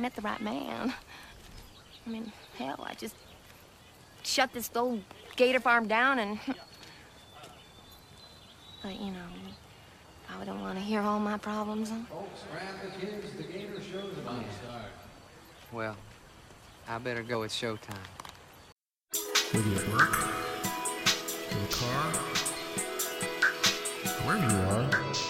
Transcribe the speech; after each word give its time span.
met 0.00 0.16
the 0.16 0.22
right 0.22 0.40
man. 0.40 0.92
I 2.06 2.10
mean, 2.10 2.32
hell, 2.56 2.80
I 2.82 2.94
just 2.94 3.14
shut 4.22 4.52
this 4.52 4.70
old 4.74 5.02
gator 5.36 5.60
farm 5.60 5.86
down 5.86 6.18
and. 6.18 6.38
But, 8.82 8.98
you 8.98 9.10
know, 9.10 9.26
I 10.40 10.42
don't 10.46 10.62
want 10.62 10.78
to 10.78 10.82
hear 10.82 11.02
all 11.02 11.20
my 11.20 11.36
problems. 11.36 11.90
Folks, 11.90 12.44
grab 12.50 12.62
the 12.82 13.06
kids. 13.06 13.34
The 13.36 13.42
gator 13.42 13.78
show's 13.78 14.16
about 14.16 14.42
to 14.42 14.52
start. 14.54 14.86
Well, 15.70 15.96
I 16.88 16.96
better 16.96 17.22
go. 17.22 17.42
It's 17.42 17.54
showtime. 17.54 17.98
Maybe 19.52 19.74
at 19.76 19.86
work, 19.90 20.16
in 21.50 21.60
the 21.60 21.74
car, 21.74 22.12
wherever 24.24 24.50
you 24.50 24.60
are. 24.70 25.29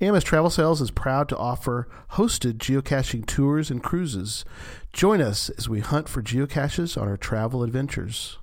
AMS 0.00 0.24
Travel 0.24 0.50
Sales 0.50 0.80
is 0.80 0.90
proud 0.90 1.28
to 1.28 1.36
offer 1.36 1.88
hosted 2.12 2.54
geocaching 2.54 3.24
tours 3.24 3.70
and 3.70 3.82
cruises. 3.82 4.44
Join 4.92 5.20
us 5.20 5.50
as 5.50 5.68
we 5.68 5.80
hunt 5.80 6.08
for 6.08 6.22
geocaches 6.22 7.00
on 7.00 7.08
our 7.08 7.16
travel 7.16 7.62
adventures. 7.62 8.38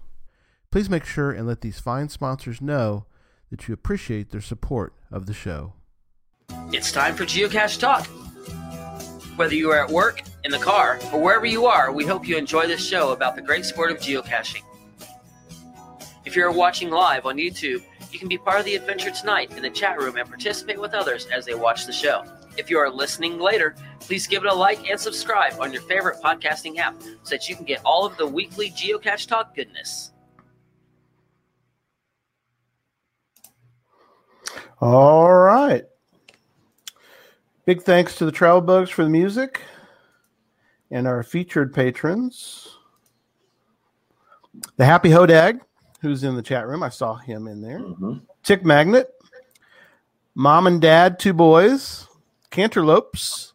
Please 0.72 0.90
make 0.90 1.06
sure 1.06 1.32
and 1.32 1.48
let 1.48 1.62
these 1.62 1.80
fine 1.80 2.08
sponsors 2.08 2.62
know 2.62 3.06
that 3.50 3.68
you 3.68 3.74
appreciate 3.74 4.32
their 4.32 4.42
support 4.42 4.94
of 5.12 5.26
the 5.26 5.34
show. 5.34 5.74
It's 6.72 6.92
time 6.92 7.16
for 7.16 7.26
Geocache 7.26 7.80
Talk. 7.80 8.08
Whether 9.38 9.56
you 9.56 9.72
are 9.72 9.84
at 9.84 9.90
work, 9.90 10.22
in 10.44 10.52
the 10.52 10.58
car, 10.58 11.00
or 11.14 11.22
wherever 11.22 11.46
you 11.46 11.66
are, 11.66 11.92
we 11.92 12.06
hope 12.06 12.28
you 12.28 12.38
enjoy 12.38 12.66
this 12.68 12.86
show 12.86 13.12
about 13.12 13.36
the 13.36 13.42
great 13.42 13.66
sport 13.66 13.92
of 13.92 14.00
geocaching. 14.00 14.64
If 16.26 16.36
you're 16.36 16.52
watching 16.52 16.90
live 16.90 17.26
on 17.26 17.38
YouTube, 17.38 17.84
you 18.14 18.20
can 18.20 18.28
be 18.28 18.38
part 18.38 18.60
of 18.60 18.66
the 18.66 18.76
adventure 18.76 19.12
tonight 19.12 19.52
in 19.56 19.64
the 19.64 19.70
chat 19.70 20.00
room 20.00 20.18
and 20.18 20.28
participate 20.28 20.80
with 20.80 20.94
others 20.94 21.28
as 21.28 21.46
they 21.46 21.54
watch 21.54 21.86
the 21.86 21.94
show. 21.94 22.24
If 22.58 22.70
you 22.70 22.78
are 22.78 22.90
listening 22.90 23.40
later, 23.40 23.76
please 24.00 24.28
give 24.28 24.44
it 24.44 24.52
a 24.52 24.54
like 24.54 24.90
and 24.90 25.00
subscribe 25.00 25.54
on 25.60 25.72
your 25.72 25.82
favorite 25.84 26.22
podcasting 26.22 26.78
app 26.78 27.02
so 27.02 27.36
that 27.36 27.48
you 27.48 27.56
can 27.56 27.66
get 27.66 27.82
all 27.86 28.06
of 28.06 28.18
the 28.18 28.28
weekly 28.28 28.72
Geocache 28.72 29.28
Talk 29.28 29.56
goodness. 29.56 30.12
All 34.82 35.32
right. 35.32 35.86
Big 37.66 37.84
thanks 37.84 38.16
to 38.16 38.26
the 38.26 38.32
Travel 38.32 38.62
Bugs 38.62 38.90
for 38.90 39.04
the 39.04 39.10
music 39.10 39.62
and 40.90 41.08
our 41.08 41.24
featured 41.24 41.74
patrons. 41.74 42.78
The 44.76 44.86
Happy 44.86 45.10
Hodag, 45.10 45.62
who's 46.02 46.24
in 46.24 46.36
the 46.36 46.42
chat 46.42 46.68
room. 46.68 46.84
I 46.84 46.90
saw 46.90 47.16
him 47.16 47.48
in 47.48 47.62
there. 47.62 47.80
Mm-hmm. 47.80 48.14
Tick 48.44 48.66
Magnet, 48.66 49.14
Mom 50.36 50.68
and 50.68 50.82
Dad, 50.82 51.20
two 51.20 51.34
boys, 51.34 52.08
Canterlopes, 52.50 53.54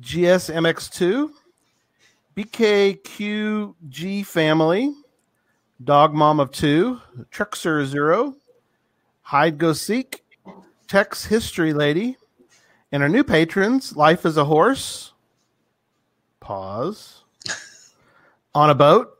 GSMX2, 0.00 1.30
BKQG 2.36 4.26
family, 4.26 4.94
Dog 5.82 6.12
Mom 6.12 6.40
of 6.40 6.50
Two, 6.50 7.00
Truxer 7.30 7.86
Zero, 7.86 8.34
Hide 9.22 9.56
Go 9.58 9.72
Seek, 9.72 10.24
Tex 10.88 11.24
History 11.24 11.72
Lady, 11.72 12.16
and 12.92 13.02
our 13.02 13.08
new 13.08 13.24
patrons, 13.24 13.96
Life 13.96 14.26
is 14.26 14.36
a 14.36 14.44
Horse, 14.44 15.12
Pause, 16.40 17.24
On 18.54 18.70
a 18.70 18.74
Boat. 18.74 19.15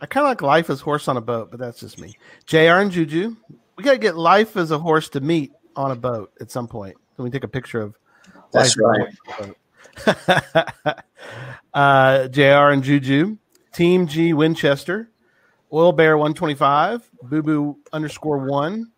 I 0.00 0.06
kind 0.06 0.24
of 0.26 0.30
like 0.30 0.42
Life 0.42 0.70
as 0.70 0.80
Horse 0.80 1.08
on 1.08 1.16
a 1.16 1.20
Boat, 1.20 1.50
but 1.50 1.60
that's 1.60 1.80
just 1.80 2.00
me. 2.00 2.16
JR 2.46 2.78
and 2.78 2.90
Juju. 2.90 3.36
We 3.76 3.84
got 3.84 3.92
to 3.92 3.98
get 3.98 4.16
Life 4.16 4.56
as 4.56 4.70
a 4.70 4.78
Horse 4.78 5.08
to 5.10 5.20
meet 5.20 5.52
on 5.76 5.90
a 5.90 5.96
boat 5.96 6.32
at 6.40 6.50
some 6.50 6.66
point. 6.66 6.96
Can 7.16 7.24
we 7.24 7.30
take 7.30 7.44
a 7.44 7.48
picture 7.48 7.80
of 7.80 7.96
That's 8.52 8.76
Life 8.76 9.14
as 9.28 9.38
on 9.38 9.44
a 9.44 9.46
boat? 9.46 9.56
uh, 11.74 12.28
JR 12.28 12.72
and 12.72 12.82
Juju. 12.82 13.36
Team 13.72 14.06
G 14.06 14.32
Winchester. 14.32 15.10
Oil 15.72 15.92
Bear 15.92 16.16
125. 16.16 17.08
Boo 17.22 17.42
Boo 17.42 17.78
underscore 17.92 18.38
one. 18.38 18.90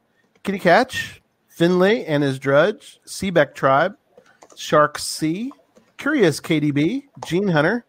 Kitty 0.42 0.58
Catch. 0.58 1.22
Finley 1.48 2.06
and 2.06 2.22
his 2.22 2.38
Drudge. 2.38 3.00
Seabeck 3.06 3.54
Tribe. 3.54 3.96
Shark 4.56 4.98
C. 4.98 5.52
Curious 5.98 6.40
KDB. 6.40 7.04
Gene 7.26 7.48
Hunter. 7.48 7.84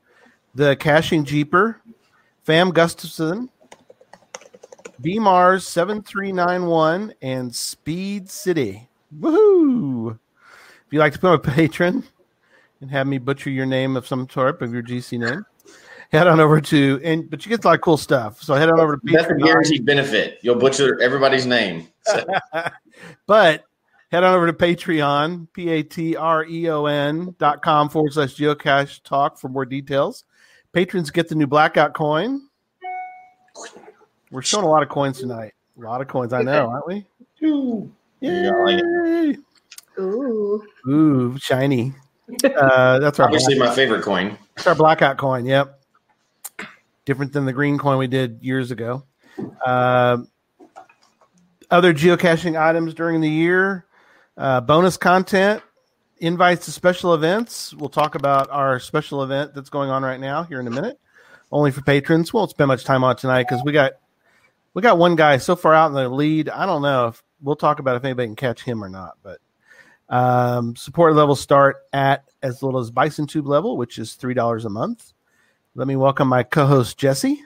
The 0.55 0.75
Caching 0.75 1.23
Jeeper. 1.23 1.81
Fam 2.43 2.71
Gustafson. 2.71 3.49
B 5.01 5.19
Mars 5.19 5.67
7391 5.67 7.13
and 7.21 7.53
Speed 7.53 8.29
City. 8.29 8.87
Woohoo! 9.17 10.11
If 10.11 10.91
you'd 10.91 10.99
like 10.99 11.13
to 11.13 11.19
become 11.19 11.33
a 11.33 11.39
patron 11.39 12.03
and 12.81 12.91
have 12.91 13.07
me 13.07 13.17
butcher 13.17 13.49
your 13.49 13.65
name 13.65 13.97
of 13.97 14.07
some 14.07 14.29
sort 14.29 14.61
of 14.61 14.73
your 14.73 14.83
GC 14.83 15.19
name, 15.19 15.45
head 16.11 16.27
on 16.27 16.39
over 16.39 16.61
to 16.61 17.01
and 17.03 17.29
but 17.29 17.45
you 17.45 17.49
get 17.49 17.63
a 17.63 17.67
lot 17.67 17.75
of 17.75 17.81
cool 17.81 17.97
stuff. 17.97 18.41
So 18.41 18.55
head 18.55 18.69
on 18.69 18.79
over 18.79 18.97
to 18.97 19.01
That's 19.05 19.31
a 19.31 19.35
guaranteed 19.35 19.85
benefit. 19.85 20.39
You'll 20.41 20.55
butcher 20.55 21.01
everybody's 21.01 21.45
name. 21.45 21.87
So, 22.03 22.25
but 23.25 23.63
head 24.11 24.23
on 24.23 24.35
over 24.35 24.47
to 24.47 24.53
Patreon, 24.53 25.47
P 25.53 25.69
A 25.69 25.83
T 25.83 26.15
R 26.15 26.45
E 26.45 26.69
O 26.69 26.85
N 26.85 27.35
dot 27.39 27.61
com 27.61 27.89
forward 27.89 28.13
slash 28.13 28.35
geocache 28.35 29.01
talk 29.03 29.39
for 29.39 29.49
more 29.49 29.65
details. 29.65 30.25
Patrons 30.73 31.11
get 31.11 31.29
the 31.29 31.35
new 31.35 31.47
blackout 31.47 31.93
coin. 31.93 32.41
We're 34.31 34.41
showing 34.41 34.65
a 34.65 34.69
lot 34.69 34.81
of 34.81 34.89
coins 34.89 35.19
tonight. 35.19 35.53
A 35.77 35.81
lot 35.81 36.01
of 36.01 36.07
coins, 36.07 36.33
I 36.33 36.41
know, 36.41 36.67
aren't 36.69 36.87
we? 36.87 37.05
Yeah, 38.19 38.51
Yay! 38.71 39.37
Ooh. 39.99 40.63
Ooh, 40.87 41.37
shiny. 41.37 41.93
Uh, 42.43 42.97
that's 42.99 43.19
our 43.19 43.25
obviously 43.27 43.55
black- 43.55 43.69
my 43.69 43.75
favorite 43.75 44.01
coin. 44.03 44.37
It's 44.57 44.65
our 44.65 44.73
blackout 44.75 45.17
coin. 45.17 45.45
Yep. 45.45 45.79
Different 47.05 47.33
than 47.33 47.45
the 47.45 47.53
green 47.53 47.77
coin 47.77 47.97
we 47.97 48.07
did 48.07 48.39
years 48.41 48.71
ago. 48.71 49.03
Um 49.65 50.27
other 51.71 51.91
geocaching 51.91 52.59
items 52.59 52.93
during 52.93 53.19
the 53.19 53.29
year, 53.29 53.85
uh, 54.37 54.61
bonus 54.61 54.95
content, 54.95 55.63
invites 56.23 56.65
to 56.65 56.71
special 56.71 57.13
events. 57.13 57.73
We'll 57.73 57.89
talk 57.89 58.15
about 58.15 58.49
our 58.49 58.79
special 58.79 59.23
event 59.23 59.53
that's 59.53 59.69
going 59.69 59.89
on 59.89 60.03
right 60.03 60.19
now 60.19 60.43
here 60.43 60.59
in 60.59 60.67
a 60.67 60.71
minute. 60.71 60.97
Only 61.51 61.69
for 61.71 61.81
patrons. 61.81 62.31
We 62.31 62.37
won't 62.37 62.49
spend 62.49 62.69
much 62.69 62.85
time 62.85 63.03
on 63.03 63.17
tonight 63.17 63.43
because 63.43 63.63
we 63.63 63.73
got 63.73 63.91
we 64.73 64.81
got 64.81 64.97
one 64.97 65.15
guy 65.15 65.37
so 65.37 65.55
far 65.55 65.73
out 65.73 65.87
in 65.87 65.93
the 65.93 66.07
lead. 66.07 66.49
I 66.49 66.65
don't 66.65 66.81
know 66.81 67.07
if 67.07 67.21
we'll 67.41 67.57
talk 67.57 67.79
about 67.79 67.97
if 67.97 68.05
anybody 68.05 68.27
can 68.27 68.35
catch 68.37 68.63
him 68.63 68.83
or 68.83 68.89
not, 68.89 69.17
but 69.21 69.39
um, 70.09 70.75
support 70.75 71.13
levels 71.13 71.41
start 71.41 71.77
at 71.91 72.23
as 72.41 72.63
little 72.63 72.79
as 72.79 72.89
Bison 72.89 73.27
Tube 73.27 73.45
level, 73.45 73.77
which 73.77 73.99
is 73.99 74.13
three 74.13 74.33
dollars 74.33 74.63
a 74.65 74.69
month. 74.69 75.13
Let 75.75 75.87
me 75.87 75.97
welcome 75.97 76.29
my 76.29 76.43
co-host 76.43 76.97
Jesse. 76.97 77.43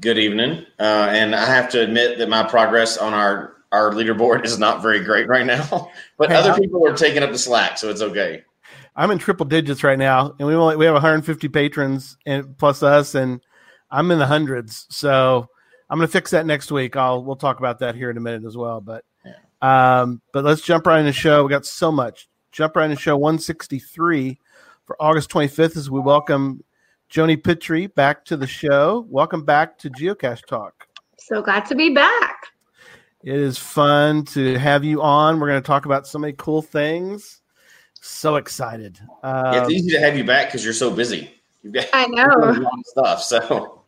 Good 0.00 0.18
evening. 0.18 0.66
Uh, 0.80 1.08
and 1.10 1.34
I 1.34 1.46
have 1.46 1.70
to 1.70 1.80
admit 1.80 2.18
that 2.18 2.28
my 2.28 2.42
progress 2.42 2.98
on 2.98 3.14
our 3.14 3.57
our 3.72 3.92
leaderboard 3.92 4.44
is 4.44 4.58
not 4.58 4.82
very 4.82 5.00
great 5.04 5.28
right 5.28 5.46
now. 5.46 5.90
But 6.16 6.30
Hey, 6.30 6.36
other 6.36 6.50
I'm- 6.52 6.60
people 6.60 6.86
are 6.86 6.96
taking 6.96 7.22
up 7.22 7.30
the 7.30 7.38
slack, 7.38 7.78
so 7.78 7.88
it's 7.90 8.02
okay. 8.02 8.42
I'm 8.96 9.10
in 9.12 9.18
triple 9.18 9.46
digits 9.46 9.84
right 9.84 9.98
now, 9.98 10.34
and 10.38 10.48
we 10.48 10.54
only 10.54 10.74
we 10.76 10.84
have 10.84 10.94
150 10.94 11.48
patrons 11.48 12.16
and 12.26 12.56
plus 12.58 12.82
us, 12.82 13.14
and 13.14 13.40
I'm 13.90 14.10
in 14.10 14.18
the 14.18 14.26
hundreds. 14.26 14.86
So 14.90 15.48
I'm 15.88 15.98
going 15.98 16.08
to 16.08 16.12
fix 16.12 16.32
that 16.32 16.46
next 16.46 16.72
week. 16.72 16.96
I'll 16.96 17.22
we'll 17.22 17.36
talk 17.36 17.60
about 17.60 17.78
that 17.78 17.94
here 17.94 18.10
in 18.10 18.16
a 18.16 18.20
minute 18.20 18.44
as 18.44 18.56
well. 18.56 18.80
But 18.80 19.04
um, 19.62 20.20
but 20.32 20.44
let's 20.44 20.62
jump 20.62 20.86
right 20.86 20.98
in 20.98 21.06
the 21.06 21.12
show. 21.12 21.44
We 21.44 21.50
got 21.50 21.64
so 21.66 21.92
much. 21.92 22.28
Jump 22.50 22.74
right 22.74 22.86
in 22.86 22.90
the 22.90 22.96
show 22.96 23.16
163 23.16 24.40
for 24.84 24.96
August 25.00 25.30
25th 25.30 25.76
as 25.76 25.88
we 25.90 26.00
welcome 26.00 26.64
Joni 27.08 27.36
Pitry 27.40 27.94
back 27.94 28.24
to 28.24 28.36
the 28.36 28.46
show. 28.48 29.06
Welcome 29.08 29.44
back 29.44 29.78
to 29.78 29.90
Geocache 29.90 30.44
Talk. 30.46 30.88
So 31.18 31.40
glad 31.42 31.66
to 31.66 31.76
be 31.76 31.94
back. 31.94 32.27
It 33.22 33.34
is 33.36 33.58
fun 33.58 34.24
to 34.26 34.58
have 34.58 34.84
you 34.84 35.02
on. 35.02 35.40
We're 35.40 35.48
going 35.48 35.62
to 35.62 35.66
talk 35.66 35.86
about 35.86 36.06
so 36.06 36.18
many 36.18 36.34
cool 36.34 36.62
things. 36.62 37.40
So 38.00 38.36
excited. 38.36 38.98
Yeah, 39.24 39.54
it's 39.58 39.66
Um, 39.66 39.72
easy 39.72 39.90
to 39.90 39.98
have 40.00 40.16
you 40.16 40.24
back 40.24 40.46
because 40.48 40.64
you're 40.64 40.72
so 40.72 40.90
busy. 40.90 41.30
You've 41.62 41.72
got 41.74 41.86
I 41.92 42.02
you've 42.06 42.12
a 42.12 42.26
know. 42.28 42.60
lot 42.60 42.78
of 42.78 42.86
stuff. 42.86 43.22
So 43.22 43.82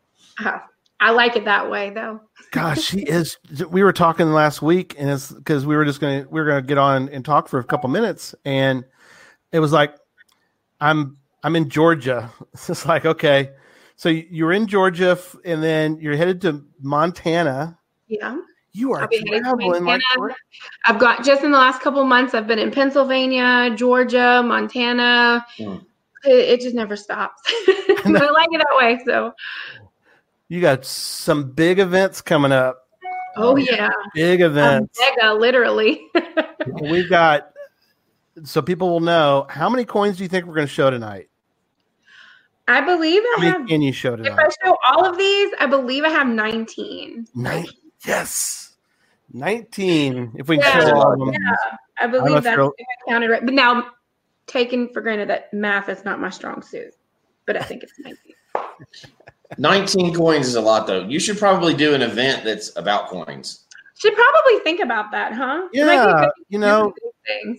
Uh, 0.45 0.59
I 0.99 1.13
like 1.13 1.37
it 1.37 1.45
that 1.45 1.71
way, 1.71 1.91
though. 1.91 2.21
gosh, 2.51 2.81
she 2.83 3.01
is. 3.07 3.39
We 3.69 3.83
were 3.85 3.93
talking 3.93 4.33
last 4.33 4.63
week, 4.63 4.97
and 4.99 5.09
it's 5.09 5.31
because 5.31 5.65
we 5.65 5.77
were 5.77 5.85
just 5.85 6.01
going 6.01 6.25
to 6.25 6.29
we 6.29 6.41
were 6.41 6.47
going 6.47 6.63
to 6.63 6.67
get 6.67 6.77
on 6.79 7.09
and 7.11 7.25
talk 7.25 7.49
for 7.49 7.61
a 7.61 7.65
couple 7.65 7.89
minutes, 7.89 8.35
and 8.45 8.85
it 9.53 9.61
was 9.61 9.73
like, 9.73 9.95
I'm 10.81 11.19
I'm 11.45 11.55
in 11.57 11.69
Georgia. 11.71 12.31
It's 12.53 12.67
just 12.67 12.85
like 12.87 13.07
okay, 13.07 13.53
so 13.95 14.09
you're 14.09 14.53
in 14.53 14.67
Georgia, 14.67 15.17
and 15.45 15.63
then 15.63 15.99
you're 16.01 16.17
headed 16.17 16.41
to 16.43 16.65
Montana. 16.81 17.79
Yeah. 18.09 18.37
You 18.73 18.93
are 18.93 19.03
I'll 19.03 19.09
be 19.09 19.19
headed 19.19 19.33
to 19.33 19.41
traveling 19.41 19.85
like. 19.85 20.01
I've 20.85 20.99
got 20.99 21.25
just 21.25 21.43
in 21.43 21.51
the 21.51 21.59
last 21.59 21.81
couple 21.81 22.05
months, 22.05 22.35
I've 22.35 22.47
been 22.47 22.59
in 22.59 22.71
Pennsylvania, 22.71 23.75
Georgia, 23.75 24.43
Montana. 24.45 25.45
Hmm. 25.57 25.77
It, 26.25 26.31
it 26.33 26.61
just 26.61 26.75
never 26.75 26.97
stops. 26.97 27.43
I 27.49 28.31
like 28.33 28.49
it 28.53 28.59
that 28.59 28.77
way. 28.79 29.01
So, 29.05 29.33
you 30.49 30.61
got 30.61 30.85
some 30.85 31.51
big 31.51 31.79
events 31.79 32.21
coming 32.21 32.53
up. 32.53 32.87
oh, 33.37 33.57
yeah. 33.57 33.91
Big 34.15 34.41
events. 34.41 34.99
mega, 35.01 35.35
literally. 35.35 36.09
We've 36.81 37.09
got 37.09 37.51
so 38.45 38.63
people 38.63 38.89
will 38.91 39.01
know 39.01 39.47
how 39.49 39.69
many 39.69 39.85
coins 39.85 40.17
do 40.17 40.23
you 40.23 40.29
think 40.29 40.47
we're 40.47 40.55
going 40.55 40.67
to 40.67 40.73
show 40.73 40.91
tonight? 40.91 41.29
I 42.69 42.81
believe 42.81 43.23
I 43.39 43.47
have, 43.47 43.67
can 43.67 43.83
you 43.83 43.93
show 43.93 44.15
if? 44.15 44.33
I 44.33 44.49
show 44.65 44.77
all 44.89 45.05
of 45.05 45.19
these, 45.19 45.53
I 45.59 45.67
believe 45.67 46.05
I 46.05 46.09
have 46.11 46.29
19. 46.29 47.27
Nine. 47.35 47.67
Yes, 48.07 48.77
nineteen. 49.33 50.33
If 50.37 50.49
we 50.49 50.57
can 50.59 50.65
Yeah. 50.65 50.81
show 50.85 50.95
all 50.95 51.13
of 51.13 51.19
them. 51.19 51.33
Yeah, 51.33 51.77
I 52.01 52.07
believe 52.07 52.37
a 52.37 52.41
that's 52.41 52.55
thrill- 52.55 52.73
if 52.79 52.87
I 53.07 53.11
counted 53.11 53.31
right. 53.31 53.45
But 53.45 53.55
now, 53.55 53.91
taken 54.47 54.89
for 54.93 55.01
granted 55.01 55.29
that 55.29 55.53
math 55.53 55.89
is 55.89 56.05
not 56.05 56.19
my 56.21 56.31
strong 56.31 56.63
suit, 56.63 56.95
but 57.47 57.57
I 57.57 57.63
think 57.63 57.83
it's 57.83 57.93
19. 57.99 58.35
19 59.59 60.15
coins 60.15 60.47
is 60.49 60.55
a 60.55 60.61
lot, 60.61 60.87
though. 60.87 61.03
You 61.03 61.19
should 61.21 61.39
probably 61.39 61.75
do 61.75 61.95
an 61.95 62.03
event 62.03 62.45
that's 62.45 62.75
about 62.77 63.09
coins. 63.09 63.67
Should 63.99 64.15
probably 64.15 64.61
think 64.61 64.81
about 64.81 65.11
that, 65.11 65.35
huh? 65.35 65.69
It 65.73 65.85
might 65.85 66.07
be 66.07 66.13
Yeah, 66.13 66.21
good 66.21 66.31
you 66.49 66.59
know, 66.59 66.95
things. 67.27 67.59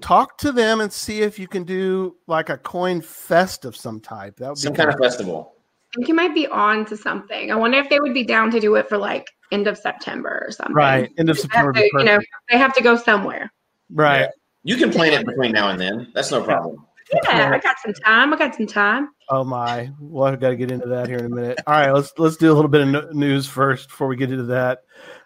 talk 0.00 0.36
to 0.38 0.50
them 0.50 0.80
and 0.80 0.92
see 0.92 1.22
if 1.22 1.38
you 1.38 1.46
can 1.46 1.62
do 1.64 2.16
like 2.26 2.48
a 2.48 2.58
coin 2.58 3.00
fest 3.00 3.64
of 3.64 3.76
some 3.76 4.00
type. 4.00 4.36
That 4.38 4.48
would 4.48 4.56
be 4.56 4.60
Some 4.62 4.74
kind 4.74 4.88
of 4.90 4.96
cool. 4.96 5.04
festival. 5.08 5.55
I 5.96 5.98
think 5.98 6.08
you 6.08 6.14
might 6.14 6.34
be 6.34 6.46
on 6.48 6.84
to 6.86 6.96
something. 6.96 7.50
I 7.50 7.54
wonder 7.54 7.78
if 7.78 7.88
they 7.88 7.98
would 8.00 8.12
be 8.12 8.22
down 8.22 8.50
to 8.50 8.60
do 8.60 8.74
it 8.74 8.86
for 8.86 8.98
like 8.98 9.26
end 9.50 9.66
of 9.66 9.78
September 9.78 10.44
or 10.46 10.52
something. 10.52 10.74
right. 10.74 11.10
End 11.16 11.30
of 11.30 11.38
September. 11.38 11.72
to, 11.72 11.80
you 11.80 12.04
know, 12.04 12.18
they 12.50 12.58
have 12.58 12.74
to 12.74 12.82
go 12.82 12.96
somewhere. 12.96 13.50
Right. 13.90 14.28
You 14.62 14.76
can 14.76 14.90
plan 14.90 15.14
it 15.14 15.24
between 15.24 15.52
now 15.52 15.70
and 15.70 15.80
then. 15.80 16.12
That's 16.12 16.30
no 16.30 16.42
problem. 16.42 16.84
Yeah, 17.12 17.50
I 17.50 17.58
got 17.58 17.76
some 17.82 17.94
time. 17.94 18.34
I 18.34 18.36
got 18.36 18.54
some 18.54 18.66
time. 18.66 19.08
Oh 19.30 19.42
my. 19.42 19.90
Well, 19.98 20.30
I've 20.30 20.38
got 20.38 20.50
to 20.50 20.56
get 20.56 20.70
into 20.70 20.88
that 20.88 21.08
here 21.08 21.18
in 21.18 21.26
a 21.26 21.34
minute. 21.34 21.60
All 21.66 21.72
right, 21.72 21.92
let's 21.92 22.12
let's 22.18 22.36
do 22.36 22.52
a 22.52 22.54
little 22.54 22.68
bit 22.68 22.82
of 22.94 23.14
news 23.14 23.46
first 23.46 23.88
before 23.88 24.08
we 24.08 24.16
get 24.16 24.30
into 24.30 24.44
that. 24.44 24.82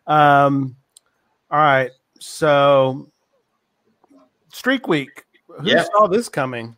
Um, 0.07 0.77
all 1.51 1.59
right. 1.59 1.91
So, 2.21 3.11
Streak 4.53 4.87
Week. 4.87 5.25
Who 5.49 5.67
Yep. 5.67 5.89
saw 5.93 6.07
this 6.07 6.29
coming? 6.29 6.77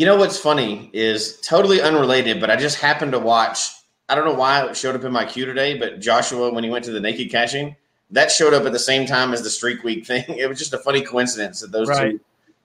You 0.00 0.06
know 0.06 0.16
what's 0.16 0.38
funny 0.38 0.88
is 0.94 1.38
totally 1.42 1.82
unrelated, 1.82 2.40
but 2.40 2.50
I 2.50 2.56
just 2.56 2.78
happened 2.80 3.12
to 3.12 3.18
watch. 3.18 3.68
I 4.08 4.14
don't 4.14 4.24
know 4.24 4.32
why 4.32 4.66
it 4.66 4.74
showed 4.74 4.94
up 4.96 5.04
in 5.04 5.12
my 5.12 5.26
queue 5.26 5.44
today, 5.44 5.76
but 5.76 6.00
Joshua, 6.00 6.50
when 6.50 6.64
he 6.64 6.70
went 6.70 6.86
to 6.86 6.90
the 6.90 7.00
naked 7.00 7.30
caching, 7.30 7.76
that 8.10 8.30
showed 8.30 8.54
up 8.54 8.64
at 8.64 8.72
the 8.72 8.78
same 8.78 9.06
time 9.06 9.34
as 9.34 9.42
the 9.42 9.50
Streak 9.50 9.84
Week 9.84 10.06
thing. 10.10 10.24
It 10.26 10.48
was 10.48 10.58
just 10.58 10.72
a 10.72 10.78
funny 10.78 11.02
coincidence 11.02 11.60
that 11.60 11.70
those 11.70 11.86
Right. 11.86 12.12
two. 12.12 12.20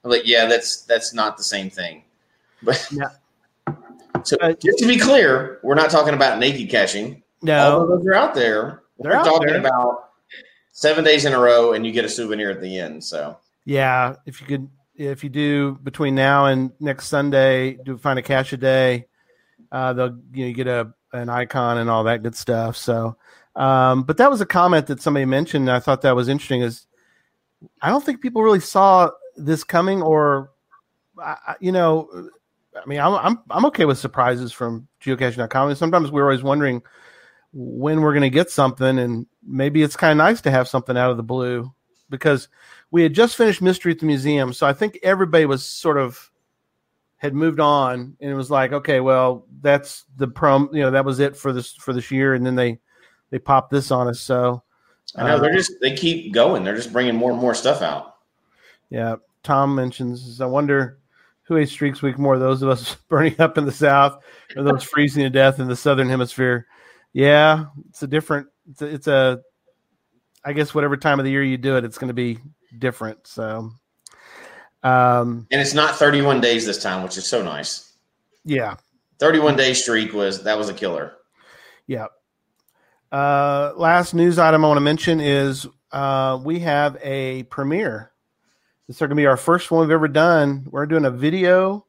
I'm 0.06 0.12
like, 0.12 0.22
yeah, 0.26 0.46
that's 0.46 0.84
that's 0.84 1.14
not 1.14 1.36
the 1.36 1.44
same 1.44 1.70
thing. 1.70 2.04
But 2.64 2.88
Yeah. 2.90 3.10
so 4.24 4.38
Uh, 4.42 4.54
just 4.54 4.78
to 4.80 4.88
be 4.88 4.98
clear, 4.98 5.60
we're 5.62 5.76
not 5.76 5.90
talking 5.90 6.14
about 6.14 6.40
naked 6.40 6.70
caching. 6.70 7.22
No. 7.42 7.80
Although 7.82 7.98
those 7.98 8.08
are 8.08 8.14
out 8.14 8.34
there, 8.34 8.84
They're 8.98 9.12
we're 9.12 9.18
out 9.18 9.26
talking 9.26 9.48
there. 9.48 9.60
about 9.60 10.12
seven 10.72 11.04
days 11.04 11.26
in 11.26 11.34
a 11.34 11.40
row, 11.42 11.74
and 11.74 11.86
you 11.86 11.92
get 11.92 12.06
a 12.06 12.10
souvenir 12.10 12.50
at 12.50 12.62
the 12.62 12.80
end. 12.80 13.04
So 13.04 13.36
Yeah, 13.66 14.16
if 14.26 14.40
you 14.40 14.48
could, 14.48 14.70
if 14.98 15.24
you 15.24 15.30
do 15.30 15.78
between 15.84 16.16
now 16.16 16.46
and 16.46 16.72
next 16.80 17.08
Sunday, 17.08 17.78
do 17.84 17.98
find 17.98 18.20
a 18.20 18.22
cache 18.22 18.54
a 18.54 18.58
day. 18.58 19.08
Uh, 19.72 19.94
they'll 19.94 20.18
you 20.34 20.44
know 20.44 20.48
you 20.48 20.54
get 20.54 20.68
a 20.68 20.94
an 21.14 21.30
icon 21.30 21.78
and 21.78 21.90
all 21.90 22.04
that 22.04 22.24
good 22.24 22.36
stuff. 22.36 22.76
So, 22.78 23.18
um, 23.56 24.04
but 24.04 24.18
that 24.18 24.30
was 24.30 24.42
a 24.42 24.46
comment 24.46 24.88
that 24.88 25.02
somebody 25.02 25.26
mentioned. 25.26 25.70
I 25.70 25.80
thought 25.80 26.02
that 26.02 26.16
was 26.16 26.30
interesting. 26.30 26.62
Is 26.62 26.88
I 27.82 27.90
don't 27.90 28.04
think 28.04 28.22
people 28.22 28.44
really 28.44 28.60
saw 28.60 29.12
this 29.36 29.64
coming, 29.64 30.02
or 30.02 30.52
you 31.60 31.72
know, 31.72 32.30
I 32.82 32.86
mean, 32.86 33.00
I'm 33.00 33.14
I'm 33.14 33.40
I'm 33.50 33.66
okay 33.68 33.86
with 33.86 33.98
surprises 33.98 34.52
from 34.52 34.88
geocaching.com. 35.04 35.70
And 35.70 35.78
sometimes 35.78 36.12
we're 36.12 36.24
always 36.24 36.44
wondering 36.44 36.82
when 37.54 38.02
we're 38.02 38.14
going 38.14 38.22
to 38.22 38.30
get 38.30 38.50
something, 38.50 39.00
and 39.00 39.26
maybe 39.46 39.84
it's 39.84 39.96
kind 39.96 40.12
of 40.12 40.18
nice 40.18 40.42
to 40.42 40.52
have 40.52 40.68
something 40.68 40.98
out 40.98 41.12
of 41.12 41.18
the 41.18 41.24
blue 41.24 41.74
because 42.10 42.48
we 42.92 43.04
had 43.04 43.14
just 43.14 43.36
finished 43.36 43.62
Mystery 43.62 43.92
at 43.92 44.00
the 44.00 44.06
Museum, 44.06 44.54
so 44.54 44.68
I 44.68 44.74
think 44.74 45.00
everybody 45.04 45.46
was 45.46 45.66
sort 45.66 45.98
of 45.98 46.32
had 47.18 47.34
moved 47.34 47.60
on, 47.60 48.16
and 48.20 48.32
it 48.32 48.36
was 48.36 48.52
like, 48.52 48.72
okay, 48.72 49.00
well, 49.00 49.46
that's 49.62 50.06
the 50.18 50.28
prom, 50.28 50.70
you 50.74 50.82
know, 50.82 50.92
that 50.92 51.06
was 51.06 51.20
it 51.20 51.36
for 51.36 51.52
this 51.52 51.74
for 51.74 51.94
this 51.94 52.12
year, 52.12 52.34
and 52.34 52.46
then 52.46 52.56
they 52.56 52.80
they 53.30 53.40
popped 53.40 53.72
this 53.72 53.92
on 53.92 54.08
us. 54.08 54.20
So 54.20 54.64
I 55.16 55.28
know 55.28 55.36
uh, 55.36 55.40
they're 55.40 55.54
just 55.54 55.74
they 55.82 55.96
keep 55.96 56.34
going. 56.34 56.64
They're 56.64 56.76
just 56.76 56.94
bringing 56.94 57.16
more 57.16 57.32
and 57.32 57.40
more 57.40 57.56
stuff 57.56 57.82
out. 57.82 58.18
yeah. 58.90 59.16
Tom 59.44 59.76
mentions, 59.76 60.42
I 60.42 60.48
wonder 60.48 60.98
who 61.44 61.58
ate 61.58 61.70
Streaks 61.70 62.02
Week 62.02 62.18
more, 62.18 62.40
those 62.40 62.64
of 62.64 62.70
us 62.70 62.96
burning 63.10 63.40
up 63.40 63.58
in 63.58 63.66
the 63.66 63.72
South 63.72 64.22
or 64.56 64.64
those 64.64 64.84
freezing 64.84 65.24
to 65.24 65.30
death 65.30 65.60
in 65.60 65.68
the 65.68 65.76
Southern 65.76 66.10
Hemisphere. 66.10 66.66
Yeah, 67.14 67.66
it's 67.90 68.04
a 68.04 68.08
different. 68.08 68.48
It's 68.70 68.82
a, 68.82 68.86
it's 68.88 69.08
a 69.08 69.42
I 70.46 70.54
guess 70.54 70.76
whatever 70.76 70.96
time 70.96 71.20
of 71.20 71.26
the 71.26 71.32
year 71.32 71.44
you 71.44 71.58
do 71.58 71.76
it, 71.78 71.84
it's 71.84 71.98
going 71.98 72.10
to 72.10 72.14
be 72.14 72.40
different. 72.78 73.26
So. 73.28 73.72
Um, 74.84 75.48
And 75.52 75.60
it's 75.60 75.74
not 75.74 75.96
31 75.96 76.40
days 76.42 76.66
this 76.66 76.82
time, 76.82 77.02
which 77.04 77.18
is 77.18 77.26
so 77.28 77.44
nice. 77.44 77.94
yeah, 78.44 78.76
31 79.20 79.56
day 79.56 79.74
streak 79.74 80.14
was 80.14 80.44
that 80.44 80.58
was 80.58 80.70
a 80.70 80.74
killer. 80.74 81.14
Yeah. 81.88 82.08
Uh, 83.12 83.74
last 83.78 84.14
news 84.14 84.38
item 84.38 84.64
I 84.64 84.68
want 84.68 84.78
to 84.78 84.82
mention 84.82 85.20
is 85.20 85.66
uh, 85.92 86.40
we 86.44 86.60
have 86.60 86.98
a 87.02 87.44
premiere. 87.44 88.12
This 88.88 88.98
is 88.98 89.00
going 89.00 89.10
to 89.10 89.16
be 89.16 89.26
our 89.26 89.38
first 89.38 89.72
one 89.72 89.82
we've 89.82 89.92
ever 89.92 90.08
done. 90.08 90.68
We're 90.70 90.86
doing 90.86 91.06
a 91.06 91.12
video 91.12 91.86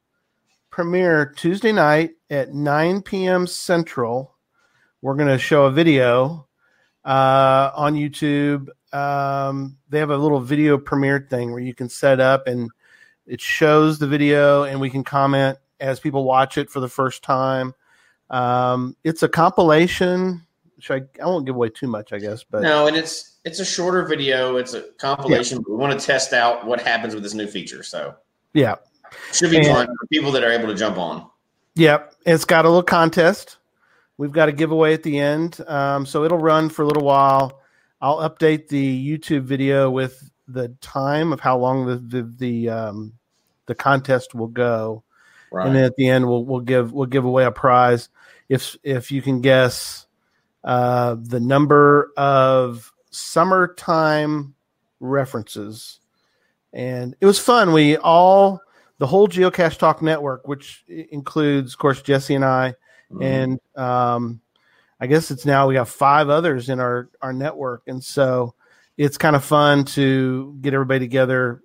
premiere 0.70 1.26
Tuesday 1.36 1.72
night 1.72 2.12
at 2.30 2.54
9 2.54 3.02
p.m. 3.02 3.46
Central. 3.46 4.34
We're 5.02 5.14
going 5.14 5.28
to 5.28 5.38
show 5.38 5.66
a 5.66 5.70
video 5.70 6.45
uh, 7.06 7.70
on 7.74 7.94
YouTube. 7.94 8.68
Um, 8.92 9.78
they 9.88 9.98
have 10.00 10.10
a 10.10 10.16
little 10.16 10.40
video 10.40 10.76
premiere 10.76 11.26
thing 11.30 11.52
where 11.52 11.60
you 11.60 11.74
can 11.74 11.88
set 11.88 12.20
up 12.20 12.46
and 12.46 12.70
it 13.26 13.40
shows 13.40 13.98
the 13.98 14.06
video 14.06 14.64
and 14.64 14.80
we 14.80 14.90
can 14.90 15.04
comment 15.04 15.58
as 15.80 16.00
people 16.00 16.24
watch 16.24 16.58
it 16.58 16.68
for 16.70 16.80
the 16.80 16.88
first 16.88 17.22
time. 17.22 17.74
Um, 18.30 18.96
it's 19.04 19.22
a 19.22 19.28
compilation. 19.28 20.42
Should 20.78 21.08
I, 21.18 21.22
I 21.22 21.26
won't 21.26 21.46
give 21.46 21.54
away 21.54 21.68
too 21.70 21.86
much, 21.86 22.12
I 22.12 22.18
guess, 22.18 22.44
but 22.44 22.62
No, 22.62 22.86
and 22.86 22.96
it's 22.96 23.38
it's 23.44 23.60
a 23.60 23.64
shorter 23.64 24.04
video. 24.04 24.56
It's 24.56 24.74
a 24.74 24.82
compilation. 24.98 25.58
But 25.58 25.70
we 25.70 25.76
want 25.76 25.98
to 25.98 26.04
test 26.04 26.32
out 26.32 26.66
what 26.66 26.80
happens 26.80 27.14
with 27.14 27.22
this 27.22 27.34
new 27.34 27.46
feature. 27.46 27.82
So 27.82 28.14
yeah, 28.52 28.74
should 29.32 29.50
be 29.50 29.58
And- 29.58 29.66
fun 29.66 29.86
for 29.86 30.06
people 30.08 30.32
that 30.32 30.42
are 30.42 30.50
able 30.52 30.66
to 30.66 30.74
jump 30.74 30.98
on. 30.98 31.28
Yep, 31.76 32.14
it's 32.24 32.44
got 32.44 32.64
a 32.64 32.68
little 32.68 32.82
contest. 32.82 33.58
We've 34.18 34.32
got 34.32 34.48
a 34.48 34.52
giveaway 34.52 34.94
at 34.94 35.02
the 35.02 35.18
end, 35.18 35.60
um, 35.66 36.06
so 36.06 36.24
it'll 36.24 36.38
run 36.38 36.68
for 36.68 36.82
a 36.82 36.86
little 36.86 37.04
while. 37.04 37.60
I'll 38.00 38.28
update 38.28 38.68
the 38.68 39.18
YouTube 39.18 39.42
video 39.42 39.90
with 39.90 40.30
the 40.48 40.68
time 40.80 41.32
of 41.32 41.40
how 41.40 41.58
long 41.58 41.86
the 41.86 41.96
the 41.96 42.22
the, 42.38 42.68
um, 42.70 43.12
the 43.66 43.74
contest 43.74 44.34
will 44.34 44.46
go, 44.48 45.02
Right. 45.50 45.66
and 45.66 45.76
then 45.76 45.84
at 45.84 45.96
the 45.96 46.08
end 46.08 46.26
we'll 46.26 46.44
we'll 46.44 46.60
give 46.60 46.92
we'll 46.92 47.06
give 47.06 47.24
away 47.24 47.44
a 47.44 47.50
prize 47.50 48.08
if 48.48 48.76
if 48.82 49.10
you 49.10 49.22
can 49.22 49.40
guess 49.40 50.06
uh, 50.64 51.16
the 51.20 51.40
number 51.40 52.12
of 52.16 52.92
summertime 53.10 54.54
references. 55.00 56.00
And 56.72 57.16
it 57.20 57.26
was 57.26 57.38
fun. 57.38 57.72
We 57.72 57.96
all 57.96 58.60
the 58.98 59.06
whole 59.06 59.28
Geocache 59.28 59.78
Talk 59.78 60.02
network, 60.02 60.46
which 60.48 60.84
includes, 60.88 61.74
of 61.74 61.78
course, 61.78 62.02
Jesse 62.02 62.34
and 62.34 62.44
I, 62.44 62.74
Mhm. 63.12 63.22
and 63.22 63.60
um, 63.76 64.40
I 65.00 65.06
guess 65.06 65.30
it's 65.30 65.44
now 65.46 65.68
we 65.68 65.74
got 65.74 65.88
five 65.88 66.28
others 66.28 66.68
in 66.68 66.80
our 66.80 67.08
our 67.22 67.32
network, 67.32 67.82
and 67.86 68.02
so 68.02 68.54
it's 68.96 69.18
kind 69.18 69.36
of 69.36 69.44
fun 69.44 69.84
to 69.84 70.56
get 70.60 70.72
everybody 70.74 71.00
together 71.00 71.62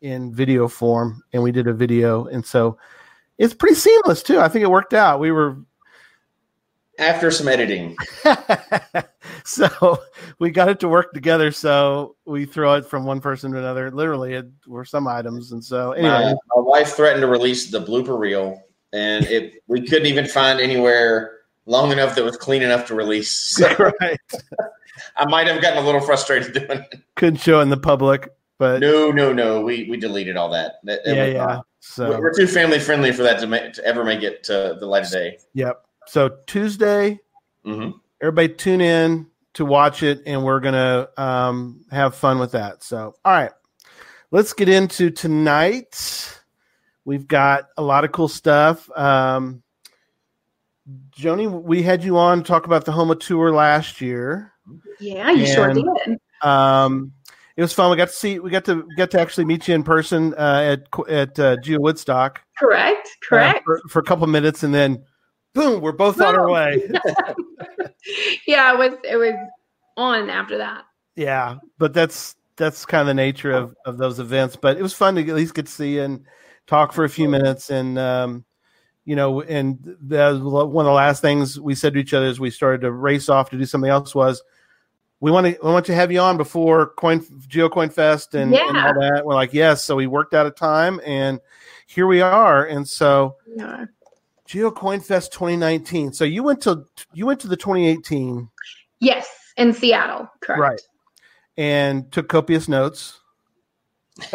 in 0.00 0.32
video 0.32 0.68
form. 0.68 1.22
And 1.32 1.42
we 1.42 1.50
did 1.52 1.66
a 1.66 1.72
video, 1.72 2.26
and 2.26 2.44
so 2.44 2.78
It's 3.38 3.52
pretty 3.52 3.74
seamless 3.74 4.22
too. 4.22 4.40
I 4.40 4.48
think 4.48 4.62
it 4.62 4.70
worked 4.70 4.94
out. 4.94 5.20
We 5.20 5.30
were 5.30 5.58
After 6.98 7.30
some 7.30 7.48
editing, 7.48 7.94
so 9.44 9.98
we 10.38 10.50
got 10.50 10.70
it 10.70 10.80
to 10.80 10.88
work 10.88 11.12
together. 11.12 11.50
So 11.52 12.16
we 12.24 12.46
throw 12.46 12.74
it 12.74 12.86
from 12.86 13.04
one 13.04 13.20
person 13.20 13.52
to 13.52 13.58
another. 13.58 13.90
Literally, 13.90 14.34
it 14.34 14.46
were 14.66 14.86
some 14.86 15.06
items, 15.06 15.52
and 15.52 15.62
so 15.62 15.94
my, 16.00 16.32
my 16.32 16.62
wife 16.62 16.94
threatened 16.94 17.20
to 17.20 17.26
release 17.26 17.70
the 17.70 17.80
blooper 17.84 18.18
reel, 18.18 18.62
and 18.96 19.26
it 19.26 19.62
we 19.66 19.86
couldn't 19.86 20.06
even 20.06 20.26
find 20.26 20.58
anywhere 20.60 21.32
long 21.66 21.92
enough 21.92 22.14
that 22.14 22.24
was 22.24 22.36
clean 22.36 22.62
enough 22.62 22.86
to 22.86 22.94
release. 22.94 23.30
So 23.30 23.68
right. 24.00 24.20
I 25.16 25.26
might 25.26 25.46
have 25.46 25.60
gotten 25.60 25.82
a 25.82 25.86
little 25.86 26.00
frustrated 26.00 26.54
doing 26.54 26.80
it. 26.90 27.00
couldn't 27.14 27.40
show 27.40 27.60
it 27.60 27.64
in 27.64 27.68
the 27.68 27.76
public, 27.76 28.30
but 28.58 28.80
No, 28.80 29.10
no, 29.10 29.32
no. 29.32 29.60
We 29.60 29.88
we 29.90 29.96
deleted 29.98 30.36
all 30.36 30.48
that. 30.50 30.76
That- 30.84 31.04
that 31.04 31.16
yeah, 31.16 31.24
was 31.24 31.34
yeah. 31.34 31.60
So 31.80 32.18
We're 32.18 32.32
too 32.34 32.46
family 32.48 32.80
friendly 32.80 33.12
for 33.12 33.22
that 33.22 33.38
to, 33.40 33.46
make, 33.46 33.74
to 33.74 33.84
ever 33.84 34.02
make 34.02 34.22
it 34.22 34.42
to 34.44 34.76
the 34.80 34.86
light 34.86 35.04
of 35.04 35.10
day. 35.10 35.38
Yep. 35.54 35.84
So 36.06 36.30
Tuesday, 36.46 37.20
hmm 37.64 37.90
everybody 38.22 38.48
tune 38.48 38.80
in 38.80 39.26
to 39.54 39.64
watch 39.64 40.02
it, 40.02 40.22
and 40.26 40.42
we're 40.44 40.60
gonna 40.60 41.08
um, 41.16 41.84
have 41.90 42.14
fun 42.14 42.38
with 42.38 42.52
that. 42.52 42.82
So, 42.82 43.14
all 43.24 43.32
right, 43.32 43.52
let's 44.30 44.52
get 44.52 44.68
into 44.68 45.10
tonight. 45.10 46.35
We've 47.06 47.26
got 47.26 47.68
a 47.76 47.82
lot 47.82 48.04
of 48.04 48.10
cool 48.10 48.26
stuff. 48.26 48.90
Um, 48.98 49.62
Joni, 51.16 51.48
we 51.48 51.80
had 51.80 52.02
you 52.02 52.18
on 52.18 52.38
to 52.38 52.44
talk 52.44 52.66
about 52.66 52.84
the 52.84 52.90
Houma 52.90 53.14
tour 53.14 53.52
last 53.52 54.00
year. 54.00 54.52
Yeah, 54.98 55.30
you 55.30 55.46
sure 55.46 55.72
did. 55.72 55.86
Um, 56.42 57.12
it 57.56 57.62
was 57.62 57.72
fun. 57.72 57.92
We 57.92 57.96
got 57.96 58.08
to 58.08 58.14
see. 58.14 58.40
We 58.40 58.50
got 58.50 58.64
to 58.64 58.88
get 58.96 59.12
to 59.12 59.20
actually 59.20 59.44
meet 59.44 59.68
you 59.68 59.74
in 59.76 59.84
person 59.84 60.34
uh, 60.34 60.76
at 60.76 61.08
at 61.08 61.38
uh, 61.38 61.56
Geo 61.58 61.78
Woodstock. 61.80 62.42
Correct. 62.58 63.06
uh, 63.06 63.28
Correct. 63.28 63.64
for, 63.64 63.80
for 63.88 64.00
a 64.00 64.04
couple 64.04 64.26
minutes, 64.26 64.64
and 64.64 64.74
then 64.74 65.04
boom, 65.54 65.80
we're 65.80 65.92
both 65.92 66.20
on 66.20 66.36
our 66.36 66.50
way. 66.50 66.88
yeah, 68.48 68.74
it 68.74 68.78
was 68.78 68.98
it 69.04 69.16
was 69.16 69.34
on 69.96 70.28
after 70.28 70.58
that. 70.58 70.84
Yeah, 71.14 71.58
but 71.78 71.94
that's 71.94 72.34
that's 72.56 72.84
kind 72.84 73.02
of 73.02 73.06
the 73.06 73.14
nature 73.14 73.52
of 73.52 73.76
of 73.86 73.96
those 73.96 74.18
events. 74.18 74.56
But 74.56 74.76
it 74.76 74.82
was 74.82 74.92
fun 74.92 75.14
to 75.14 75.20
at 75.20 75.36
least 75.36 75.54
get 75.54 75.66
to 75.66 75.72
see 75.72 75.94
you 75.94 76.02
and 76.02 76.26
talk 76.66 76.92
for 76.92 77.04
a 77.04 77.08
few 77.08 77.28
minutes, 77.28 77.70
and 77.70 77.98
um, 77.98 78.44
you 79.04 79.14
know, 79.16 79.42
and 79.42 79.78
that 80.02 80.30
was 80.30 80.40
one 80.40 80.84
of 80.84 80.90
the 80.90 80.92
last 80.94 81.22
things 81.22 81.60
we 81.60 81.74
said 81.74 81.94
to 81.94 82.00
each 82.00 82.14
other 82.14 82.26
as 82.26 82.40
we 82.40 82.50
started 82.50 82.80
to 82.82 82.92
race 82.92 83.28
off 83.28 83.50
to 83.50 83.58
do 83.58 83.64
something 83.66 83.90
else 83.90 84.14
was. 84.14 84.42
We 85.20 85.30
want 85.30 85.46
to 85.46 85.58
we 85.62 85.70
want 85.70 85.86
to 85.86 85.94
have 85.94 86.12
you 86.12 86.20
on 86.20 86.36
before 86.36 86.88
Coin 86.98 87.24
Geo 87.48 87.70
Coin 87.70 87.88
Fest 87.88 88.34
and, 88.34 88.54
and 88.54 88.76
all 88.76 88.92
that. 89.00 89.22
We're 89.24 89.34
like, 89.34 89.54
yes. 89.54 89.82
So 89.82 89.96
we 89.96 90.06
worked 90.06 90.34
out 90.34 90.46
a 90.46 90.50
time, 90.50 91.00
and 91.06 91.40
here 91.86 92.06
we 92.06 92.20
are. 92.20 92.66
And 92.66 92.86
so 92.86 93.36
Yeah. 93.46 93.86
Geo 94.44 94.70
Coin 94.70 95.00
Fest 95.00 95.32
2019. 95.32 96.12
So 96.12 96.24
you 96.24 96.42
went 96.42 96.60
to 96.62 96.84
you 97.14 97.24
went 97.24 97.40
to 97.40 97.48
the 97.48 97.56
2018, 97.56 98.46
Yes, 99.00 99.26
in 99.56 99.72
Seattle. 99.72 100.28
Correct. 100.40 100.60
right? 100.60 100.80
And 101.56 102.12
took 102.12 102.28
copious 102.28 102.68
notes. 102.68 103.18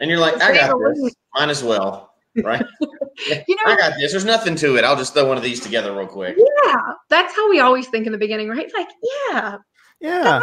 And 0.00 0.10
you're 0.10 0.20
like, 0.20 0.40
I 0.42 0.54
got 0.54 0.76
this. 0.94 1.14
Might 1.34 1.48
as 1.48 1.62
well, 1.62 2.12
right? 2.42 2.64
You 3.48 3.56
know, 3.56 3.72
I 3.72 3.76
got 3.78 3.94
this. 3.98 4.12
There's 4.12 4.26
nothing 4.26 4.54
to 4.56 4.76
it. 4.76 4.84
I'll 4.84 4.94
just 4.94 5.14
throw 5.14 5.24
one 5.26 5.38
of 5.38 5.42
these 5.42 5.58
together 5.58 5.94
real 5.96 6.06
quick. 6.06 6.36
yeah, 6.66 6.76
that's 7.08 7.34
how 7.34 7.48
we 7.48 7.60
always 7.60 7.86
think 7.88 8.04
in 8.04 8.12
the 8.12 8.18
beginning, 8.18 8.50
right? 8.50 8.70
Like, 8.76 8.88
yeah, 9.30 9.56
Yeah, 10.02 10.42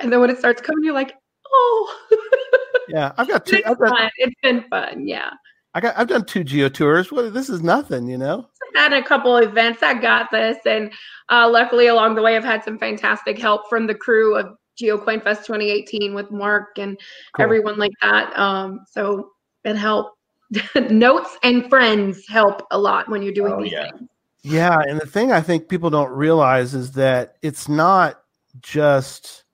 and 0.00 0.12
then 0.12 0.20
when 0.20 0.28
it 0.28 0.38
starts 0.38 0.60
coming, 0.60 0.82
you're 0.82 0.92
like, 0.92 1.14
oh, 1.52 2.06
yeah. 2.88 3.12
I've 3.16 3.28
got 3.28 3.46
two. 3.46 3.58
it's 3.58 3.68
I've 3.68 3.78
got. 3.78 4.10
It's 4.16 4.34
been 4.42 4.64
fun. 4.70 5.06
Yeah. 5.06 5.30
I 5.74 5.80
got 5.80 5.96
I've 5.96 6.08
done 6.08 6.24
two 6.24 6.42
geo 6.42 6.68
tours. 6.68 7.12
Well, 7.12 7.30
this 7.30 7.48
is 7.48 7.62
nothing, 7.62 8.08
you 8.08 8.18
know. 8.18 8.48
I've 8.74 8.90
had 8.90 8.92
a 8.92 9.06
couple 9.06 9.36
events. 9.36 9.84
I 9.84 9.94
got 9.94 10.32
this, 10.32 10.58
and 10.66 10.92
uh, 11.30 11.48
luckily 11.48 11.86
along 11.86 12.16
the 12.16 12.22
way, 12.22 12.36
I've 12.36 12.42
had 12.42 12.64
some 12.64 12.76
fantastic 12.76 13.38
help 13.38 13.68
from 13.68 13.86
the 13.86 13.94
crew 13.94 14.36
of 14.36 14.48
GeoCoin 14.80 15.22
Fest 15.22 15.46
2018 15.46 16.14
with 16.14 16.30
Mark 16.30 16.78
and 16.78 16.98
Cool. 17.36 17.44
everyone 17.44 17.78
like 17.78 17.92
that. 18.02 18.36
Um, 18.38 18.80
so 18.90 19.30
it 19.64 19.76
helped. 19.76 20.18
Notes 20.90 21.36
and 21.42 21.68
friends 21.68 22.26
help 22.28 22.62
a 22.70 22.78
lot 22.78 23.08
when 23.08 23.22
you're 23.22 23.32
doing 23.32 23.52
Oh, 23.54 23.62
these 23.62 23.72
yeah. 23.72 23.90
things. 23.90 24.08
Yeah, 24.42 24.78
and 24.86 25.00
the 25.00 25.06
thing 25.06 25.32
I 25.32 25.40
think 25.40 25.68
people 25.68 25.88
don't 25.90 26.10
realize 26.12 26.74
is 26.74 26.92
that 26.92 27.36
it's 27.42 27.66
not 27.68 28.20
just 28.60 29.44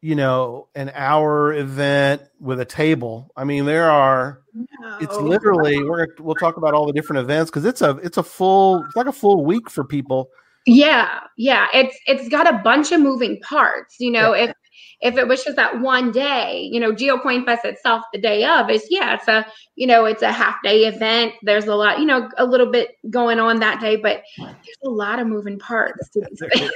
you 0.00 0.14
know 0.14 0.68
an 0.74 0.90
hour 0.94 1.52
event 1.54 2.22
with 2.40 2.60
a 2.60 2.64
table. 2.64 3.30
I 3.36 3.44
mean, 3.44 3.64
there 3.66 3.90
are 3.90 4.42
it's 5.00 5.14
Oh. 5.16 5.22
literally 5.24 5.82
we're 5.82 6.06
gonna, 6.06 6.22
we'll 6.26 6.34
talk 6.36 6.56
about 6.58 6.74
all 6.74 6.86
the 6.86 6.92
different 6.92 7.20
events 7.20 7.50
because 7.50 7.64
it's 7.64 7.82
a 7.82 7.90
it's 8.04 8.18
a 8.18 8.22
full 8.22 8.84
it's 8.84 8.96
like 8.96 9.06
a 9.08 9.12
full 9.12 9.44
week 9.44 9.68
for 9.68 9.82
people. 9.84 10.30
Yeah, 10.66 11.20
yeah. 11.36 11.66
It's 11.74 11.98
it's 12.06 12.28
got 12.28 12.52
a 12.52 12.58
bunch 12.58 12.92
of 12.92 13.00
moving 13.00 13.40
parts. 13.40 13.96
You 13.98 14.10
know, 14.10 14.32
if 14.32 14.52
if 15.00 15.16
it 15.16 15.26
was 15.26 15.42
just 15.42 15.56
that 15.56 15.80
one 15.80 16.12
day, 16.12 16.68
you 16.72 16.78
know, 16.78 16.92
GeoCoin 16.92 17.44
Fest 17.44 17.64
itself, 17.64 18.04
the 18.12 18.20
day 18.20 18.44
of 18.44 18.70
is 18.70 18.86
yeah, 18.88 19.14
it's 19.14 19.26
a 19.28 19.44
you 19.74 19.86
know, 19.86 20.04
it's 20.04 20.22
a 20.22 20.30
half 20.30 20.56
day 20.62 20.86
event. 20.86 21.34
There's 21.42 21.66
a 21.66 21.74
lot, 21.74 21.98
you 21.98 22.06
know, 22.06 22.30
a 22.38 22.46
little 22.46 22.70
bit 22.70 22.96
going 23.10 23.40
on 23.40 23.58
that 23.60 23.80
day, 23.80 23.96
but 23.96 24.22
there's 24.38 24.78
a 24.84 24.90
lot 24.90 25.18
of 25.18 25.26
moving 25.26 25.58
parts 25.58 26.08
to 26.10 26.20
these 26.20 26.42
things. 26.54 26.70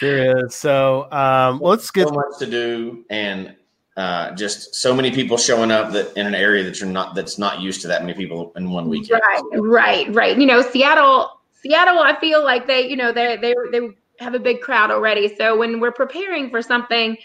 There 0.00 0.44
is 0.44 0.54
so 0.54 1.04
um, 1.12 1.60
well, 1.60 1.70
let's 1.70 1.90
get 1.90 2.08
So 2.08 2.14
much 2.14 2.38
to 2.40 2.46
do, 2.46 3.04
and 3.08 3.54
uh, 3.96 4.32
just 4.32 4.74
so 4.74 4.94
many 4.94 5.10
people 5.10 5.36
showing 5.36 5.70
up 5.70 5.92
that 5.92 6.16
in 6.16 6.26
an 6.26 6.34
area 6.34 6.62
that 6.64 6.78
you're 6.78 6.88
not 6.88 7.14
that's 7.14 7.38
not 7.38 7.60
used 7.60 7.80
to 7.82 7.88
that 7.88 8.02
many 8.02 8.14
people 8.14 8.52
in 8.56 8.70
one 8.70 8.88
weekend. 8.88 9.20
Right, 9.20 9.42
right, 9.54 10.14
right. 10.14 10.38
You 10.38 10.46
know, 10.46 10.62
Seattle, 10.62 11.37
Seattle. 11.68 11.98
I 12.00 12.18
feel 12.20 12.42
like 12.44 12.66
they, 12.66 12.88
you 12.88 12.96
know, 12.96 13.12
they 13.12 13.36
they 13.36 13.54
they 13.72 13.88
have 14.20 14.34
a 14.34 14.38
big 14.38 14.60
crowd 14.60 14.90
already. 14.90 15.34
So 15.36 15.56
when 15.58 15.80
we're 15.80 15.92
preparing 15.92 16.50
for 16.50 16.62
something 16.62 17.16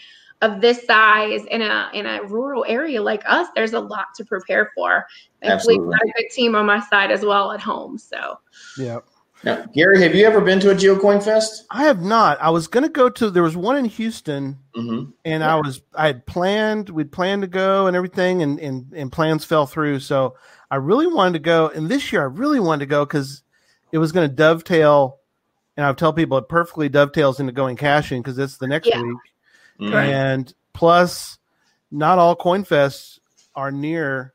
of 0.42 0.60
this 0.60 0.84
size 0.84 1.44
in 1.46 1.62
a 1.62 1.90
in 1.94 2.06
a 2.06 2.22
rural 2.24 2.64
area 2.68 3.02
like 3.02 3.22
us, 3.26 3.48
there's 3.54 3.72
a 3.72 3.80
lot 3.80 4.06
to 4.16 4.24
prepare 4.24 4.70
for. 4.74 5.06
Thankfully, 5.42 5.74
Absolutely. 5.76 5.94
I've 5.94 6.00
got 6.00 6.08
a 6.08 6.22
good 6.22 6.30
team 6.32 6.54
on 6.54 6.66
my 6.66 6.80
side 6.80 7.10
as 7.10 7.24
well 7.24 7.52
at 7.52 7.60
home. 7.60 7.98
So 7.98 8.38
yeah. 8.78 8.98
Now, 9.42 9.62
Gary, 9.74 10.00
have 10.02 10.14
you 10.14 10.24
ever 10.24 10.40
been 10.40 10.58
to 10.60 10.70
a 10.70 10.74
GeoCoin 10.74 11.22
Fest? 11.22 11.66
I 11.70 11.84
have 11.84 12.00
not. 12.00 12.40
I 12.40 12.48
was 12.48 12.66
gonna 12.66 12.88
go 12.88 13.10
to. 13.10 13.30
There 13.30 13.42
was 13.42 13.56
one 13.56 13.76
in 13.76 13.84
Houston, 13.84 14.58
Mm-hmm. 14.74 15.10
and 15.26 15.44
I 15.44 15.56
was. 15.56 15.82
I 15.94 16.06
had 16.06 16.24
planned. 16.26 16.88
We'd 16.88 17.12
planned 17.12 17.42
to 17.42 17.48
go 17.48 17.86
and 17.86 17.94
everything, 17.94 18.42
and 18.42 18.58
and 18.58 18.92
and 18.94 19.12
plans 19.12 19.44
fell 19.44 19.66
through. 19.66 20.00
So 20.00 20.34
I 20.70 20.76
really 20.76 21.06
wanted 21.06 21.34
to 21.34 21.38
go, 21.40 21.68
and 21.68 21.88
this 21.90 22.10
year 22.10 22.22
I 22.22 22.24
really 22.24 22.58
wanted 22.58 22.80
to 22.80 22.86
go 22.86 23.04
because 23.04 23.42
it 23.94 23.98
was 23.98 24.10
going 24.10 24.28
to 24.28 24.34
dovetail. 24.34 25.20
And 25.76 25.86
I 25.86 25.92
tell 25.92 26.12
people 26.12 26.36
it 26.36 26.48
perfectly 26.48 26.88
dovetails 26.88 27.38
into 27.38 27.52
going 27.52 27.76
caching 27.76 28.22
because 28.22 28.36
it's 28.38 28.56
the 28.56 28.66
next 28.66 28.88
Yeah. 28.88 29.00
week. 29.00 29.16
Mm-hmm. 29.80 29.94
And 29.94 30.54
plus, 30.72 31.38
not 31.92 32.18
all 32.18 32.34
coin 32.34 32.64
fests 32.64 33.20
are 33.54 33.70
near, 33.70 34.34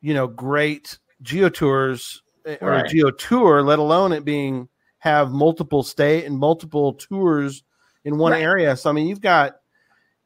you 0.00 0.12
know, 0.12 0.26
great 0.26 0.98
geo 1.22 1.48
tours 1.50 2.24
eh, 2.46 2.56
or 2.60 2.72
Right. 2.72 2.84
a 2.84 2.88
geo 2.88 3.12
tour, 3.12 3.62
let 3.62 3.78
alone 3.78 4.10
it 4.12 4.24
being 4.24 4.68
have 4.98 5.30
multiple 5.30 5.84
state 5.84 6.24
and 6.24 6.36
multiple 6.36 6.94
tours 6.94 7.62
in 8.04 8.18
one 8.18 8.32
Right. 8.32 8.42
area. 8.42 8.76
So 8.76 8.90
I 8.90 8.92
mean, 8.92 9.06
you've 9.06 9.20
got 9.20 9.54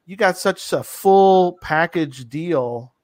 you 0.07 0.17
got 0.17 0.39
such 0.39 0.73
a 0.73 0.83
full 0.83 1.59
package 1.61 2.27
deal, 2.31 2.95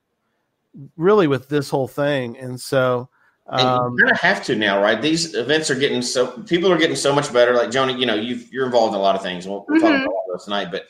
really, 0.97 1.27
with 1.27 1.51
this 1.51 1.69
whole 1.69 1.89
thing. 1.89 2.39
And 2.39 2.59
so, 2.59 3.11
And 3.11 3.11
um, 3.47 3.93
you 3.99 4.05
kind 4.05 4.11
of 4.13 4.21
have 4.21 4.43
to 4.45 4.57
now, 4.57 4.83
right? 4.83 5.01
These 5.01 5.35
events 5.35 5.71
are 5.71 5.75
getting 5.75 6.01
so 6.03 6.27
people 6.43 6.73
are 6.73 6.79
getting 6.79 6.97
so 6.97 7.15
much 7.15 7.33
better. 7.33 7.55
Like 7.55 7.71
Joni, 7.71 7.99
you 7.99 8.07
know, 8.07 8.15
you 8.15 8.41
you're 8.51 8.67
involved 8.67 8.95
in 8.95 9.01
a 9.01 9.03
lot 9.03 9.15
of 9.17 9.23
things. 9.23 9.47
We'll, 9.47 9.65
we'll 9.69 9.81
talk 9.81 9.91
Mhm. 9.91 10.03
about 10.03 10.09
all 10.15 10.25
those 10.33 10.45
tonight, 10.45 10.69
but 10.71 10.87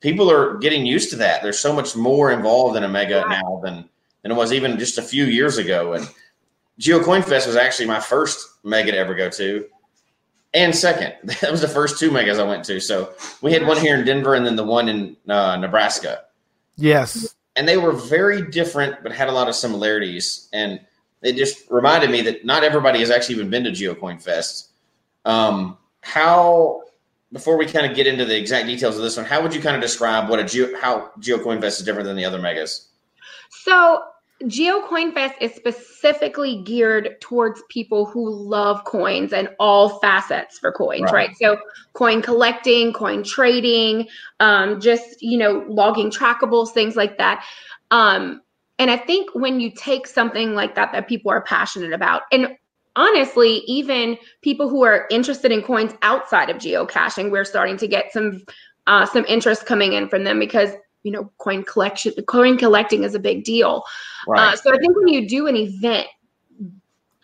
people 0.00 0.30
are 0.30 0.56
getting 0.58 0.86
used 0.86 1.10
to 1.10 1.16
that. 1.16 1.42
There's 1.42 1.58
so 1.58 1.72
much 1.72 1.96
more 1.96 2.30
involved 2.30 2.76
in 2.76 2.84
a 2.84 2.88
mega 2.88 3.22
Right. 3.22 3.40
now 3.42 3.60
than 3.64 3.88
than 4.22 4.32
it 4.32 4.34
was 4.34 4.52
even 4.52 4.78
just 4.78 4.98
a 4.98 5.02
few 5.02 5.24
years 5.24 5.58
ago. 5.58 5.94
And 5.94 6.08
Geo 6.78 7.02
Coin 7.02 7.22
Fest 7.22 7.46
was 7.46 7.56
actually 7.56 7.86
my 7.86 8.00
first 8.00 8.46
mega 8.62 8.92
to 8.92 8.98
ever 8.98 9.14
go 9.14 9.28
to, 9.30 9.66
and 10.54 10.74
second. 10.76 11.14
That 11.40 11.50
was 11.50 11.60
the 11.62 11.68
first 11.68 11.98
two 11.98 12.10
megas 12.10 12.38
I 12.38 12.44
went 12.44 12.64
to. 12.66 12.80
So 12.80 13.14
we 13.42 13.52
had 13.52 13.66
one 13.66 13.78
here 13.78 13.96
in 13.96 14.04
Denver, 14.04 14.34
and 14.34 14.46
then 14.46 14.56
the 14.56 14.64
one 14.64 14.88
in 14.88 15.16
uh, 15.28 15.56
Nebraska 15.56 16.22
yes, 16.76 17.34
and 17.56 17.66
they 17.68 17.76
were 17.76 17.92
very 17.92 18.48
different 18.50 19.02
but 19.02 19.12
had 19.12 19.28
a 19.28 19.32
lot 19.32 19.48
of 19.48 19.54
similarities 19.56 20.48
and 20.52 20.80
it 21.22 21.36
just 21.36 21.70
reminded 21.70 22.10
me 22.10 22.22
that 22.22 22.44
not 22.44 22.64
everybody 22.64 23.00
has 23.00 23.10
actually 23.10 23.34
even 23.36 23.50
been 23.50 23.64
to 23.64 23.70
geocoin 23.70 24.22
fest 24.22 24.70
um, 25.24 25.76
how 26.00 26.82
before 27.32 27.56
we 27.58 27.66
kind 27.66 27.86
of 27.86 27.94
get 27.94 28.06
into 28.06 28.24
the 28.24 28.36
exact 28.36 28.66
details 28.66 28.96
of 28.96 29.02
this 29.02 29.16
one 29.16 29.26
how 29.26 29.42
would 29.42 29.54
you 29.54 29.60
kind 29.60 29.76
of 29.76 29.82
describe 29.82 30.28
what 30.28 30.38
a 30.40 30.44
geo 30.44 30.68
how 30.80 31.10
geocoin 31.20 31.60
fest 31.60 31.78
is 31.80 31.84
different 31.84 32.06
than 32.06 32.16
the 32.16 32.24
other 32.24 32.38
megas 32.40 32.88
So 33.50 34.02
GeoCoin 34.44 35.12
Fest 35.12 35.34
is 35.40 35.52
specifically 35.54 36.62
geared 36.62 37.20
towards 37.20 37.62
people 37.68 38.06
who 38.06 38.30
love 38.30 38.84
coins 38.84 39.34
and 39.34 39.50
all 39.58 39.98
facets 39.98 40.58
for 40.58 40.72
coins, 40.72 41.12
Right. 41.12 41.28
right? 41.28 41.36
So 41.36 41.58
coin 41.92 42.22
collecting, 42.22 42.94
coin 42.94 43.22
trading, 43.22 44.08
um, 44.40 44.80
just 44.80 45.20
you 45.20 45.36
know, 45.36 45.64
logging 45.68 46.10
trackables, 46.10 46.70
things 46.70 46.96
like 46.96 47.18
that. 47.18 47.44
Um, 47.90 48.40
And 48.80 48.90
I 48.90 48.96
think 48.96 49.28
when 49.34 49.60
you 49.60 49.70
take 49.70 50.06
something 50.06 50.54
like 50.54 50.74
that 50.74 50.90
that 50.92 51.06
people 51.06 51.30
are 51.30 51.42
passionate 51.42 51.92
about, 51.92 52.22
and 52.32 52.56
honestly, 52.96 53.58
even 53.66 54.16
people 54.40 54.70
who 54.70 54.82
are 54.84 55.06
interested 55.10 55.52
in 55.52 55.62
coins 55.62 55.92
outside 56.00 56.48
of 56.48 56.56
geocaching, 56.56 57.30
we're 57.30 57.44
starting 57.44 57.76
to 57.76 57.86
get 57.86 58.10
some 58.10 58.42
uh, 58.86 59.04
some 59.04 59.26
interest 59.26 59.66
coming 59.66 59.92
in 59.92 60.08
from 60.08 60.24
them 60.24 60.38
because 60.38 60.70
you 61.02 61.12
know 61.12 61.30
coin 61.36 61.62
collection, 61.62 62.14
coin 62.26 62.56
collecting 62.56 63.04
is 63.04 63.14
a 63.14 63.18
big 63.18 63.44
deal. 63.44 63.84
Right. 64.26 64.54
Uh, 64.54 64.56
so 64.56 64.72
I 64.72 64.78
think 64.78 64.96
when 64.96 65.08
you 65.08 65.28
do 65.28 65.46
an 65.46 65.56
event 65.56 66.06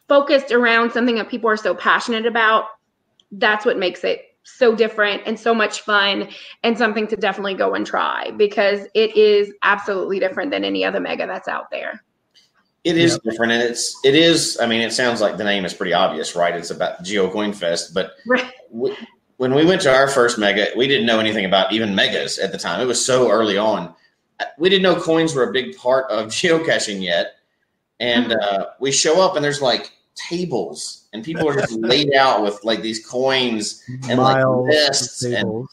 focused 0.08 0.52
around 0.52 0.92
something 0.92 1.16
that 1.16 1.30
people 1.30 1.48
are 1.48 1.56
so 1.56 1.74
passionate 1.74 2.26
about, 2.26 2.66
that's 3.32 3.64
what 3.64 3.78
makes 3.78 4.04
it 4.04 4.35
so 4.46 4.74
different 4.74 5.22
and 5.26 5.38
so 5.38 5.52
much 5.52 5.80
fun 5.80 6.28
and 6.62 6.78
something 6.78 7.06
to 7.08 7.16
definitely 7.16 7.54
go 7.54 7.74
and 7.74 7.86
try 7.86 8.30
because 8.36 8.86
it 8.94 9.16
is 9.16 9.52
absolutely 9.62 10.20
different 10.20 10.50
than 10.50 10.64
any 10.64 10.84
other 10.84 11.00
mega 11.00 11.26
that's 11.26 11.48
out 11.48 11.70
there. 11.70 12.02
It 12.84 12.96
is 12.96 13.18
different, 13.18 13.50
and 13.50 13.62
it's 13.62 13.98
it 14.04 14.14
is. 14.14 14.58
I 14.62 14.66
mean, 14.66 14.80
it 14.80 14.92
sounds 14.92 15.20
like 15.20 15.36
the 15.36 15.44
name 15.44 15.64
is 15.64 15.74
pretty 15.74 15.92
obvious, 15.92 16.36
right? 16.36 16.54
It's 16.54 16.70
about 16.70 17.02
Geo 17.02 17.28
Coin 17.28 17.52
Fest, 17.52 17.92
but 17.92 18.12
Right. 18.26 18.52
w- 18.72 18.94
when 19.38 19.54
we 19.54 19.64
went 19.66 19.82
to 19.82 19.92
our 19.92 20.06
first 20.06 20.38
mega, 20.38 20.68
we 20.76 20.86
didn't 20.86 21.04
know 21.04 21.18
anything 21.18 21.44
about 21.44 21.72
even 21.72 21.96
megas 21.96 22.38
at 22.38 22.52
the 22.52 22.58
time. 22.58 22.80
It 22.80 22.86
was 22.86 23.04
so 23.04 23.28
early 23.28 23.58
on. 23.58 23.92
We 24.56 24.68
didn't 24.68 24.84
know 24.84 25.00
coins 25.00 25.34
were 25.34 25.48
a 25.48 25.52
big 25.52 25.76
part 25.76 26.08
of 26.12 26.26
geocaching 26.30 27.02
yet, 27.02 27.32
and 27.98 28.32
uh, 28.32 28.66
we 28.78 28.92
show 28.92 29.20
up 29.20 29.34
and 29.34 29.44
there's 29.44 29.60
like 29.60 29.90
tables, 30.14 31.05
and 31.16 31.24
people 31.24 31.48
are 31.48 31.54
just 31.54 31.72
laid 31.80 32.14
out 32.14 32.42
with 32.42 32.62
like 32.62 32.82
these 32.82 33.04
coins 33.04 33.82
and 34.08 34.20
like 34.20 34.44
lists 34.46 35.24
and 35.24 35.66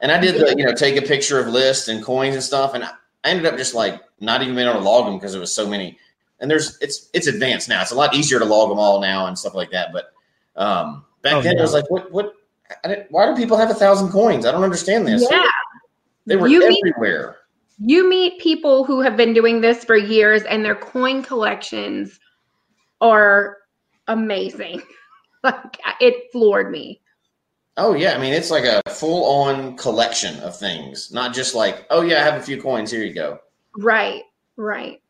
and 0.00 0.12
I 0.12 0.18
did 0.20 0.34
the, 0.34 0.54
you 0.58 0.64
know, 0.64 0.72
take 0.74 0.96
a 0.96 1.02
picture 1.02 1.40
of 1.40 1.46
lists 1.48 1.88
and 1.88 2.02
coins 2.04 2.34
and 2.34 2.42
stuff, 2.44 2.74
and 2.74 2.84
I 2.84 2.90
ended 3.24 3.46
up 3.46 3.56
just 3.56 3.74
like 3.74 4.02
not 4.20 4.42
even 4.42 4.54
being 4.54 4.66
able 4.68 4.80
to 4.80 4.84
log 4.84 5.06
them 5.06 5.16
because 5.16 5.32
there 5.32 5.40
was 5.40 5.54
so 5.54 5.66
many. 5.66 5.98
And 6.40 6.50
there's 6.50 6.76
it's 6.80 7.08
it's 7.12 7.28
advanced 7.28 7.68
now. 7.68 7.80
It's 7.82 7.92
a 7.92 7.94
lot 7.94 8.14
easier 8.14 8.38
to 8.40 8.44
log 8.44 8.68
them 8.68 8.78
all 8.78 9.00
now 9.00 9.26
and 9.26 9.38
stuff 9.38 9.54
like 9.54 9.70
that. 9.70 9.92
But 9.92 10.12
um, 10.56 11.04
back 11.22 11.34
Oh, 11.34 11.40
then, 11.40 11.54
yeah. 11.54 11.60
it 11.60 11.62
was 11.62 11.72
like, 11.72 11.88
what 11.90 12.10
what? 12.12 12.34
I 12.84 12.88
didn't, 12.88 13.10
why 13.12 13.26
do 13.26 13.36
people 13.36 13.56
have 13.56 13.70
a 13.70 13.74
thousand 13.74 14.10
coins? 14.10 14.44
I 14.44 14.50
don't 14.50 14.64
understand 14.64 15.06
this. 15.06 15.26
Yeah. 15.30 15.46
They 16.26 16.36
were 16.36 16.48
You 16.48 16.68
mean- 16.68 16.78
everywhere. 16.88 17.36
You 17.78 18.08
meet 18.08 18.40
people 18.40 18.84
who 18.84 19.00
have 19.00 19.16
been 19.16 19.32
doing 19.34 19.60
this 19.60 19.84
for 19.84 19.96
years 19.96 20.42
and 20.44 20.64
their 20.64 20.74
coin 20.76 21.22
collections 21.22 22.20
are 23.00 23.56
amazing. 24.08 24.82
Like 25.44 25.80
it 25.98 26.30
floored 26.30 26.70
me. 26.70 27.00
Oh 27.76 27.94
yeah, 27.94 28.14
I 28.14 28.18
mean 28.18 28.32
it's 28.32 28.52
like 28.52 28.62
a 28.62 28.80
full 28.88 29.42
on 29.42 29.76
collection 29.76 30.38
of 30.38 30.56
things, 30.56 31.10
not 31.10 31.34
just 31.34 31.52
like, 31.52 31.84
oh 31.90 32.02
yeah, 32.02 32.20
I 32.20 32.24
have 32.24 32.40
a 32.40 32.44
few 32.44 32.62
coins. 32.62 32.92
Here 32.92 33.02
you 33.02 33.12
go. 33.12 33.40
Right. 33.76 34.22
Right. 34.56 35.02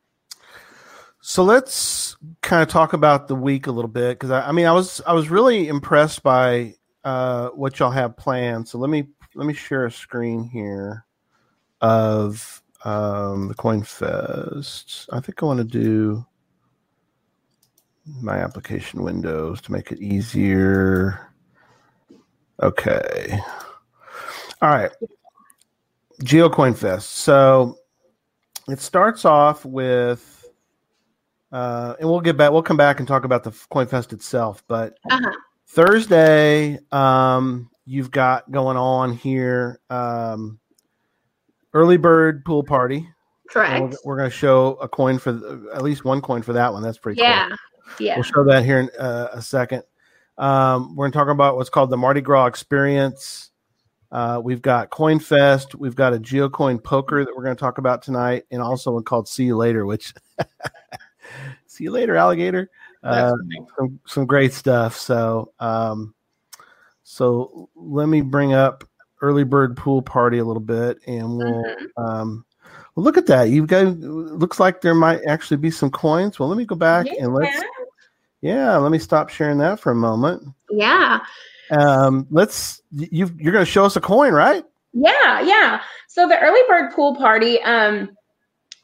So 1.20 1.44
let's 1.44 2.16
kind 2.40 2.62
of 2.62 2.68
talk 2.68 2.94
about 2.94 3.28
the 3.28 3.34
week 3.34 3.66
a 3.66 3.72
little 3.72 3.90
bit 3.90 4.18
because 4.18 4.30
I, 4.30 4.48
I 4.48 4.52
mean 4.52 4.64
I 4.64 4.72
was 4.72 5.02
I 5.06 5.12
was 5.12 5.28
really 5.28 5.68
impressed 5.68 6.22
by 6.22 6.76
uh, 7.04 7.48
what 7.50 7.78
y'all 7.78 7.90
have 7.90 8.16
planned. 8.16 8.68
So 8.68 8.78
let 8.78 8.88
me 8.90 9.08
let 9.34 9.46
me 9.46 9.54
share 9.54 9.86
a 9.86 9.90
screen 9.90 10.44
here 10.44 11.04
of 11.80 12.62
um, 12.84 13.48
the 13.48 13.54
Coin 13.54 13.82
Fest. 13.82 15.08
I 15.12 15.20
think 15.20 15.42
I 15.42 15.46
want 15.46 15.58
to 15.58 15.64
do 15.64 16.26
my 18.06 18.36
application 18.38 19.02
windows 19.02 19.60
to 19.62 19.72
make 19.72 19.92
it 19.92 20.00
easier. 20.00 21.28
Okay. 22.62 23.40
All 24.60 24.68
right. 24.70 24.90
GeoCoin 26.22 26.76
Fest. 26.76 27.10
So 27.10 27.78
it 28.68 28.80
starts 28.80 29.24
off 29.24 29.64
with 29.64 30.44
uh, 31.52 31.96
and 32.00 32.08
we'll 32.08 32.20
get 32.20 32.36
back. 32.36 32.50
We'll 32.52 32.62
come 32.62 32.76
back 32.78 32.98
and 32.98 33.06
talk 33.06 33.24
about 33.24 33.44
the 33.44 33.50
Coin 33.70 33.86
Fest 33.86 34.12
itself. 34.12 34.62
But 34.66 34.98
Uh-huh. 35.10 35.32
Thursday, 35.66 36.78
um, 36.92 37.70
you've 37.84 38.10
got 38.10 38.50
going 38.50 38.76
on 38.76 39.12
here 39.12 39.80
um, 39.90 40.58
early 41.74 41.96
bird 41.96 42.44
pool 42.44 42.62
party. 42.62 42.96
And 42.98 43.06
Correct. 43.50 43.80
We're, 43.82 43.96
we're 44.04 44.16
going 44.16 44.30
to 44.30 44.36
show 44.36 44.74
a 44.76 44.88
coin 44.88 45.18
for 45.18 45.32
the, 45.32 45.70
at 45.74 45.82
least 45.82 46.04
one 46.04 46.22
coin 46.22 46.40
for 46.42 46.54
that 46.54 46.72
one. 46.72 46.82
That's 46.82 46.98
pretty 46.98 47.20
cool. 47.20 47.28
Yeah. 47.28 47.48
cool. 47.48 47.56
Yeah. 47.98 48.16
We'll 48.16 48.24
show 48.24 48.44
that 48.44 48.64
here 48.64 48.80
in 48.80 48.90
uh, 48.98 49.28
a 49.32 49.42
second. 49.42 49.82
Um, 50.38 50.96
we're 50.96 51.04
going 51.04 51.12
to 51.12 51.18
talk 51.18 51.28
about 51.28 51.56
what's 51.56 51.70
called 51.70 51.90
the 51.90 51.96
Mardi 51.96 52.20
Gras 52.20 52.46
experience. 52.46 53.50
Uh, 54.10 54.40
we've 54.42 54.60
got 54.60 54.90
Coin 54.90 55.18
Fest. 55.18 55.74
We've 55.74 55.96
got 55.96 56.12
a 56.12 56.18
GeoCoin 56.18 56.82
poker 56.82 57.24
that 57.24 57.34
we're 57.34 57.44
going 57.44 57.56
to 57.56 57.60
talk 57.60 57.78
about 57.78 58.02
tonight, 58.02 58.44
and 58.50 58.60
also 58.60 58.92
one 58.92 59.04
called 59.04 59.26
See 59.26 59.44
You 59.44 59.56
Later, 59.56 59.86
which 59.86 60.12
see 61.66 61.84
you 61.84 61.90
later, 61.90 62.16
alligator. 62.16 62.70
Uh, 63.02 63.32
That's 63.32 63.72
some, 63.78 64.00
some 64.06 64.26
great 64.26 64.52
stuff. 64.52 64.96
So, 64.96 65.52
um, 65.60 66.14
so 67.02 67.70
let 67.74 68.06
me 68.06 68.20
bring 68.20 68.52
up 68.52 68.84
early 69.22 69.44
bird 69.44 69.76
pool 69.76 70.02
party 70.02 70.38
a 70.38 70.44
little 70.44 70.60
bit, 70.60 70.98
and 71.06 71.36
we'll 71.36 71.64
um, 71.96 72.44
well, 72.94 73.04
look 73.04 73.16
at 73.16 73.26
that. 73.26 73.48
You've 73.48 73.66
got 73.66 73.86
looks 73.86 74.60
like 74.60 74.82
there 74.82 74.94
might 74.94 75.20
actually 75.26 75.56
be 75.56 75.70
some 75.70 75.90
coins. 75.90 76.38
Well, 76.38 76.48
let 76.48 76.58
me 76.58 76.66
go 76.66 76.76
back 76.76 77.06
and 77.06 77.32
let's 77.32 77.62
yeah, 78.42 78.76
let 78.76 78.92
me 78.92 78.98
stop 78.98 79.30
sharing 79.30 79.58
that 79.58 79.80
for 79.80 79.92
a 79.92 79.94
moment. 79.94 80.42
Yeah. 80.70 81.20
Um, 81.70 82.26
let's 82.30 82.82
you 82.90 83.30
you're 83.38 83.52
going 83.52 83.64
to 83.64 83.70
show 83.70 83.84
us 83.84 83.96
a 83.96 84.00
coin, 84.00 84.32
right? 84.34 84.64
Yeah, 84.92 85.40
yeah. 85.40 85.80
So 86.08 86.28
the 86.28 86.38
early 86.38 86.60
bird 86.68 86.92
pool 86.92 87.16
party, 87.16 87.62
um, 87.62 88.10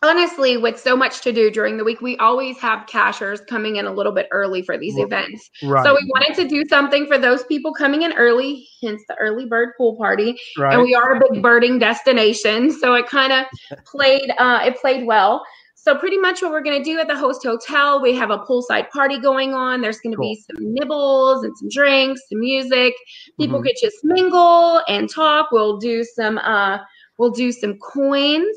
honestly, 0.02 0.56
with 0.56 0.78
so 0.80 0.96
much 0.96 1.20
to 1.22 1.32
do 1.32 1.50
during 1.50 1.76
the 1.76 1.84
week, 1.84 2.00
we 2.00 2.16
always 2.18 2.56
have 2.58 2.86
cachers 2.86 3.44
coming 3.46 3.76
in 3.76 3.84
a 3.84 3.92
little 3.92 4.12
bit 4.12 4.26
early 4.30 4.62
for 4.62 4.78
these 4.78 4.94
Right. 4.94 5.04
events. 5.04 5.50
Right. 5.62 5.84
So 5.84 5.92
we 5.92 6.10
wanted 6.14 6.34
to 6.36 6.48
do 6.48 6.64
something 6.68 7.06
for 7.06 7.18
those 7.18 7.42
people 7.44 7.74
coming 7.74 8.02
in 8.02 8.12
early, 8.14 8.66
hence 8.82 9.02
the 9.08 9.16
early 9.16 9.44
bird 9.44 9.70
pool 9.76 9.96
party. 9.96 10.36
right. 10.56 10.72
And 10.72 10.82
we 10.82 10.94
are 10.94 11.16
a 11.16 11.20
big 11.30 11.42
birding 11.42 11.78
destination, 11.78 12.70
so 12.72 12.94
it 12.94 13.06
kind 13.06 13.32
of 13.34 13.44
played 13.84 14.32
uh, 14.38 14.60
it 14.64 14.80
played 14.80 15.04
well. 15.06 15.44
So 15.88 15.94
pretty 15.94 16.18
much 16.18 16.42
what 16.42 16.50
we're 16.50 16.60
going 16.60 16.76
to 16.76 16.84
do 16.84 16.98
at 16.98 17.08
the 17.08 17.16
host 17.16 17.42
hotel, 17.42 18.02
we 18.02 18.14
have 18.14 18.30
a 18.30 18.40
poolside 18.40 18.90
party 18.90 19.18
going 19.18 19.54
on. 19.54 19.80
There's 19.80 20.00
going 20.00 20.12
to 20.12 20.18
be 20.18 20.34
some 20.34 20.74
nibbles 20.74 21.44
and 21.44 21.56
some 21.56 21.70
drinks, 21.70 22.20
some 22.28 22.40
music. 22.40 22.92
People 23.40 23.58
Mhm. 23.58 23.62
could 23.62 23.76
just 23.80 23.96
mingle 24.04 24.82
and 24.86 25.08
talk. 25.08 25.50
We'll 25.50 25.78
do 25.78 26.04
some 26.04 26.36
uh 26.36 26.80
we'll 27.16 27.30
do 27.30 27.50
some 27.52 27.78
coins. 27.78 28.54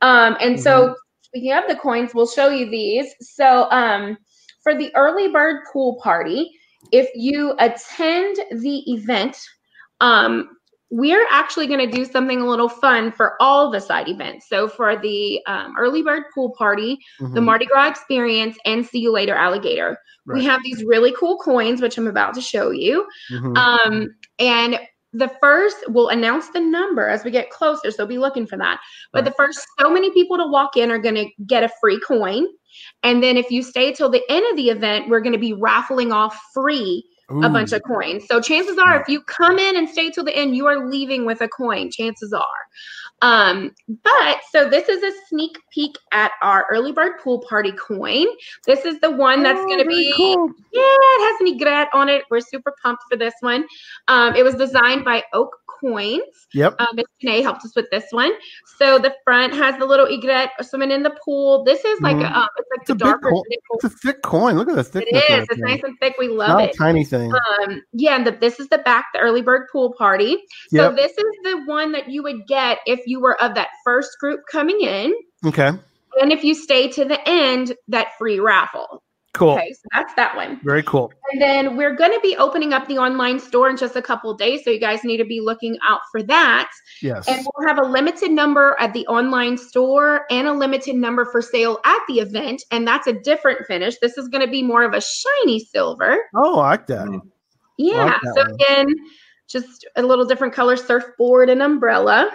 Um 0.00 0.38
and 0.40 0.58
so 0.58 0.96
speaking 1.20 1.52
of 1.52 1.64
the 1.68 1.76
coins, 1.76 2.14
we'll 2.14 2.26
show 2.26 2.48
you 2.48 2.70
these. 2.70 3.14
So 3.20 3.68
um 3.70 4.16
for 4.62 4.74
the 4.74 4.90
early 4.96 5.28
bird 5.28 5.64
pool 5.70 6.00
party, 6.02 6.50
if 6.92 7.10
you 7.14 7.54
attend 7.58 8.36
the 8.52 8.90
event, 8.90 9.38
um 10.00 10.56
we're 10.90 11.26
actually 11.30 11.68
going 11.68 11.88
to 11.88 11.96
do 11.96 12.04
something 12.04 12.40
a 12.40 12.46
little 12.46 12.68
fun 12.68 13.12
for 13.12 13.40
all 13.40 13.70
the 13.70 13.80
side 13.80 14.08
events. 14.08 14.48
So 14.48 14.66
for 14.66 14.96
the 14.96 15.40
um, 15.46 15.74
early 15.78 16.02
bird 16.02 16.24
pool 16.34 16.50
party, 16.58 16.98
the 17.20 17.26
Mhm. 17.26 17.44
Mardi 17.44 17.66
Gras 17.66 17.88
experience, 17.88 18.58
and 18.64 18.84
see 18.84 18.98
you 18.98 19.12
later, 19.12 19.34
alligator. 19.34 19.98
We 20.26 20.44
have 20.44 20.62
these 20.62 20.84
really 20.84 21.12
cool 21.18 21.38
coins, 21.38 21.80
which 21.80 21.96
I'm 21.98 22.06
about 22.06 22.34
to 22.34 22.40
show 22.40 22.70
you. 22.70 23.06
Mhm. 23.32 23.56
Um, 23.56 24.14
and 24.38 24.78
the 25.12 25.28
first, 25.40 25.76
we'll 25.88 26.08
announce 26.08 26.50
the 26.50 26.60
number 26.60 27.08
as 27.08 27.24
we 27.24 27.32
get 27.32 27.50
closer, 27.50 27.90
so 27.90 28.06
be 28.06 28.18
looking 28.18 28.46
for 28.46 28.56
that. 28.58 28.80
But 29.12 29.24
the 29.24 29.32
first 29.32 29.66
so 29.80 29.90
many 29.90 30.12
people 30.12 30.36
to 30.36 30.46
walk 30.46 30.76
in 30.76 30.90
are 30.90 30.98
going 30.98 31.16
to 31.16 31.28
get 31.46 31.64
a 31.64 31.70
free 31.80 31.98
coin. 32.00 32.46
And 33.02 33.20
then 33.22 33.36
if 33.36 33.50
you 33.50 33.62
stay 33.62 33.92
till 33.92 34.08
the 34.08 34.22
end 34.28 34.46
of 34.50 34.56
the 34.56 34.70
event, 34.70 35.08
we're 35.08 35.20
going 35.20 35.32
to 35.32 35.38
be 35.38 35.52
raffling 35.52 36.12
off 36.12 36.40
free 36.54 37.04
a 37.30 37.48
bunch 37.48 37.72
of 37.72 37.82
coins. 37.86 38.24
So 38.28 38.40
chances 38.40 38.78
are, 38.78 39.00
if 39.00 39.08
you 39.08 39.22
come 39.22 39.58
in 39.58 39.76
and 39.76 39.88
stay 39.88 40.10
till 40.10 40.24
the 40.24 40.36
end, 40.36 40.56
you 40.56 40.66
are 40.66 40.88
leaving 40.88 41.24
with 41.24 41.40
a 41.40 41.48
coin. 41.48 41.90
Chances 41.90 42.32
are. 42.32 42.42
Um, 43.22 43.72
but 44.02 44.38
so 44.50 44.68
this 44.68 44.88
is 44.88 45.02
a 45.02 45.12
sneak 45.28 45.58
peek 45.72 45.94
at 46.12 46.32
our 46.42 46.66
early 46.70 46.90
bird 46.90 47.18
pool 47.22 47.44
party 47.48 47.72
coin. 47.72 48.26
This 48.66 48.84
is 48.86 48.98
the 49.00 49.10
one 49.10 49.42
that's 49.42 49.60
Oh, 49.60 49.66
going 49.66 49.78
to 49.78 49.84
be 49.86 50.12
cool. 50.16 50.48
yeah, 50.72 50.80
it 50.82 51.32
has 51.32 51.40
an 51.40 51.48
egret 51.54 51.88
on 51.92 52.08
it. 52.08 52.24
We're 52.30 52.40
super 52.40 52.74
pumped 52.82 53.02
for 53.10 53.16
this 53.16 53.34
one. 53.40 53.66
Um, 54.08 54.34
it 54.34 54.42
was 54.42 54.54
designed 54.54 55.04
by 55.04 55.22
Oak 55.34 55.50
Coins. 55.80 56.20
Yep. 56.52 56.76
Uh, 56.78 56.86
Miss 56.94 57.04
Janae 57.22 57.42
helped 57.42 57.64
us 57.64 57.74
with 57.74 57.86
this 57.90 58.04
one. 58.10 58.32
So 58.78 58.98
the 58.98 59.14
front 59.24 59.54
has 59.54 59.78
the 59.78 59.86
little 59.86 60.06
egret 60.06 60.50
swimming 60.62 60.90
in 60.90 61.02
the 61.02 61.14
pool. 61.24 61.64
This 61.64 61.84
is 61.84 62.00
like 62.00 62.16
Mhm. 62.16 62.30
a, 62.30 62.36
um, 62.38 62.48
it's 62.58 62.68
like 62.70 62.80
It's 62.80 62.88
the 62.88 62.94
a 62.94 62.98
darker. 62.98 63.30
nickel. 63.30 63.44
It's 63.76 63.84
a 63.84 63.88
thick 63.90 64.22
coin. 64.22 64.56
Look 64.56 64.68
at 64.68 64.74
the 64.74 64.80
It 64.80 64.86
thickness. 64.86 65.22
of 65.30 65.38
is. 65.40 65.46
It's 65.50 65.58
nice 65.60 65.82
and 65.82 65.96
thick. 66.00 66.16
We 66.18 66.28
love 66.28 66.48
Not 66.48 66.64
it. 66.64 66.74
a 66.74 66.78
tiny 66.78 67.04
thing. 67.04 67.32
Um, 67.32 67.82
yeah, 67.92 68.16
and 68.16 68.26
the, 68.26 68.32
this 68.32 68.60
is 68.60 68.68
the 68.68 68.78
back, 68.78 69.06
the 69.14 69.20
early 69.20 69.42
bird 69.42 69.66
pool 69.72 69.94
party. 69.96 70.42
So 70.68 70.88
Yep. 70.90 70.96
this 70.96 71.12
is 71.12 71.24
the 71.44 71.62
one 71.66 71.92
that 71.92 72.08
you 72.08 72.22
would 72.22 72.46
get 72.46 72.78
if 72.86 73.00
you 73.06 73.20
were 73.20 73.40
of 73.42 73.54
that 73.54 73.68
first 73.84 74.18
group 74.20 74.40
coming 74.50 74.80
in, 74.80 75.12
Okay. 75.46 75.70
and 76.20 76.32
if 76.32 76.44
you 76.44 76.54
stay 76.54 76.88
to 76.88 77.04
the 77.04 77.20
end, 77.28 77.74
that 77.88 78.16
free 78.18 78.40
raffle. 78.40 79.02
Cool. 79.40 79.52
Okay, 79.52 79.72
so 79.72 79.88
that's 79.94 80.12
that 80.16 80.36
one. 80.36 80.60
Very 80.62 80.82
cool. 80.82 81.10
And 81.32 81.40
then 81.40 81.74
we're 81.74 81.94
going 81.94 82.12
to 82.12 82.20
be 82.20 82.36
opening 82.36 82.74
up 82.74 82.86
the 82.88 82.98
online 82.98 83.40
store 83.40 83.70
in 83.70 83.78
just 83.78 83.96
a 83.96 84.02
couple 84.02 84.34
days. 84.34 84.62
So 84.64 84.70
you 84.70 84.78
guys 84.78 85.02
need 85.02 85.16
to 85.16 85.24
be 85.24 85.40
looking 85.40 85.78
out 85.82 86.00
for 86.12 86.22
that. 86.24 86.70
Yes. 87.00 87.26
And 87.26 87.46
we'll 87.56 87.66
have 87.66 87.78
a 87.78 87.88
limited 87.88 88.32
number 88.32 88.76
at 88.78 88.92
the 88.92 89.06
online 89.06 89.56
store 89.56 90.26
and 90.30 90.46
a 90.46 90.52
limited 90.52 90.94
number 90.94 91.24
for 91.24 91.40
sale 91.40 91.80
at 91.86 92.00
the 92.06 92.20
event. 92.20 92.62
And 92.70 92.86
that's 92.86 93.06
a 93.06 93.14
different 93.14 93.66
finish. 93.66 93.96
This 94.02 94.18
is 94.18 94.28
going 94.28 94.44
to 94.44 94.50
be 94.50 94.62
more 94.62 94.82
of 94.82 94.92
a 94.92 95.00
shiny 95.00 95.60
silver. 95.60 96.18
Oh, 96.36 96.58
I 96.58 96.68
like 96.72 96.86
that. 96.88 97.06
Mm. 97.06 97.22
Yeah. 97.78 98.18
that 98.22 98.34
so 98.34 98.42
one. 98.42 98.50
again, 98.52 98.94
just 99.48 99.86
a 99.96 100.02
little 100.02 100.26
different 100.26 100.52
color 100.52 100.76
surfboard 100.76 101.48
and 101.48 101.62
umbrella. 101.62 102.30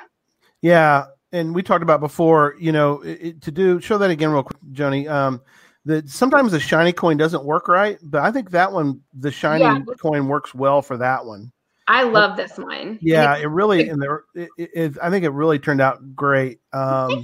Yeah, 0.61 1.05
and 1.31 1.53
we 1.53 1.61
talked 1.61 1.83
about 1.83 1.99
before. 1.99 2.55
You 2.59 2.71
know, 2.71 3.01
it, 3.01 3.19
it- 3.21 3.41
to 3.43 3.51
do 3.51 3.79
show 3.79 3.99
that 3.99 4.09
again 4.09 4.31
real 4.31 4.41
quick, 4.41 4.57
Joni. 4.73 5.07
Um, 5.07 5.41
that 5.86 6.10
sometimes 6.10 6.52
the 6.52 6.60
shiny 6.60 6.91
coin 6.91 7.17
doesn't 7.17 7.43
work 7.43 7.67
right, 7.67 7.98
but 8.04 8.21
I 8.21 8.32
think 8.32 8.52
that 8.52 8.71
one, 8.71 9.02
the 9.13 9.32
shiny 9.32 9.63
Yeah. 9.63 9.80
coin, 10.00 10.28
works 10.28 10.54
well 10.56 10.82
for 10.82 10.98
that 10.98 11.26
one. 11.26 11.52
I 11.88 12.04
love 12.04 12.36
this 12.36 12.58
one. 12.58 12.98
Yeah, 13.02 13.36
And 13.36 13.43
it 13.43 13.48
really 13.48 13.88
and 13.89 14.02
there, 14.02 14.24
it, 14.34 14.50
it, 14.58 14.69
it- 14.74 14.98
I 15.02 15.10
think 15.12 15.24
it 15.26 15.30
really 15.30 15.60
turned 15.60 15.82
out 15.82 16.15
great. 16.15 16.60
Um, 16.74 17.24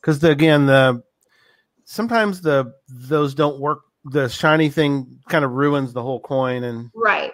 because 0.00 0.18
the 0.20 0.30
again 0.30 0.64
the 0.64 1.02
sometimes 1.84 2.40
the 2.40 2.72
those 2.88 3.34
don't 3.34 3.60
work. 3.60 3.80
The 4.04 4.28
shiny 4.28 4.70
thing 4.70 5.18
kind 5.28 5.44
of 5.44 5.50
ruins 5.50 5.92
the 5.92 6.00
whole 6.02 6.20
coin, 6.20 6.64
and 6.64 6.90
right. 6.94 7.32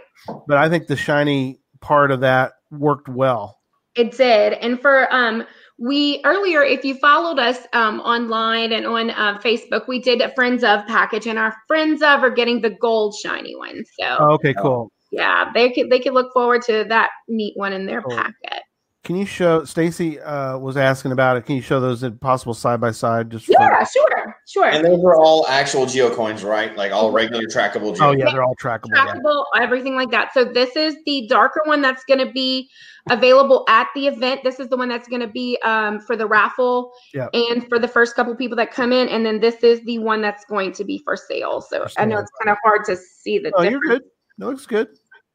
but 0.48 0.56
I 0.58 0.68
think 0.68 0.88
the 0.88 0.96
shiny 0.96 1.60
part 1.80 2.10
of 2.10 2.18
that 2.22 2.54
worked 2.72 3.08
well. 3.08 3.60
It 3.94 4.10
did. 4.16 4.54
And 4.54 4.80
for 4.80 5.06
um 5.14 5.44
we 5.78 6.20
earlier, 6.24 6.62
if 6.62 6.84
you 6.84 6.94
followed 6.96 7.38
us 7.38 7.58
um 7.72 8.00
online 8.00 8.72
and 8.72 8.86
on 8.86 9.10
uh, 9.10 9.38
Facebook, 9.38 9.86
we 9.88 10.00
did 10.00 10.20
a 10.20 10.32
friends 10.34 10.64
of 10.64 10.86
package, 10.86 11.26
and 11.26 11.38
our 11.38 11.54
friends 11.66 12.02
of 12.02 12.22
are 12.22 12.30
getting 12.30 12.60
the 12.60 12.70
gold 12.70 13.14
shiny 13.14 13.54
one. 13.56 13.84
So 14.00 14.16
Oh, 14.20 14.32
okay, 14.34 14.54
cool. 14.54 14.90
yeah, 15.10 15.50
they 15.54 15.70
could 15.72 15.90
they 15.90 16.00
could 16.00 16.14
look 16.14 16.32
forward 16.32 16.62
to 16.62 16.84
that 16.88 17.10
neat 17.28 17.52
one 17.56 17.72
in 17.72 17.86
their 17.86 18.02
Cool. 18.02 18.16
packet. 18.16 18.62
Can 19.06 19.14
you 19.14 19.24
show 19.24 19.64
Stacy 19.64 20.18
uh, 20.18 20.58
was 20.58 20.76
asking 20.76 21.12
about 21.12 21.36
it? 21.36 21.46
Can 21.46 21.54
you 21.54 21.62
show 21.62 21.78
those 21.78 22.02
in 22.02 22.18
possible 22.18 22.54
side 22.54 22.80
by 22.80 22.90
side? 22.90 23.30
Just 23.30 23.46
for- 23.46 23.52
Yeah, 23.52 23.84
sure, 23.84 24.36
sure. 24.48 24.64
And 24.64 24.84
those 24.84 24.98
are 25.04 25.14
all 25.14 25.46
actual 25.46 25.86
geocoins, 25.86 26.42
right? 26.42 26.76
Like 26.76 26.90
all 26.90 27.12
regular 27.12 27.44
trackable 27.44 27.96
oh 28.00 28.10
yeah, 28.10 28.32
they're 28.32 28.42
all 28.42 28.56
trackable. 28.60 28.88
yeah. 28.92 29.06
trackable, 29.06 29.44
everything 29.54 29.94
like 29.94 30.10
that. 30.10 30.34
So 30.34 30.44
this 30.44 30.74
is 30.74 30.96
the 31.06 31.24
darker 31.28 31.60
one 31.66 31.82
that's 31.82 32.02
going 32.06 32.18
to 32.18 32.32
be 32.32 32.68
available 33.08 33.64
at 33.68 33.86
the 33.94 34.08
event. 34.08 34.40
This 34.42 34.58
is 34.58 34.66
the 34.70 34.76
one 34.76 34.88
that's 34.88 35.06
going 35.06 35.22
to 35.22 35.28
be 35.28 35.56
um, 35.62 36.00
for 36.00 36.16
the 36.16 36.26
raffle 36.26 36.90
Yeah. 37.14 37.28
and 37.32 37.64
for 37.68 37.78
the 37.78 37.86
first 37.86 38.16
couple 38.16 38.34
people 38.34 38.56
that 38.56 38.72
come 38.72 38.92
in. 38.92 39.08
And 39.08 39.24
then 39.24 39.38
this 39.38 39.62
is 39.62 39.80
the 39.84 40.00
one 40.00 40.20
that's 40.20 40.44
going 40.46 40.72
to 40.72 40.84
be 40.84 40.98
for 41.04 41.16
sale. 41.16 41.60
So 41.60 41.86
For 41.86 42.00
I 42.00 42.06
know 42.06 42.18
it's 42.18 42.32
kind 42.42 42.50
of 42.50 42.58
hard 42.64 42.84
to 42.86 42.96
see 42.96 43.38
the 43.38 43.52
Oh, 43.54 43.62
you're 43.62 43.78
good. 43.78 44.02
It 44.02 44.44
looks 44.44 44.66
good. 44.66 44.88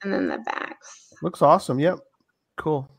And 0.03 0.11
then 0.11 0.27
the 0.27 0.39
backs. 0.39 1.13
Looks 1.21 1.41
awesome. 1.41 1.79
Yep. 1.79 1.99
Cool. 2.57 2.89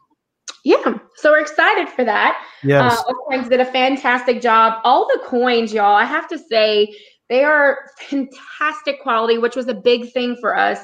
Yeah. 0.64 0.98
So 1.16 1.30
we're 1.30 1.40
excited 1.40 1.88
for 1.88 2.04
that. 2.04 2.44
Yes. 2.62 3.02
Uh, 3.30 3.42
did 3.48 3.60
a 3.60 3.64
fantastic 3.64 4.40
job. 4.40 4.80
All 4.84 5.06
the 5.06 5.20
coins, 5.24 5.72
y'all, 5.72 5.96
I 5.96 6.04
have 6.04 6.28
to 6.28 6.38
say, 6.38 6.94
they 7.28 7.44
are 7.44 7.78
fantastic 7.98 9.00
quality, 9.00 9.38
which 9.38 9.56
was 9.56 9.66
a 9.66 9.74
big 9.74 10.12
thing 10.12 10.36
for 10.40 10.56
us. 10.56 10.80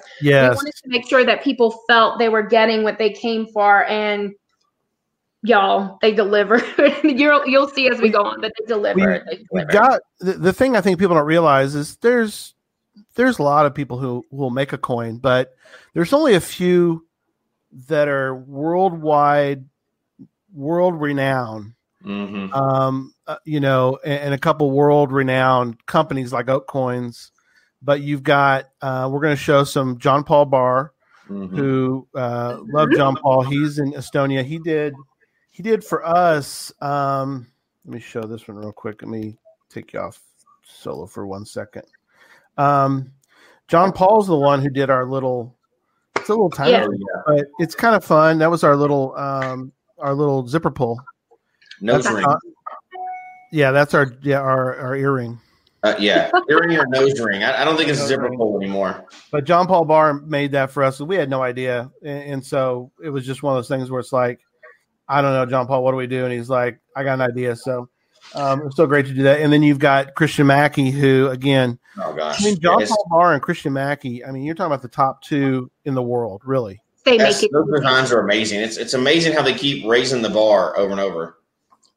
We 0.50 0.56
wanted 0.56 0.74
to 0.82 0.88
make 0.88 1.06
sure 1.06 1.24
that 1.24 1.44
people 1.44 1.78
felt 1.86 2.18
they 2.18 2.28
were 2.28 2.42
getting 2.42 2.82
what 2.82 2.98
they 2.98 3.10
came 3.10 3.46
for, 3.48 3.84
and 3.84 4.32
y'all, 5.42 5.98
they 6.00 6.12
delivered. 6.12 6.64
you'll 7.04 7.46
you'll 7.46 7.68
see 7.68 7.88
as 7.90 8.00
we 8.00 8.08
go 8.08 8.22
on 8.22 8.40
that 8.40 8.52
they 8.58 8.66
delivered. 8.66 9.24
they 9.30 9.44
we 9.52 9.64
got 9.66 10.00
the, 10.20 10.32
the 10.34 10.52
thing 10.52 10.74
I 10.74 10.80
think 10.80 10.98
people 10.98 11.16
don't 11.16 11.26
realize 11.26 11.74
is 11.74 11.96
there's 11.96 12.54
there's 13.14 13.38
a 13.38 13.42
lot 13.42 13.66
of 13.66 13.74
people 13.74 13.98
who 13.98 14.24
will 14.30 14.50
make 14.50 14.72
a 14.72 14.78
coin, 14.78 15.18
but 15.18 15.54
there's 15.92 16.12
only 16.12 16.34
a 16.34 16.40
few 16.40 17.06
that 17.72 18.08
are 18.08 18.34
worldwide, 18.34 19.64
world 20.52 21.00
renowned. 21.00 21.74
hmm 22.02 22.52
Um, 22.52 23.14
uh, 23.26 23.36
you 23.44 23.60
know, 23.60 23.98
and, 24.04 24.20
and 24.20 24.34
a 24.34 24.38
couple 24.38 24.70
world 24.70 25.12
renowned 25.12 25.84
companies 25.86 26.32
like 26.32 26.48
Oak 26.48 26.66
Coins. 26.66 27.32
But 27.82 28.00
you've 28.00 28.22
got 28.22 28.66
uh, 28.82 29.08
we're 29.12 29.20
going 29.20 29.36
to 29.36 29.42
show 29.42 29.64
some 29.64 29.98
John 29.98 30.24
Paul 30.24 30.46
Barr, 30.46 30.92
hmm 31.26 31.46
who 31.46 32.08
uh, 32.14 32.58
love 32.62 32.88
John 32.96 33.16
Paul. 33.16 33.42
He's 33.42 33.78
in 33.78 33.92
Estonia. 33.92 34.44
He 34.44 34.58
did 34.58 34.94
he 35.50 35.62
did 35.62 35.84
for 35.84 36.06
us. 36.06 36.72
Um, 36.80 37.48
let 37.84 37.94
me 37.94 38.00
show 38.00 38.22
this 38.22 38.46
one 38.46 38.56
real 38.56 38.72
quick. 38.72 39.02
Let 39.02 39.10
me 39.10 39.36
take 39.68 39.92
you 39.92 40.00
off 40.00 40.20
solo 40.64 41.06
for 41.06 41.26
one 41.26 41.44
second. 41.44 41.84
Um, 42.56 43.12
John 43.66 43.92
Paul's 43.92 44.26
the 44.28 44.36
one 44.36 44.62
who 44.62 44.70
did 44.70 44.88
our 44.88 45.04
little. 45.04 45.57
It's 46.28 46.30
a 46.30 46.34
little 46.34 46.50
tiny, 46.50 46.72
Yeah. 46.72 46.86
but 47.26 47.46
it's 47.58 47.74
kind 47.74 47.96
of 47.96 48.04
fun. 48.04 48.36
That 48.36 48.50
was 48.50 48.62
our 48.62 48.76
little 48.76 49.16
um, 49.16 49.72
our 49.96 50.12
little 50.12 50.46
zipper 50.46 50.70
pull. 50.70 51.00
Nose 51.80 52.04
That's 52.04 52.14
ring. 52.16 52.22
not- 52.22 52.38
yeah, 53.50 53.70
that's 53.70 53.94
our 53.94 54.12
yeah 54.20 54.40
our, 54.40 54.76
our 54.76 54.94
earring. 54.94 55.38
Uh, 55.84 55.94
yeah, 55.98 56.30
earring 56.50 56.76
or 56.76 56.84
nose 56.88 57.18
ring. 57.18 57.42
I, 57.44 57.62
I 57.62 57.64
don't 57.64 57.78
think 57.78 57.88
it's 57.88 57.98
a 57.98 58.02
Nose 58.02 58.08
zipper 58.08 58.24
ring. 58.24 58.36
pull 58.38 58.58
anymore. 58.60 59.06
But 59.32 59.44
John 59.44 59.66
Paul 59.66 59.86
Barr 59.86 60.20
made 60.20 60.52
that 60.52 60.70
for 60.70 60.82
us. 60.84 61.00
We 61.00 61.16
had 61.16 61.30
no 61.30 61.42
idea, 61.42 61.90
and, 62.02 62.22
and 62.34 62.44
so 62.44 62.92
it 63.02 63.08
was 63.08 63.24
just 63.24 63.42
one 63.42 63.54
of 63.54 63.56
those 63.56 63.68
things 63.68 63.90
where 63.90 64.00
it's 64.00 64.12
like, 64.12 64.38
I 65.08 65.22
don't 65.22 65.32
know, 65.32 65.46
John 65.46 65.66
Paul, 65.66 65.82
what 65.82 65.92
do 65.92 65.96
we 65.96 66.06
do? 66.06 66.24
And 66.24 66.32
he's 66.34 66.50
like, 66.50 66.78
I 66.94 67.04
got 67.04 67.14
an 67.14 67.22
idea. 67.22 67.56
So 67.56 67.88
um, 68.34 68.66
it's 68.66 68.76
so 68.76 68.86
great 68.86 69.06
to 69.06 69.14
do 69.14 69.22
that. 69.24 69.40
And 69.40 69.52
then 69.52 69.62
you've 69.62 69.78
got 69.78 70.14
Christian 70.14 70.46
Mackey, 70.46 70.90
who 70.90 71.28
again, 71.28 71.78
Oh 72.00 72.12
gosh, 72.14 72.40
I 72.40 72.44
mean, 72.44 72.60
John 72.60 72.80
Yes. 72.80 72.90
Paul 72.90 73.06
Barr 73.10 73.32
and 73.34 73.42
Christian 73.42 73.72
Mackey. 73.72 74.24
I 74.24 74.30
mean, 74.30 74.44
you're 74.44 74.54
talking 74.54 74.72
about 74.72 74.82
the 74.82 74.88
top 74.88 75.22
two 75.22 75.70
in 75.84 75.94
the 75.94 76.02
world, 76.02 76.42
really. 76.44 76.80
they 77.04 77.16
That's- 77.16 77.40
make 77.42 77.50
it. 77.50 77.52
those 77.54 77.80
designs 77.80 78.12
are 78.12 78.20
amazing. 78.20 78.60
It's 78.60 78.76
it's 78.76 78.94
amazing 78.94 79.32
how 79.32 79.42
they 79.42 79.54
keep 79.54 79.86
raising 79.86 80.20
the 80.22 80.28
bar 80.30 80.76
over 80.78 80.90
and 80.92 81.00
over. 81.00 81.38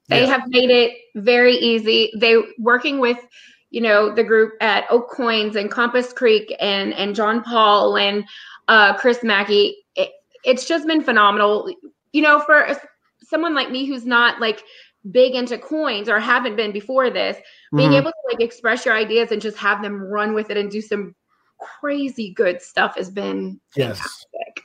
They 0.07 0.21
Yeah. 0.21 0.27
have 0.27 0.47
made 0.47 0.69
it 0.69 0.93
very 1.15 1.55
easy. 1.55 2.11
They 2.17 2.37
working 2.59 2.99
with, 2.99 3.17
you 3.71 3.81
know, 3.81 4.13
the 4.13 4.23
group 4.23 4.53
at 4.61 4.85
Oak 4.89 5.09
Coins 5.09 5.55
and 5.57 5.69
Compass 5.69 6.13
Creek 6.13 6.55
and 6.59 6.93
and 6.93 7.13
John 7.15 7.43
Paul 7.43 7.97
and 7.97 8.23
uh, 8.69 8.93
Chris 8.97 9.21
Mackey. 9.23 9.75
It, 9.95 10.11
it's 10.45 10.65
just 10.65 10.87
been 10.87 11.01
phenomenal. 11.03 11.69
You 12.13 12.21
know, 12.21 12.39
for 12.39 12.67
someone 13.21 13.53
like 13.53 13.69
me 13.69 13.85
who's 13.85 14.05
not 14.05 14.39
like 14.41 14.63
big 15.09 15.33
into 15.33 15.57
coins 15.57 16.07
or 16.07 16.19
haven't 16.19 16.55
been 16.55 16.71
before 16.71 17.09
this, 17.09 17.37
being 17.75 17.91
Mhm. 17.91 17.97
able 17.99 18.11
to 18.11 18.17
like 18.31 18.41
express 18.41 18.85
your 18.85 18.95
ideas 18.95 19.31
and 19.31 19.41
just 19.41 19.57
have 19.57 19.81
them 19.81 19.99
run 20.01 20.33
with 20.33 20.49
it 20.51 20.57
and 20.57 20.69
do 20.69 20.81
some 20.81 21.15
crazy 21.59 22.31
good 22.33 22.61
stuff 22.61 22.95
has 22.97 23.09
been 23.09 23.59
Yes. 23.75 23.97
fantastic. 23.99 24.63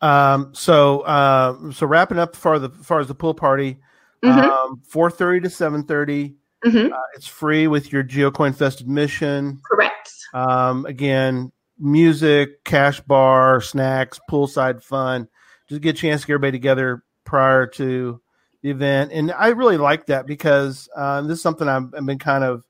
Um, 0.00 0.54
so 0.54 1.00
uh, 1.00 1.70
so 1.72 1.86
wrapping 1.86 2.18
up 2.18 2.36
for 2.36 2.58
the 2.58 2.68
far 2.70 3.00
as 3.00 3.08
the 3.08 3.14
pool 3.14 3.34
party, 3.34 3.78
Mhm. 4.22 4.44
um, 4.44 4.80
four 4.88 5.10
thirty 5.10 5.40
to 5.40 5.50
seven 5.50 5.82
thirty. 5.84 6.36
Mhm. 6.64 6.92
Uh, 6.92 7.00
it's 7.14 7.26
free 7.26 7.66
with 7.66 7.92
your 7.92 8.02
GeoCoin 8.02 8.54
Fest 8.54 8.80
admission. 8.80 9.60
Correct. 9.70 10.12
Um, 10.34 10.84
again, 10.86 11.52
music, 11.78 12.64
cash 12.64 13.00
bar, 13.02 13.60
snacks, 13.60 14.18
poolside 14.30 14.82
fun. 14.82 15.28
Just 15.68 15.82
get 15.82 15.96
a 15.96 15.98
chance 15.98 16.22
to 16.22 16.26
get 16.26 16.34
everybody 16.34 16.52
together 16.52 17.02
prior 17.24 17.66
to 17.66 18.20
event, 18.70 19.12
and 19.12 19.32
I 19.32 19.48
really 19.48 19.76
like 19.76 20.06
that 20.06 20.26
because 20.26 20.88
uh, 20.96 21.22
this 21.22 21.38
is 21.38 21.42
something 21.42 21.68
I've, 21.68 21.94
I've 21.94 22.06
been 22.06 22.18
kind 22.18 22.44
of 22.44 22.64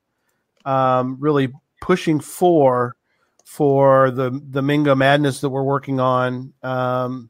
um, 0.65 1.17
really 1.19 1.51
pushing 1.81 2.19
for 2.19 2.95
for 3.45 4.11
the 4.11 4.41
the 4.49 4.61
Mingo 4.61 4.95
Madness 4.95 5.41
that 5.41 5.49
we're 5.49 5.63
working 5.63 5.99
on. 5.99 6.53
Um, 6.63 7.29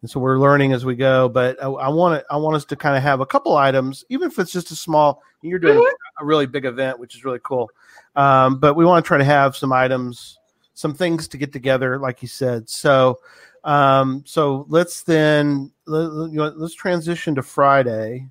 and 0.00 0.10
so 0.10 0.20
we're 0.20 0.38
learning 0.38 0.72
as 0.72 0.84
we 0.84 0.94
go. 0.94 1.28
But 1.28 1.62
I, 1.62 1.66
I 1.66 1.88
want 1.88 2.20
to 2.20 2.26
I 2.32 2.36
want 2.36 2.56
us 2.56 2.64
to 2.66 2.76
kind 2.76 2.96
of 2.96 3.02
have 3.02 3.20
a 3.20 3.26
couple 3.26 3.56
items, 3.56 4.04
even 4.08 4.28
if 4.28 4.38
it's 4.38 4.52
just 4.52 4.70
a 4.70 4.76
small. 4.76 5.22
You're 5.42 5.58
doing 5.58 5.78
a 6.20 6.24
really 6.24 6.46
big 6.46 6.64
event, 6.64 6.98
which 6.98 7.14
is 7.14 7.24
really 7.24 7.40
cool. 7.42 7.70
Um, 8.16 8.58
but 8.58 8.74
we 8.74 8.84
want 8.84 9.04
to 9.04 9.06
try 9.06 9.18
to 9.18 9.24
have 9.24 9.56
some 9.56 9.72
items, 9.72 10.38
some 10.74 10.94
things 10.94 11.28
to 11.28 11.36
get 11.36 11.52
together, 11.52 11.98
like 11.98 12.22
you 12.22 12.28
said. 12.28 12.68
So, 12.68 13.20
um, 13.62 14.24
so 14.26 14.66
let's 14.68 15.02
then 15.02 15.70
let, 15.77 15.77
you 15.77 15.77
know, 15.77 15.77
let's 15.88 16.74
transition 16.74 17.34
to 17.34 17.42
Friday. 17.42 18.28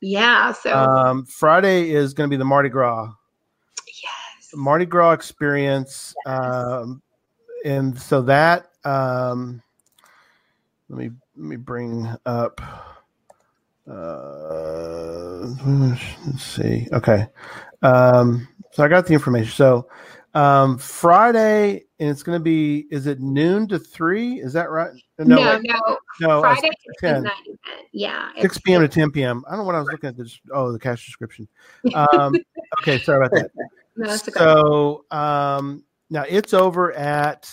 Yeah. 0.00 0.52
So 0.52 0.72
Um, 0.72 1.24
Friday 1.26 1.90
is 1.90 2.14
going 2.14 2.28
to 2.28 2.30
be 2.30 2.38
the 2.38 2.44
Mardi 2.44 2.68
Gras. 2.68 3.12
yes. 3.86 4.50
Mardi 4.54 4.86
Gras 4.86 5.12
experience. 5.12 6.14
Um, 6.26 7.02
and 7.64 7.98
so 7.98 8.22
that 8.22 8.70
um, 8.84 9.62
let 10.88 10.98
me 10.98 11.10
let 11.36 11.44
me 11.44 11.56
bring 11.56 12.06
up. 12.26 12.60
Uh, 13.90 15.46
let's 15.66 16.42
see. 16.42 16.86
Okay, 16.92 17.26
um, 17.82 18.46
so 18.72 18.84
I 18.84 18.88
got 18.88 19.06
the 19.06 19.14
information. 19.14 19.50
So 19.50 19.88
um, 20.34 20.78
Friday, 20.78 21.84
and 22.00 22.08
it's 22.08 22.22
going 22.22 22.38
to 22.38 22.42
be. 22.42 22.86
Is 22.90 23.06
it 23.06 23.20
noon 23.20 23.68
to 23.68 23.78
three? 23.78 24.40
Is 24.40 24.52
that 24.52 24.70
right? 24.70 24.92
No, 25.18 25.36
wait, 25.36 25.62
no. 25.64 25.98
no. 26.20 26.38
uh, 26.38 26.40
Friday 26.40 26.70
the 26.86 26.94
10. 27.00 27.16
event. 27.16 27.58
Yeah. 27.92 28.30
6 28.40 28.58
p.m. 28.58 28.82
to 28.82 28.88
10 28.88 29.10
p.m. 29.10 29.44
I 29.46 29.50
don't 29.50 29.60
know 29.60 29.64
what 29.64 29.74
I 29.74 29.80
was 29.80 29.88
looking 29.90 30.08
at. 30.08 30.16
This. 30.16 30.38
Oh, 30.52 30.72
the 30.72 30.78
cache 30.78 31.04
description. 31.04 31.48
Um, 31.94 32.34
okay, 32.80 32.98
sorry 32.98 33.26
about 33.26 33.32
that. 33.32 33.50
No, 33.96 34.06
that's. 34.06 34.34
So, 34.34 35.04
um, 35.10 35.84
now 36.10 36.24
it's 36.28 36.54
over 36.54 36.92
at 36.92 37.52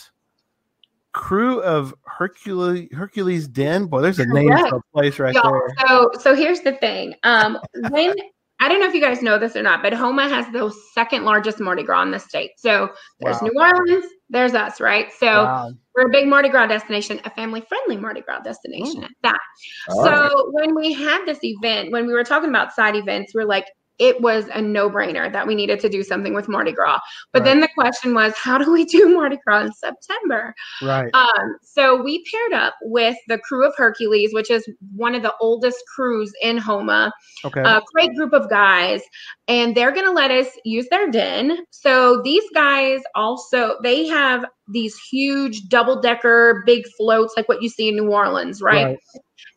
Krewe 1.15 1.61
of 1.61 1.95
Hercules 2.05 2.89
Hercules 2.93 3.47
Den. 3.47 3.87
Boy, 3.87 4.01
there's 4.01 4.19
a 4.19 4.25
name 4.25 4.49
Correct. 4.49 4.69
for 4.69 4.75
a 4.75 4.81
place 4.93 5.17
right 5.17 5.33
Y'all, 5.33 5.51
there. 5.51 5.87
so 5.87 6.11
so 6.19 6.35
here's 6.35 6.59
the 6.61 6.73
thing. 6.73 7.15
Um, 7.23 7.57
when 7.89 8.13
I 8.59 8.67
don't 8.69 8.79
know 8.79 8.87
if 8.87 8.93
you 8.93 9.01
guys 9.01 9.21
know 9.21 9.39
this 9.39 9.55
or 9.55 9.63
not, 9.63 9.81
but 9.81 9.93
Houma 9.93 10.29
has 10.29 10.45
the 10.51 10.73
second 10.93 11.23
largest 11.23 11.59
Mardi 11.59 11.83
Gras 11.83 12.03
in 12.03 12.11
the 12.11 12.19
state. 12.19 12.51
So 12.57 12.89
there's 13.19 13.41
Wow. 13.41 13.49
New 13.51 13.59
Orleans, 13.61 14.05
there's 14.29 14.53
us, 14.53 14.81
right? 14.81 15.11
So 15.19 15.27
Wow. 15.27 15.73
we're 15.95 16.07
a 16.07 16.11
big 16.11 16.27
Mardi 16.27 16.49
Gras 16.49 16.67
destination, 16.67 17.21
a 17.25 17.29
family 17.29 17.61
friendly 17.61 17.97
Mardi 17.97 18.21
Gras 18.21 18.39
destination 18.39 19.01
mm. 19.01 19.05
at 19.05 19.11
that. 19.23 19.39
All 19.89 20.03
so 20.03 20.11
right. 20.11 20.45
when 20.51 20.75
we 20.75 20.93
had 20.93 21.25
this 21.25 21.39
event, 21.43 21.91
when 21.91 22.07
we 22.07 22.13
were 22.13 22.23
talking 22.23 22.49
about 22.49 22.73
side 22.73 22.95
events, 22.95 23.33
we're 23.35 23.45
like, 23.45 23.65
it 23.99 24.19
was 24.21 24.47
a 24.53 24.61
no 24.61 24.89
brainer 24.89 25.31
that 25.31 25.47
we 25.47 25.55
needed 25.55 25.79
to 25.79 25.89
do 25.89 26.03
something 26.03 26.33
with 26.33 26.47
Mardi 26.47 26.71
Gras. 26.71 26.99
But 27.31 27.39
Right. 27.41 27.45
then 27.45 27.59
the 27.61 27.69
question 27.75 28.13
was, 28.13 28.33
how 28.35 28.57
do 28.57 28.71
we 28.71 28.85
do 28.85 29.09
Mardi 29.13 29.37
Gras 29.45 29.65
in 29.65 29.73
September? 29.73 30.53
Right. 30.81 31.13
Um, 31.13 31.57
so 31.63 32.01
we 32.01 32.23
paired 32.31 32.53
up 32.53 32.75
with 32.83 33.15
the 33.27 33.39
krewe 33.39 33.67
of 33.67 33.73
Hercules, 33.77 34.33
which 34.33 34.51
is 34.51 34.67
one 34.95 35.15
of 35.15 35.21
the 35.21 35.33
oldest 35.39 35.77
krewes 35.97 36.29
in 36.41 36.57
Houma, 36.57 37.11
Okay. 37.45 37.61
a 37.61 37.81
great 37.93 38.13
group 38.15 38.33
of 38.33 38.49
guys, 38.49 39.01
and 39.47 39.75
they're 39.75 39.91
going 39.91 40.05
to 40.05 40.11
let 40.11 40.31
us 40.31 40.47
use 40.65 40.87
their 40.89 41.09
den. 41.09 41.59
So 41.69 42.21
these 42.23 42.43
guys 42.53 43.01
also 43.13 43.77
they 43.83 44.07
have 44.07 44.45
these 44.67 44.97
huge 45.11 45.67
double 45.69 46.01
decker 46.01 46.63
big 46.65 46.85
floats 46.97 47.33
like 47.37 47.47
what 47.47 47.61
you 47.61 47.69
see 47.69 47.89
in 47.89 47.95
New 47.95 48.11
Orleans, 48.11 48.61
right? 48.61 48.85
Right. 48.85 48.97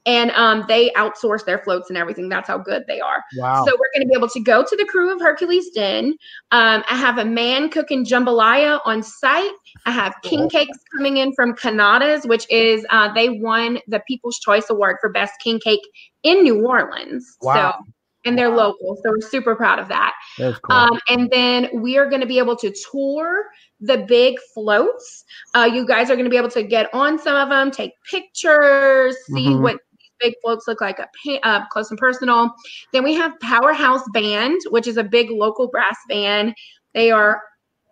And 0.08 0.30
um, 0.30 0.64
they 0.68 0.90
outsource 0.96 1.44
their 1.44 1.58
floats 1.58 1.90
and 1.90 1.98
everything. 1.98 2.30
That's 2.30 2.48
how 2.48 2.56
good 2.56 2.84
they 2.88 2.98
are. 2.98 3.22
Wow. 3.36 3.66
So 3.66 3.72
we're 3.78 3.90
going 3.94 4.02
to 4.02 4.08
be 4.08 4.16
able 4.16 4.30
to 4.30 4.40
go 4.40 4.64
to 4.64 4.76
the 4.76 4.88
krewe 4.90 5.12
of 5.14 5.20
Hercules 5.20 5.68
Den. 5.74 6.14
Um, 6.50 6.82
I 6.88 6.96
have 6.96 7.18
a 7.18 7.26
man 7.26 7.68
cooking 7.68 8.06
jambalaya 8.06 8.80
on 8.86 9.02
site. 9.02 9.52
I 9.84 9.90
have 9.90 10.14
king 10.22 10.48
cakes 10.48 10.78
coming 10.96 11.18
in 11.18 11.34
from 11.34 11.54
Cannata's, 11.54 12.26
which 12.26 12.46
is 12.50 12.86
uh, 12.88 13.12
they 13.12 13.28
won 13.28 13.80
the 13.86 14.00
People's 14.08 14.38
Choice 14.38 14.70
Award 14.70 14.96
for 15.02 15.10
best 15.10 15.34
king 15.44 15.60
cake 15.60 15.86
in 16.22 16.42
New 16.42 16.66
Orleans. 16.66 17.36
Wow. 17.42 17.74
So, 17.84 17.92
and 18.24 18.36
they're 18.36 18.54
local, 18.54 18.96
so 19.02 19.10
we're 19.10 19.20
super 19.20 19.54
proud 19.54 19.78
of 19.78 19.88
that. 19.88 20.14
Cool. 20.38 20.56
Um, 20.70 20.98
and 21.08 21.30
then 21.30 21.68
we 21.82 21.96
are 21.98 22.08
going 22.08 22.20
to 22.20 22.26
be 22.26 22.38
able 22.38 22.56
to 22.56 22.74
tour 22.90 23.44
the 23.80 23.98
big 24.08 24.36
floats. 24.52 25.24
Uh, 25.54 25.70
you 25.72 25.86
guys 25.86 26.10
are 26.10 26.14
going 26.14 26.24
to 26.24 26.30
be 26.30 26.36
able 26.36 26.50
to 26.50 26.62
get 26.62 26.92
on 26.92 27.18
some 27.18 27.36
of 27.36 27.48
them, 27.48 27.70
take 27.70 27.92
pictures, 28.10 29.16
see 29.28 29.46
Mhm. 29.46 29.62
what 29.62 29.78
big 30.20 30.34
floats 30.42 30.66
look 30.68 30.80
like 30.80 31.00
up 31.00 31.10
pa- 31.24 31.38
uh, 31.42 31.66
close 31.68 31.90
and 31.90 31.98
personal. 31.98 32.50
Then 32.92 33.04
we 33.04 33.14
have 33.14 33.38
Powerhouse 33.40 34.02
Band, 34.12 34.60
which 34.70 34.86
is 34.86 34.96
a 34.96 35.04
big 35.04 35.30
local 35.30 35.68
brass 35.68 35.96
band. 36.08 36.54
They 36.94 37.10
are 37.10 37.42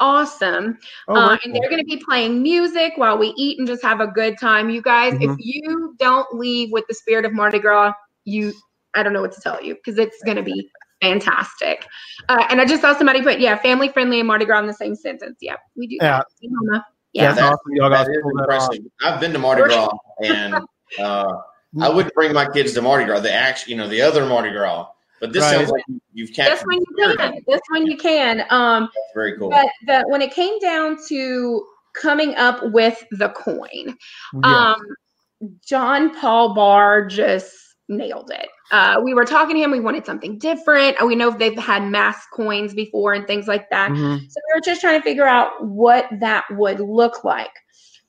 awesome. 0.01 0.79
oh, 1.09 1.15
Uh, 1.17 1.39
and 1.45 1.55
they're 1.55 1.71
going 1.71 1.81
to 1.81 1.85
be 1.85 2.03
playing 2.05 2.43
music 2.43 2.93
while 2.97 3.17
we 3.19 3.33
eat 3.37 3.59
and 3.59 3.67
just 3.67 3.83
have 3.83 4.01
a 4.01 4.07
good 4.07 4.39
time. 4.39 4.69
You 4.71 4.83
guys, 4.83 5.15
Mhm. 5.15 5.31
if 5.33 5.37
you 5.39 5.95
don't 5.99 6.27
leave 6.35 6.71
with 6.73 6.85
the 6.89 6.95
spirit 6.95 7.25
of 7.25 7.33
Mardi 7.33 7.59
Gras, 7.59 7.93
you, 8.25 8.53
I 8.95 9.03
don't 9.03 9.13
know 9.13 9.23
what 9.23 9.33
to 9.33 9.41
tell 9.41 9.63
you 9.63 9.75
because 9.75 9.99
it's 9.99 10.23
going 10.25 10.37
to 10.37 10.43
be 10.43 10.69
fantastic. 11.01 11.87
Uh, 12.29 12.45
and 12.51 12.61
I 12.61 12.65
just 12.65 12.83
saw 12.83 12.95
somebody 12.97 13.23
put, 13.23 13.41
yeah, 13.41 13.57
family 13.57 13.89
friendly 13.89 14.19
and 14.21 14.27
Mardi 14.27 14.45
Gras 14.45 14.61
in 14.61 14.67
the 14.67 14.75
same 14.75 14.95
sentence. 14.95 15.39
Yeah, 15.41 15.57
we 15.77 15.87
do. 15.87 15.97
Yeah. 16.01 16.23
that. 16.73 16.83
Yeah. 17.13 17.33
That's 17.33 17.41
awesome. 17.41 17.73
Y'all 17.73 17.89
That 17.91 18.07
got 18.07 18.11
is 18.11 18.19
pull 18.23 18.33
that 18.37 18.81
I've 19.03 19.21
been 19.21 19.33
to 19.33 19.39
Mardi 19.39 19.63
Gras, 19.63 19.89
and 20.23 20.55
uh, 20.99 21.33
I 21.81 21.89
wouldn't 21.89 22.15
bring 22.15 22.33
my 22.33 22.47
kids 22.49 22.73
to 22.75 22.83
Mardi 22.83 23.05
Gras. 23.05 23.21
The 23.21 23.33
act, 23.33 23.67
you 23.69 23.77
know, 23.77 23.89
the 23.89 24.01
other 24.03 24.25
Mardi 24.27 24.51
Gras. 24.51 24.89
But 25.21 25.33
this 25.33 25.43
Right. 25.43 25.55
sounds 25.57 25.71
like 25.71 25.83
you've 26.13 26.29
This 26.29 26.37
captured. 26.37 26.67
one 26.67 26.79
the 26.79 27.11
you 27.11 27.17
can. 27.17 27.35
it. 27.35 27.45
This 27.47 27.61
one 27.71 27.87
you 27.87 27.97
can. 27.97 28.41
Um, 28.51 28.83
That's 28.83 29.15
very 29.15 29.39
cool. 29.39 29.51
but 29.51 29.67
the, 29.87 30.05
when 30.09 30.21
it 30.23 30.33
came 30.33 30.59
down 30.59 30.97
to 31.09 31.67
coming 31.95 32.35
up 32.37 32.61
with 32.73 33.03
the 33.13 33.31
coin, 33.31 33.97
Yeah. 34.45 34.73
um 34.73 34.77
john 35.67 36.15
paul 36.19 36.55
barr 36.55 37.05
just 37.07 37.55
nailed 37.91 38.31
it 38.31 38.49
uh 38.71 38.99
we 39.05 39.13
were 39.13 39.25
talking 39.27 39.55
to 39.55 39.63
him 39.63 39.71
we 39.71 39.81
wanted 39.81 40.05
something 40.07 40.39
different 40.39 40.97
we 41.07 41.15
know 41.15 41.31
they've 41.31 41.59
had 41.59 41.83
mass 41.85 42.25
coins 42.33 42.73
before 42.73 43.13
and 43.13 43.27
things 43.27 43.47
like 43.47 43.69
that 43.69 43.91
Mhm. 43.91 44.19
so 44.31 44.41
we 44.49 44.55
were 44.55 44.63
just 44.63 44.81
trying 44.81 44.99
to 44.99 45.05
figure 45.05 45.27
out 45.27 45.63
what 45.65 46.07
that 46.21 46.45
would 46.53 46.81
look 46.81 47.23
like 47.23 47.53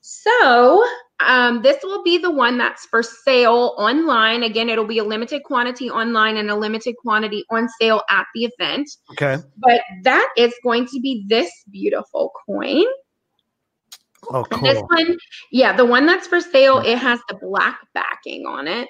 so 0.00 0.82
um, 1.20 1.62
this 1.62 1.78
will 1.82 2.02
be 2.04 2.16
the 2.16 2.30
one 2.30 2.56
that's 2.58 2.86
for 2.86 3.02
sale 3.02 3.74
online 3.78 4.42
again 4.44 4.68
it'll 4.68 4.84
be 4.84 4.98
a 4.98 5.04
limited 5.04 5.42
quantity 5.44 5.90
online 5.90 6.36
and 6.36 6.50
a 6.50 6.54
limited 6.54 6.94
quantity 6.96 7.44
on 7.50 7.68
sale 7.80 8.02
at 8.10 8.26
the 8.34 8.44
event 8.44 8.88
Okay. 9.10 9.36
but 9.56 9.82
that 10.02 10.28
is 10.36 10.54
going 10.62 10.86
to 10.86 11.00
be 11.00 11.24
this 11.28 11.50
beautiful 11.70 12.32
coin 12.46 12.84
Oh, 14.30 14.44
and 14.50 14.62
this 14.62 14.82
one, 14.88 15.16
yeah, 15.52 15.74
the 15.74 15.84
one 15.84 16.04
that's 16.04 16.26
for 16.26 16.40
sale, 16.40 16.80
it 16.80 16.98
has 16.98 17.20
the 17.28 17.36
black 17.36 17.78
backing 17.94 18.46
on 18.46 18.66
it. 18.66 18.88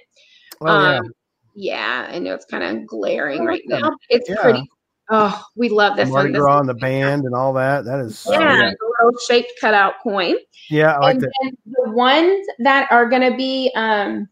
Oh, 0.63 0.83
yeah. 0.83 0.99
Um, 0.99 1.13
yeah, 1.55 2.09
I 2.11 2.19
know 2.19 2.35
it's 2.35 2.45
kind 2.47 2.65
of 2.65 2.87
glaring 2.87 3.45
right 3.45 3.63
now. 3.67 3.91
It's 4.09 4.29
Yeah. 4.29 4.43
pretty. 4.43 4.69
Oh, 5.11 5.43
we 5.57 5.69
love 5.71 5.97
this 5.97 6.09
Mardi 6.09 6.33
one. 6.33 6.41
Gras 6.41 6.61
and 6.61 6.69
the 6.69 6.75
band 6.75 7.25
and 7.25 7.35
all 7.35 7.53
that. 7.55 7.85
That 7.85 8.01
is. 8.01 8.27
Oh, 8.29 8.33
yeah, 8.33 8.73
little 9.01 9.19
shaped 9.27 9.53
cutout 9.61 9.95
coin. 10.03 10.37
Yeah, 10.69 10.95
I 10.95 10.99
like 10.99 11.15
and 11.15 11.23
that. 11.23 11.53
the 11.65 11.91
ones 11.93 12.47
that 12.59 12.91
are 12.91 13.09
going 13.09 13.31
to 13.31 13.37
be 13.37 13.73
um, 13.75 14.29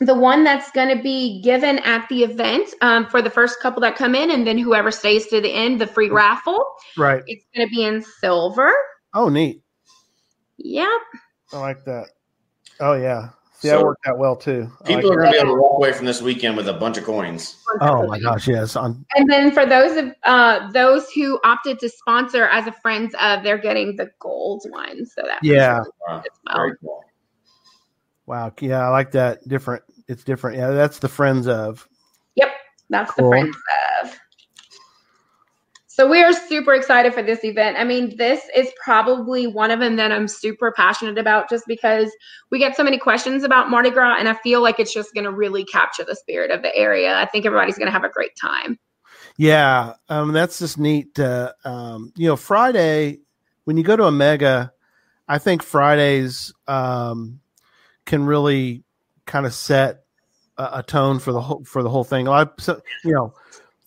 the 0.00 0.14
one 0.14 0.44
that's 0.44 0.70
going 0.70 0.94
to 0.94 1.02
be 1.02 1.40
given 1.42 1.78
at 1.80 2.08
the 2.08 2.22
event 2.22 2.68
um, 2.82 3.06
for 3.06 3.20
the 3.20 3.30
first 3.30 3.60
couple 3.60 3.80
that 3.80 3.96
come 3.96 4.14
in, 4.14 4.30
and 4.30 4.46
then 4.46 4.58
whoever 4.58 4.90
stays 4.90 5.26
to 5.28 5.40
the 5.40 5.52
end, 5.52 5.80
the 5.80 5.86
free 5.86 6.10
raffle. 6.10 6.64
Right. 6.96 7.22
It's 7.26 7.44
going 7.54 7.68
to 7.68 7.74
be 7.74 7.84
in 7.84 8.02
silver. 8.20 8.72
Oh, 9.14 9.28
neat. 9.28 9.62
Yep. 10.58 11.00
I 11.52 11.58
like 11.58 11.84
that. 11.84 12.10
Oh, 12.80 12.94
yeah. 12.94 13.30
See, 13.58 13.68
So- 13.68 13.78
that 13.78 13.84
worked 13.84 14.06
out 14.06 14.18
well 14.18 14.36
too. 14.36 14.70
People 14.84 15.08
like 15.10 15.18
are 15.18 15.22
going 15.22 15.26
to 15.26 15.32
be 15.32 15.38
able 15.38 15.54
to 15.56 15.60
walk 15.62 15.78
away 15.78 15.92
from 15.92 16.04
this 16.04 16.20
weekend 16.20 16.56
with 16.58 16.68
a 16.68 16.74
bunch 16.74 16.98
of 16.98 17.04
coins. 17.04 17.56
Oh 17.80 18.06
my 18.06 18.18
gosh, 18.20 18.46
yes. 18.46 18.76
On 18.76 19.04
And 19.16 19.30
then 19.30 19.50
for 19.50 19.64
those 19.64 19.96
of 19.96 20.12
uh, 20.24 20.70
those 20.72 21.10
who 21.10 21.40
opted 21.42 21.78
to 21.80 21.88
sponsor 21.88 22.44
as 22.48 22.66
a 22.66 22.72
friends 22.72 23.14
of, 23.20 23.42
they're 23.42 23.56
getting 23.58 23.96
the 23.96 24.10
gold 24.18 24.64
one. 24.68 25.06
So 25.06 25.22
that 25.24 25.38
Yeah. 25.42 25.78
Wow. 26.06 26.22
well. 26.46 26.56
Very 26.56 26.72
cool. 26.82 27.04
wow, 28.26 28.52
yeah, 28.60 28.84
I 28.84 28.88
like 28.88 29.10
that. 29.12 29.46
Different. 29.48 29.82
It's 30.08 30.22
different. 30.22 30.58
Yeah, 30.58 30.70
that's 30.70 30.98
the 30.98 31.08
friends 31.08 31.48
of. 31.48 31.88
Yep, 32.34 32.48
that's 32.90 33.10
Cool. 33.12 33.24
the 33.24 33.30
friends 33.30 33.56
of. 34.02 34.18
So 35.96 36.06
we 36.06 36.22
are 36.22 36.34
super 36.34 36.74
excited 36.74 37.14
for 37.14 37.22
this 37.22 37.42
event. 37.42 37.78
I 37.78 37.84
mean, 37.84 38.18
this 38.18 38.42
is 38.54 38.70
probably 38.84 39.46
one 39.46 39.70
of 39.70 39.80
them 39.80 39.96
that 39.96 40.12
I'm 40.12 40.28
super 40.28 40.70
passionate 40.70 41.16
about, 41.16 41.48
just 41.48 41.64
because 41.66 42.12
we 42.50 42.58
get 42.58 42.76
so 42.76 42.84
many 42.84 42.98
questions 42.98 43.44
about 43.44 43.70
Mardi 43.70 43.88
Gras, 43.88 44.16
and 44.18 44.28
I 44.28 44.34
feel 44.34 44.60
like 44.60 44.78
it's 44.78 44.92
just 44.92 45.14
going 45.14 45.24
to 45.24 45.32
really 45.32 45.64
capture 45.64 46.04
the 46.04 46.14
spirit 46.14 46.50
of 46.50 46.60
the 46.60 46.76
area. 46.76 47.16
I 47.16 47.24
think 47.24 47.46
everybody's 47.46 47.78
going 47.78 47.86
to 47.86 47.92
have 47.92 48.04
a 48.04 48.10
great 48.10 48.36
time. 48.38 48.78
Yeah, 49.38 49.94
um, 50.10 50.34
that's 50.34 50.58
just 50.58 50.76
neat. 50.76 51.18
Uh, 51.18 51.54
um, 51.64 52.12
you 52.14 52.28
know, 52.28 52.36
Friday 52.36 53.20
when 53.64 53.78
you 53.78 53.82
go 53.82 53.96
to 53.96 54.04
a 54.04 54.12
mega, 54.12 54.74
I 55.26 55.38
think 55.38 55.62
Fridays 55.62 56.52
um, 56.68 57.40
can 58.04 58.26
really 58.26 58.84
kind 59.24 59.46
of 59.46 59.54
set 59.54 60.04
a, 60.58 60.68
a 60.74 60.82
tone 60.82 61.20
for 61.20 61.32
the 61.32 61.40
whole 61.40 61.64
for 61.64 61.82
the 61.82 61.88
whole 61.88 62.04
thing. 62.04 62.26
So, 62.58 62.82
you 63.02 63.14
know, 63.14 63.32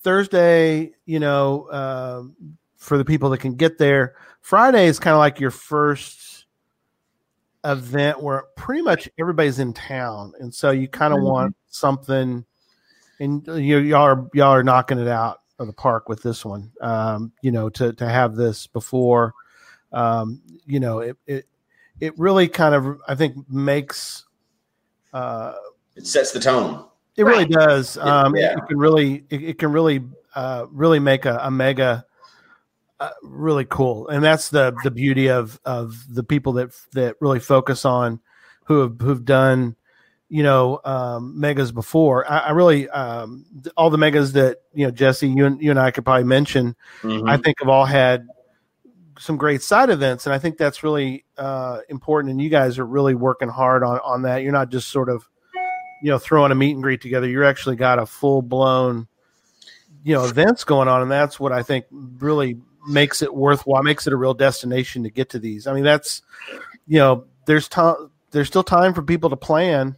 Thursday, 0.02 0.92
you 1.06 1.20
know, 1.20 1.70
um 1.72 2.36
for 2.78 2.98
the 2.98 3.06
people 3.06 3.30
that 3.32 3.40
can 3.40 3.56
get 3.56 3.78
there, 3.78 4.16
Friday 4.42 4.86
is 4.88 5.00
kind 5.00 5.14
of 5.14 5.20
like 5.20 5.40
your 5.40 5.52
first 5.52 6.46
event 7.66 8.22
where 8.22 8.46
pretty 8.56 8.82
much 8.82 9.10
everybody's 9.20 9.60
in 9.60 9.74
town, 9.74 10.34
and 10.40 10.54
so 10.54 10.72
you 10.72 10.88
kind 10.88 11.14
of 11.14 11.20
Mhm. 11.20 11.24
want 11.24 11.56
something 11.68 12.46
and 13.20 13.46
you 13.48 13.80
y'all 13.80 14.02
are 14.04 14.30
y'all 14.34 14.52
are 14.54 14.64
knocking 14.64 14.98
it 15.00 15.08
out 15.10 15.42
of 15.60 15.68
the 15.68 15.74
park 15.74 16.08
with 16.08 16.22
this 16.24 16.46
one. 16.46 16.72
Um, 16.82 17.34
you 17.42 17.52
know, 17.52 17.70
to 17.72 17.92
to 17.94 18.08
have 18.08 18.36
this 18.36 18.66
before, 18.68 19.34
um, 19.92 20.42
you 20.66 20.80
know, 20.80 21.00
it 21.00 21.18
it 21.28 21.46
it 22.00 22.18
really 22.18 22.48
kind 22.48 22.74
of 22.74 23.02
I 23.08 23.16
think 23.16 23.36
makes 23.50 24.26
uh, 25.14 25.56
It 25.98 26.08
sets 26.08 26.32
the 26.32 26.40
tone. 26.40 26.89
It 27.20 27.24
really 27.26 27.44
Right. 27.46 27.52
does. 27.52 27.98
Um, 27.98 28.36
yeah. 28.36 28.54
It, 28.54 28.58
it 28.58 28.68
can 28.68 28.78
really 28.78 29.24
it, 29.30 29.44
it 29.44 29.60
can 29.60 29.72
really 29.72 30.04
uh, 30.36 30.66
really 30.72 31.00
make 31.00 31.26
a, 31.26 31.40
a 31.44 31.52
mega. 31.52 32.06
Uh, 33.02 33.12
really 33.24 33.64
cool, 33.64 34.10
and 34.10 34.22
that's 34.22 34.50
the 34.50 34.76
the 34.84 34.92
beauty 34.92 35.30
of 35.30 35.58
of 35.64 35.96
the 36.10 36.22
people 36.24 36.52
that 36.54 36.72
that 36.92 37.16
really 37.22 37.40
focus 37.40 37.86
on 37.86 38.20
who 38.66 38.82
have 38.82 39.00
who've 39.00 39.24
done 39.24 39.74
you 40.28 40.44
know 40.44 40.82
um, 40.84 41.40
megas 41.40 41.72
before. 41.72 42.30
I, 42.30 42.40
I 42.40 42.50
really 42.52 42.90
um, 42.90 43.46
all 43.78 43.90
the 43.90 43.98
megas 43.98 44.34
that 44.34 44.58
you 44.74 44.86
know 44.86 44.92
Jesse, 44.92 45.30
you 45.30 45.46
and 45.46 45.62
you 45.62 45.70
and 45.70 45.80
I 45.80 45.92
could 45.92 46.04
probably 46.04 46.26
mention. 46.26 46.76
Mhm. 47.02 47.30
I 47.30 47.38
think 47.38 47.60
have 47.62 47.70
all 47.70 47.86
had 47.86 48.28
some 49.18 49.38
great 49.38 49.62
side 49.62 49.90
events, 49.90 50.26
and 50.26 50.34
I 50.36 50.38
think 50.40 50.58
that's 50.58 50.84
really 50.84 51.24
uh, 51.38 51.80
important. 51.88 52.32
And 52.32 52.42
you 52.42 52.50
guys 52.50 52.78
are 52.78 52.86
really 52.86 53.16
working 53.16 53.48
hard 53.48 53.82
on 53.82 54.00
on 54.04 54.24
that. 54.24 54.44
You're 54.44 54.52
not 54.52 54.72
just 54.72 54.90
sort 54.90 55.08
of 55.08 55.26
you 56.02 56.10
know 56.10 56.18
throwing 56.18 56.52
a 56.52 56.56
meet 56.56 56.74
and 56.74 56.84
greet 56.84 57.02
together. 57.02 57.28
You're 57.28 57.44
actually 57.44 57.76
got 57.76 58.00
a 58.00 58.06
full 58.06 58.42
blown 58.42 59.08
you 60.04 60.14
know 60.14 60.26
events 60.26 60.64
going 60.64 60.88
on, 60.88 61.02
and 61.02 61.12
that's 61.12 61.40
what 61.40 61.52
I 61.52 61.64
think 61.64 61.86
really 61.92 62.58
makes 62.88 63.22
it 63.22 63.34
worthwhile, 63.34 63.84
makes 63.84 64.08
it 64.08 64.14
a 64.14 64.18
real 64.18 64.34
destination 64.34 65.04
to 65.04 65.10
get 65.10 65.30
to 65.30 65.40
these. 65.40 65.68
I 65.68 65.74
mean, 65.74 65.84
that's 65.84 66.22
you 66.88 67.00
know, 67.00 67.26
there's 67.46 67.68
time, 67.68 68.12
there's 68.32 68.48
still 68.48 68.64
time 68.64 68.94
for 68.94 69.02
people 69.02 69.30
to 69.30 69.38
plan, 69.38 69.96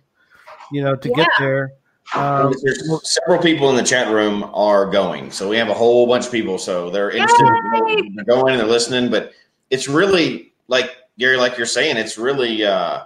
you 0.72 0.84
know, 0.84 0.96
to 0.96 1.10
get 1.10 1.28
there. 1.40 1.72
Um, 2.14 2.54
There's 2.62 3.10
several 3.10 3.42
people 3.42 3.70
in 3.70 3.78
the 3.78 3.84
chat 3.84 4.14
room 4.14 4.44
are 4.54 4.86
going, 4.86 5.32
so 5.32 5.48
we 5.48 5.56
have 5.56 5.70
a 5.70 5.74
whole 5.74 6.06
bunch 6.08 6.26
of 6.26 6.32
people. 6.32 6.58
So 6.58 6.90
they're 6.90 7.10
interested. 7.12 7.46
Yay! 7.88 8.12
They're 8.16 8.26
going 8.26 8.52
and 8.54 8.60
they're 8.60 8.68
listening, 8.68 9.10
but 9.10 9.32
it's 9.70 9.88
really 9.88 10.52
like 10.68 10.98
Gary, 11.18 11.38
like 11.38 11.58
you're 11.58 11.66
saying, 11.66 11.96
it's 11.96 12.18
really 12.18 12.66
uh, 12.66 13.04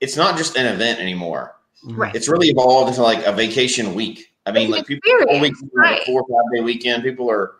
it's 0.00 0.16
not 0.16 0.38
just 0.38 0.56
an 0.56 0.66
event 0.66 1.00
anymore. 1.00 1.56
Right. 1.84 2.14
It's 2.14 2.28
really 2.28 2.48
evolved 2.48 2.90
into 2.90 3.02
like 3.02 3.24
a 3.24 3.32
vacation 3.32 3.94
week. 3.94 4.32
I 4.46 4.52
mean, 4.52 4.64
It's 4.64 4.72
like 4.72 4.90
an 4.90 5.00
people 5.02 5.28
all 5.34 5.40
week, 5.40 5.54
right. 5.74 6.02
four 6.04 6.22
or 6.22 6.26
five 6.28 6.54
day 6.54 6.60
weekend. 6.62 7.02
People 7.02 7.30
are 7.30 7.56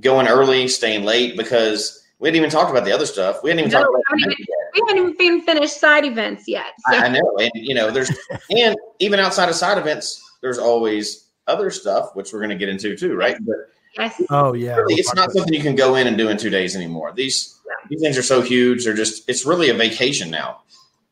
going 0.00 0.28
early, 0.28 0.68
staying 0.68 1.04
late 1.04 1.36
because 1.36 2.02
we 2.18 2.28
hadn't 2.28 2.38
even 2.38 2.50
talked 2.50 2.70
about 2.70 2.84
the 2.84 2.92
other 2.92 3.06
stuff. 3.06 3.42
We 3.42 3.50
hadn't 3.50 3.66
even 3.66 3.72
No, 3.72 3.82
talked 3.82 3.94
about. 3.94 4.02
haven't 4.20 4.32
even- 4.32 4.46
we 4.74 4.80
haven't 4.88 5.20
even 5.20 5.42
finished 5.42 5.78
side 5.78 6.04
events 6.04 6.44
yet. 6.46 6.66
So. 6.90 6.96
I, 6.96 7.04
I 7.04 7.08
know, 7.08 7.36
and 7.38 7.50
you 7.54 7.74
know, 7.74 7.90
there's 7.90 8.10
and 8.50 8.74
even 9.00 9.20
outside 9.20 9.48
of 9.50 9.54
side 9.54 9.76
events, 9.76 10.22
there's 10.40 10.58
always 10.58 11.26
other 11.46 11.70
stuff 11.70 12.14
which 12.14 12.32
we're 12.32 12.38
going 12.38 12.50
to 12.50 12.56
get 12.56 12.68
into 12.70 12.96
too, 12.96 13.14
right? 13.14 13.36
But 13.40 13.56
yes. 13.98 14.20
oh 14.30 14.54
yeah, 14.54 14.76
really, 14.76 14.94
it's 14.94 15.12
not 15.14 15.30
something 15.32 15.52
you 15.52 15.60
can 15.60 15.74
go 15.74 15.96
in 15.96 16.06
and 16.06 16.16
do 16.16 16.28
in 16.30 16.38
two 16.38 16.48
days 16.50 16.74
anymore. 16.74 17.12
These 17.14 17.58
these 17.90 18.00
things 18.00 18.16
are 18.16 18.22
so 18.22 18.40
huge; 18.40 18.84
they're 18.84 18.94
just 18.94 19.28
it's 19.28 19.44
really 19.44 19.68
a 19.68 19.74
vacation 19.74 20.30
now. 20.30 20.62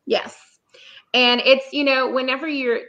Yes. 0.07 0.37
And 1.13 1.41
it's, 1.45 1.73
you 1.73 1.85
know, 1.85 2.11
whenever 2.11 2.49
you're 2.49 2.81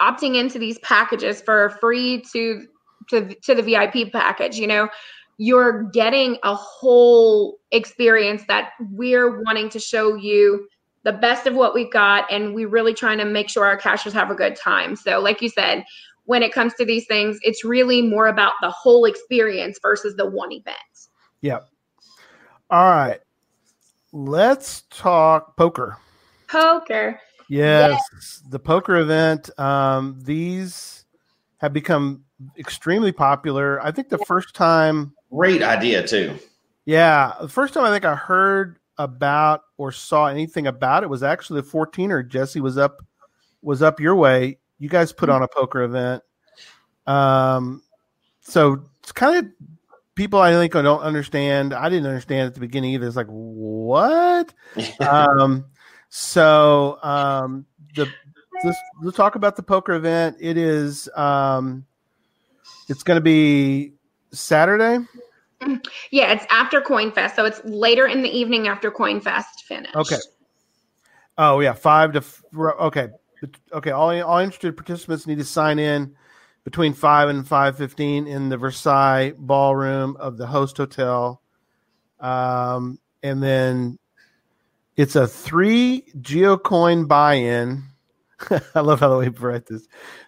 opting 0.00 0.38
into 0.38 0.58
these 0.58 0.78
packages 0.80 1.40
for 1.40 1.70
free 1.80 2.22
to 2.32 2.66
to 3.10 3.34
to 3.42 3.54
the 3.54 3.62
VIP 3.62 4.12
package, 4.12 4.56
you 4.56 4.66
know, 4.66 4.88
you're 5.38 5.84
getting 5.84 6.38
a 6.42 6.54
whole 6.54 7.58
experience 7.70 8.42
that 8.48 8.70
we're 8.90 9.42
wanting 9.42 9.68
to 9.70 9.78
show 9.78 10.14
you 10.14 10.66
the 11.04 11.12
best 11.12 11.46
of 11.46 11.54
what 11.54 11.74
we've 11.74 11.92
got 11.92 12.30
and 12.32 12.54
we're 12.54 12.68
really 12.68 12.94
trying 12.94 13.18
to 13.18 13.24
make 13.24 13.48
sure 13.48 13.64
our 13.64 13.78
cachers 13.78 14.12
have 14.12 14.30
a 14.30 14.34
good 14.34 14.56
time. 14.56 14.96
So 14.96 15.20
like 15.20 15.40
you 15.40 15.48
said, 15.48 15.84
when 16.24 16.42
it 16.42 16.52
comes 16.52 16.74
to 16.74 16.84
these 16.84 17.06
things, 17.06 17.38
it's 17.42 17.64
really 17.64 18.02
more 18.02 18.26
about 18.26 18.54
the 18.60 18.70
whole 18.70 19.04
experience 19.04 19.78
versus 19.80 20.16
the 20.16 20.28
one 20.28 20.52
event. 20.52 20.76
Yep. 21.42 21.68
All 22.70 22.90
right. 22.90 23.20
Let's 24.12 24.82
talk 24.90 25.56
poker. 25.56 25.98
Poker. 26.48 27.20
Yes, 27.48 28.42
the 28.48 28.58
poker 28.58 28.96
event. 28.96 29.56
Um, 29.58 30.18
these 30.22 31.04
have 31.58 31.72
become 31.72 32.24
extremely 32.58 33.12
popular. 33.12 33.82
I 33.82 33.90
think 33.90 34.08
the 34.08 34.18
first 34.18 34.54
time, 34.54 35.14
Great 35.30 35.62
idea 35.62 36.06
too. 36.06 36.38
yeah, 36.84 37.34
the 37.40 37.48
first 37.48 37.74
time 37.74 37.84
I 37.84 37.90
think 37.90 38.04
I 38.04 38.14
heard 38.14 38.78
about 38.98 39.62
or 39.76 39.92
saw 39.92 40.26
anything 40.26 40.66
about 40.66 41.02
it 41.02 41.10
was 41.10 41.22
actually 41.22 41.60
the 41.60 41.68
14er. 41.68 42.26
Jesse 42.28 42.60
was 42.60 42.78
up 42.78 43.02
was 43.62 43.82
up 43.82 44.00
your 44.00 44.14
way. 44.14 44.58
You 44.78 44.88
guys 44.88 45.12
put 45.12 45.28
on 45.28 45.42
a 45.42 45.48
poker 45.48 45.82
event. 45.82 46.22
Um, 47.06 47.82
so 48.40 48.82
it's 49.00 49.12
kind 49.12 49.36
of 49.38 49.52
people 50.14 50.40
I 50.40 50.52
think 50.52 50.74
I 50.76 50.82
don't 50.82 51.00
understand. 51.00 51.72
I 51.72 51.88
didn't 51.88 52.06
understand 52.06 52.48
at 52.48 52.54
the 52.54 52.60
beginning 52.60 52.94
either. 52.94 53.06
It's 53.06 53.16
like 53.16 53.26
what? 53.28 54.52
um, 55.00 55.66
so 56.16 56.98
um, 57.02 57.66
the 57.94 58.08
let's, 58.64 58.78
let's 59.02 59.16
talk 59.18 59.34
about 59.34 59.54
the 59.54 59.62
poker 59.62 59.92
event. 59.92 60.38
It 60.40 60.56
is 60.56 61.10
um, 61.14 61.84
it's 62.88 63.02
going 63.02 63.16
to 63.16 63.22
be 63.22 63.92
Saturday. 64.32 65.04
Yeah, 66.10 66.32
it's 66.32 66.46
after 66.48 66.80
Coin 66.80 67.12
Fest, 67.12 67.36
so 67.36 67.44
it's 67.44 67.62
later 67.64 68.06
in 68.06 68.22
the 68.22 68.30
evening 68.30 68.66
after 68.66 68.90
Coin 68.90 69.20
Fest 69.20 69.64
finished. 69.64 69.94
Okay. 69.94 70.16
Oh 71.36 71.60
yeah, 71.60 71.74
five 71.74 72.12
to 72.12 72.20
f- 72.20 72.42
okay, 72.56 73.08
okay. 73.74 73.90
All 73.90 74.22
all 74.22 74.38
interested 74.38 74.74
participants 74.74 75.26
need 75.26 75.36
to 75.36 75.44
sign 75.44 75.78
in 75.78 76.16
between 76.64 76.94
five 76.94 77.28
and 77.28 77.46
five 77.46 77.76
fifteen 77.76 78.26
in 78.26 78.48
the 78.48 78.56
Versailles 78.56 79.34
ballroom 79.36 80.16
of 80.16 80.38
the 80.38 80.46
host 80.46 80.78
hotel, 80.78 81.42
um, 82.20 82.98
and 83.22 83.42
then 83.42 83.98
it's 84.96 85.16
a 85.16 85.26
three 85.26 86.04
geocoin 86.18 87.06
buy-in. 87.06 87.84
I 88.74 88.80
love 88.80 89.00
how 89.00 89.10
the 89.10 89.18
way 89.18 89.24
you 89.26 89.30
write 89.32 89.66
this. 89.66 89.86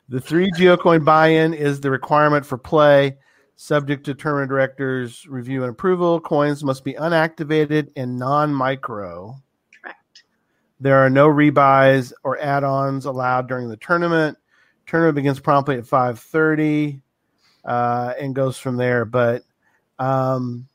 The 0.09 0.20
three 0.20 0.50
geocoin 0.52 1.04
buy-in 1.04 1.54
is 1.54 1.81
the 1.81 1.90
requirement 1.90 2.44
for 2.44 2.59
play. 2.59 3.16
Subject 3.57 4.04
to 4.07 4.14
tournament 4.14 4.50
directors 4.50 5.26
review 5.26 5.62
and 5.62 5.72
approval. 5.72 6.20
Coins 6.20 6.62
must 6.62 6.85
be 6.85 6.94
unactivated 6.94 7.90
and 7.96 8.16
non-micro. 8.16 9.35
Correct. 9.83 10.24
There 10.78 10.98
are 10.98 11.11
no 11.11 11.26
rebuys 11.26 12.12
or 12.22 12.38
add-ons 12.38 13.04
allowed 13.04 13.48
during 13.48 13.68
the 13.68 13.76
tournament. 13.76 14.38
Tournament 14.87 15.16
begins 15.16 15.40
promptly 15.40 15.76
at 15.76 15.85
5:30 15.85 17.00
uh, 17.64 18.14
and 18.20 18.35
goes 18.35 18.59
from 18.59 18.76
there. 18.76 19.04
But 19.04 19.42
um, 19.98 20.68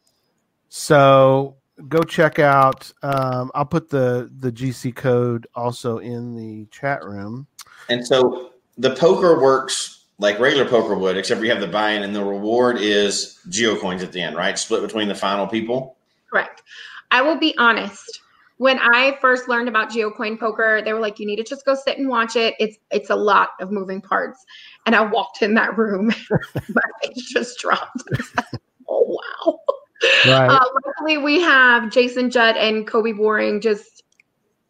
so 0.68 1.56
go 1.88 2.02
check 2.02 2.40
out. 2.40 2.92
Um, 3.02 3.52
I'll 3.56 3.66
put 3.66 3.90
the 3.90 4.30
the 4.40 4.52
GC 4.52 4.96
code 4.96 5.48
also 5.56 5.98
in 5.98 6.36
the 6.36 6.66
chat 6.68 7.04
room. 7.04 7.48
And 7.90 8.06
so 8.06 8.52
the 8.78 8.96
poker 8.96 9.42
works 9.42 10.06
like 10.20 10.40
regular 10.40 10.66
poker 10.66 10.96
would, 10.96 11.18
except 11.18 11.42
you 11.42 11.50
have 11.50 11.60
the 11.60 11.68
buy-in, 11.68 12.04
and 12.04 12.16
the 12.16 12.24
reward 12.24 12.78
is 12.80 13.40
geocoins 13.50 14.02
at 14.02 14.12
the 14.12 14.22
end, 14.22 14.36
right? 14.36 14.58
Split 14.58 14.82
between 14.82 15.08
the 15.08 15.16
final 15.16 15.48
people. 15.48 15.98
Correct. 16.30 16.64
I 17.12 17.22
will 17.22 17.38
be 17.38 17.56
honest. 17.58 18.22
When 18.58 18.80
I 18.80 19.18
first 19.20 19.50
learned 19.50 19.68
about 19.68 19.90
GeoCoin 19.90 20.40
poker, 20.40 20.82
they 20.86 20.94
were 20.94 21.00
like, 21.00 21.20
"You 21.20 21.26
need 21.26 21.38
to 21.38 21.44
just 21.44 21.66
go 21.66 21.76
sit 21.76 21.98
and 21.98 22.08
watch 22.08 22.36
it. 22.36 22.54
It's 22.60 22.78
it's 22.92 23.10
a 23.10 23.16
lot 23.16 23.50
of 23.60 23.72
moving 23.72 24.00
parts." 24.00 24.46
And 24.86 24.96
I 24.96 25.02
walked 25.02 25.42
in 25.42 25.56
that 25.56 25.78
room, 25.78 26.14
my 26.30 26.82
face 27.04 27.30
just 27.30 27.60
dropped. 27.60 28.04
oh 28.90 29.20
wow! 29.46 29.60
Right. 30.28 30.50
Uh, 30.50 30.66
luckily, 30.86 31.18
we 31.18 31.42
have 31.42 31.92
Jason 31.92 32.30
Judd 32.30 32.58
and 32.58 32.86
Kobe 32.88 33.14
Boring 33.14 33.62
just 33.62 34.04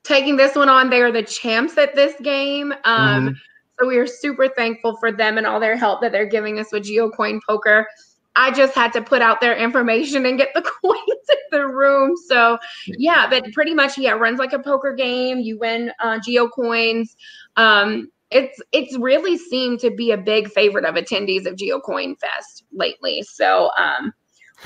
taking 0.04 0.36
this 0.36 0.56
one 0.56 0.69
on. 0.69 0.89
They 0.89 1.02
are 1.02 1.12
the 1.12 1.24
champs 1.24 1.78
at 1.78 1.96
this 1.96 2.13
game. 2.22 2.74
Um, 2.84 3.30
Mhm. 3.30 3.36
So 3.80 3.88
we 3.88 3.98
are 3.98 4.06
super 4.08 4.48
thankful 4.50 4.98
for 4.98 5.12
them 5.12 5.38
and 5.38 5.48
all 5.48 5.60
their 5.60 5.76
help 5.76 6.02
that 6.02 6.12
they're 6.12 6.28
giving 6.28 6.60
us 6.60 6.72
with 6.72 6.84
GeoCoin 6.84 7.39
Poker. 7.48 7.88
I 8.36 8.52
just 8.52 8.76
had 8.76 8.93
to 8.93 9.02
put 9.02 9.22
out 9.22 9.41
their 9.41 9.56
information 9.56 10.26
and 10.26 10.38
get 10.38 10.50
the 10.54 10.62
coins 10.82 11.28
in 11.30 11.38
the 11.60 11.67
room. 11.67 12.15
So 12.28 12.58
yeah, 12.86 13.28
but 13.30 13.52
pretty 13.54 13.74
much 13.74 13.98
yeah, 13.98 14.12
runs 14.12 14.39
like 14.39 14.54
a 14.54 14.60
poker 14.60 14.93
game. 14.93 15.39
You 15.39 15.58
win 15.58 15.91
uh, 16.00 16.19
GeoCoins. 16.19 17.15
Um, 17.58 18.10
it's 18.32 18.60
it's 18.72 18.98
really 18.98 19.38
seemed 19.38 19.80
to 19.82 19.91
be 19.91 20.12
a 20.12 20.17
big 20.17 20.50
favorite 20.50 20.86
of 20.86 20.96
attendees 20.96 21.46
of 21.46 21.56
GeoCoin 21.56 22.19
Fest 22.19 22.63
lately. 22.72 23.24
So 23.24 23.69
um, 23.78 24.13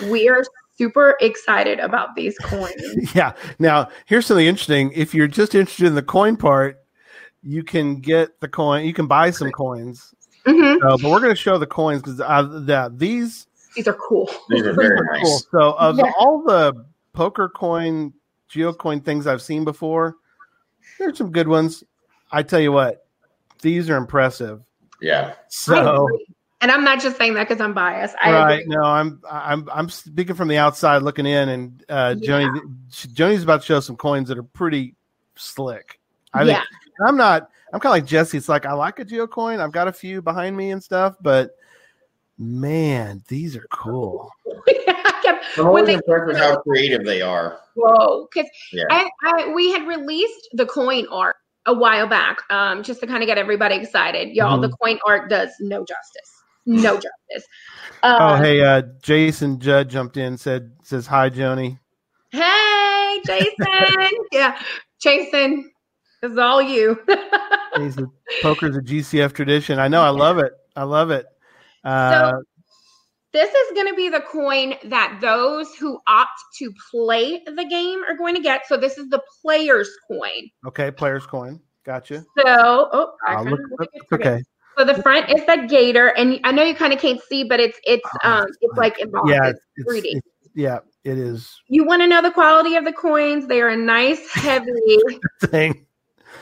we 0.04 0.30
are 0.30 0.44
super 0.78 1.16
excited 1.22 1.80
about 1.80 2.16
these 2.16 2.38
coins. 2.40 2.76
Yeah. 3.16 3.34
Now, 3.60 3.90
here's 4.06 4.26
something 4.26 4.46
interesting. 4.46 4.92
If 4.94 5.14
you're 5.14 5.28
just 5.28 5.56
interested 5.56 5.88
in 5.88 5.96
the 5.96 6.04
coin 6.04 6.38
part, 6.38 6.84
you 7.44 7.64
can 7.64 7.96
get 8.00 8.40
the 8.42 8.48
coin. 8.48 8.86
You 8.86 8.94
can 8.94 9.08
buy 9.08 9.32
some 9.32 9.52
coins. 9.52 10.14
Mhm. 10.46 10.78
Uh, 10.84 10.98
but 11.02 11.10
we're 11.12 11.20
going 11.20 11.32
to 11.34 11.36
show 11.36 11.58
the 11.58 11.66
coins 11.68 12.02
because 12.02 12.20
uh, 12.22 12.42
the, 12.44 12.94
these 12.96 13.48
These 13.76 13.88
are 13.88 13.94
cool. 14.08 14.30
These 14.50 14.64
are 14.68 14.74
very 14.74 15.00
nice. 15.14 15.24
cool. 15.24 15.40
So 15.52 15.74
of 15.78 15.98
Yeah. 15.98 16.12
all 16.20 16.42
the 16.44 16.86
poker 17.14 17.50
coin, 17.50 18.14
geocoin 18.52 19.04
things 19.04 19.28
I've 19.28 19.42
seen 19.42 19.64
before, 19.66 20.16
there's 21.00 21.18
some 21.18 21.32
good 21.32 21.48
ones. 21.48 21.84
I 22.32 22.44
tell 22.44 22.60
you 22.60 22.72
what, 22.72 23.06
these 23.62 23.90
are 23.90 23.98
impressive. 23.98 24.62
Yeah. 25.02 25.34
I 25.34 25.42
So 25.50 26.06
agree. 26.06 26.28
And 26.62 26.72
I'm 26.72 26.84
not 26.84 27.02
just 27.02 27.18
saying 27.18 27.34
that 27.36 27.48
because 27.48 27.62
I'm 27.62 27.74
biased. 27.74 28.16
I 28.22 28.32
right, 28.32 28.54
agree. 28.62 28.76
no, 28.76 28.82
I'm 28.84 29.22
I'm 29.30 29.70
I'm 29.72 29.90
speaking 29.90 30.36
from 30.36 30.48
the 30.48 30.58
outside 30.58 31.02
looking 31.04 31.26
in, 31.26 31.50
and 31.50 31.86
uh, 31.90 32.16
Joni 32.18 32.50
Joni's 33.14 33.44
about 33.44 33.62
to 33.62 33.66
show 33.66 33.80
some 33.80 33.96
coins 33.96 34.28
that 34.30 34.38
are 34.38 34.44
pretty 34.44 34.96
slick. 35.36 36.00
I 36.34 36.44
yeah. 36.44 36.56
think 36.56 36.66
I'm 37.08 37.18
not. 37.18 37.50
I'm 37.74 37.80
kind 37.80 37.92
of 37.92 38.02
like 38.02 38.06
Jesse. 38.06 38.38
It's 38.38 38.50
like 38.50 38.66
I 38.66 38.74
like 38.74 39.00
a 39.00 39.06
geocoin. 39.06 39.60
I've 39.60 39.72
got 39.72 39.88
a 39.88 39.94
few 39.94 40.22
behind 40.22 40.56
me 40.56 40.72
and 40.72 40.82
stuff, 40.84 41.16
but 41.22 41.52
man, 42.38 43.24
these 43.28 43.56
are 43.56 43.68
cool. 43.72 44.32
Kept- 45.24 45.44
I'm 45.58 45.66
when 45.66 45.68
always 45.68 45.86
they- 45.88 45.94
impressed 45.96 46.28
with 46.28 46.38
how 46.38 46.58
creative 46.62 47.06
they 47.06 47.22
are. 47.22 47.60
Whoa, 47.76 48.28
because 48.32 48.50
Yeah. 48.72 48.86
I, 48.90 49.08
I 49.24 49.54
we 49.54 49.72
had 49.72 49.86
released 49.88 50.50
the 50.54 50.66
coin 50.66 51.06
art 51.12 51.36
a 51.66 51.74
while 51.74 52.08
back, 52.08 52.38
um, 52.50 52.82
just 52.84 53.02
to 53.02 53.08
kind 53.08 53.22
of 53.22 53.28
get 53.28 53.38
everybody 53.38 53.76
excited. 53.76 54.30
Y'all, 54.36 54.60
the 54.60 54.70
coin 54.82 54.98
art 55.06 55.30
does 55.30 55.50
no 55.60 55.80
justice, 55.84 56.32
no 56.68 56.94
justice. 56.96 57.48
Uh, 58.04 58.18
Oh, 58.20 58.36
hey, 58.36 58.62
uh, 58.62 58.84
Jason 59.02 59.60
Judd 59.60 59.90
jumped 59.90 60.18
in. 60.18 60.38
said 60.38 60.72
says 60.84 61.08
hi, 61.08 61.30
Joni. 61.30 61.80
hey, 62.32 63.22
Jason, 63.26 64.10
yeah, 64.32 64.62
Jason, 65.02 65.72
this 66.22 66.32
is 66.32 66.38
all 66.38 66.62
you. 66.62 67.00
He 67.78 67.92
said, 67.92 68.06
Poker's 68.42 68.76
a 68.76 68.82
GCF 68.82 69.34
tradition. 69.34 69.78
I 69.78 69.88
know. 69.88 70.02
I 70.02 70.10
love 70.10 70.40
it. 70.40 70.52
I 70.76 70.82
love 70.84 71.12
it. 71.12 71.28
Uh, 71.84 72.34
This 73.34 73.54
is 73.54 73.76
going 73.76 73.88
to 73.88 73.94
be 73.94 74.10
the 74.10 74.22
coin 74.22 74.74
that 74.86 75.20
those 75.22 75.76
who 75.76 76.00
opt 76.08 76.40
to 76.58 76.74
play 76.90 77.44
the 77.46 77.66
game 77.66 78.00
are 78.10 78.18
going 78.18 78.34
to 78.34 78.42
get. 78.42 78.66
So 78.68 78.78
this 78.78 78.98
is 78.98 79.10
the 79.10 79.22
player's 79.44 79.92
coin. 80.10 80.50
Okay, 80.66 80.90
player's 80.90 81.28
coin. 81.28 81.60
Gotcha. 81.86 82.26
So, 82.40 82.90
oh, 82.92 83.12
I 83.28 83.44
look, 83.44 83.60
look 83.80 83.90
okay. 84.14 84.42
So 84.78 84.86
the 84.86 85.02
front 85.02 85.30
is 85.32 85.44
the 85.46 85.66
gator, 85.68 86.10
and 86.10 86.40
I 86.44 86.52
know 86.52 86.62
you 86.64 86.76
kind 86.76 86.94
of 86.94 87.00
can't 87.00 87.20
see, 87.24 87.44
but 87.44 87.60
it's 87.60 87.80
it's 87.84 88.08
um 88.24 88.46
it's 88.62 88.78
like 88.78 89.00
embossed. 89.00 89.30
Yeah, 89.30 89.50
it's 89.50 89.60
it's, 89.76 89.92
3D. 89.92 90.06
it's- 90.06 90.22
yeah, 90.54 90.80
it 91.04 91.18
is 91.18 91.52
You 91.68 91.86
want 91.86 92.02
to 92.04 92.08
know 92.08 92.22
the 92.22 92.32
quality 92.32 92.76
of 92.76 92.86
the 92.86 92.94
coins? 92.94 93.48
They 93.48 93.62
are 93.62 93.70
a 93.70 93.78
nice, 93.78 94.20
heavy, 94.34 94.72
thing. 95.46 95.87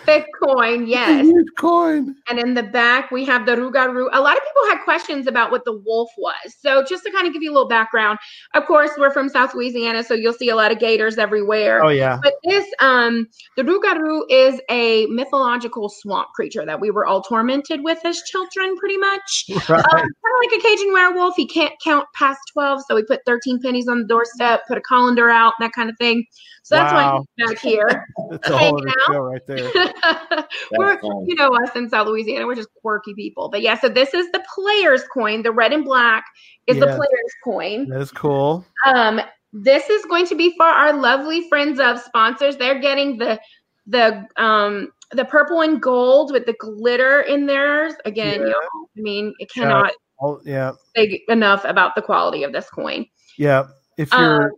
Thick 0.06 0.28
coin. 0.42 0.88
Yes. 0.88 1.32
Coin. 1.58 2.16
And 2.30 2.40
in 2.40 2.54
the 2.54 2.64
back, 2.64 3.12
we 3.12 3.26
have 3.26 3.46
the 3.46 3.54
Rugaru. 3.54 4.10
A 4.14 4.22
lot 4.22 4.38
of 4.38 4.44
people 4.44 4.70
had 4.70 4.84
questions 4.84 5.28
about 5.28 5.52
what 5.52 5.66
the 5.66 5.78
wolf 5.86 6.10
was. 6.18 6.56
So, 6.60 6.84
just 6.84 7.04
to 7.06 7.12
kind 7.12 7.28
of 7.28 7.34
give 7.34 7.42
you 7.42 7.52
a 7.52 7.54
little 7.54 7.68
background, 7.68 8.20
of 8.54 8.66
course, 8.66 8.92
we're 8.98 9.12
from 9.12 9.30
South 9.30 9.54
Louisiana, 9.54 10.04
so 10.04 10.14
you'll 10.14 10.34
see 10.34 10.50
a 10.50 10.56
lot 10.56 10.72
of 10.72 10.80
gators 10.80 11.18
everywhere. 11.18 11.84
Oh 11.84 11.90
yeah. 11.90 12.20
But 12.22 12.34
this, 12.44 12.66
um, 12.80 13.28
the 13.58 13.64
Rugaru 13.64 14.22
is 14.30 14.62
a 14.70 15.06
mythological 15.08 15.90
swamp 15.90 16.30
creature 16.36 16.66
that 16.66 16.80
we 16.80 16.92
were 16.92 17.06
all 17.06 17.22
tormented 17.22 17.84
with 17.84 18.00
as 18.06 18.22
children, 18.24 18.78
pretty 18.78 18.98
much. 18.98 19.46
Right. 19.68 19.80
Um, 19.80 20.00
kind 20.00 20.04
of 20.04 20.52
like 20.52 20.60
a 20.60 20.62
Cajun 20.62 20.94
werewolf. 20.94 21.36
He 21.36 21.48
can't 21.48 21.74
count 21.84 22.06
past 22.14 22.40
12, 22.54 22.84
so 22.88 22.94
we 22.94 23.04
put 23.04 23.22
13 23.26 23.60
pennies 23.62 23.88
on 23.88 24.00
the 24.00 24.06
doorstep, 24.06 24.62
put 24.68 24.78
a 24.78 24.82
colander 24.82 25.30
out, 25.30 25.54
that 25.60 25.72
kind 25.72 25.90
of 25.90 25.98
thing. 25.98 26.26
So 26.66 26.76
that's 26.78 26.93
why 26.93 27.03
I'm 27.03 27.47
back 27.47 27.59
here. 27.59 28.07
That's 28.32 28.49
a 28.49 28.57
whole 28.57 28.80
other 28.80 28.91
show 29.05 29.20
right 29.20 29.45
there. 29.45 29.70
we're, 30.72 30.99
fun. 30.99 31.26
you 31.28 31.36
know, 31.36 31.49
us 31.63 31.76
in 31.76 31.88
South 31.88 32.07
Louisiana, 32.07 32.47
we're 32.47 32.55
just 32.55 32.74
quirky 32.82 33.13
people. 33.13 33.49
But 33.49 33.61
yeah, 33.61 33.80
so 33.80 33.88
this 33.88 34.16
is 34.16 34.32
the 34.32 34.43
player's 34.51 35.03
coin. 35.13 35.43
The 35.43 35.51
red 35.51 35.74
and 35.74 35.86
black 35.86 36.26
is 36.66 36.80
the 36.80 36.88
player's 36.88 37.34
coin. 37.43 37.88
That 37.89 38.01
is 38.01 38.09
cool. 38.09 38.66
Um, 38.84 39.22
this 39.53 39.91
is 39.91 40.05
going 40.05 40.26
to 40.26 40.36
be 40.36 40.55
for 40.57 40.66
our 40.66 40.91
lovely 40.91 41.47
friends 41.49 41.80
of 41.80 41.99
sponsors. 41.99 42.57
They're 42.57 42.80
getting 42.80 43.20
the 43.20 43.39
the 43.86 44.26
um 44.38 44.91
the 45.11 45.26
purple 45.26 45.61
and 45.61 45.80
gold 45.80 46.32
with 46.32 46.47
the 46.47 46.55
glitter 46.59 47.22
in 47.22 47.45
theirs. 47.45 47.93
Again, 48.05 48.39
Yeah. 48.41 48.47
y'all, 48.47 48.89
I 48.97 49.01
mean, 49.01 49.36
it 49.38 49.51
cannot 49.51 49.91
Oh 50.20 50.41
yeah, 50.43 50.72
say 50.95 51.24
enough 51.30 51.63
about 51.63 51.93
the 51.93 52.01
quality 52.01 52.41
of 52.41 52.53
this 52.53 52.72
coin. 52.72 53.05
yeah. 53.38 53.68
If 53.97 54.11
Um, 54.11 54.22
you're 54.22 54.51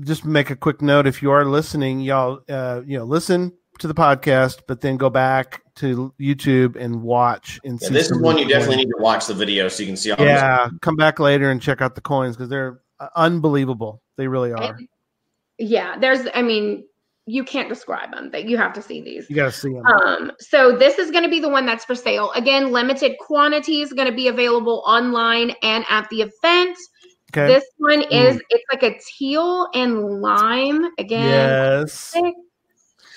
just 0.00 0.24
make 0.24 0.50
a 0.50 0.56
quick 0.56 0.82
note, 0.82 1.06
if 1.06 1.22
you 1.22 1.30
are 1.30 1.44
listening, 1.44 2.00
y'all, 2.00 2.40
uh, 2.48 2.82
you 2.86 2.98
know, 2.98 3.04
listen 3.04 3.52
to 3.78 3.86
the 3.86 3.94
podcast, 3.94 4.60
but 4.66 4.80
then 4.80 4.96
go 4.96 5.10
back 5.10 5.62
to 5.76 6.12
YouTube 6.20 6.76
and 6.76 7.02
watch 7.02 7.60
and 7.64 7.78
Yeah, 7.80 7.88
see. 7.88 7.94
this 7.94 8.10
is 8.10 8.18
one 8.18 8.36
the 8.36 8.42
you 8.42 8.48
definitely 8.48 8.76
need 8.76 8.90
to 8.90 8.98
watch 8.98 9.26
the 9.26 9.34
video 9.34 9.68
so 9.68 9.82
you 9.82 9.88
can 9.88 9.96
see 9.96 10.10
all 10.10 10.16
this. 10.18 10.26
Yeah, 10.26 10.68
come 10.80 10.96
back 10.96 11.18
later 11.18 11.50
and 11.50 11.60
check 11.60 11.82
out 11.82 11.94
the 11.94 12.00
coins 12.00 12.36
because 12.36 12.48
they're 12.48 12.80
uh, 13.00 13.08
unbelievable. 13.16 14.02
They 14.16 14.28
really 14.28 14.52
are. 14.52 14.78
Yeah, 15.58 15.98
there's 15.98 16.26
I 16.34 16.42
mean, 16.42 16.84
you 17.26 17.44
can't 17.44 17.68
describe 17.68 18.12
them. 18.12 18.30
That 18.30 18.44
you 18.48 18.56
have 18.56 18.72
to 18.74 18.82
see 18.82 19.02
these. 19.02 19.28
You 19.28 19.36
got 19.36 19.46
to 19.46 19.52
see 19.52 19.72
them. 19.72 19.84
Um, 19.84 20.32
so 20.38 20.76
this 20.76 20.98
is 20.98 21.10
going 21.10 21.24
to 21.24 21.30
be 21.30 21.40
the 21.40 21.48
one 21.48 21.66
that's 21.66 21.84
for 21.84 21.94
sale. 21.94 22.30
Again, 22.32 22.72
limited 22.72 23.16
quantities 23.18 23.92
going 23.92 24.08
to 24.08 24.14
be 24.14 24.28
available 24.28 24.82
online 24.86 25.52
and 25.62 25.84
at 25.90 26.08
the 26.08 26.22
event. 26.22 26.78
Okay. 27.32 27.46
This 27.54 27.64
one 27.78 28.02
is 28.02 28.40
it's 28.50 28.64
like 28.72 28.82
a 28.82 28.98
teal 29.04 29.68
and 29.74 30.20
lime. 30.22 30.84
Again, 30.98 31.22
yes. 31.28 32.14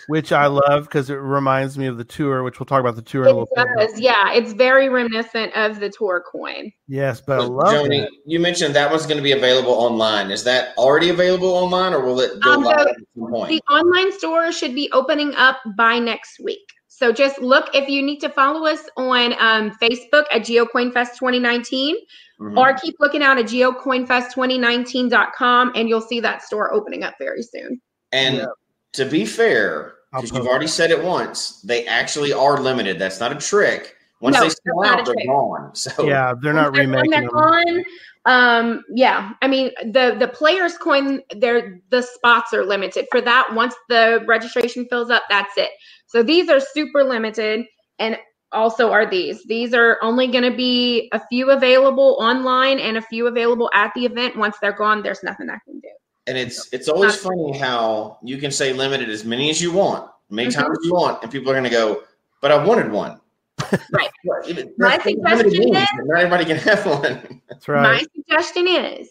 Which 0.07 0.31
I 0.31 0.47
love 0.47 0.85
because 0.85 1.11
it 1.11 1.17
reminds 1.17 1.77
me 1.77 1.85
of 1.85 1.97
the 1.97 2.03
tour, 2.03 2.41
which 2.41 2.59
we'll 2.59 2.65
talk 2.65 2.79
about 2.79 2.95
the 2.95 3.01
tour 3.03 3.21
in 3.23 3.27
a 3.27 3.29
it 3.29 3.33
little 3.33 3.49
bit. 3.55 3.67
does. 3.77 3.99
Yeah, 3.99 4.33
it's 4.33 4.53
very 4.53 4.89
reminiscent 4.89 5.55
of 5.55 5.79
the 5.79 5.87
tour 5.91 6.23
coin. 6.31 6.71
Yes, 6.87 7.21
but 7.21 7.39
I 7.39 7.43
love 7.43 7.67
Joni, 7.67 8.01
that. 8.01 8.09
you 8.25 8.39
mentioned 8.39 8.75
that 8.75 8.89
one's 8.89 9.05
going 9.05 9.17
to 9.17 9.23
be 9.23 9.33
available 9.33 9.71
online. 9.73 10.31
Is 10.31 10.43
that 10.45 10.75
already 10.79 11.09
available 11.09 11.49
online, 11.49 11.93
or 11.93 12.01
will 12.03 12.19
it 12.21 12.39
go 12.41 12.53
Um, 12.53 12.63
live 12.63 12.77
the- 12.77 12.89
at 12.89 12.95
some 13.15 13.29
point? 13.31 13.49
The 13.49 13.61
online 13.71 14.11
store 14.13 14.51
should 14.51 14.73
be 14.73 14.89
opening 14.93 15.35
up 15.35 15.57
by 15.77 15.99
next 15.99 16.39
week. 16.43 16.67
So 16.87 17.11
just 17.13 17.39
look 17.39 17.69
if 17.75 17.87
you 17.87 18.01
need 18.01 18.17
to 18.21 18.29
follow 18.29 18.65
us 18.65 18.89
on 18.97 19.33
um, 19.37 19.69
Facebook 19.79 20.23
at 20.31 20.41
GeoCoinFest 20.41 21.19
2019 21.19 21.95
Mhm. 22.39 22.57
or 22.57 22.73
keep 22.75 22.95
looking 22.99 23.21
out 23.21 23.37
at 23.37 23.45
geocoinfest2019.com 23.45 25.71
and 25.75 25.89
you'll 25.89 26.01
see 26.01 26.19
that 26.21 26.41
store 26.43 26.73
opening 26.73 27.03
up 27.03 27.13
very 27.19 27.43
soon. 27.43 27.79
And 28.11 28.37
Yeah. 28.37 28.45
to 28.93 29.05
be 29.05 29.25
fair, 29.25 29.93
I'll 30.13 30.21
because 30.21 30.35
you've 30.37 30.47
already 30.47 30.67
said 30.67 30.89
it 30.91 31.03
once, 31.03 31.61
they 31.61 31.85
actually 31.85 32.33
are 32.33 32.59
limited. 32.59 32.97
That's 32.97 33.19
not 33.19 33.31
a 33.31 33.35
trick. 33.35 33.95
Once 34.21 34.35
No, 34.35 34.41
they 34.43 34.49
sell 34.49 34.83
out, 34.85 35.05
they're 35.05 35.13
trick. 35.13 35.27
gone. 35.27 35.71
So 35.75 36.03
Yeah, 36.05 36.33
they're 36.41 36.53
not 36.53 36.71
When 36.73 36.89
remaking 36.89 37.11
they're 37.11 37.21
them. 37.21 37.29
gone, 37.29 37.83
um, 38.25 38.83
yeah. 38.93 39.31
I 39.41 39.47
mean, 39.47 39.71
the 39.81 40.15
the 40.19 40.27
players 40.27 40.77
coin, 40.77 41.21
they're 41.37 41.79
the 41.89 42.01
spots 42.01 42.53
are 42.53 42.65
limited 42.65 43.07
for 43.11 43.21
that. 43.21 43.53
Once 43.53 43.75
the 43.87 44.23
registration 44.27 44.85
fills 44.89 45.09
up, 45.09 45.23
that's 45.29 45.57
it. 45.57 45.69
So 46.07 46.21
these 46.23 46.49
are 46.49 46.59
super 46.59 47.03
limited, 47.03 47.65
and 47.99 48.17
also 48.51 48.91
are 48.91 49.09
these. 49.09 49.43
These 49.45 49.73
are 49.73 49.97
only 50.01 50.27
going 50.27 50.43
to 50.49 50.55
be 50.55 51.09
a 51.13 51.21
few 51.27 51.51
available 51.51 52.17
online 52.19 52.79
and 52.79 52.97
a 52.97 53.01
few 53.01 53.27
available 53.27 53.69
at 53.73 53.91
the 53.95 54.05
event. 54.05 54.35
Once 54.35 54.57
they're 54.61 54.73
gone, 54.73 55.01
there's 55.03 55.23
nothing 55.23 55.49
I 55.49 55.57
can 55.65 55.79
do. 55.79 55.89
and 56.27 56.37
it's 56.37 56.71
it's 56.71 56.87
always 56.87 57.15
funny 57.15 57.57
how 57.57 58.17
you 58.23 58.37
can 58.37 58.51
say 58.51 58.71
limited 58.73 59.09
as 59.09 59.25
many 59.25 59.49
as 59.49 59.59
you 59.61 59.71
want, 59.71 60.09
many 60.29 60.49
Mhm. 60.49 60.55
times 60.55 60.77
as 60.79 60.85
you 60.85 60.93
want, 60.93 61.23
and 61.23 61.31
people 61.31 61.49
are 61.49 61.53
going 61.55 61.63
to 61.63 61.69
go, 61.71 62.03
"But 62.41 62.51
I 62.51 62.63
wanted 62.63 62.91
one." 62.91 63.19
Right. 63.91 64.11
My 64.25 64.97
that's 64.97 65.05
what 65.05 65.15
limited 65.17 65.51
suggestion 65.53 65.99
is- 65.99 66.05
Not 66.05 66.19
everybody 66.19 66.45
can 66.45 66.57
have 66.69 66.85
one. 66.85 67.41
That's 67.49 67.67
right. 67.67 67.81
My 67.81 68.05
suggestion 68.15 68.67
is 68.67 69.09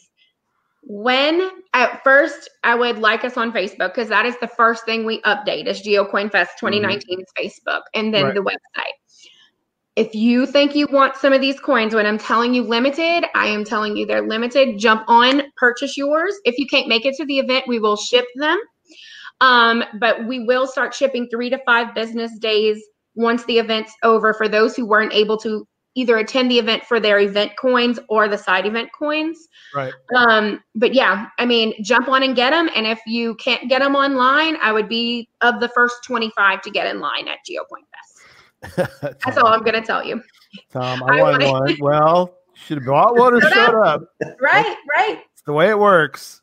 when 0.82 1.51
at 1.74 2.03
first 2.05 2.49
I 2.64 2.74
would 2.74 2.99
like 2.99 3.24
us 3.24 3.36
on 3.36 3.53
Facebook 3.53 3.89
because 3.95 4.09
that 4.09 4.24
is 4.26 4.36
the 4.41 4.49
first 4.49 4.84
thing 4.84 5.05
we 5.05 5.20
update 5.22 5.66
is 5.66 5.82
GeoCoinFest 5.82 6.51
2019's 6.61 7.30
Facebook 7.39 7.82
and 7.95 8.14
then 8.14 8.26
Right. 8.26 8.34
the 8.34 8.41
website. 8.43 8.95
If 9.99 10.14
you 10.14 10.46
think 10.46 10.76
you 10.76 10.86
want 10.92 11.16
some 11.16 11.32
of 11.32 11.40
these 11.40 11.59
coins, 11.59 11.92
when 11.92 12.07
I'm 12.07 12.18
telling 12.18 12.55
you 12.55 12.62
limited, 12.62 13.24
I 13.34 13.49
am 13.49 13.64
telling 13.64 13.96
you 13.96 14.07
they're 14.07 14.22
limited. 14.22 14.78
Jump 14.78 15.03
on, 15.09 15.42
purchase 15.57 15.96
yours. 15.96 16.36
If 16.44 16.57
you 16.57 16.68
can't 16.68 16.86
make 16.86 17.05
it 17.05 17.16
to 17.16 17.26
the 17.26 17.40
event, 17.40 17.64
we 17.66 17.80
will 17.80 17.96
ship 17.96 18.24
them. 18.36 18.61
Um, 19.40 19.82
but 19.99 20.24
we 20.24 20.44
will 20.44 20.68
start 20.68 20.94
shipping 20.94 21.26
three 21.28 21.51
to 21.51 21.59
five 21.66 21.96
business 21.96 22.30
days 22.38 22.80
once 23.16 23.44
the 23.46 23.59
event's 23.59 23.92
over 24.05 24.32
for 24.34 24.49
those 24.49 24.76
who 24.76 24.86
weren't 24.86 25.12
able 25.12 25.36
to 25.38 25.66
either 25.96 26.18
attend 26.18 26.49
the 26.49 26.61
event 26.61 26.84
for 26.84 27.01
their 27.01 27.18
event 27.18 27.51
coins 27.61 27.99
or 28.09 28.28
the 28.28 28.38
side 28.38 28.66
event 28.66 28.90
coins. 28.96 29.49
Right. 29.74 29.92
Um, 30.14 30.62
but 30.76 30.94
yeah, 30.94 31.26
I 31.40 31.44
mean, 31.44 31.74
jump 31.82 32.07
on 32.07 32.22
and 32.22 32.36
get 32.36 32.51
them. 32.51 32.70
And 32.76 32.86
if 32.86 33.01
you 33.05 33.34
can't 33.34 33.68
get 33.68 33.80
them 33.80 33.96
online, 33.96 34.59
I 34.62 34.70
would 34.70 34.88
be 34.88 35.28
of 35.40 35.59
the 35.59 35.68
first 35.70 35.96
25 36.07 36.62
to 36.62 36.70
get 36.70 36.86
in 36.86 37.01
line 37.01 37.26
at 37.26 37.38
GeoCoin 37.38 37.82
Fest. 37.90 38.17
That's 38.76 39.36
all 39.36 39.48
I'm 39.48 39.62
going 39.62 39.80
to 39.80 39.82
tell 39.82 40.04
you. 40.04 40.22
Tom, 40.72 41.02
I, 41.04 41.18
I 41.18 41.22
wanted 41.22 41.50
one. 41.50 41.76
Well, 41.80 42.34
should 42.54 42.78
have 42.78 42.86
bought 42.86 43.16
one 43.16 43.34
or 43.34 43.40
Shut 43.40 43.74
up. 43.74 44.02
Right, 44.40 44.76
right. 44.96 45.18
It's 45.32 45.42
the 45.42 45.52
way 45.52 45.68
it 45.68 45.78
works. 45.78 46.42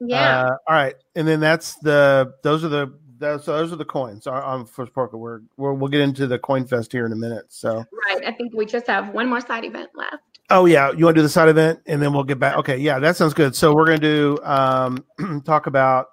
Yeah. 0.00 0.42
Uh, 0.42 0.56
all 0.68 0.74
right, 0.74 0.94
and 1.14 1.26
then 1.26 1.40
that's 1.40 1.76
the 1.76 2.34
those 2.42 2.64
are 2.64 2.68
the 2.68 2.92
those, 3.18 3.44
so 3.44 3.52
those 3.56 3.72
are 3.72 3.76
the 3.76 3.84
coins 3.84 4.26
on, 4.26 4.66
First 4.66 4.92
Parker. 4.92 5.16
We're, 5.16 5.40
we're 5.56 5.72
we'll 5.72 5.88
get 5.88 6.00
into 6.00 6.26
the 6.26 6.38
Coin 6.38 6.66
Fest 6.66 6.90
here 6.90 7.06
in 7.06 7.12
a 7.12 7.16
minute. 7.16 7.44
So, 7.48 7.76
right. 8.06 8.24
I 8.26 8.32
think 8.32 8.52
we 8.52 8.66
just 8.66 8.86
have 8.88 9.14
one 9.14 9.28
more 9.28 9.40
side 9.40 9.64
event 9.64 9.90
left. 9.94 10.24
oh 10.50 10.66
yeah, 10.66 10.90
you 10.90 11.04
want 11.04 11.14
to 11.14 11.20
do 11.20 11.22
the 11.22 11.28
side 11.28 11.48
event, 11.48 11.80
and 11.86 12.02
then 12.02 12.12
we'll 12.12 12.24
get 12.24 12.38
back. 12.38 12.56
Okay, 12.58 12.76
yeah, 12.76 12.98
that 12.98 13.16
sounds 13.16 13.32
good. 13.32 13.54
So 13.54 13.74
we're 13.74 13.86
gonna 13.86 13.98
do 13.98 14.38
um, 14.42 15.04
talk 15.44 15.66
about 15.66 16.08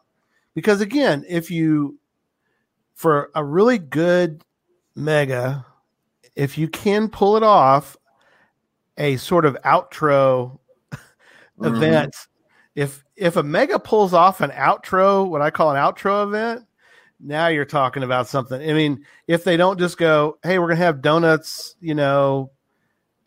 because 0.54 0.82
again, 0.82 1.26
if 1.28 1.50
you 1.50 1.98
for 2.94 3.32
a 3.34 3.44
really 3.44 3.80
good 3.80 4.44
mega, 5.00 5.66
if 6.36 6.58
you 6.58 6.68
can 6.68 7.10
pull 7.10 7.38
it 7.38 7.44
off, 7.44 7.98
a 8.98 9.18
sort 9.18 9.46
of 9.46 9.58
outro 9.66 10.60
Mhm. 11.60 11.76
event. 11.78 12.16
If 12.76 13.04
if 13.16 13.36
a 13.36 13.44
mega 13.44 13.80
pulls 13.80 14.14
off 14.14 14.42
an 14.42 14.52
outro, 14.52 15.28
what 15.28 15.42
I 15.42 15.50
call 15.50 15.72
an 15.72 15.78
outro 15.78 16.24
event, 16.24 16.66
now 17.20 17.48
you're 17.48 17.66
talking 17.66 18.04
about 18.04 18.28
something. 18.28 18.62
I 18.62 18.74
mean, 18.74 19.06
if 19.28 19.44
they 19.44 19.58
don't 19.58 19.80
just 19.80 19.98
go, 19.98 20.38
"Hey, 20.44 20.60
we're 20.60 20.68
gonna 20.68 20.78
have 20.78 21.02
donuts," 21.02 21.76
you 21.82 21.96
know, 21.96 22.52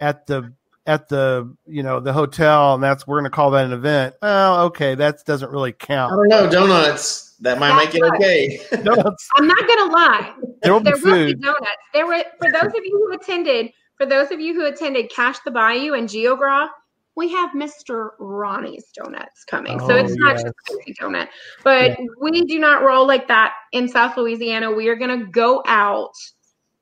at 0.00 0.26
the 0.26 0.52
at 0.86 1.08
the 1.08 1.54
you 1.66 1.82
know 1.82 2.00
the 2.00 2.12
hotel, 2.12 2.74
and 2.74 2.82
that's 2.82 3.06
we're 3.06 3.18
gonna 3.18 3.30
call 3.30 3.50
that 3.50 3.66
an 3.66 3.72
event. 3.72 4.14
Well, 4.22 4.62
okay, 4.66 4.94
that 4.94 5.24
doesn't 5.26 5.50
really 5.50 5.72
count. 5.72 6.12
I 6.12 6.16
don't 6.16 6.28
know 6.28 6.50
donuts. 6.50 7.31
That 7.42 7.58
might 7.58 7.76
make 7.76 7.94
it 7.94 8.02
okay. 8.02 8.58
Donuts, 8.82 9.28
I'm 9.36 9.46
not 9.46 9.58
going 9.66 9.78
to 9.78 9.92
lie. 9.92 10.34
there 10.62 10.72
will 10.72 10.80
be 10.80 10.90
there 10.92 10.98
will 11.02 11.26
be 11.26 11.34
donuts. 11.34 11.66
There 11.92 12.06
were 12.06 12.24
for 12.40 12.50
those 12.52 12.70
of 12.72 12.84
you 12.84 13.06
who 13.08 13.14
attended. 13.14 13.70
For 13.98 14.06
those 14.06 14.30
of 14.30 14.40
you 14.40 14.54
who 14.54 14.66
attended 14.66 15.10
Cache 15.10 15.38
the 15.44 15.50
Bayou 15.50 15.94
and 15.94 16.08
Geogra, 16.08 16.68
we 17.14 17.30
have 17.30 17.50
Mr. 17.50 18.10
Ronnie's 18.18 18.86
donuts 18.96 19.44
coming. 19.44 19.78
so 19.80 19.90
Oh, 19.90 19.96
it's 19.96 20.14
not 20.16 20.32
yes. 20.36 20.44
just 20.44 20.54
Crazy 20.70 20.94
donut, 21.00 21.28
but 21.62 21.98
we 22.20 22.44
do 22.46 22.58
not 22.58 22.82
roll 22.82 23.06
like 23.06 23.28
that 23.28 23.52
in 23.72 23.86
South 23.88 24.16
Louisiana. 24.16 24.72
We 24.72 24.88
are 24.88 24.96
going 24.96 25.20
to 25.20 25.26
go 25.26 25.62
out 25.66 26.10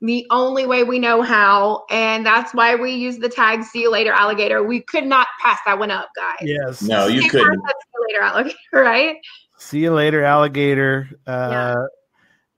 the 0.02 0.24
only 0.30 0.66
way 0.66 0.82
we 0.84 0.98
know 0.98 1.20
how, 1.20 1.84
and 1.90 2.24
that's 2.24 2.54
why 2.54 2.74
we 2.74 2.92
use 2.92 3.18
the 3.18 3.28
tag 3.28 3.64
"See 3.64 3.80
you 3.82 3.90
later, 3.90 4.12
alligator." 4.12 4.62
We 4.62 4.80
could 4.82 5.04
not 5.04 5.26
pass 5.42 5.58
that 5.66 5.78
one 5.78 5.90
up, 5.90 6.08
guys. 6.16 6.36
Yes. 6.42 6.80
No, 6.80 7.06
you 7.06 7.20
Can't 7.22 7.32
couldn't. 7.32 7.60
pass 7.62 7.64
that 7.66 7.74
"See 7.82 7.88
you 7.98 8.06
later, 8.08 8.22
alligator," 8.24 8.56
right? 8.72 9.16
See 9.60 9.80
you 9.80 9.92
later, 9.92 10.24
alligator. 10.24 11.08
Uh, 11.26 11.76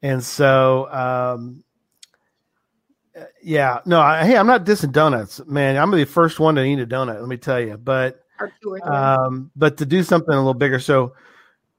And 0.05 0.23
so, 0.23 0.89
um, 0.93 1.63
yeah, 3.43 3.81
no, 3.85 4.01
I, 4.01 4.25
hey, 4.25 4.37
I'm 4.37 4.47
not 4.47 4.65
dissing 4.65 4.93
donuts, 4.93 5.45
man. 5.47 5.77
I'm 5.77 5.91
the 5.91 6.05
first 6.05 6.41
one 6.41 6.55
to 6.55 6.65
eat 6.65 6.79
a 6.81 6.87
donut. 6.87 7.21
Let 7.21 7.29
me 7.29 7.37
tell 7.37 7.61
you, 7.61 7.77
but 7.77 8.25
Or 8.41 8.53
two 8.63 8.75
or 8.75 8.79
three. 8.81 8.89
um, 8.89 9.51
but 9.55 9.77
to 9.79 9.87
do 9.87 10.03
something 10.03 10.33
a 10.33 10.37
little 10.37 10.55
bigger. 10.55 10.79
So 10.81 11.15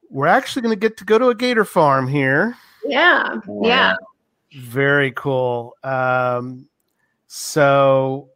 we're 0.09 0.28
actually 0.28 0.61
going 0.61 0.76
to 0.76 0.80
get 0.80 0.95
to 0.97 1.05
go 1.05 1.17
to 1.17 1.30
a 1.30 1.36
gator 1.36 1.65
farm 1.65 2.07
here. 2.07 2.55
yeah, 2.86 3.39
yeah. 3.61 3.95
Very 4.55 5.11
cool. 5.13 5.74
Um, 5.84 6.67
so 7.28 8.30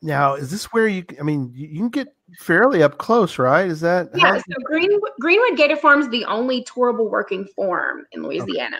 now, 0.00 0.34
is 0.34 0.50
this 0.50 0.66
where 0.72 0.86
you? 0.86 1.04
I 1.18 1.22
mean, 1.24 1.50
you, 1.54 1.66
you 1.68 1.78
can 1.80 1.88
get 1.88 2.14
fairly 2.36 2.82
up 2.82 2.98
close, 2.98 3.38
right? 3.38 3.66
Is 3.66 3.80
that? 3.80 4.08
Yeah, 4.14 4.28
how- 4.32 4.38
so 4.38 4.54
Greenwood, 4.64 5.10
Greenwood 5.20 5.56
Gator 5.56 5.76
Farm 5.76 6.00
is 6.00 6.08
the 6.08 6.24
only 6.26 6.62
tourable 6.64 7.08
working 7.08 7.46
farm 7.56 8.06
in 8.12 8.22
Louisiana. 8.22 8.78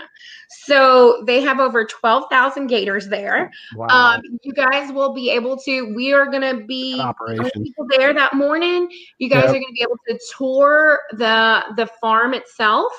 So 0.67 1.23
they 1.27 1.41
have 1.43 1.59
over 1.61 1.85
12,000 1.85 2.67
gators 2.69 3.09
there. 3.09 3.51
wow. 3.77 3.89
Um, 4.17 4.23
you 4.43 4.53
guys 4.53 4.93
will 4.93 5.13
be 5.13 5.31
able 5.31 5.57
to, 5.59 5.95
we 5.95 6.13
are 6.13 6.27
going 6.27 6.43
to 6.43 6.65
be 6.65 6.95
An 6.95 6.99
the 6.99 7.03
only 7.03 7.09
operation. 7.11 7.63
people 7.65 7.87
there 7.97 8.15
that 8.15 8.35
morning. 8.35 8.91
You 9.19 9.29
guys 9.29 9.45
Yep. 9.45 9.49
are 9.51 9.53
going 9.53 9.67
to 9.67 9.73
be 9.73 9.83
able 9.83 9.99
to 10.09 10.19
tour 10.37 11.01
the 11.13 11.65
the 11.77 11.87
farm 12.01 12.35
itself. 12.35 12.93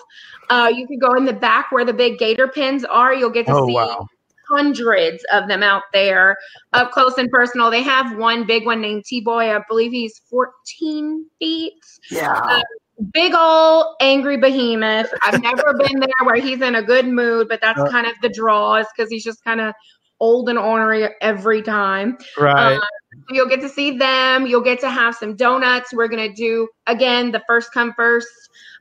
Uh, 0.50 0.72
you 0.74 0.88
can 0.88 1.00
go 1.00 1.14
in 1.16 1.26
the 1.26 1.34
back 1.34 1.72
where 1.72 1.86
the 1.86 1.94
big 1.94 2.18
gator 2.18 2.48
pens 2.48 2.84
are. 2.86 3.14
You'll 3.14 3.30
get 3.30 3.46
to 3.48 3.54
Oh 3.54 3.66
see 3.66 3.74
wow. 3.74 4.08
Hundreds 4.52 5.24
of 5.32 5.48
them 5.48 5.64
out 5.64 5.84
there 5.94 6.38
up 6.74 6.92
close 6.92 7.18
and 7.18 7.30
personal. 7.32 7.70
They 7.72 7.84
have 7.84 8.18
one 8.18 8.46
big 8.46 8.66
one 8.66 8.82
named 8.82 9.06
T 9.06 9.22
Boy. 9.22 9.56
I 9.56 9.60
believe 9.68 9.92
he's 9.92 10.22
14 10.30 11.26
feet. 11.40 11.74
Yeah. 12.12 12.62
Big 13.14 13.34
old 13.34 13.96
angry 14.02 14.38
behemoth. 14.38 15.10
I've 15.24 15.42
never 15.44 15.74
been 15.78 16.00
there 16.00 16.26
where 16.26 16.36
he's 16.36 16.62
in 16.62 16.76
a 16.76 16.84
good 16.84 17.08
mood, 17.08 17.48
but 17.48 17.62
that's 17.62 17.80
Uh. 17.80 17.90
kind 17.90 18.06
of 18.08 18.14
the 18.22 18.30
draw, 18.30 18.76
is 18.76 18.88
because 18.96 19.10
he's 19.10 19.24
just 19.24 19.44
kind 19.44 19.62
of 19.62 19.74
old 20.20 20.50
and 20.50 20.60
ornery 20.60 21.08
every 21.22 21.62
time. 21.62 22.18
Right. 22.38 22.74
Um, 22.76 22.82
you'll 23.30 23.48
get 23.48 23.62
to 23.62 23.70
see 23.70 23.98
them. 23.98 24.46
You'll 24.46 24.60
get 24.60 24.82
to 24.82 24.90
have 24.90 25.16
some 25.16 25.36
donuts. 25.38 25.94
We're 25.94 26.10
gonna 26.10 26.34
do 26.34 26.68
again 26.88 27.32
the 27.32 27.42
first 27.48 27.72
come 27.74 27.94
first. 27.96 28.28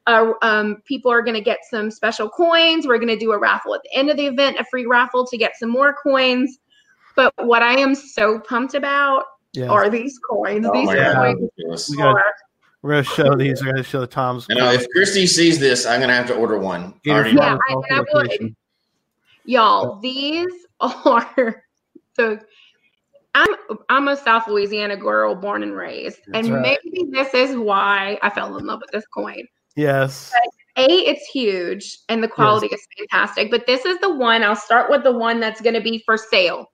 Uh, 0.08 0.32
um, 0.40 0.82
people 0.86 1.12
are 1.12 1.20
gonna 1.20 1.40
get 1.40 1.58
some 1.70 1.90
special 1.90 2.30
coins. 2.30 2.86
We're 2.86 2.98
gonna 2.98 3.18
do 3.18 3.32
a 3.32 3.38
raffle 3.38 3.74
at 3.74 3.82
the 3.82 3.94
end 3.94 4.08
of 4.08 4.16
the 4.16 4.26
event, 4.26 4.58
a 4.58 4.64
free 4.64 4.86
raffle 4.86 5.26
to 5.26 5.36
get 5.36 5.52
some 5.58 5.68
more 5.68 5.94
coins. 6.02 6.58
But 7.14 7.34
what 7.44 7.62
I 7.62 7.78
am 7.78 7.94
so 7.94 8.40
pumped 8.40 8.72
about 8.72 9.24
yeah. 9.52 9.68
are 9.68 9.90
these 9.90 10.18
coins. 10.18 10.66
Oh 10.66 10.72
these 10.72 10.88
coins 10.88 11.40
ridiculous. 11.42 11.90
we 11.90 12.02
are. 12.02 12.24
We're 12.80 12.90
gonna 12.90 13.02
show 13.02 13.36
these. 13.36 13.62
We're 13.62 13.72
gonna 13.72 13.82
show 13.82 14.00
the 14.00 14.06
Tom's. 14.06 14.46
I 14.50 14.54
know 14.54 14.72
if 14.72 14.88
Christy 14.94 15.26
sees 15.26 15.58
this, 15.58 15.84
I'm 15.84 16.00
gonna 16.00 16.14
have 16.14 16.28
to 16.28 16.34
order 16.36 16.58
one. 16.58 16.94
Gator 17.04 17.18
Already 17.18 17.36
Yeah, 17.36 17.58
I- 17.68 17.74
I 17.90 18.04
would. 18.14 18.56
y'all. 19.44 20.00
These 20.00 20.48
are 20.80 21.64
the. 22.16 22.40
I'm 23.34 23.48
I'm 23.90 24.08
a 24.08 24.16
South 24.16 24.48
Louisiana 24.48 24.96
girl, 24.96 25.34
born 25.34 25.62
and 25.62 25.76
raised, 25.76 26.20
That's 26.28 26.46
and 26.46 26.54
right. 26.54 26.78
maybe 26.82 27.10
this 27.10 27.34
is 27.34 27.58
why 27.58 28.18
I 28.22 28.30
fell 28.30 28.56
in 28.56 28.64
love 28.64 28.80
with 28.80 28.90
this 28.90 29.06
coin. 29.12 29.46
Yes. 29.78 30.32
A, 30.76 30.86
it's 30.86 31.24
huge 31.26 31.98
and 32.08 32.22
the 32.22 32.28
quality 32.28 32.66
is 32.66 32.86
fantastic. 32.98 33.50
But 33.50 33.66
this 33.66 33.84
is 33.84 33.98
the 33.98 34.14
one, 34.14 34.42
I'll 34.42 34.56
start 34.56 34.90
with 34.90 35.04
the 35.04 35.16
one 35.16 35.38
that's 35.40 35.60
going 35.60 35.74
to 35.74 35.80
be 35.80 36.02
for 36.04 36.16
sale. 36.16 36.66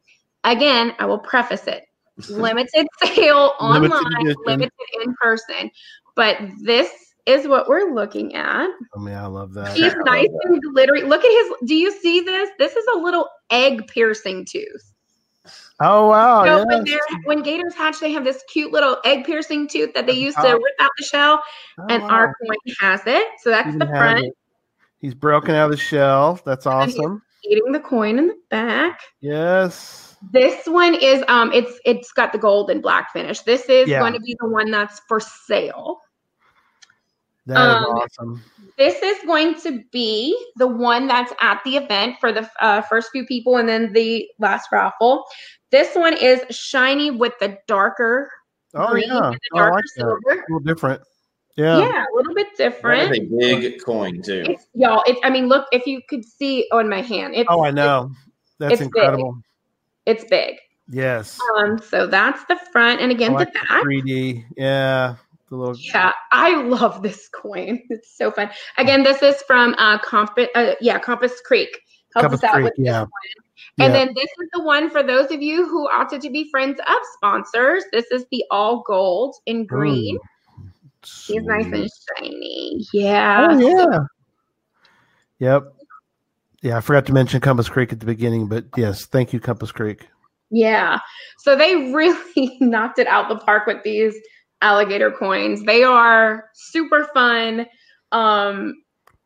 Again, 0.45 0.95
I 0.99 1.05
will 1.07 1.19
preface 1.19 1.67
it 1.67 1.85
limited 2.31 2.87
sale 3.03 3.53
online, 3.61 4.03
edition. 4.21 4.37
limited 4.47 4.73
in 5.05 5.15
person. 5.21 5.71
But 6.17 6.39
this 6.63 6.91
is 7.27 7.49
what 7.49 7.69
we're 7.69 7.95
looking 7.95 8.35
at. 8.35 8.69
Oh, 8.69 9.01
I 9.01 9.03
mean, 9.03 9.15
I 9.15 9.27
love 9.27 9.53
that. 9.55 9.77
He's 9.77 9.95
nice 10.05 10.29
that. 10.29 10.41
and 10.45 10.63
glittery. 10.73 11.03
Look 11.03 11.25
at 11.25 11.31
his. 11.31 11.69
Do 11.69 11.75
you 11.75 11.91
see 11.91 12.21
this? 12.21 12.51
This 12.59 12.77
is 12.77 12.87
a 12.95 12.99
little 12.99 13.29
egg 13.51 13.87
piercing 13.89 14.47
tooth. 14.47 14.94
Oh 15.81 16.09
wow. 16.09 16.45
So 16.45 16.59
yes. 16.59 16.67
when 16.67 16.85
they're 16.85 17.01
when 17.25 17.43
gators 17.43 17.75
hatch, 17.75 18.01
they 18.01 18.13
have 18.13 18.25
this 18.25 18.43
cute 18.53 18.73
little 18.73 18.99
egg 19.05 19.25
piercing 19.25 19.67
tooth 19.67 19.93
that 19.95 20.07
they 20.07 20.13
use 20.13 20.35
to 20.37 20.49
rip 20.53 20.75
out 20.81 20.91
the 20.99 21.05
shell, 21.05 21.43
Oh, 21.79 21.87
and 21.89 22.03
wow. 22.03 22.09
our 22.09 22.35
coin 22.41 22.75
has 22.81 23.03
it. 23.07 23.27
So 23.41 23.51
that's 23.51 23.69
Even 23.69 23.81
the 23.81 23.87
front. 23.87 24.35
He's 25.01 25.15
broken 25.15 25.55
out 25.55 25.67
of 25.67 25.71
the 25.73 25.77
shell. 25.77 26.41
That's 26.45 26.67
awesome. 26.67 27.23
Eating 27.43 27.73
the 27.73 27.81
coin 27.81 28.19
in 28.19 28.29
the 28.29 28.39
back. 28.51 29.01
Yes. 29.21 30.17
This 30.33 30.67
one 30.67 30.95
is 30.95 31.23
um 31.29 31.53
it's 31.53 31.79
it's 31.85 32.13
got 32.13 32.33
the 32.33 32.39
gold 32.39 32.71
and 32.71 32.81
black 32.81 33.13
finish. 33.13 33.41
This 33.41 33.69
is 33.69 33.89
Yeah. 33.89 33.99
going 33.99 34.15
to 34.15 34.21
be 34.21 34.35
the 34.41 34.49
one 34.49 34.71
that's 34.71 35.01
for 35.09 35.21
sale. 35.21 36.01
That 37.47 37.69
is 37.69 37.77
Um, 37.77 37.85
awesome. 37.85 38.45
This 38.79 39.03
is 39.03 39.19
going 39.27 39.55
to 39.61 39.83
be 39.93 40.37
the 40.57 40.67
one 40.67 41.07
that's 41.07 41.33
at 41.41 41.61
the 41.65 41.77
event 41.77 42.17
for 42.21 42.33
the 42.33 42.49
uh, 42.61 42.81
first 42.83 43.11
few 43.13 43.27
people 43.27 43.57
and 43.59 43.69
then 43.69 43.93
the 43.93 44.27
last 44.39 44.69
raffle. 44.73 45.25
This 45.75 45.97
one 45.97 46.17
is 46.17 46.41
shiny 46.57 47.11
with 47.11 47.33
the 47.41 47.59
darker 47.67 48.31
Oh 48.75 48.91
green 48.93 49.09
yeah. 49.09 49.27
and 49.27 49.35
the 49.35 49.39
Oh, 49.55 49.59
I 49.59 49.59
darker 49.59 49.75
like 49.75 49.83
that. 49.83 49.91
silver. 49.97 50.21
A 50.31 50.37
little 50.49 50.61
different. 50.61 51.03
Yeah. 51.57 51.79
Yeah. 51.81 52.05
a 52.05 52.15
little 52.15 52.33
bit 52.33 52.47
That 52.59 52.71
different. 52.71 53.11
is 53.11 53.19
a 53.19 53.61
big 53.61 53.85
coin 53.85 54.23
too. 54.23 54.45
It's 54.49 54.69
y'all. 54.75 55.03
It's 55.05 55.19
I 55.25 55.31
mean, 55.31 55.49
look 55.49 55.67
if 55.73 55.85
you 55.85 56.01
could 56.09 56.25
see 56.25 56.69
on 56.71 56.89
my 56.89 57.01
hand. 57.01 57.35
It's 57.35 57.49
Oh, 57.51 57.65
I 57.65 57.73
know. 57.73 58.13
That's 58.61 58.75
it's 58.75 58.79
big. 58.83 58.87
incredible. 58.87 59.37
It's 60.07 60.25
big. 60.31 60.59
Yes. 60.89 61.41
Um, 61.57 61.81
so 61.81 62.07
that's 62.07 62.45
the 62.45 62.57
front, 62.71 63.01
and 63.01 63.11
I 63.11 63.15
again 63.17 63.33
like 63.33 63.53
the 63.53 63.59
the 63.59 63.67
back. 63.69 63.83
3D. 63.83 64.45
Yeah. 64.57 65.17
The 65.51 65.57
little. 65.57 65.77
Yeah, 65.77 66.13
I 66.31 66.55
love 66.63 67.03
this 67.03 67.29
coin. 67.31 67.83
It's 67.91 68.17
so 68.17 68.31
fun. 68.31 68.49
Again, 68.79 69.03
this 69.03 69.23
is 69.23 69.43
from 69.49 69.75
uh, 69.79 69.99
Compass. 69.99 70.47
Uh, 70.55 70.75
yeah, 70.81 71.01
Compass 71.01 71.41
Creek. 71.45 71.71
Helps 72.15 72.23
Compass 72.29 72.45
us 72.45 72.45
out 72.45 72.53
Creek, 72.55 72.65
with 72.67 72.75
this 72.77 72.87
yeah. 72.87 73.01
one. 73.01 73.44
And 73.81 73.95
Yeah. 73.95 74.01
then 74.01 74.15
this 74.15 74.25
is 74.25 74.49
the 74.53 74.63
one 74.63 74.91
for 74.91 75.03
those 75.03 75.31
of 75.31 75.43
you 75.43 75.67
who 75.69 75.89
opted 75.89 76.21
to 76.23 76.31
be 76.31 76.51
friends 76.51 76.81
of 76.81 76.97
sponsors. 77.15 77.85
This 77.93 78.07
is 78.11 78.25
the 78.31 78.45
all 78.51 78.83
gold 78.87 79.37
in 79.47 79.67
green. 79.67 80.19
He's 81.27 81.43
nice 81.45 81.67
and 81.73 81.89
shiny. 82.19 82.85
Yeah. 82.93 83.47
Oh 83.51 83.59
yeah. 83.59 83.99
Yep. 85.39 85.75
Yeah, 86.63 86.79
I 86.79 86.81
forgot 86.81 87.07
to 87.07 87.13
mention 87.13 87.41
Compass 87.41 87.69
Creek 87.69 87.93
at 87.93 88.01
the 88.01 88.07
beginning, 88.07 88.47
but 88.47 88.65
yes, 88.77 89.05
thank 89.05 89.33
you, 89.33 89.41
Compass 89.41 89.71
Creek. 89.71 90.09
Yeah. 90.51 90.99
So 91.39 91.57
they 91.57 91.75
really 91.93 92.57
knocked 92.61 92.99
it 92.99 93.07
out 93.07 93.29
the 93.29 93.37
park 93.37 93.67
with 93.67 93.83
these 93.83 94.15
alligator 94.63 95.11
coins. 95.11 95.63
They 95.65 95.83
are 95.83 96.49
super 96.55 97.09
fun. 97.13 97.67
Um 98.13 98.75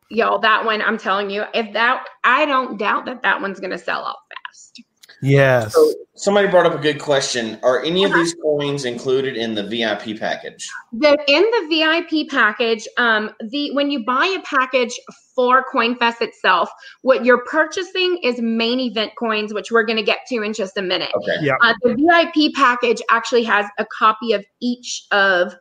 y'all 0.09 0.39
that 0.39 0.65
one 0.65 0.81
I'm 0.81 0.97
telling 0.97 1.29
you 1.29 1.43
if 1.53 1.73
that 1.73 2.05
I 2.23 2.45
don't 2.45 2.77
doubt 2.77 3.05
that 3.05 3.21
that 3.23 3.41
one's 3.41 3.59
going 3.59 3.71
to 3.71 3.77
sell 3.77 4.05
out 4.05 4.17
fast. 4.29 4.81
Yes. 5.21 5.73
So 5.73 5.93
somebody 6.15 6.47
brought 6.47 6.65
up 6.65 6.73
a 6.73 6.81
good 6.81 6.99
question. 6.99 7.59
Are 7.61 7.83
any 7.83 8.05
Uh-huh. 8.05 8.13
of 8.13 8.19
these 8.19 8.33
coins 8.41 8.85
included 8.85 9.35
in 9.35 9.53
the 9.53 9.63
VIP 9.63 10.17
package? 10.17 10.69
The 10.93 11.17
in 11.27 11.43
the 11.43 11.67
VIP 11.69 12.29
package, 12.29 12.87
um, 12.97 13.31
the 13.49 13.71
when 13.73 13.91
you 13.91 14.05
buy 14.05 14.25
a 14.37 14.41
package 14.43 14.97
for 15.35 15.65
CoinFest 15.73 16.21
itself, 16.21 16.69
what 17.01 17.25
you're 17.25 17.43
purchasing 17.45 18.19
is 18.23 18.39
main 18.41 18.79
event 18.79 19.11
coins, 19.17 19.53
which 19.53 19.71
we're 19.71 19.83
going 19.85 19.97
to 19.97 20.03
get 20.03 20.19
to 20.29 20.41
in 20.41 20.53
just 20.53 20.77
a 20.77 20.81
minute. 20.81 21.11
Okay. 21.15 21.37
Yeah. 21.41 21.55
Uh, 21.61 21.73
the 21.83 21.95
VIP 21.95 22.53
package 22.53 23.01
actually 23.09 23.43
has 23.43 23.65
a 23.77 23.85
copy 23.85 24.31
of 24.33 24.45
each 24.61 25.05
of 25.11 25.53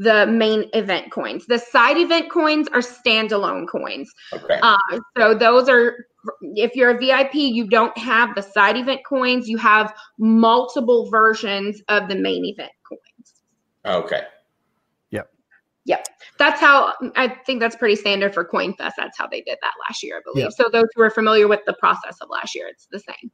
the 0.00 0.26
main 0.26 0.64
event 0.72 1.12
coins. 1.12 1.44
The 1.46 1.58
side 1.58 1.98
event 1.98 2.30
coins 2.30 2.68
are 2.68 2.80
standalone 2.80 3.68
coins. 3.68 4.10
Okay. 4.32 4.58
Uh, 4.62 4.78
so 5.18 5.34
those 5.34 5.68
are, 5.68 6.06
if 6.40 6.74
you're 6.74 6.96
a 6.96 6.98
VIP, 6.98 7.34
you 7.34 7.68
don't 7.68 7.96
have 7.98 8.34
the 8.34 8.40
side 8.40 8.78
event 8.78 9.02
coins. 9.06 9.46
You 9.46 9.58
have 9.58 9.94
multiple 10.18 11.10
versions 11.10 11.82
of 11.88 12.08
the 12.08 12.14
main 12.14 12.46
event 12.46 12.72
coins. 12.88 13.42
Okay. 13.84 14.22
Yep. 15.10 15.30
Yep. 15.84 16.06
That's 16.38 16.60
how 16.62 16.94
I 17.16 17.28
think 17.44 17.60
that's 17.60 17.76
pretty 17.76 17.96
standard 17.96 18.32
for 18.32 18.42
CoinFest. 18.42 18.92
That's 18.96 19.18
how 19.18 19.26
they 19.26 19.42
did 19.42 19.58
that 19.60 19.74
last 19.86 20.02
year, 20.02 20.16
I 20.16 20.20
believe. 20.24 20.44
Yep. 20.44 20.52
So 20.52 20.70
those 20.72 20.88
who 20.94 21.02
are 21.02 21.10
familiar 21.10 21.46
with 21.46 21.60
the 21.66 21.74
process 21.74 22.16
of 22.22 22.30
last 22.30 22.54
year, 22.54 22.68
it's 22.68 22.88
the 22.90 23.00
same. 23.00 23.30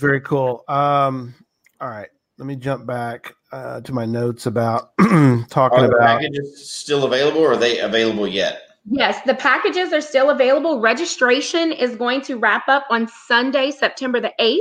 Very 0.00 0.20
cool. 0.20 0.64
Um, 0.66 1.32
all 1.80 1.88
right. 1.88 2.08
Let 2.38 2.46
me 2.46 2.56
jump 2.56 2.86
back 2.86 3.36
uh, 3.52 3.80
to 3.82 3.92
my 3.92 4.06
notes 4.06 4.46
about 4.46 4.96
talking 4.98 5.78
Are 5.78 5.88
the 5.88 5.94
about 5.94 6.20
packages 6.20 6.70
still 6.70 7.04
available 7.04 7.40
or 7.40 7.52
are 7.52 7.56
they 7.56 7.78
available 7.78 8.26
yet? 8.26 8.62
Yes, 8.90 9.20
the 9.26 9.34
packages 9.34 9.92
are 9.92 10.00
still 10.00 10.30
available. 10.30 10.80
Registration 10.80 11.70
is 11.70 11.94
going 11.94 12.20
to 12.22 12.36
wrap 12.36 12.68
up 12.68 12.84
on 12.90 13.08
Sunday, 13.28 13.70
September 13.70 14.20
the 14.20 14.32
8th. 14.40 14.58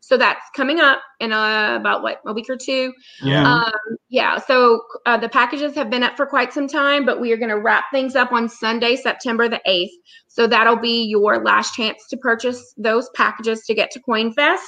So 0.00 0.16
that's 0.16 0.44
coming 0.54 0.80
up 0.80 1.00
in 1.20 1.32
uh, 1.32 1.76
about 1.76 2.02
what 2.02 2.20
a 2.26 2.32
week 2.32 2.50
or 2.50 2.56
two. 2.56 2.92
Yeah. 3.22 3.48
Um, 3.50 3.72
yeah. 4.08 4.36
So 4.38 4.82
uh, 5.06 5.16
the 5.16 5.28
packages 5.28 5.74
have 5.76 5.88
been 5.88 6.02
up 6.02 6.16
for 6.16 6.26
quite 6.26 6.52
some 6.52 6.66
time, 6.66 7.06
but 7.06 7.20
we 7.20 7.32
are 7.32 7.36
going 7.36 7.50
to 7.50 7.60
wrap 7.60 7.84
things 7.92 8.16
up 8.16 8.32
on 8.32 8.48
Sunday, 8.48 8.96
September 8.96 9.48
the 9.48 9.60
8th. 9.66 9.92
So 10.26 10.48
that'll 10.48 10.76
be 10.76 11.04
your 11.04 11.42
last 11.44 11.74
chance 11.74 12.08
to 12.08 12.16
purchase 12.16 12.74
those 12.76 13.08
packages 13.10 13.62
to 13.66 13.74
get 13.74 13.90
to 13.92 14.00
CoinFest. 14.00 14.58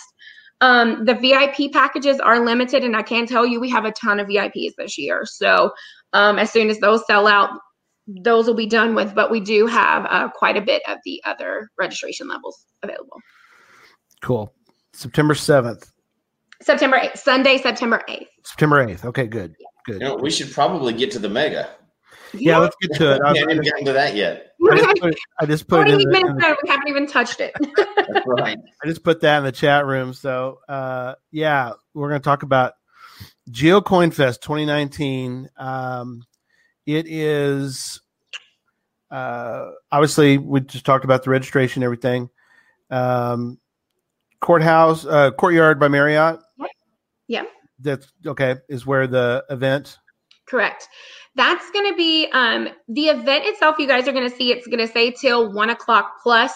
Um, 0.60 1.04
the 1.04 1.14
VIP 1.14 1.72
packages 1.72 2.20
are 2.20 2.44
limited, 2.44 2.84
and 2.84 2.96
I 2.96 3.02
can 3.02 3.26
tell 3.26 3.44
you 3.44 3.60
we 3.60 3.70
have 3.70 3.84
a 3.84 3.92
ton 3.92 4.20
of 4.20 4.28
VIPs 4.28 4.72
this 4.78 4.96
year. 4.96 5.24
So 5.26 5.72
um, 6.12 6.38
as 6.38 6.50
soon 6.50 6.70
as 6.70 6.78
those 6.78 7.06
sell 7.06 7.26
out, 7.26 7.50
those 8.06 8.46
will 8.46 8.54
be 8.54 8.66
done 8.66 8.94
with. 8.94 9.14
But 9.14 9.30
we 9.30 9.40
do 9.40 9.66
have 9.66 10.06
uh, 10.08 10.28
quite 10.30 10.56
a 10.56 10.62
bit 10.62 10.82
of 10.88 10.98
the 11.04 11.20
other 11.24 11.70
registration 11.78 12.28
levels 12.28 12.64
available. 12.82 13.18
Cool. 14.22 14.54
September 14.92 15.34
7th, 15.34 15.90
September 16.62 16.98
8th, 16.98 17.18
Sunday, 17.18 17.58
September 17.58 18.02
8th. 18.08 18.26
September 18.44 18.86
8th. 18.86 19.04
Okay, 19.06 19.26
good. 19.26 19.54
Good. 19.86 19.94
You 19.94 19.98
Good. 19.98 20.00
know, 20.00 20.16
we 20.16 20.30
should 20.30 20.50
probably 20.52 20.94
get 20.94 21.10
to 21.12 21.18
the 21.18 21.28
mega. 21.28 21.70
Yeah, 22.34 22.58
let's 22.58 22.76
get 22.80 22.94
to 22.98 23.14
it. 23.14 23.20
I, 23.24 23.32
We 23.32 23.38
haven't 23.38 23.50
even 23.50 23.58
was- 23.58 23.70
gotten 23.70 23.84
to 23.86 23.92
that 23.92 24.14
yet. 24.14 24.50
I 24.70 24.76
just 24.76 25.00
put, 25.00 25.14
I 25.40 25.46
just 25.46 25.68
put 25.68 25.88
it 25.88 25.94
in 25.94 25.98
the, 26.00 26.06
minutes 26.06 26.30
in 26.30 26.36
the- 26.36 26.56
we 26.62 26.70
haven't 26.70 26.88
even 26.88 27.06
touched 27.06 27.40
it. 27.40 27.52
That's 27.60 28.26
right. 28.26 28.58
I 28.82 28.86
just 28.86 29.04
put 29.04 29.20
that 29.20 29.38
in 29.38 29.44
the 29.44 29.52
chat 29.52 29.86
room. 29.86 30.14
So, 30.14 30.60
uh, 30.68 31.14
yeah, 31.30 31.72
we're 31.92 32.08
going 32.08 32.20
to 32.20 32.24
talk 32.24 32.42
about 32.42 32.72
GeoCoin 33.50 34.12
Fest 34.12 34.42
2019. 34.42 35.50
Um, 35.56 36.22
it 36.86 37.06
is 37.06 38.00
uh, 39.10 39.70
obviously 39.92 40.38
we 40.38 40.60
just 40.60 40.84
talked 40.84 41.04
about 41.04 41.22
the 41.22 41.30
registration, 41.30 41.82
and 41.82 41.84
everything. 41.84 42.30
Um, 42.90 43.58
courthouse, 44.40 45.06
uh, 45.06 45.30
courtyard 45.30 45.78
by 45.78 45.88
Marriott. 45.88 46.40
Yeah. 47.28 47.44
That's 47.78 48.06
okay. 48.26 48.56
Is 48.68 48.84
where 48.86 49.06
the 49.06 49.44
event. 49.50 49.98
Correct. 50.46 50.88
That's 51.36 51.68
going 51.72 51.90
to 51.90 51.96
be 51.96 52.28
um, 52.32 52.68
the 52.88 53.06
event 53.06 53.44
itself. 53.46 53.76
You 53.78 53.88
guys 53.88 54.06
are 54.06 54.12
going 54.12 54.28
to 54.28 54.34
see 54.34 54.52
it's 54.52 54.66
going 54.66 54.78
to 54.78 54.86
say 54.86 55.10
till 55.10 55.52
one 55.52 55.70
o'clock 55.70 56.16
plus. 56.22 56.52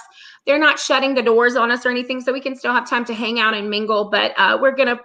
They're 0.47 0.59
not 0.59 0.79
shutting 0.79 1.15
the 1.15 1.23
doors 1.23 1.57
on 1.57 1.71
us 1.71 1.85
or 1.85 1.91
anything, 1.91 2.21
so 2.21 2.33
we 2.33 2.41
can 2.41 2.57
still 2.57 2.73
have 2.73 2.89
time 2.89 3.05
to 3.07 3.15
hang 3.15 3.41
out 3.41 3.55
and 3.55 3.69
mingle. 3.69 4.09
But 4.11 4.33
uh, 4.39 4.57
we're 4.61 4.75
going 4.75 4.89
to, 4.89 4.99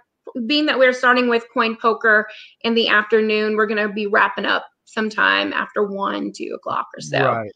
being 0.45 0.67
that 0.67 0.77
we're 0.77 0.93
starting 0.93 1.27
with 1.27 1.43
coin 1.53 1.75
poker 1.75 2.27
in 2.61 2.75
the 2.75 2.87
afternoon, 2.87 3.55
we're 3.55 3.67
going 3.67 3.85
to 3.85 3.93
be 3.93 4.07
wrapping 4.07 4.45
up 4.45 4.65
sometime 4.85 5.51
after 5.53 5.83
one, 5.83 6.31
two 6.31 6.53
o'clock 6.55 6.87
or 6.95 7.01
so. 7.01 7.25
Right. 7.25 7.51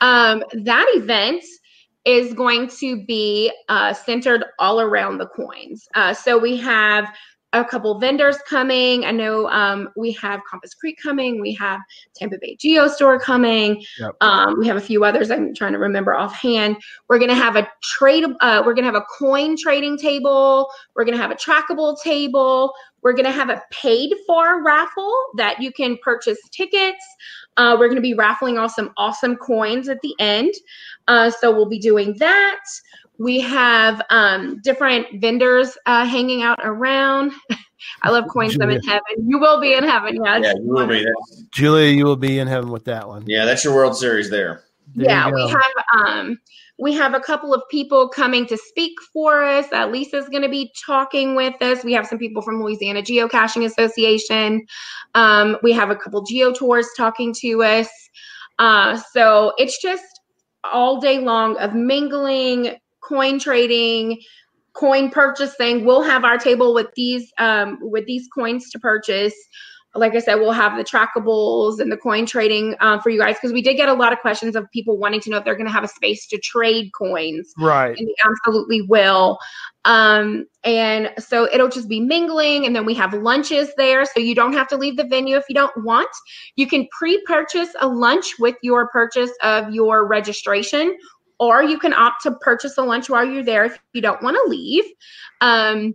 Um, 0.00 0.42
that 0.64 0.86
event 0.94 1.44
is 2.04 2.34
going 2.34 2.68
to 2.68 3.04
be 3.04 3.52
uh, 3.68 3.94
centered 3.94 4.44
all 4.58 4.80
around 4.80 5.18
the 5.18 5.28
coins. 5.28 5.86
Uh, 5.94 6.12
so 6.12 6.36
we 6.36 6.56
have 6.56 7.08
a 7.52 7.64
couple 7.64 7.98
vendors 7.98 8.38
coming. 8.48 9.04
I 9.04 9.10
know 9.10 9.48
um, 9.48 9.90
we 9.96 10.12
have 10.12 10.40
Compass 10.48 10.74
Creek 10.74 10.98
coming. 11.02 11.40
We 11.40 11.52
have 11.54 11.80
Tampa 12.14 12.38
Bay 12.40 12.56
Geo 12.56 12.88
Store 12.88 13.20
coming. 13.20 13.84
Yep. 13.98 14.16
Um, 14.20 14.58
we 14.58 14.66
have 14.66 14.76
a 14.76 14.80
few 14.80 15.04
others. 15.04 15.30
I'm 15.30 15.54
trying 15.54 15.72
to 15.72 15.78
remember 15.78 16.14
offhand. 16.14 16.76
We're 17.08 17.18
gonna 17.18 17.34
have 17.34 17.56
a 17.56 17.68
trade. 17.82 18.24
Uh, 18.40 18.62
we're 18.64 18.74
gonna 18.74 18.86
have 18.86 18.94
a 18.94 19.04
coin 19.18 19.56
trading 19.56 19.98
table. 19.98 20.70
We're 20.96 21.04
gonna 21.04 21.18
have 21.18 21.30
a 21.30 21.36
trackable 21.36 22.00
table. 22.02 22.72
We're 23.02 23.14
gonna 23.14 23.32
have 23.32 23.50
a 23.50 23.62
paid 23.70 24.14
for 24.26 24.62
raffle 24.62 25.14
that 25.36 25.60
you 25.60 25.72
can 25.72 25.98
purchase 26.02 26.38
tickets. 26.52 27.04
Uh, 27.58 27.76
we're 27.78 27.88
gonna 27.88 28.00
be 28.00 28.14
raffling 28.14 28.56
off 28.56 28.72
some 28.72 28.92
awesome 28.96 29.36
coins 29.36 29.88
at 29.88 30.00
the 30.02 30.14
end. 30.18 30.54
Uh, 31.08 31.30
so 31.30 31.52
we'll 31.52 31.68
be 31.68 31.78
doing 31.78 32.14
that. 32.18 32.60
We 33.18 33.40
have 33.40 34.02
um, 34.10 34.60
different 34.62 35.20
vendors 35.20 35.76
uh, 35.86 36.04
hanging 36.04 36.42
out 36.42 36.58
around. 36.62 37.32
I 38.02 38.10
love 38.10 38.24
coins. 38.28 38.56
I'm 38.60 38.70
in 38.70 38.82
heaven. 38.82 39.02
You 39.26 39.38
will 39.38 39.60
be 39.60 39.74
in 39.74 39.84
heaven. 39.84 40.18
Yes. 40.24 40.42
Yeah, 40.44 40.54
you 40.54 40.72
will 40.72 40.86
be. 40.86 41.04
That's, 41.04 41.42
Julia, 41.50 41.90
you 41.90 42.04
will 42.04 42.16
be 42.16 42.38
in 42.38 42.48
heaven 42.48 42.70
with 42.70 42.84
that 42.84 43.06
one. 43.06 43.24
yeah, 43.26 43.44
that's 43.44 43.64
your 43.64 43.74
World 43.74 43.96
Series 43.96 44.30
there. 44.30 44.64
There 44.94 45.08
yeah, 45.08 45.30
we 45.30 45.48
have 45.48 45.72
um 45.94 46.38
we 46.78 46.92
have 46.94 47.14
a 47.14 47.20
couple 47.20 47.54
of 47.54 47.62
people 47.70 48.08
coming 48.08 48.46
to 48.46 48.56
speak 48.56 48.92
for 49.12 49.42
us. 49.44 49.66
Uh, 49.72 49.86
Lisa's 49.86 50.28
going 50.28 50.42
to 50.42 50.48
be 50.48 50.72
talking 50.84 51.36
with 51.36 51.60
us. 51.62 51.84
We 51.84 51.92
have 51.92 52.06
some 52.06 52.18
people 52.18 52.42
from 52.42 52.60
Louisiana 52.60 53.02
Geocaching 53.02 53.64
Association. 53.64 54.66
Um, 55.14 55.58
we 55.62 55.72
have 55.72 55.90
a 55.90 55.96
couple 55.96 56.22
geo 56.22 56.52
tours 56.52 56.88
talking 56.96 57.32
to 57.34 57.62
us. 57.62 57.88
Uh, 58.58 59.00
so 59.12 59.52
it's 59.58 59.80
just 59.80 60.20
all 60.72 61.00
day 61.00 61.18
long 61.18 61.56
of 61.58 61.74
mingling, 61.74 62.76
coin 63.02 63.38
trading, 63.38 64.20
coin 64.72 65.10
purchasing. 65.10 65.84
We'll 65.84 66.02
have 66.02 66.24
our 66.24 66.38
table 66.38 66.74
with 66.74 66.88
these 66.94 67.32
um, 67.38 67.78
with 67.82 68.06
these 68.06 68.28
coins 68.34 68.70
to 68.70 68.78
purchase 68.78 69.34
like 69.94 70.14
I 70.14 70.20
said, 70.20 70.36
we'll 70.36 70.52
have 70.52 70.78
the 70.78 70.84
trackables 70.84 71.78
and 71.78 71.92
the 71.92 71.98
coin 71.98 72.24
trading 72.24 72.74
um, 72.80 73.00
for 73.00 73.10
you 73.10 73.18
guys 73.18 73.36
because 73.36 73.52
we 73.52 73.60
did 73.60 73.76
get 73.76 73.90
a 73.90 73.92
lot 73.92 74.12
of 74.12 74.20
questions 74.20 74.56
of 74.56 74.70
people 74.70 74.96
wanting 74.96 75.20
to 75.20 75.30
know 75.30 75.36
if 75.36 75.44
they're 75.44 75.56
going 75.56 75.66
to 75.66 75.72
have 75.72 75.84
a 75.84 75.88
space 75.88 76.26
to 76.28 76.38
trade 76.38 76.90
coins, 76.96 77.52
Right. 77.58 77.96
and 77.98 78.08
they 78.08 78.14
absolutely 78.24 78.82
will. 78.82 79.38
Um, 79.84 80.46
and 80.64 81.10
so 81.18 81.46
it'll 81.52 81.68
just 81.68 81.88
be 81.88 82.00
mingling, 82.00 82.64
and 82.64 82.74
then 82.74 82.86
we 82.86 82.94
have 82.94 83.12
lunches 83.12 83.70
there, 83.76 84.06
so 84.06 84.20
you 84.20 84.34
don't 84.34 84.54
have 84.54 84.68
to 84.68 84.76
leave 84.76 84.96
the 84.96 85.04
venue 85.04 85.36
if 85.36 85.44
you 85.48 85.54
don't 85.54 85.76
want. 85.84 86.08
You 86.56 86.66
can 86.66 86.88
pre-purchase 86.96 87.74
a 87.80 87.86
lunch 87.86 88.38
with 88.38 88.56
your 88.62 88.88
purchase 88.88 89.32
of 89.42 89.74
your 89.74 90.06
registration, 90.06 90.96
or 91.42 91.62
you 91.62 91.78
can 91.78 91.92
opt 91.92 92.22
to 92.22 92.30
purchase 92.40 92.78
a 92.78 92.82
lunch 92.82 93.10
while 93.10 93.24
you're 93.24 93.42
there 93.42 93.64
if 93.64 93.78
you 93.92 94.00
don't 94.00 94.22
want 94.22 94.36
to 94.36 94.44
leave. 94.48 94.84
Um, 95.40 95.94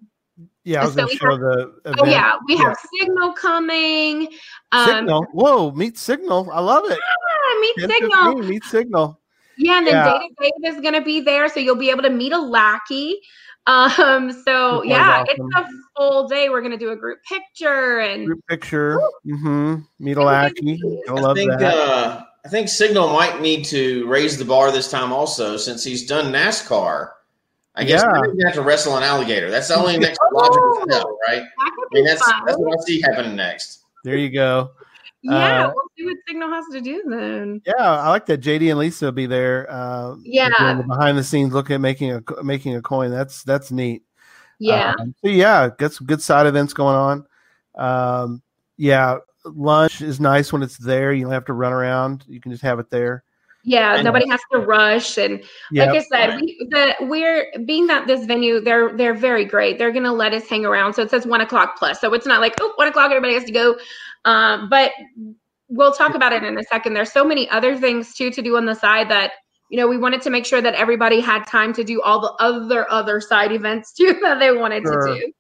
Yeah, 0.66 0.82
I 0.82 0.86
was 0.86 0.94
So 0.96 0.98
going 1.06 1.08
to 1.08 1.14
we 1.14 1.18
show 1.18 1.32
have- 1.32 1.40
the 1.40 1.60
event. 1.86 2.00
oh 2.02 2.06
yeah, 2.06 2.32
we 2.48 2.56
Yeah. 2.56 2.64
have 2.64 2.78
Signal 3.00 3.32
coming. 3.34 4.28
Um, 4.74 4.86
Signal. 4.90 5.24
Whoa, 5.34 5.72
meet 5.72 5.98
Signal. 5.98 6.50
I 6.52 6.60
love 6.60 6.84
it. 6.92 7.00
Yeah, 7.00 7.62
meet 7.62 7.76
10, 7.80 7.90
Signal. 7.90 8.26
15, 8.36 8.50
meet 8.50 8.64
Signal. 8.66 9.20
Yeah, 9.58 9.78
and 9.78 9.88
then 9.88 9.94
Yeah. 9.96 10.12
Data 10.12 10.28
Dave 10.42 10.74
is 10.76 10.82
going 10.82 10.94
to 10.94 11.02
be 11.02 11.22
there, 11.22 11.48
so 11.48 11.60
you'll 11.62 11.76
be 11.88 11.90
able 11.90 12.04
to 12.04 12.10
meet 12.10 12.34
a 12.34 12.38
lackey. 12.40 13.20
Um, 13.66 14.32
so 14.46 14.80
That 14.82 14.88
yeah, 14.88 15.18
sounds 15.18 15.30
it's 15.32 15.56
a 15.56 15.66
full 15.96 16.28
day. 16.28 16.50
We're 16.50 16.62
going 16.62 16.72
to 16.72 16.78
do 16.78 16.92
a 16.92 16.96
group 16.96 17.20
picture 17.28 18.00
and 18.00 18.26
Group 18.28 18.40
picture. 18.50 19.00
Mm-hmm. 19.26 19.76
Meet 20.00 20.18
a 20.18 20.24
lackey. 20.24 20.72
is- 20.74 20.84
I 21.10 21.14
I 21.14 21.20
love 21.20 21.36
think 21.38 21.52
that. 21.60 21.74
uh, 21.76 22.24
I 22.48 22.50
think 22.50 22.70
Signal 22.70 23.10
might 23.12 23.42
need 23.42 23.66
to 23.66 24.08
raise 24.08 24.38
the 24.38 24.46
bar 24.46 24.72
this 24.72 24.90
time 24.90 25.12
also, 25.12 25.58
since 25.58 25.84
he's 25.84 26.06
done 26.08 26.32
NASCAR. 26.32 27.10
I 27.76 27.84
guess 27.84 28.02
Yeah. 28.02 28.22
he's 28.22 28.28
going 28.32 28.40
have 28.46 28.54
to 28.54 28.62
wrestle 28.62 28.96
an 28.96 29.04
alligator. 29.04 29.52
That's 29.52 29.68
the 29.68 29.76
only 29.76 29.98
next 30.00 30.18
logical 30.32 30.80
step, 30.90 31.04
right? 31.28 31.44
I 31.60 31.70
mean, 31.92 32.06
that's 32.06 32.26
that's 32.46 32.58
what 32.58 32.74
I 32.80 32.82
see 32.86 33.02
happening 33.02 33.36
next. 33.36 33.80
there 34.06 34.16
you 34.16 34.30
go. 34.30 34.72
yeah, 35.24 35.66
uh, 35.66 35.72
we'll 35.76 35.84
see 35.98 36.06
what 36.06 36.16
Signal 36.26 36.50
has 36.50 36.64
to 36.72 36.80
do 36.80 37.04
then. 37.06 37.62
Yeah, 37.66 37.74
I 37.78 38.08
like 38.12 38.26
that. 38.28 38.40
JD 38.40 38.70
and 38.70 38.80
Lisa 38.80 39.06
will 39.06 39.12
be 39.12 39.26
there. 39.26 39.68
Uh, 39.70 40.16
Yeah. 40.24 40.76
the 40.78 40.84
behind 40.88 41.18
the 41.18 41.26
scenes, 41.26 41.52
looking 41.54 41.74
at 41.76 41.82
making 41.82 42.14
a 42.14 42.24
making 42.44 42.78
a 42.78 42.82
coin. 42.82 43.12
That's 43.12 43.44
that's 43.44 43.72
neat. 43.72 44.04
Yeah, 44.58 44.94
Um, 44.98 45.14
so 45.22 45.30
yeah, 45.30 45.70
got 45.78 45.92
some 45.92 46.08
good 46.08 46.22
side 46.22 46.48
events 46.48 46.74
going 46.74 46.96
on. 46.96 47.26
Um, 47.76 48.42
yeah, 48.78 49.18
lunch 49.56 50.02
is 50.02 50.20
nice 50.20 50.52
when 50.54 50.64
it's 50.64 50.78
there. 50.78 51.14
You 51.14 51.24
don't 51.24 51.34
have 51.34 51.46
to 51.46 51.54
run 51.54 51.74
around. 51.74 52.24
You 52.28 52.40
can 52.40 52.52
just 52.52 52.64
have 52.64 52.80
it 52.80 52.90
there. 52.90 53.24
yeah. 53.64 53.96
and- 53.96 54.04
Nobody 54.06 54.28
has 54.30 54.40
to 54.52 54.60
rush 54.60 55.18
and 55.18 55.44
Yeah, 55.72 55.86
like 55.92 56.00
I 56.00 56.04
said, 56.04 56.42
we, 56.42 56.58
the 56.70 56.96
we're 57.02 57.52
being 57.66 57.88
that 57.88 58.08
this 58.08 58.26
venue, 58.26 58.60
they're 58.60 58.96
they're 58.96 59.14
very 59.14 59.46
great. 59.46 59.78
They're 59.78 59.92
gonna 59.92 60.14
let 60.14 60.34
us 60.34 60.48
hang 60.48 60.66
around. 60.66 60.94
So 60.94 61.02
it 61.02 61.10
says 61.10 61.26
one 61.26 61.42
o'clock 61.42 61.78
plus. 61.78 62.00
So 62.02 62.14
it's 62.14 62.26
not 62.26 62.40
like 62.42 62.56
oh 62.62 62.72
one 62.76 62.88
o'clock 62.88 63.12
everybody 63.12 63.34
has 63.34 63.44
to 63.46 63.52
go. 63.52 63.78
Um, 64.26 64.70
but 64.70 64.92
we'll 65.70 65.94
talk 65.94 66.16
about 66.16 66.32
it 66.34 66.44
in 66.44 66.58
a 66.58 66.64
second. 66.64 66.94
There's 66.94 67.12
so 67.12 67.26
many 67.26 67.50
other 67.50 67.76
things 67.78 68.14
too 68.14 68.30
to 68.32 68.42
do 68.42 68.56
on 68.58 68.66
the 68.66 68.76
side 68.76 69.10
that 69.10 69.32
you 69.70 69.78
know 69.78 69.88
we 69.88 69.98
wanted 69.98 70.22
to 70.22 70.30
make 70.30 70.46
sure 70.46 70.62
that 70.62 70.74
everybody 70.76 71.20
had 71.20 71.44
time 71.46 71.74
to 71.74 71.84
do 71.84 72.02
all 72.02 72.22
the 72.22 72.32
other 72.44 72.90
other 72.92 73.20
side 73.20 73.52
events 73.52 73.92
too 73.98 74.18
that 74.22 74.40
they 74.40 74.52
wanted 74.52 74.84
Sure. 74.84 75.08
to 75.08 75.20
do. 75.20 75.32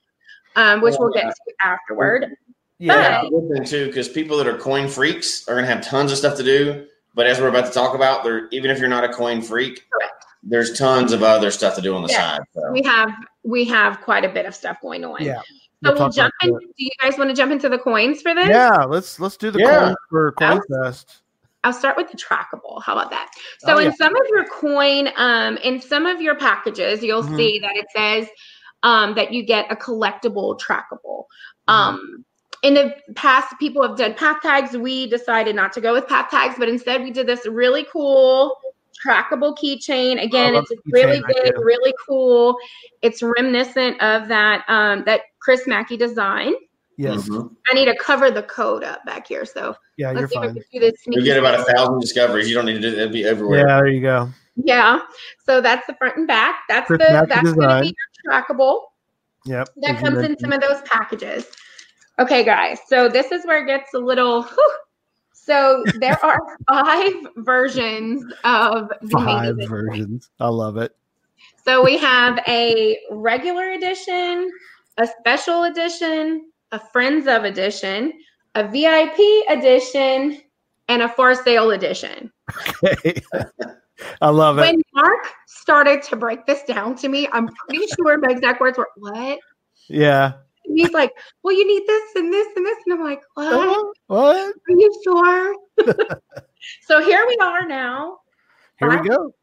Um, 0.56 0.82
which 0.82 0.96
we'll 0.98 1.14
get 1.14 1.26
to 1.28 1.54
afterward. 1.64 2.36
Yeah, 2.80 2.96
That's 3.22 3.28
a 3.28 3.30
good 3.30 3.50
thing 3.50 3.66
too, 3.66 3.88
because 3.88 4.08
people 4.10 4.38
that 4.38 4.48
are 4.48 4.58
coin 4.58 4.88
freaks 4.88 5.48
are 5.48 5.56
going 5.56 5.66
to 5.66 5.74
have 5.74 5.84
tons 5.86 6.12
of 6.12 6.18
stuff 6.18 6.38
to 6.38 6.44
do. 6.44 6.88
But 7.16 7.26
as 7.26 7.40
we're 7.40 7.48
about 7.48 7.66
to 7.66 7.72
talk 7.72 7.96
about, 7.96 8.24
there 8.24 8.48
even 8.50 8.70
if 8.70 8.80
you're 8.80 8.90
not 8.90 9.04
a 9.04 9.10
coin 9.12 9.42
freak, 9.42 9.84
Correct. 9.92 10.26
there's 10.44 10.78
tons 10.78 11.12
of 11.14 11.24
other 11.24 11.50
stuff 11.50 11.76
to 11.76 11.82
do 11.82 11.96
on 11.96 12.04
the 12.04 12.10
Yeah. 12.10 12.36
side. 12.38 12.42
So. 12.54 12.72
We 12.72 12.84
have 12.84 13.10
we 13.44 13.66
have 13.66 14.02
quite 14.02 14.24
a 14.24 14.30
bit 14.30 14.46
of 14.46 14.54
stuff 14.54 14.78
going 14.82 15.04
on. 15.04 15.24
yeah. 15.24 15.42
So 15.84 15.94
We'll 15.94 15.96
we'll 15.96 16.10
jump 16.10 16.34
in. 16.44 16.50
Do 16.52 16.60
you 16.78 16.90
guys 17.02 17.18
want 17.18 17.30
to 17.30 17.36
jump 17.36 17.52
into 17.52 17.70
the 17.70 17.78
coins 17.80 18.22
for 18.22 18.34
this? 18.36 18.48
Yeah, 18.48 18.84
let's 18.84 19.20
let's 19.20 19.38
do 19.38 19.50
the 19.52 19.60
Yeah. 19.60 19.80
coin 19.80 19.96
for 20.10 20.32
Coin 20.34 20.62
Fest. 20.84 21.22
I'll 21.64 21.74
start 21.74 21.98
with 21.98 22.10
the 22.12 22.18
trackable. 22.18 22.82
How 22.84 22.94
about 22.94 23.10
that? 23.10 23.30
So 23.60 23.74
Oh, 23.74 23.78
in 23.80 23.86
yeah. 23.86 23.92
some 23.98 24.16
of 24.16 24.28
your 24.30 24.46
coin, 24.46 25.10
um, 25.18 25.58
in 25.58 25.82
some 25.82 26.06
of 26.06 26.22
your 26.22 26.36
packages, 26.36 27.04
you'll 27.04 27.24
Mhm. 27.24 27.36
see 27.36 27.60
that 27.60 27.76
it 27.76 27.86
says 27.96 28.30
um, 28.84 29.16
that 29.16 29.34
you 29.34 29.44
get 29.44 29.66
a 29.72 29.76
collectible 29.76 30.58
trackable. 30.60 31.26
Mm-hmm. 31.68 31.74
Um, 31.74 32.26
in 32.64 32.74
the 32.74 32.96
past, 33.16 33.54
people 33.60 33.82
have 33.88 33.98
done 33.98 34.14
path 34.16 34.38
tags. 34.42 34.76
We 34.76 35.08
decided 35.08 35.56
not 35.56 35.72
to 35.74 35.82
go 35.82 35.94
with 35.94 36.08
path 36.08 36.30
tags, 36.30 36.56
but 36.58 36.68
instead 36.70 37.02
we 37.04 37.12
did 37.12 37.28
this 37.28 37.46
really 37.46 37.86
cool 37.92 38.56
trackable 39.06 39.56
keychain. 39.58 40.22
Again, 40.24 40.56
love 40.56 40.66
it's 40.70 40.72
a 40.72 40.76
the 40.86 40.92
really 40.92 41.20
keychain 41.22 41.28
big, 41.28 41.38
idea. 41.38 41.60
really 41.60 41.94
cool. 42.08 42.58
It's 43.02 43.22
reminiscent 43.22 44.02
of 44.02 44.28
that 44.28 44.64
um, 44.68 45.04
that 45.06 45.22
Chris 45.40 45.68
Mackey 45.68 45.98
design. 45.98 46.54
Yes. 46.98 47.30
Mhm. 47.30 47.56
I 47.70 47.76
need 47.76 47.86
to 47.86 47.96
cover 47.98 48.32
the 48.32 48.42
code 48.44 48.84
up 48.84 49.06
back 49.06 49.28
here. 49.28 49.46
So 49.46 49.76
Yeah, 49.98 50.12
you're 50.12 50.22
let's 50.22 50.34
see 50.34 50.40
if 50.40 50.44
I 50.44 50.46
fine. 50.48 50.56
can 50.56 50.64
do 50.74 50.80
this. 50.80 50.94
You 51.06 51.14
sneaky 51.14 51.26
get 51.26 51.38
about 51.38 51.60
a 51.60 51.64
thousand 51.72 52.00
discoveries. 52.00 52.50
You 52.50 52.56
don't 52.56 52.66
need 52.66 52.74
to 52.74 52.80
do 52.82 52.90
that. 52.92 53.02
It'll 53.02 53.14
be 53.14 53.24
everywhere. 53.24 53.60
Yeah, 53.60 53.76
there 53.78 53.88
you 53.88 54.02
go. 54.02 54.30
Yeah. 54.56 55.02
So 55.46 55.62
that's 55.62 55.86
the 55.86 55.94
front 55.94 56.18
and 56.18 56.28
back. 56.28 56.62
That's 56.68 56.88
Chris 56.88 56.98
the 56.98 57.14
Mackey 57.14 57.28
that's 57.30 57.54
going 57.54 57.70
to 57.70 57.82
be 57.84 57.96
your 58.24 58.34
trackable. 58.34 58.82
Yep. 59.46 59.70
That 59.84 60.00
comes 60.00 60.18
in 60.24 60.40
some 60.40 60.52
of 60.52 60.60
those 60.60 60.82
packages. 60.82 61.46
Okay, 62.20 62.44
guys. 62.44 62.80
So 62.88 63.08
this 63.10 63.32
is 63.32 63.46
where 63.46 63.64
it 63.64 63.68
gets 63.68 63.94
a 63.94 64.00
little. 64.00 64.44
whew. 64.44 64.76
So 65.34 65.84
there 66.00 66.18
are 66.26 66.40
five 66.70 67.14
versions 67.38 68.24
of 68.44 68.90
the 69.02 69.10
five 69.20 69.56
versions. 69.68 70.30
I 70.40 70.48
love 70.50 70.78
it. 70.78 70.96
So 71.64 71.84
we 71.84 71.98
have 71.98 72.40
a 72.48 72.98
regular 73.12 73.72
edition, 73.72 74.50
a 74.98 75.08
special 75.20 75.64
edition, 75.64 76.52
a 76.72 76.80
Friends 76.80 77.28
of 77.28 77.44
edition, 77.44 78.14
a 78.56 78.68
VIP 78.68 79.18
edition, 79.50 80.42
and 80.90 81.02
a 81.04 81.10
for 81.10 81.36
sale 81.36 81.72
edition. 81.72 82.32
Okay. 82.84 83.22
I 84.22 84.30
love 84.30 84.58
it. 84.58 84.62
When 84.62 84.82
Mark 84.94 85.32
started 85.48 86.02
to 86.04 86.16
break 86.16 86.46
this 86.46 86.64
down 86.64 86.96
to 86.98 87.10
me, 87.10 87.28
I'm 87.32 87.48
pretty 87.68 87.86
sure 87.96 88.18
my 88.18 88.30
exact 88.32 88.62
words 88.62 88.78
were, 88.78 88.90
What? 88.98 89.40
yeah. 89.88 90.34
And 90.68 90.78
he's 90.78 90.92
like, 90.92 91.12
Well, 91.44 91.56
you 91.56 91.68
need 91.68 91.86
this 91.88 92.16
and 92.16 92.32
this 92.32 92.48
and 92.56 92.66
this. 92.66 92.78
And 92.86 92.94
I'm 93.00 93.04
like, 93.04 93.22
What? 93.36 93.78
Uh, 93.78 93.84
what? 94.08 94.38
Are 94.38 94.54
you 94.70 95.02
sure? 95.04 95.56
so 96.88 97.02
here 97.04 97.26
we 97.28 97.38
are 97.42 97.66
now. 97.68 98.18
Here 98.80 98.90
we 99.02 99.08
go. 99.10 99.34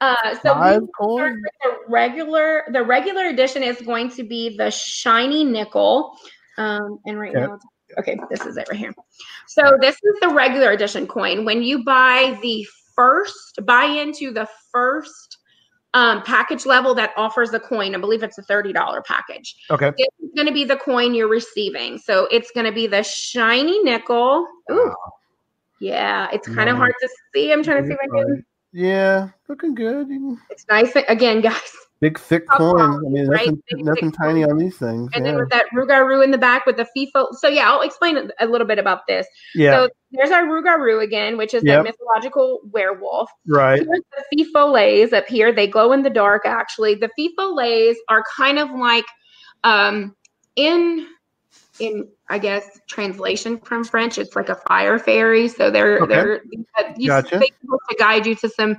Uh, 0.00 0.34
so 0.42 0.54
we 0.54 0.60
Five 0.60 0.72
start 0.74 0.88
coins. 1.00 1.42
with 1.42 1.52
the 1.62 1.78
regular. 1.92 2.64
The 2.72 2.82
regular 2.82 3.26
edition 3.26 3.62
is 3.62 3.80
going 3.80 4.10
to 4.10 4.22
be 4.22 4.56
the 4.56 4.70
shiny 4.70 5.44
nickel. 5.44 6.16
Um, 6.58 6.98
and 7.06 7.18
right 7.18 7.34
Okay. 7.34 7.46
now, 7.46 7.58
okay, 7.98 8.16
this 8.30 8.46
is 8.46 8.56
it 8.56 8.68
right 8.70 8.78
here. 8.78 8.94
So 9.48 9.76
this 9.80 9.96
is 9.96 10.20
the 10.20 10.28
regular 10.28 10.70
edition 10.72 11.06
coin. 11.06 11.44
When 11.44 11.62
you 11.62 11.84
buy 11.84 12.38
the 12.42 12.66
first, 12.94 13.58
buy 13.64 13.84
into 13.86 14.32
the 14.32 14.46
first 14.70 15.38
um, 15.94 16.22
package 16.22 16.66
level 16.66 16.94
that 16.96 17.12
offers 17.16 17.50
the 17.50 17.60
coin. 17.60 17.94
I 17.94 17.98
believe 17.98 18.22
it's 18.22 18.36
a 18.36 18.42
thirty 18.42 18.72
dollar 18.72 19.00
package. 19.02 19.56
Okay. 19.70 19.92
This 19.96 20.08
is 20.22 20.30
going 20.36 20.46
to 20.48 20.52
be 20.52 20.64
the 20.64 20.76
coin 20.76 21.14
you're 21.14 21.28
receiving. 21.28 21.98
So 21.98 22.28
it's 22.30 22.50
going 22.50 22.66
to 22.66 22.72
be 22.72 22.86
the 22.86 23.02
shiny 23.02 23.82
nickel. 23.82 24.46
Ooh. 24.70 24.94
Yeah, 25.80 26.28
it's 26.32 26.46
kind 26.46 26.68
of 26.68 26.76
Nice. 26.76 26.78
hard 26.78 26.94
to 27.00 27.08
see. 27.34 27.52
I'm 27.52 27.62
trying 27.62 27.82
to 27.82 27.88
see 27.88 27.94
if 27.94 27.98
I 28.00 28.06
can. 28.18 28.44
Yeah, 28.72 29.28
looking 29.48 29.74
good. 29.74 30.08
It's 30.50 30.66
nice. 30.68 30.92
Again, 31.08 31.40
guys. 31.42 31.72
Big 32.04 32.18
thick 32.18 32.46
coin. 32.48 32.80
I 32.80 33.08
mean, 33.08 33.26
right? 33.28 33.46
nothing, 33.46 33.62
Big, 33.70 33.84
nothing 33.84 34.12
tiny 34.12 34.42
coin. 34.42 34.50
on 34.52 34.58
these 34.58 34.76
things. 34.76 35.10
And 35.14 35.24
yeah. 35.24 35.32
then 35.32 35.40
with 35.40 35.48
that 35.50 35.64
Rugaru 35.74 36.22
in 36.22 36.30
the 36.30 36.36
back 36.36 36.66
with 36.66 36.76
the 36.76 36.86
FIFO. 36.94 37.28
So 37.40 37.48
yeah, 37.48 37.70
I'll 37.70 37.80
explain 37.80 38.30
a- 38.40 38.46
little 38.46 38.66
bit 38.66 38.78
about 38.78 39.06
this. 39.08 39.26
yeah. 39.54 39.70
So 39.72 39.88
there's 40.12 40.30
our 40.30 40.42
Rugaru 40.44 41.02
again, 41.02 41.38
which 41.38 41.54
is 41.54 41.64
Yep. 41.64 41.78
that 41.78 41.90
mythological 41.90 42.60
werewolf. 42.72 43.30
right. 43.46 43.78
Here's 43.80 44.02
the 44.30 44.44
fifolets 44.54 45.14
up 45.14 45.26
here. 45.26 45.50
They 45.50 45.66
glow 45.66 45.92
in 45.92 46.02
the 46.02 46.10
dark. 46.10 46.42
Actually, 46.44 46.94
the 46.96 47.08
fifolets 47.18 47.96
are 48.10 48.22
kind 48.36 48.58
of 48.58 48.70
like 48.70 49.06
um, 49.64 50.14
in 50.56 51.06
in 51.80 52.06
I 52.28 52.38
guess 52.38 52.78
translation 52.88 53.58
from 53.60 53.82
French. 53.82 54.18
It's 54.18 54.36
like 54.36 54.50
a 54.50 54.54
fire 54.68 54.98
fairy. 54.98 55.48
So 55.48 55.70
they're 55.70 56.00
Okay. 56.02 56.14
they're 56.14 56.42
you 56.98 57.08
Gotcha. 57.08 57.38
to 57.40 57.96
guide 57.98 58.26
you 58.26 58.34
to 58.36 58.48
some 58.48 58.76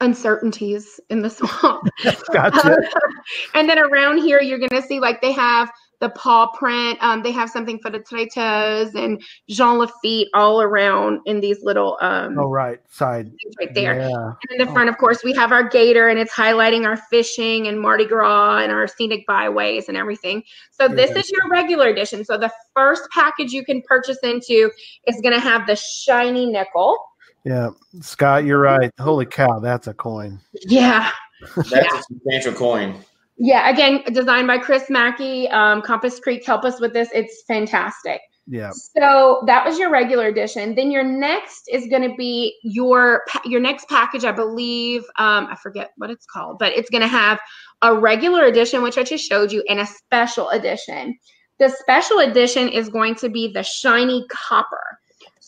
uncertainties 0.00 1.00
in 1.10 1.22
the 1.22 1.30
swamp. 1.30 1.88
Gotcha. 2.32 2.76
and 3.54 3.68
then 3.68 3.78
around 3.78 4.18
here, 4.18 4.40
you're 4.40 4.58
gonna 4.58 4.82
see 4.82 5.00
like 5.00 5.20
they 5.20 5.32
have 5.32 5.70
the 6.00 6.08
paw 6.10 6.50
print. 6.52 6.98
Um, 7.02 7.22
they 7.22 7.30
have 7.30 7.50
something 7.50 7.78
for 7.78 7.90
the 7.90 7.98
traiteurs 7.98 8.94
and 8.94 9.22
Jean 9.50 9.78
Lafitte 9.78 10.28
all 10.32 10.62
around 10.62 11.20
in 11.26 11.40
these 11.40 11.62
little 11.62 11.98
um 12.00 12.38
oh, 12.38 12.48
right. 12.48 12.78
Side. 12.88 13.30
right 13.58 13.74
there. 13.74 14.00
Yeah. 14.00 14.08
And 14.08 14.60
in 14.60 14.66
the 14.66 14.72
front, 14.72 14.88
of 14.88 14.96
course, 14.96 15.22
we 15.22 15.34
have 15.34 15.52
our 15.52 15.68
gator, 15.68 16.08
and 16.08 16.18
it's 16.18 16.32
highlighting 16.32 16.86
our 16.86 16.96
fishing 16.96 17.68
and 17.68 17.78
Mardi 17.78 18.06
Gras 18.06 18.58
and 18.58 18.72
our 18.72 18.88
scenic 18.88 19.26
byways 19.26 19.88
and 19.88 19.96
everything. 19.96 20.42
So 20.70 20.88
this 20.88 21.10
is 21.10 21.30
your 21.30 21.48
regular 21.50 21.88
edition. 21.88 22.24
So 22.24 22.38
the 22.38 22.50
first 22.74 23.02
package 23.12 23.52
you 23.52 23.64
can 23.64 23.82
purchase 23.86 24.18
into 24.22 24.70
is 25.06 25.20
going 25.20 25.34
to 25.34 25.40
have 25.40 25.66
the 25.66 25.76
shiny 25.76 26.46
nickel. 26.46 26.96
Yeah. 27.44 27.70
Scott, 28.00 28.44
you're 28.44 28.60
right. 28.60 28.90
Holy 29.00 29.26
cow, 29.26 29.58
that's 29.60 29.86
a 29.86 29.94
coin. 29.94 30.40
Yeah. 30.66 31.10
That's 31.56 31.94
a 31.94 32.02
substantial 32.02 32.52
coin. 32.52 33.02
Yeah, 33.42 33.70
again, 33.70 34.02
designed 34.12 34.46
by 34.46 34.58
Chris 34.58 34.90
Mackey. 34.90 35.48
Um, 35.48 35.80
Compass 35.80 36.20
Creek 36.20 36.44
help 36.44 36.64
us 36.64 36.78
with 36.78 36.92
this. 36.92 37.08
It's 37.14 37.42
fantastic. 37.48 38.20
Yeah. 38.46 38.70
So 38.72 39.42
that 39.46 39.64
was 39.64 39.78
your 39.78 39.90
regular 39.90 40.26
edition. 40.26 40.74
Then 40.74 40.90
your 40.90 41.04
next 41.04 41.62
is 41.72 41.86
going 41.86 42.02
to 42.02 42.14
be 42.16 42.58
your 42.62 43.22
your 43.44 43.60
next 43.60 43.88
package. 43.88 44.24
I 44.24 44.32
believe 44.32 45.02
um, 45.18 45.46
I 45.50 45.56
forget 45.62 45.92
what 45.96 46.10
it's 46.10 46.26
called, 46.26 46.58
but 46.58 46.72
it's 46.72 46.90
going 46.90 47.02
to 47.02 47.08
have 47.08 47.38
a 47.80 47.96
regular 47.96 48.44
edition, 48.44 48.82
which 48.82 48.98
I 48.98 49.04
just 49.04 49.26
showed 49.26 49.52
you, 49.52 49.64
and 49.68 49.80
a 49.80 49.86
special 49.86 50.50
edition. 50.50 51.16
The 51.60 51.70
special 51.70 52.18
edition 52.18 52.68
is 52.68 52.88
going 52.88 53.14
to 53.16 53.28
be 53.28 53.52
the 53.52 53.62
shiny 53.62 54.26
copper. 54.28 54.98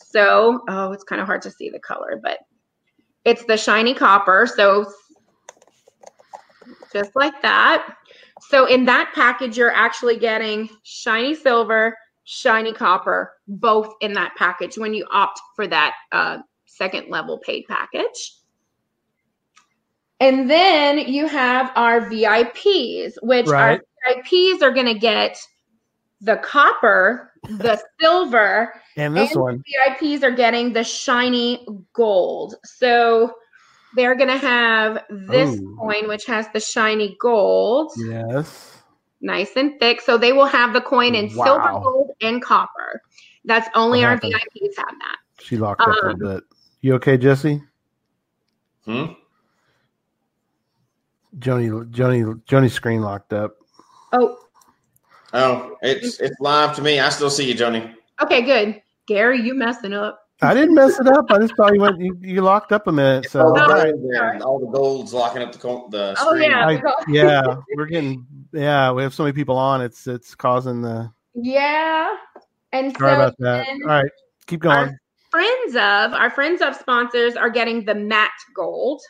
So, 0.09 0.61
oh, 0.67 0.91
it's 0.91 1.03
kind 1.03 1.21
of 1.21 1.27
hard 1.27 1.41
to 1.43 1.51
see 1.51 1.69
the 1.69 1.79
color, 1.79 2.19
but 2.21 2.39
it's 3.25 3.45
the 3.45 3.57
shiny 3.57 3.93
copper. 3.93 4.47
So 4.47 4.91
just 6.91 7.15
like 7.15 7.41
that. 7.41 7.95
So 8.49 8.65
in 8.65 8.85
that 8.85 9.11
package, 9.15 9.57
you're 9.57 9.71
actually 9.73 10.17
getting 10.17 10.69
shiny 10.83 11.33
silver, 11.35 11.97
shiny 12.25 12.73
copper, 12.73 13.33
both 13.47 13.93
in 14.01 14.13
that 14.13 14.33
package 14.37 14.77
when 14.77 14.93
you 14.93 15.05
opt 15.11 15.39
for 15.55 15.67
that 15.67 15.93
uh, 16.11 16.39
second 16.65 17.09
level 17.09 17.39
paid 17.39 17.65
package. 17.67 18.35
And 20.19 20.49
then 20.49 20.99
you 20.99 21.27
have 21.27 21.71
our 21.75 22.01
VIPs, 22.01 23.13
which 23.21 23.47
Right. 23.47 23.81
our 24.07 24.15
VIPs 24.15 24.61
are 24.61 24.71
going 24.71 24.85
to 24.85 24.97
get 24.97 25.37
the 26.21 26.37
copper, 26.37 27.31
the 27.43 27.81
silver, 27.99 28.73
And 28.95 29.15
this 29.15 29.31
and 29.31 29.41
one. 29.41 29.63
VIPs 29.89 30.23
are 30.23 30.31
getting 30.31 30.73
the 30.73 30.83
shiny 30.83 31.65
gold. 31.93 32.55
So 32.63 33.31
they're 33.93 34.15
going 34.15 34.29
to 34.29 34.37
have 34.37 35.03
this 35.09 35.59
Ooh. 35.59 35.77
coin, 35.79 36.07
which 36.07 36.25
has 36.25 36.47
the 36.53 36.59
shiny 36.59 37.15
gold, 37.19 37.91
Yes. 37.97 38.81
nice 39.21 39.51
and 39.55 39.79
thick. 39.79 40.01
So 40.01 40.17
they 40.17 40.33
will 40.33 40.45
have 40.45 40.73
the 40.73 40.81
coin 40.81 41.15
in 41.15 41.29
silver, 41.29 41.71
gold, 41.83 42.11
and 42.21 42.41
copper. 42.41 43.01
That's 43.45 43.67
only 43.75 44.03
our? 44.03 44.17
VIPs 44.17 44.77
have 44.77 44.85
that. 44.99 45.17
She 45.39 45.57
locked 45.57 45.81
up 45.81 45.87
a 46.03 46.09
Um, 46.09 46.19
bit. 46.19 46.43
You 46.81 46.95
okay, 46.95 47.17
Jesse? 47.17 47.61
Hmm? 48.85 49.05
Joni, 51.39 51.89
Joni, 51.91 52.43
Joni's 52.45 52.73
screen 52.73 53.01
locked 53.01 53.33
up. 53.33 53.55
Oh, 54.11 54.37
Oh, 55.35 55.77
it's 55.81 56.19
it's 56.19 56.39
live 56.39 56.75
to 56.75 56.83
me. 56.83 56.99
I 56.99 57.09
still 57.09 57.31
see 57.31 57.47
you, 57.47 57.55
Joni. 57.55 57.95
okay, 58.21 58.43
good. 58.43 58.82
Gary, 59.07 59.41
you 59.41 59.53
messing 59.53 59.93
up. 59.93 60.19
I 60.41 60.53
didn't 60.53 60.75
mess 60.75 60.99
it 60.99 61.07
up. 61.07 61.25
I 61.29 61.39
just 61.39 61.55
thought 61.55 61.73
you 61.73 61.79
went. 61.79 61.99
You, 62.01 62.17
you 62.21 62.41
locked 62.41 62.71
up 62.73 62.87
a 62.87 62.91
minute. 62.91 63.29
So 63.29 63.41
all, 63.41 63.53
the 63.53 63.61
Oh, 63.63 64.21
I- 64.21 64.39
all 64.39 64.59
the 64.59 64.67
gold's 64.67 65.13
locking 65.13 65.41
up 65.41 65.51
the 65.53 65.59
co- 65.59 65.87
the 65.89 66.15
Oh, 66.19 66.31
screen. 66.35 66.49
yeah. 66.51 66.67
I- 66.67 67.03
yeah, 67.07 67.55
we're 67.75 67.85
getting. 67.85 68.25
Yeah, 68.51 68.91
we 68.91 69.03
have 69.03 69.13
so 69.13 69.23
many 69.23 69.33
people 69.33 69.55
on. 69.57 69.81
It's 69.81 70.05
it's 70.07 70.35
causing 70.35 70.81
the. 70.81 71.11
Yeah. 71.35 72.15
And 72.73 72.95
Sorry 72.97 73.11
so 73.11 73.15
about 73.15 73.35
that. 73.39 73.67
All 73.83 73.87
right, 73.89 74.11
keep 74.47 74.59
going. 74.61 74.75
our 74.75 74.99
friends 75.31 75.75
of 75.75 76.13
our 76.13 76.29
friends 76.29 76.61
of 76.61 76.75
sponsors 76.75 77.35
are 77.35 77.49
getting 77.49 77.85
the 77.85 77.95
matte 77.95 78.31
gold. 78.55 79.01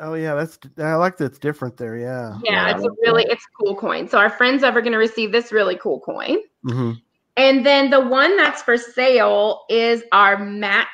Oh 0.00 0.14
yeah, 0.14 0.34
that's. 0.34 0.58
I 0.78 0.94
like 0.94 1.18
that. 1.18 1.26
It's 1.26 1.38
different 1.38 1.76
there. 1.76 1.96
Yeah. 1.98 2.38
Yeah, 2.42 2.52
Yeah, 2.52 2.70
it's 2.74 2.82
I 2.82 2.86
a 2.86 2.88
like 2.88 2.98
really 3.02 3.24
it's 3.24 3.44
a 3.44 3.62
cool 3.64 3.76
coin. 3.76 4.08
So 4.08 4.18
our 4.18 4.30
friends 4.30 4.64
of 4.64 4.74
are 4.74 4.80
going 4.80 4.92
to 4.94 4.98
receive 4.98 5.30
this 5.30 5.52
really 5.52 5.76
cool 5.76 6.00
coin. 6.00 6.38
hmm 6.66 6.92
And 7.36 7.64
then 7.64 7.90
the 7.90 8.00
one 8.00 8.36
that's 8.36 8.62
for 8.62 8.76
sale 8.76 9.62
is 9.70 10.02
our 10.12 10.38
matte. 10.38 10.88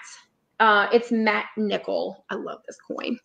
Uh, 0.61 0.87
it's 0.93 1.11
matte 1.11 1.47
nickel. 1.57 2.25
I 2.31 2.35
love 2.37 2.61
this 2.67 2.77
coin. 2.87 3.19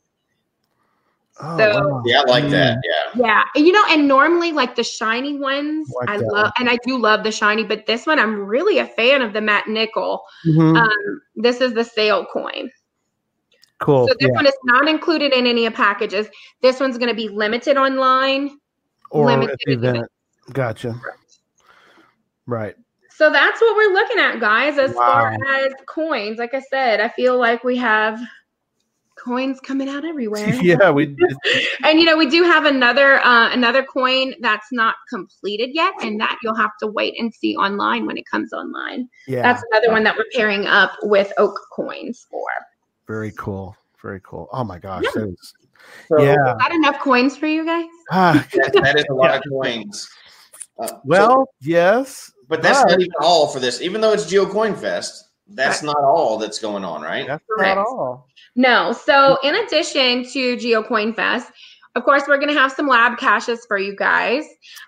Oh, 1.41 1.57
So- 1.57 1.71
wow. 1.89 2.01
Yeah, 2.05 2.21
I 2.21 2.23
like 2.29 2.43
Mm. 2.45 2.51
that. 2.51 2.77
Yeah. 2.83 3.21
Yeah, 3.25 3.43
and 3.55 3.65
you 3.65 3.71
know, 3.73 3.83
and 3.89 4.07
normally 4.07 4.51
like 4.51 4.75
the 4.75 4.83
shiny 4.83 5.37
ones, 5.39 5.89
Like 5.99 6.09
I 6.09 6.17
that 6.17 6.25
love, 6.27 6.51
and 6.59 6.69
I 6.69 6.77
do 6.85 6.97
love 6.97 7.23
the 7.23 7.31
shiny, 7.31 7.63
but 7.63 7.85
this 7.85 8.05
one 8.05 8.19
I'm 8.19 8.45
really 8.45 8.79
a 8.79 8.85
fan 8.85 9.21
of 9.21 9.33
the 9.33 9.41
matte 9.41 9.67
nickel. 9.67 10.23
Mhm. 10.45 10.77
Um, 10.77 11.21
this 11.35 11.61
is 11.61 11.73
the 11.73 11.83
sale 11.83 12.25
coin. 12.31 12.69
cool. 13.79 14.07
So 14.07 14.13
this 14.19 14.27
yeah. 14.29 14.35
one 14.35 14.45
is 14.45 14.53
not 14.65 14.87
included 14.87 15.33
in 15.33 15.47
any 15.47 15.65
of 15.65 15.73
packages. 15.73 16.27
This 16.61 16.79
one's 16.79 16.99
going 16.99 17.09
to 17.09 17.15
be 17.15 17.29
limited 17.29 17.77
online. 17.77 18.59
Or 19.09 19.25
limited 19.25 19.53
at 19.53 19.59
the 19.65 19.71
event. 19.73 19.97
event. 19.97 20.11
Gotcha. 20.53 21.01
Right. 22.45 22.75
So 23.21 23.29
that's 23.29 23.61
what 23.61 23.75
we're 23.75 23.93
looking 23.93 24.17
at, 24.17 24.39
guys. 24.39 24.79
As 24.79 24.95
far 24.95 25.37
as 25.47 25.71
coins, 25.85 26.39
like 26.39 26.55
I 26.55 26.59
said, 26.59 26.99
I 26.99 27.07
feel 27.09 27.37
like 27.37 27.63
we 27.63 27.77
have 27.77 28.19
coins 29.15 29.59
coming 29.59 29.87
out 29.87 30.03
everywhere. 30.03 30.55
yeah, 30.63 30.89
we 30.89 31.15
and 31.83 31.99
you 31.99 32.05
know 32.05 32.17
we 32.17 32.27
do 32.27 32.41
have 32.41 32.65
another 32.65 33.19
uh, 33.23 33.51
another 33.53 33.83
coin 33.83 34.33
that's 34.39 34.71
not 34.71 34.95
completed 35.07 35.69
yet, 35.71 35.93
and 36.01 36.19
that 36.19 36.39
you'll 36.41 36.55
have 36.55 36.71
to 36.79 36.87
wait 36.87 37.13
and 37.19 37.31
see 37.31 37.55
online 37.57 38.07
when 38.07 38.17
it 38.17 38.25
comes 38.25 38.53
online. 38.53 39.07
yeah. 39.27 39.43
That's 39.43 39.63
another 39.71 39.91
one 39.91 40.03
that 40.03 40.17
we're 40.17 40.25
pairing 40.33 40.65
up 40.65 40.93
with 41.03 41.31
Oak 41.37 41.59
Coins 41.75 42.25
for. 42.27 42.47
very 43.07 43.33
cool. 43.37 43.77
Very 44.01 44.21
cool. 44.23 44.49
Oh 44.51 44.63
my 44.63 44.79
gosh. 44.79 45.03
that 45.13 45.27
is- 45.27 45.53
So, 46.07 46.23
yeah. 46.23 46.33
Is 46.33 46.57
that 46.57 46.71
enough 46.71 46.99
coins 47.01 47.37
for 47.37 47.45
you 47.45 47.63
guys? 47.67 47.85
Ah, 48.11 48.43
that, 48.53 48.73
that 48.73 48.95
is 48.97 49.05
a 49.11 49.13
lot 49.13 49.35
of 49.35 49.43
coins. 49.51 50.09
Uh, 50.79 50.87
so- 50.87 51.01
well, 51.05 51.47
yes. 51.59 52.31
But 52.51 52.61
that's 52.61 52.83
but- 52.83 52.91
not 52.91 52.99
even 52.99 53.13
all 53.21 53.47
for 53.47 53.59
this. 53.59 53.81
Even 53.81 54.01
though 54.01 54.11
it's 54.13 54.27
Geo 54.27 54.45
Coin 54.45 54.75
Fest, 54.75 55.29
that's 55.47 55.81
not 55.83 55.97
all 55.97 56.37
that's 56.37 56.59
going 56.59 56.85
on, 56.85 57.01
right? 57.01 57.25
That's 57.27 57.43
Correct. 57.49 57.77
not 57.77 57.87
all. 57.87 58.27
No. 58.55 58.91
So 58.91 59.37
in 59.43 59.55
addition 59.55 60.23
to 60.31 60.55
GeoCoin 60.57 61.15
Fest, 61.15 61.51
of 61.95 62.03
course, 62.05 62.23
we're 62.25 62.37
going 62.37 62.53
to 62.53 62.57
have 62.59 62.71
some 62.71 62.87
lab 62.87 63.17
caches 63.17 63.65
for 63.67 63.77
you 63.77 63.93
guys. 63.95 64.45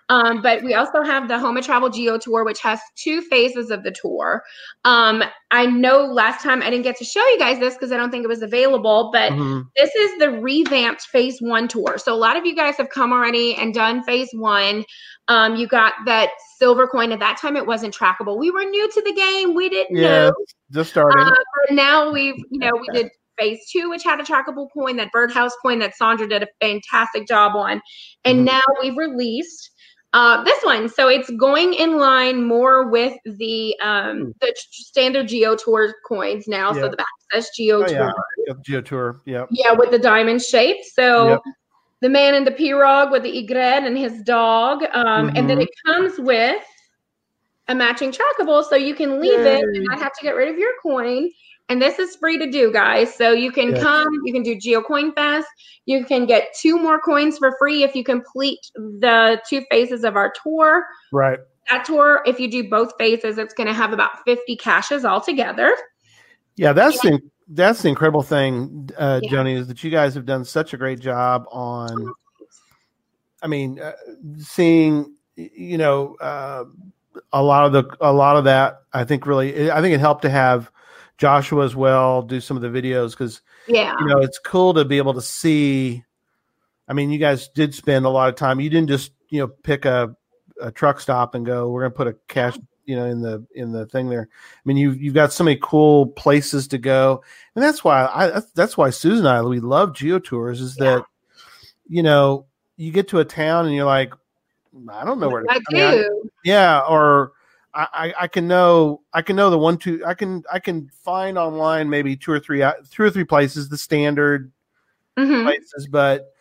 Um, 0.07 0.41
but 0.41 0.63
we 0.63 0.73
also 0.73 1.01
have 1.03 1.27
the 1.27 1.37
Home 1.37 1.57
and 1.57 1.65
Travel 1.65 1.89
Geo 1.89 2.17
Tour, 2.17 2.45
which 2.45 2.61
has 2.61 2.79
two 2.95 3.21
phases 3.23 3.71
of 3.71 3.83
the 3.83 3.91
tour. 3.91 4.41
Um, 4.85 5.21
I 5.51 5.65
know 5.65 6.03
last 6.05 6.41
time 6.41 6.61
I 6.61 6.69
didn't 6.69 6.83
get 6.83 6.95
to 6.97 7.03
show 7.05 7.25
you 7.27 7.39
guys 7.39 7.59
this 7.59 7.73
because 7.73 7.91
I 7.91 7.97
don't 7.97 8.09
think 8.09 8.23
it 8.23 8.29
was 8.29 8.41
available, 8.41 9.09
but 9.11 9.33
Mhm. 9.33 9.63
this 9.75 9.93
is 9.95 10.17
the 10.19 10.29
revamped 10.31 11.01
phase 11.01 11.41
one 11.41 11.67
tour. 11.67 11.97
So 11.97 12.13
a 12.13 12.15
lot 12.15 12.37
of 12.37 12.45
you 12.45 12.55
guys 12.55 12.75
have 12.77 12.87
come 12.89 13.11
already 13.11 13.55
and 13.55 13.73
done 13.73 14.03
phase 14.03 14.29
one. 14.33 14.85
Um, 15.27 15.55
you 15.57 15.67
got 15.67 15.93
that 16.05 16.29
silver 16.63 16.87
coin. 16.87 17.11
At 17.11 17.19
that 17.19 17.37
time, 17.37 17.57
it 17.57 17.65
wasn't 17.67 17.93
trackable. 17.93 18.37
We 18.37 18.49
were 18.49 18.63
new 18.63 18.89
to 18.89 19.01
the 19.01 19.13
game. 19.13 19.53
We 19.53 19.67
didn't 19.69 19.97
Yeah, 19.97 20.27
know. 20.27 20.33
just 20.71 20.91
starting. 20.91 21.27
Uh, 21.27 21.31
but 21.67 21.75
now 21.75 22.09
we've, 22.11 22.37
you 22.49 22.59
know, 22.59 22.71
we 22.79 22.87
did 22.93 23.11
phase 23.37 23.59
two, 23.71 23.89
which 23.89 24.03
had 24.03 24.19
a 24.21 24.23
trackable 24.23 24.67
coin, 24.73 24.95
that 24.97 25.11
birdhouse 25.11 25.51
coin 25.61 25.79
that 25.79 25.95
Sandra 25.95 26.27
did 26.27 26.41
a 26.43 26.47
fantastic 26.61 27.27
job 27.27 27.55
on. 27.55 27.81
And 28.23 28.39
Mhm. 28.39 28.45
now 28.45 28.61
we've 28.81 28.95
released 28.95 29.71
uh, 30.13 30.43
this 30.43 30.63
one. 30.63 30.87
So 30.87 31.07
it's 31.07 31.29
going 31.31 31.73
in 31.73 31.97
line 31.97 32.45
more 32.45 32.87
with 32.91 33.17
the 33.25 33.75
um, 33.81 34.31
the 34.41 34.53
standard 34.55 35.27
Geo 35.27 35.55
Tour 35.55 35.95
coins 36.07 36.47
now. 36.47 36.69
Hmm. 36.69 36.77
Yeah. 36.77 36.83
So 36.83 36.89
the 36.89 36.97
back 36.97 37.07
says 37.31 37.49
Geo 37.57 37.81
Oh, 37.81 37.87
Tour. 37.87 38.13
yeah. 38.47 38.53
Geo 38.63 38.81
Tour. 38.81 39.21
Yep. 39.25 39.47
Yeah, 39.49 39.71
with 39.73 39.89
the 39.89 39.97
diamond 39.97 40.41
shape. 40.43 40.77
So 40.93 41.29
Yep. 41.29 41.41
The 42.03 42.09
man 42.09 42.35
in 42.35 42.43
the 42.43 42.51
pirogue 42.51 43.11
with 43.11 43.23
the 43.23 43.31
egret 43.39 43.85
and 43.85 43.97
his 43.97 44.21
dog. 44.23 44.83
Um, 44.93 45.31
And 45.35 45.49
then 45.49 45.59
Mhm. 45.59 45.63
it 45.63 45.69
comes 45.85 46.19
with 46.19 46.61
a 47.69 47.73
matching 47.73 48.11
trackable 48.11 48.61
so 48.65 48.75
you 48.75 48.93
can 48.93 49.21
leave 49.21 49.39
it 49.39 49.63
and 49.63 49.75
Yay. 49.75 49.83
not 49.83 49.99
have 49.99 50.11
to 50.11 50.21
get 50.21 50.35
rid 50.35 50.49
of 50.49 50.57
your 50.57 50.73
coin. 50.81 51.31
And 51.69 51.81
this 51.81 51.99
is 51.99 52.17
free 52.17 52.37
to 52.39 52.51
do, 52.51 52.73
guys. 52.73 53.15
So 53.15 53.31
you 53.31 53.53
can 53.53 53.73
come, 53.73 54.09
you 54.25 54.33
can 54.33 54.43
do 54.43 54.53
Geo 54.59 54.81
Coin 54.81 55.13
Fest. 55.13 55.47
You 55.85 56.03
can 56.03 56.25
get 56.25 56.53
two 56.59 56.77
more 56.77 56.99
coins 56.99 57.37
for 57.37 57.55
free 57.57 57.83
if 57.83 57.95
you 57.95 58.03
complete 58.03 58.59
the 58.75 59.41
two 59.49 59.63
phases 59.71 60.03
of 60.03 60.17
our 60.17 60.33
tour. 60.43 60.85
Right. 61.13 61.39
That 61.71 61.85
tour, 61.85 62.21
if 62.25 62.37
you 62.37 62.51
do 62.51 62.69
both 62.69 62.91
phases, 62.97 63.37
it's 63.37 63.53
going 63.53 63.67
to 63.67 63.73
have 63.73 63.93
about 63.93 64.25
50 64.25 64.57
caches 64.57 65.05
altogether. 65.05 65.73
Yeah, 66.57 66.73
that's 66.73 66.99
the 66.99 67.21
that's 67.47 67.81
the 67.81 67.89
incredible 67.89 68.23
thing, 68.23 68.89
uh, 68.97 69.19
Yeah. 69.23 69.31
Joni, 69.31 69.57
is 69.57 69.67
that 69.67 69.83
you 69.83 69.91
guys 69.91 70.13
have 70.15 70.25
done 70.25 70.45
such 70.45 70.73
a 70.73 70.77
great 70.77 70.99
job 70.99 71.45
on. 71.51 72.13
I 73.41 73.47
mean, 73.47 73.79
uh, 73.79 73.93
seeing 74.37 75.15
you 75.35 75.77
know 75.77 76.15
uh, 76.21 76.63
a 77.33 77.43
lot 77.43 77.65
of 77.65 77.73
the 77.73 77.95
a 78.01 78.13
lot 78.13 78.37
of 78.37 78.45
that. 78.45 78.81
I 78.93 79.03
think 79.03 79.25
really, 79.25 79.69
I 79.71 79.81
think 79.81 79.93
it 79.93 79.99
helped 79.99 80.21
to 80.23 80.29
have 80.29 80.71
Joshua 81.17 81.65
as 81.65 81.75
well 81.75 82.21
do 82.21 82.39
some 82.39 82.57
of 82.57 82.63
the 82.63 82.69
videos 82.69 83.11
because 83.11 83.41
Yeah. 83.67 83.95
you 83.99 84.07
know 84.07 84.19
it's 84.19 84.39
cool 84.39 84.73
to 84.75 84.85
be 84.85 84.97
able 84.97 85.13
to 85.13 85.21
see. 85.21 86.03
I 86.87 86.93
mean, 86.93 87.11
you 87.11 87.19
guys 87.19 87.49
did 87.49 87.73
spend 87.73 88.05
a 88.05 88.09
lot 88.09 88.29
of 88.29 88.35
time. 88.35 88.59
You 88.59 88.69
didn't 88.69 88.89
just 88.89 89.11
you 89.29 89.39
know 89.39 89.47
pick 89.47 89.85
a, 89.85 90.15
a 90.61 90.71
truck 90.71 90.99
stop 91.01 91.35
and 91.35 91.45
go. 91.45 91.69
We're 91.69 91.81
going 91.81 91.91
to 91.91 91.97
put 91.97 92.07
a 92.07 92.15
cache 92.27 92.57
you 92.85 92.95
know 92.95 93.05
in 93.05 93.21
the 93.21 93.45
in 93.55 93.71
the 93.71 93.85
thing 93.87 94.09
there. 94.09 94.27
I 94.31 94.61
mean, 94.65 94.77
you've 94.77 95.01
you've 95.01 95.13
got 95.13 95.31
so 95.33 95.43
many 95.43 95.59
cool 95.61 96.07
places 96.07 96.67
to 96.69 96.77
go, 96.77 97.23
and 97.55 97.63
that's 97.63 97.83
why 97.83 98.05
I 98.05 98.27
that's- 98.55 98.77
why 98.77 98.89
Susan 98.89 99.25
and 99.25 99.35
I 99.37 99.41
we 99.41 99.59
love 99.59 99.93
geo 99.95 100.19
tours. 100.19 100.61
Is 100.61 100.75
that 100.75 101.03
you 101.87 102.03
know 102.03 102.45
you 102.77 102.91
get 102.91 103.07
to 103.09 103.19
a 103.19 103.25
town 103.25 103.65
and 103.65 103.75
you're 103.75 103.85
like, 103.85 104.13
I 104.89 105.05
don't 105.05 105.19
know 105.19 105.29
where 105.29 105.43
to 105.43 105.51
I 105.51 105.59
mean, 105.71 105.83
I- 105.83 105.91
do. 105.95 106.29
yeah, 106.43 106.81
or 106.89 107.33
I, 107.75 108.13
I 108.21 108.27
can 108.27 108.47
know 108.47 109.01
I 109.13 109.21
can 109.23 109.35
know 109.35 109.49
the 109.49 109.57
one 109.57 109.77
two 109.77 110.03
I 110.05 110.13
can 110.13 110.43
I 110.51 110.59
can 110.59 110.89
find 111.03 111.37
online 111.39 111.89
maybe 111.89 112.15
two 112.15 112.31
or 112.31 112.39
three 112.39 112.61
uh, 112.61 112.73
two 112.91 113.01
or 113.03 113.09
three 113.09 113.23
places 113.23 113.67
the 113.69 113.77
standard 113.77 114.51
Mhm. 115.17 115.43
places, 115.43 115.87
but 115.87 116.33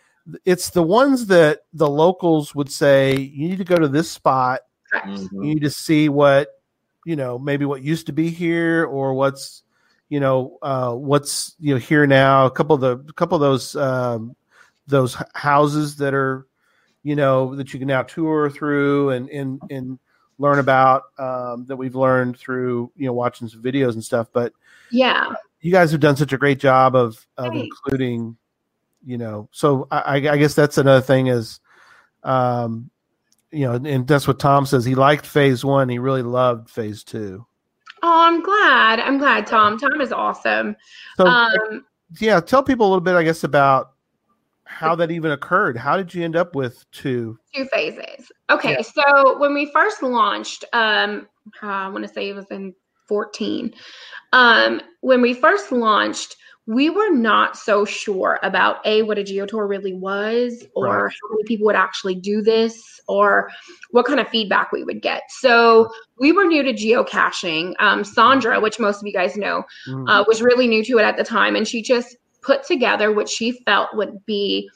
it's 0.45 0.71
the 0.71 0.83
ones 0.83 1.27
that 1.27 1.61
the 1.73 1.89
locals 1.89 2.55
would 2.55 2.71
say 2.71 3.17
you 3.19 3.49
need 3.49 3.59
to 3.59 3.65
go 3.65 3.77
to 3.77 3.89
this 3.89 4.11
spot. 4.11 4.61
Correct. 4.93 5.09
Mhm. 5.09 5.33
You 5.33 5.55
need 5.55 5.63
to 5.63 5.71
see 5.71 6.09
what 6.09 6.49
you 7.05 7.17
know 7.17 7.39
maybe 7.39 7.65
what 7.65 7.83
used 7.83 8.07
to 8.07 8.13
be 8.13 8.29
here 8.31 8.85
or 8.85 9.15
what's 9.15 9.63
you 10.09 10.21
know 10.21 10.59
uh, 10.63 10.93
what's 10.93 11.55
you 11.59 11.75
know 11.75 11.79
here 11.81 12.07
now. 12.07 12.47
A 12.47 12.51
couple 12.51 12.75
of 12.75 12.81
the 12.81 13.05
a 13.09 13.13
couple 13.15 13.37
of 13.37 13.41
those 13.41 13.75
um, 13.77 14.37
those 14.87 15.17
houses 15.35 15.97
that 15.97 16.15
are 16.15 16.47
you 17.03 17.17
know 17.17 17.57
that 17.57 17.73
you 17.73 17.79
can 17.79 17.89
now 17.89 18.03
tour 18.03 18.51
through 18.51 19.11
and 19.11 19.29
and 19.31 19.61
and 19.71 19.99
learn 20.39 20.59
about 20.59 21.05
um, 21.19 21.65
that 21.67 21.77
we've 21.77 21.97
learned 21.97 22.37
through 22.37 22.93
you 22.97 23.07
know 23.07 23.13
watching 23.15 23.49
some 23.49 23.63
videos 23.63 23.95
and 23.95 24.05
stuff. 24.05 24.29
But 24.33 24.53
Yeah. 24.91 25.33
you 25.61 25.73
guys 25.73 25.93
have 25.93 26.01
done 26.01 26.17
such 26.17 26.33
a 26.33 26.39
great 26.39 26.59
job 26.59 26.95
of 26.95 27.27
of 27.39 27.55
Thanks. 27.55 27.79
including 27.87 28.37
you 29.05 29.17
know 29.19 29.49
so 29.51 29.89
I, 29.91 30.17
I 30.29 30.37
guess 30.37 30.55
that's 30.55 30.79
another 30.79 31.01
thing 31.01 31.27
is 31.29 31.59
um 32.23 32.91
you 33.53 33.67
know 33.67 33.75
and 33.75 34.07
that's 34.09 34.27
what 34.27 34.39
tom 34.39 34.65
says 34.67 34.85
he 34.85 34.95
liked 34.95 35.27
phase 35.27 35.65
one 35.65 35.89
he 35.89 35.99
really 35.99 36.23
loved 36.23 36.69
phase 36.71 37.05
two 37.05 37.45
Oh, 38.05 38.25
I'm 38.27 38.43
glad. 38.43 38.99
I'm 38.99 39.17
glad, 39.17 39.47
Tom. 39.47 39.79
Tom 39.79 40.01
is 40.01 40.11
awesome. 40.11 40.75
so 41.17 41.25
Um, 41.25 41.85
yeah 42.21 42.41
tell 42.41 42.63
people 42.63 42.87
a 42.87 42.89
little 42.89 43.01
bit 43.01 43.15
i 43.15 43.23
guess 43.23 43.45
about 43.45 43.93
how 44.65 44.95
that 44.97 45.11
even 45.13 45.31
occurred 45.31 45.77
how 45.77 45.97
did 45.97 46.13
you 46.13 46.25
end 46.25 46.35
up 46.35 46.55
with 46.57 46.85
two 46.91 47.39
two 47.55 47.67
phases. 47.67 48.33
Okay, 48.51 48.83
so 48.83 49.39
when 49.39 49.55
we 49.55 49.71
first 49.73 50.03
launched, 50.03 50.65
um, 50.73 51.29
uh, 51.63 51.67
I 51.67 51.89
want 51.89 52.07
to 52.07 52.13
say 52.13 52.29
it 52.29 52.35
was 52.35 52.51
in 52.51 52.75
14. 53.09 53.73
Um, 54.33 54.81
when 55.01 55.21
we 55.23 55.33
first 55.35 55.71
launched, 55.73 56.37
we 56.67 56.91
were 56.91 57.11
not 57.11 57.57
so 57.57 57.85
sure 57.85 58.39
about 58.43 58.77
a 58.87 59.03
what 59.03 59.19
a 59.19 59.23
geotour 59.23 59.69
really 59.69 59.95
was, 59.95 60.65
or 60.75 60.87
Right. 60.87 61.13
how 61.13 61.29
many 61.31 61.43
people 61.45 61.67
would 61.67 61.75
actually 61.77 62.15
do 62.15 62.41
this, 62.41 63.01
or 63.09 63.51
what 63.91 64.07
kind 64.07 64.21
of 64.21 64.29
feedback 64.29 64.71
we 64.71 64.85
would 64.85 65.03
get. 65.03 65.23
So 65.29 65.91
we 66.19 66.31
were 66.31 66.45
new 66.45 66.63
to 66.63 66.73
geocaching. 66.73 67.75
Um, 67.81 68.05
Sandra, 68.05 68.61
which 68.61 68.79
most 68.79 69.01
of 69.01 69.07
you 69.07 69.13
guys 69.13 69.37
know, 69.37 69.65
Mm, 69.89 70.09
uh, 70.09 70.25
was 70.29 70.41
really 70.41 70.69
new 70.69 70.85
to 70.85 70.99
it 70.99 71.03
at 71.03 71.17
the 71.17 71.25
time, 71.25 71.57
and 71.57 71.67
she 71.67 71.83
just 71.83 72.17
put 72.43 72.65
together 72.65 73.13
what 73.13 73.29
she 73.29 73.53
felt 73.67 73.89
would 73.95 74.25
be 74.27 74.69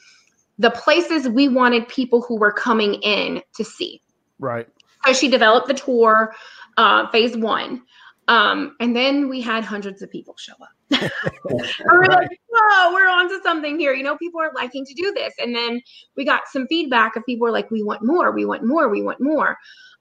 the 0.59 0.71
places 0.71 1.29
we 1.29 1.47
wanted 1.47 1.87
people 1.87 2.21
who 2.21 2.37
were 2.37 2.51
coming 2.51 2.95
in 2.95 3.41
to 3.55 3.63
see. 3.63 4.01
right 4.39 4.67
So 5.05 5.13
she 5.13 5.27
developed 5.29 5.67
the 5.67 5.73
tour, 5.73 6.33
uh, 6.77 7.07
phase 7.11 7.37
one. 7.37 7.81
Um, 8.27 8.75
and 8.79 8.95
then 8.95 9.29
we 9.29 9.41
had 9.41 9.63
hundreds 9.63 10.01
of 10.01 10.11
people 10.11 10.35
show 10.37 10.53
up. 10.61 11.11
And 11.49 11.61
we're 11.91 12.07
like, 12.07 12.29
whoa, 12.49 12.93
we're 12.93 13.09
onto 13.09 13.41
something 13.41 13.79
here. 13.79 13.93
You 13.93 14.03
know, 14.03 14.17
people 14.17 14.41
are 14.41 14.51
liking 14.53 14.85
to 14.85 14.93
do 14.93 15.13
this. 15.13 15.33
And 15.39 15.55
then 15.55 15.81
we 16.15 16.25
got 16.25 16.47
some 16.51 16.67
feedback 16.67 17.15
of 17.15 17.25
people 17.25 17.45
were 17.45 17.51
like, 17.51 17.71
we 17.71 17.83
want 17.83 18.03
more, 18.03 18.31
we 18.31 18.45
want 18.45 18.65
more, 18.65 18.89
we 18.89 19.01
want 19.01 19.21
more. 19.21 19.57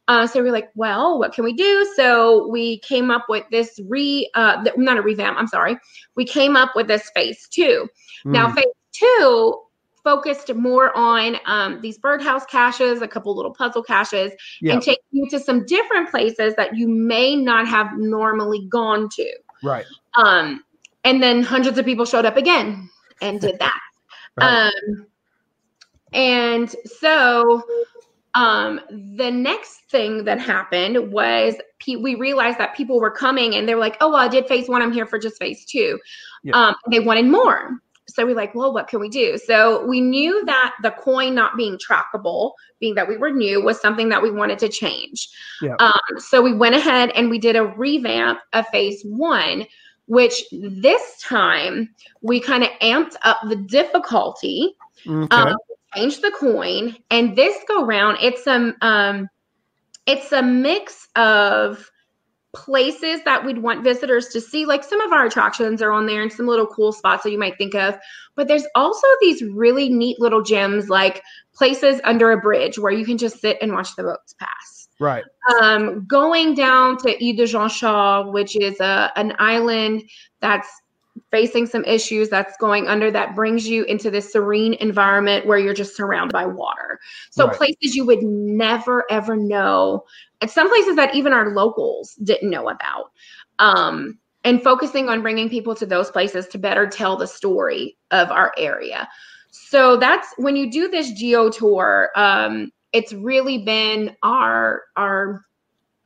Uh, 0.09 0.27
so 0.27 0.41
we're 0.41 0.53
like, 0.53 0.71
well, 0.75 1.19
what 1.19 1.33
can 1.33 1.45
we 1.45 1.53
do? 1.53 1.93
So 1.97 2.49
we 2.49 2.79
came 2.81 3.11
up 3.11 3.27
with 3.29 3.45
this 3.51 3.79
re, 3.89 4.29
uh, 4.35 4.65
not 4.77 4.99
a 4.99 5.03
revamp. 5.03 5.37
I'm 5.39 5.49
sorry. 5.49 5.77
We 6.15 6.25
came 6.25 6.57
up 6.57 6.73
with 6.75 6.87
this 6.87 7.11
phase 7.15 7.49
two. 7.49 7.89
Now, 8.25 8.49
Mm, 8.49 8.55
phase 8.55 8.65
two 8.93 9.61
focused 10.07 10.55
more 10.55 10.97
on 10.97 11.37
um, 11.47 11.81
these 11.81 11.99
birdhouse 11.99 12.47
caches, 12.47 13.03
a 13.03 13.09
couple 13.09 13.35
little 13.35 13.53
puzzle 13.53 13.83
caches, 13.83 14.31
Yeah. 14.61 14.75
and 14.75 14.83
take 14.83 15.01
you 15.11 15.29
to 15.31 15.41
some 15.41 15.67
different 15.67 16.09
places 16.11 16.55
that 16.55 16.77
you 16.77 16.87
may 16.87 17.35
not 17.35 17.67
have 17.67 17.89
normally 17.99 18.69
gone 18.71 19.09
to. 19.19 19.29
right 19.65 19.85
Um, 20.15 20.63
and 21.03 21.21
then 21.21 21.43
hundreds 21.43 21.77
of 21.77 21.85
people 21.85 22.05
showed 22.05 22.25
up 22.25 22.37
again 22.37 22.89
and 23.21 23.41
did 23.41 23.59
that. 23.59 23.81
Right. 24.39 24.67
Um, 24.67 25.07
and 26.13 26.69
so 27.01 27.63
um, 28.35 28.81
the 29.17 29.31
next 29.31 29.91
thing 29.91 30.25
that 30.25 30.39
happened 30.39 31.11
was 31.11 31.55
pe- 31.79 31.97
we 31.97 32.17
realized 32.17 32.59
that 32.59 32.77
people 32.77 33.01
were 33.01 33.11
coming 33.11 33.55
and 33.55 33.67
they 33.67 33.75
were 33.75 33.81
like, 33.81 33.97
oh, 34.03 34.11
well, 34.11 34.21
I 34.21 34.29
did 34.29 34.47
phase 34.47 34.69
one. 34.69 34.83
I'm 34.83 34.93
here 34.93 35.07
for 35.07 35.19
just 35.19 35.39
phase 35.39 35.65
two. 35.65 35.99
Yeah. 36.43 36.55
Um, 36.55 36.75
they 36.91 37.01
wanted 37.01 37.25
more. 37.27 37.81
So 38.09 38.25
we're 38.25 38.37
like, 38.37 38.55
well, 38.55 38.73
what 38.73 38.89
can 38.89 39.01
we 39.01 39.09
do? 39.09 39.37
So 39.37 39.85
we 39.87 40.01
knew 40.01 40.45
that 40.45 40.75
the 40.83 40.93
coin 40.93 41.35
not 41.35 41.57
being 41.57 41.77
trackable, 41.79 42.53
being 42.81 42.95
that 42.95 43.09
we 43.09 43.17
were 43.17 43.31
new, 43.31 43.63
was 43.63 43.81
something 43.81 44.09
that 44.11 44.23
we 44.23 44.31
wanted 44.31 44.59
to 44.61 44.69
change. 44.69 45.29
Yeah. 45.61 45.75
Um, 45.81 46.19
so 46.19 46.41
we 46.41 46.55
went 46.55 46.77
ahead 46.77 47.11
and 47.11 47.31
we 47.31 47.39
did 47.39 47.57
a 47.57 47.65
revamp 47.65 48.39
of 48.53 48.67
phase 48.69 49.03
one 49.05 49.67
which 50.07 50.45
this 50.53 51.21
time 51.21 51.93
we 52.23 52.41
kind 52.41 52.63
of 52.63 52.71
amped 52.81 53.17
up 53.23 53.39
the 53.49 53.57
difficulty, 53.57 54.77
Okay. 55.07 55.37
um, 55.37 55.57
changed 55.95 56.23
the 56.23 56.31
coin, 56.39 56.97
and 57.11 57.37
this 57.37 57.57
go 57.69 57.85
round 57.85 58.19
it's 58.21 58.47
a 58.47 58.75
um, 58.83 59.29
it's 60.07 60.33
a 60.33 60.43
mix 60.43 61.09
of 61.17 61.91
places 62.55 63.21
that 63.25 63.45
we'd 63.45 63.59
want 63.59 63.85
visitors 63.85 64.29
to 64.29 64.41
see. 64.41 64.67
Like 64.67 64.83
some 64.83 65.01
of 65.01 65.13
our 65.13 65.27
attractions 65.27 65.83
are 65.83 65.93
on 65.93 66.07
there 66.07 66.23
and 66.23 66.33
some 66.33 66.47
little 66.47 66.67
cool 66.67 66.93
spots 66.93 67.23
that 67.23 67.31
you 67.31 67.39
might 67.39 67.59
think 67.59 67.75
of. 67.75 67.97
But 68.35 68.49
there's 68.49 68.67
also 68.75 69.07
these 69.21 69.43
really 69.43 69.89
neat 69.89 70.19
little 70.21 70.43
gems 70.43 70.89
like 70.89 71.23
places 71.55 72.01
under 72.05 72.33
a 72.33 72.41
bridge 72.41 72.79
where 72.79 72.93
you 72.93 73.05
can 73.05 73.19
just 73.19 73.41
sit 73.41 73.59
and 73.61 73.73
watch 73.73 73.95
the 73.97 74.03
boats 74.05 74.35
pass. 74.39 74.89
right. 75.01 75.25
Um, 75.61 76.07
going 76.07 76.55
down 76.55 76.97
to 76.99 77.11
Isle 77.11 77.37
de 77.37 77.47
Jean 77.47 77.69
Charles, 77.69 78.33
which 78.33 78.57
is 78.57 78.81
a, 78.81 79.13
an 79.17 79.35
island 79.39 80.03
that's 80.41 80.69
facing 81.31 81.67
some 81.67 81.85
issues 81.85 82.29
that's 82.29 82.57
going 82.59 82.87
under 82.89 83.11
that 83.11 83.35
brings 83.35 83.69
you 83.69 83.85
into 83.85 84.11
this 84.11 84.33
serene 84.33 84.75
environment 84.75 85.47
where 85.47 85.59
you're 85.59 85.75
just 85.75 85.97
surrounded 85.97 86.33
by 86.33 86.47
water. 86.47 87.01
So 87.31 87.47
Right. 87.47 87.57
places 87.57 87.95
you 87.95 88.05
would 88.07 88.23
never 88.23 89.05
ever 89.11 89.37
know, 89.37 90.05
and 90.41 90.51
some 90.51 90.69
places 90.69 90.97
that 90.97 91.15
even 91.15 91.33
our 91.33 91.51
locals 91.51 92.15
didn't 92.17 92.51
know 92.51 92.69
about. 92.69 93.13
Um, 93.59 94.19
and 94.45 94.63
focusing 94.63 95.09
on 95.09 95.23
bringing 95.23 95.49
people 95.49 95.75
to 95.75 95.87
those 95.87 96.11
places 96.11 96.47
to 96.49 96.59
better 96.59 96.87
tell 96.87 97.17
the 97.17 97.27
story 97.27 97.97
of 98.13 98.31
our 98.31 98.53
area. 98.57 99.09
So 99.51 99.97
that's 99.97 100.29
when 100.37 100.55
you 100.55 100.71
do 100.71 100.89
this 100.89 101.11
geo 101.13 101.51
tour. 101.51 102.11
Um, 102.15 102.71
it's 102.93 103.13
really 103.13 103.65
been 103.65 104.17
our 104.23 104.83
our 104.97 105.45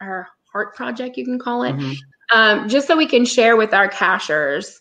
our 0.00 0.28
heart 0.52 0.74
project, 0.74 1.16
you 1.16 1.24
can 1.24 1.38
call 1.38 1.62
it 1.62 1.76
Mhm. 1.76 1.96
um, 2.32 2.68
just 2.68 2.86
so 2.86 2.96
we 2.96 3.06
can 3.06 3.24
share 3.24 3.56
with 3.56 3.74
our 3.74 3.88
cachers 3.88 4.80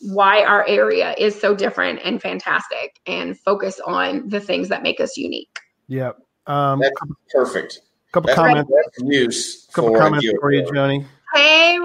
why 0.00 0.42
our 0.44 0.66
area 0.68 1.14
is 1.18 1.38
so 1.38 1.54
different 1.54 2.00
and 2.04 2.20
fantastic 2.20 3.00
and 3.06 3.38
focus 3.38 3.80
on 3.86 4.28
the 4.28 4.40
things 4.40 4.68
that 4.68 4.82
make 4.82 5.00
us 5.00 5.16
unique. 5.16 5.58
Yep. 5.88 6.18
Um, 6.46 6.80
That's 6.80 6.94
perfect. 7.32 7.80
couple 8.12 8.28
That's 8.28 8.38
comments. 8.38 8.70
best 8.70 9.10
use 9.10 9.66
Couple 9.72 9.90
for 9.90 9.96
a 9.96 10.00
comments 10.00 10.26
for 10.40 10.52
you. 10.52 10.62
Joni. 10.62 11.04
Hey, 11.34 11.78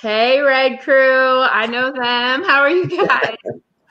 hey, 0.00 0.40
Red 0.40 0.80
Crew. 0.80 1.40
I 1.42 1.66
know 1.66 1.92
them. 1.92 2.42
How 2.44 2.60
are 2.60 2.70
you 2.70 2.88
guys? 3.06 3.36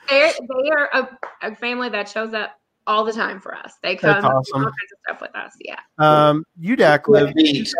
They're, 0.08 0.32
they 0.32 0.70
are 0.70 0.88
a, 0.92 1.18
a 1.42 1.54
family 1.56 1.88
that 1.90 2.08
shows 2.08 2.32
up 2.34 2.52
all 2.86 3.04
the 3.04 3.12
time 3.12 3.40
for 3.40 3.54
us. 3.54 3.74
They 3.82 3.96
come 3.96 4.10
That's 4.10 4.24
and 4.24 4.32
do 4.32 4.36
awesome. 4.38 4.58
all 4.58 4.64
kinds 4.64 4.92
of 4.92 4.98
stuff 5.08 5.20
with 5.20 5.36
us. 5.36 5.52
Yeah. 5.60 5.80
Um, 5.98 6.44
UDAC 6.60 7.08
lives. 7.08 7.74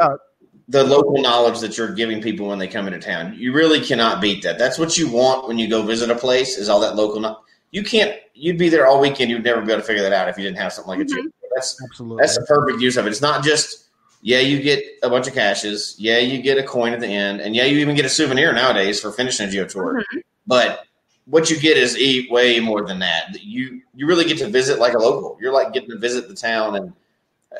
Beat 0.69 0.73
the 0.73 0.85
local 0.85 1.21
knowledge 1.21 1.61
that 1.61 1.77
you're 1.79 1.93
giving 1.93 2.21
people 2.21 2.49
when 2.49 2.59
they 2.59 2.69
come 2.69 2.87
into 2.87 2.99
town. 2.99 3.35
You 3.37 3.53
really 3.53 3.81
cannot 3.81 4.21
beat 4.21 4.43
that. 4.43 4.59
That's 4.59 4.79
what 4.79 4.97
you 4.99 5.11
want 5.11 5.49
when 5.49 5.59
you 5.59 5.69
go 5.69 5.83
visit 5.83 6.11
a 6.11 6.15
place 6.17 6.57
is 6.59 6.69
all 6.69 6.81
that 6.81 6.97
local 6.97 7.21
knowledge. 7.21 7.39
You 7.71 7.83
can't 7.83 8.17
you'd 8.35 8.59
be 8.59 8.69
there 8.69 8.87
all 8.87 9.01
weekend, 9.01 9.31
you'd 9.31 9.45
never 9.45 9.61
be 9.63 9.73
able 9.73 9.81
to 9.81 9.87
figure 9.87 10.03
that 10.03 10.13
out 10.13 10.29
if 10.29 10.37
you 10.37 10.45
didn't 10.45 10.59
have 10.59 10.73
something 10.73 10.91
like 10.91 11.01
a 11.01 11.05
Mhm. 11.05 11.15
gym. 11.15 11.33
That's 11.55 11.83
Absolutely. 11.83 12.21
that's 12.23 12.37
the 12.39 12.45
perfect 12.45 12.81
use 12.83 12.97
of 12.97 13.07
it. 13.07 13.11
It's 13.11 13.23
not 13.23 13.43
just 13.45 13.85
yeah, 14.23 14.41
you 14.41 14.61
get 14.61 14.83
a 15.05 15.11
bunch 15.11 15.29
of 15.29 15.35
caches, 15.35 15.95
yeah, 15.99 16.19
you 16.19 16.43
get 16.43 16.59
a 16.59 16.63
coin 16.63 16.93
at 16.93 17.01
the 17.01 17.07
end, 17.07 17.41
and 17.41 17.55
yeah, 17.55 17.65
you 17.65 17.79
even 17.79 17.95
get 17.95 18.05
a 18.05 18.09
souvenir 18.09 18.53
nowadays 18.53 18.99
for 19.01 19.13
finishing 19.13 19.47
a 19.47 19.51
geo 19.51 19.65
tour. 19.67 20.03
Mhm. 20.15 20.23
But 20.47 20.81
what 21.27 21.49
you 21.51 21.59
get 21.59 21.77
is 21.77 21.97
e- 21.99 22.27
way 22.31 22.59
more 22.61 22.85
than 22.87 22.99
that. 23.01 23.37
You 23.43 23.81
you 23.95 24.07
really 24.07 24.25
get 24.25 24.39
to 24.39 24.49
visit 24.49 24.79
like 24.79 24.95
a 24.95 24.99
local. 24.99 25.39
You're 25.41 25.53
like 25.53 25.73
getting 25.73 25.91
to 25.91 25.99
visit 25.99 26.29
the 26.29 26.35
town 26.35 26.77
and 26.77 26.93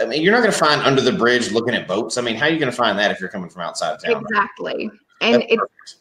I 0.01 0.07
mean, 0.07 0.23
you're 0.23 0.33
not 0.33 0.41
going 0.41 0.53
to 0.53 0.59
find 0.59 0.81
under 0.83 1.01
the 1.01 1.13
bridge 1.13 1.53
looking 1.53 1.75
at 1.75 1.89
boats. 1.89 2.19
I 2.19 2.23
mean, 2.23 2.37
how 2.37 2.47
are 2.47 2.51
you 2.51 2.59
going 2.59 2.71
to 2.71 2.77
find 2.77 2.99
that 2.99 3.11
if 3.11 3.21
you're 3.21 3.29
coming 3.29 3.49
from 3.49 3.63
outside 3.63 3.95
of 3.95 4.03
town? 4.03 4.23
Exactly. 4.23 4.91
And 5.21 5.43
That's 5.43 5.53
it's 5.53 5.61
perfect. 5.61 5.97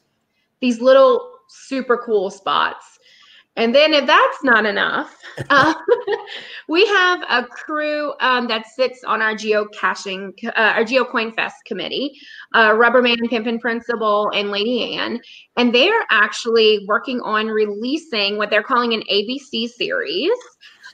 these 0.60 0.82
little 0.82 1.40
super 1.48 1.98
cool 1.98 2.30
spots. 2.30 3.00
And 3.58 3.74
then 3.74 3.94
if 3.94 4.06
that's 4.06 4.44
not 4.44 4.66
enough, 4.66 5.16
uh, 5.50 5.74
we 6.68 6.86
have 6.88 7.24
a 7.30 7.46
crew 7.46 8.14
um, 8.20 8.48
that 8.48 8.68
sits 8.68 9.04
on 9.06 9.22
our 9.22 9.34
geocaching, 9.34 10.34
uh, 10.46 10.52
our 10.56 10.84
GeoCoin 10.84 11.34
Fest 11.34 11.56
committee, 11.66 12.20
uh, 12.54 12.72
Rubberman, 12.72 13.18
Pimpin 13.32 13.60
Principal, 13.62 14.30
and 14.34 14.52
Lady 14.52 14.96
Anne, 14.98 15.22
And 15.58 15.74
they're 15.74 16.06
actually 16.12 16.86
working 16.88 17.22
on 17.22 17.48
releasing 17.48 18.38
what 18.38 18.50
they're 18.50 18.64
calling 18.64 18.94
an 18.94 19.04
ABC 19.12 19.70
series. 19.70 20.38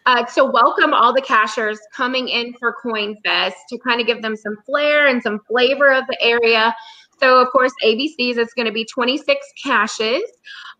Uh, 0.07 0.23
to 0.25 0.43
welcome 0.43 0.93
all 0.93 1.13
the 1.13 1.21
cachers 1.21 1.77
coming 1.93 2.27
in 2.27 2.53
for 2.59 2.73
Coin 2.81 3.15
Fest 3.23 3.57
to 3.69 3.77
kind 3.77 4.01
of 4.01 4.07
give 4.07 4.21
them 4.23 4.35
some 4.35 4.57
flair 4.65 5.07
and 5.07 5.21
some 5.21 5.39
flavor 5.47 5.93
of 5.93 6.05
the 6.07 6.17
area. 6.21 6.73
So, 7.19 7.39
of 7.39 7.49
course, 7.51 7.71
ABCs, 7.83 8.37
it's 8.37 8.53
going 8.55 8.65
to 8.65 8.71
be 8.71 8.83
26 8.85 9.45
caches. 9.63 10.23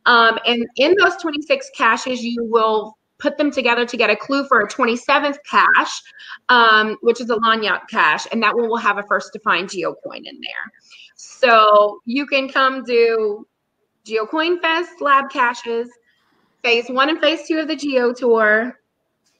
Um, 0.08 0.40
and 0.48 0.66
in 0.78 0.96
those 1.00 1.16
26 1.18 1.70
caches, 1.78 2.24
you 2.24 2.44
will 2.46 2.98
put 3.20 3.38
them 3.38 3.52
together 3.52 3.86
to 3.86 3.96
get 3.96 4.10
a 4.10 4.16
clue 4.16 4.46
for 4.48 4.62
a 4.62 4.68
27th 4.68 5.38
cache, 5.48 6.02
um, 6.50 6.98
which 7.02 7.22
is 7.22 7.30
a 7.30 7.36
Lanyard 7.36 7.82
cache. 7.90 8.26
And 8.32 8.42
that 8.42 8.56
one 8.56 8.68
will 8.68 8.78
have 8.78 8.98
a 8.98 9.04
first 9.04 9.32
to 9.34 9.40
find 9.42 9.70
geocoin 9.70 10.24
in 10.26 10.42
there. 10.42 10.72
So 11.16 12.00
you 12.06 12.26
can 12.26 12.50
come 12.50 12.84
do 12.84 13.46
GeoCoin 14.06 14.60
Fest 14.62 15.00
lab 15.00 15.30
caches, 15.30 15.88
phase 16.64 16.90
one 16.90 17.10
and 17.10 17.20
phase 17.20 17.48
two 17.48 17.60
of 17.60 17.68
the 17.68 17.76
Geo 17.76 18.12
Tour, 18.14 18.80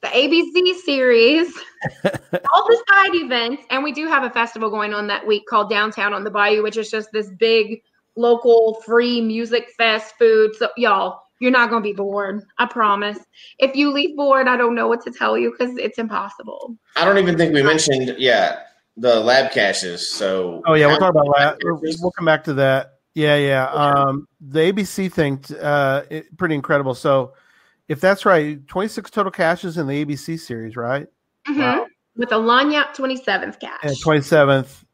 the 0.02 0.08
ABC 0.08 0.76
series, 0.84 1.54
all 2.04 2.68
the 2.68 2.84
side 2.90 3.16
events, 3.16 3.64
and 3.70 3.84
we 3.84 3.92
do 3.92 4.08
have 4.08 4.24
a 4.24 4.30
festival 4.30 4.70
going 4.70 4.94
on 4.94 5.08
that 5.08 5.26
week 5.26 5.44
called 5.48 5.70
Downtown 5.70 6.14
on 6.14 6.24
the 6.24 6.32
Bayou, 6.32 6.64
which 6.64 6.78
is 6.78 6.90
just 6.90 7.10
this 7.12 7.30
big 7.40 7.82
local 8.16 8.82
free 8.86 9.22
music 9.22 9.70
fest 9.78 10.16
food. 10.18 10.56
So 10.56 10.70
y'all, 10.76 11.22
you're 11.40 11.52
not 11.52 11.70
gonna 11.70 11.82
be 11.82 11.94
bored. 11.94 12.44
I 12.58 12.66
promise. 12.66 13.20
If 13.60 13.76
you 13.76 13.92
leave 13.92 14.16
bored, 14.16 14.48
I 14.48 14.58
don't 14.58 14.76
know 14.76 14.88
what 14.88 15.04
to 15.06 15.12
tell 15.12 15.38
you 15.38 15.52
because 15.52 15.78
it's 15.78 16.00
impossible. 16.00 16.76
I 16.96 17.06
don't 17.06 17.18
even 17.18 17.38
think 17.38 17.54
we 17.54 17.62
mentioned, 17.62 18.16
yeah, 18.18 18.60
the 18.98 19.20
lab 19.20 19.52
caches. 19.52 20.10
So, 20.10 20.62
Oh 20.66 20.74
yeah, 20.74 20.88
we'll 20.88 20.98
talk 20.98 21.12
about 21.12 21.28
Lab 21.28 21.58
that. 21.58 21.58
We'll, 21.64 21.80
caches. 21.80 22.00
we'll 22.02 22.12
come 22.12 22.26
back 22.26 22.44
to 22.46 22.54
that. 22.56 22.94
Yeah, 23.14 23.36
yeah. 23.36 23.66
Um, 23.68 24.28
the 24.40 24.60
ABC 24.60 25.12
thing, 25.12 25.44
uh, 25.60 26.04
it, 26.10 26.38
pretty 26.38 26.56
incredible. 26.56 26.96
So, 26.96 27.34
if 27.92 28.00
that's 28.00 28.26
right, 28.26 28.66
26 28.68 29.12
total 29.12 29.32
caches 29.32 29.78
in 29.78 29.86
the 29.86 30.06
ABC 30.06 30.40
series, 30.40 30.78
right? 30.78 31.08
Mm-hmm. 31.48 31.60
Wow. 31.60 31.88
With 32.16 32.32
a 32.32 32.38
Lanyard 32.38 32.96
27th 32.96 33.60
cache. 33.60 33.80
And 33.84 33.96
27th 33.98 34.86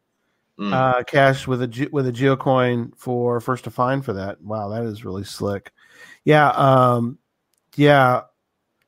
Mm. 0.59 0.73
uh, 0.73 1.03
cache 1.03 1.45
with 1.45 1.61
a 1.61 1.89
with 1.91 2.07
a 2.07 2.11
geocoin 2.11 2.91
for 2.97 3.39
first 3.39 3.63
to 3.65 3.69
find 3.69 4.03
for 4.03 4.13
that. 4.13 4.41
Wow, 4.41 4.69
that 4.69 4.85
is 4.85 5.05
really 5.05 5.23
slick. 5.23 5.71
Yeah, 6.23 6.49
um, 6.49 7.19
yeah, 7.75 8.21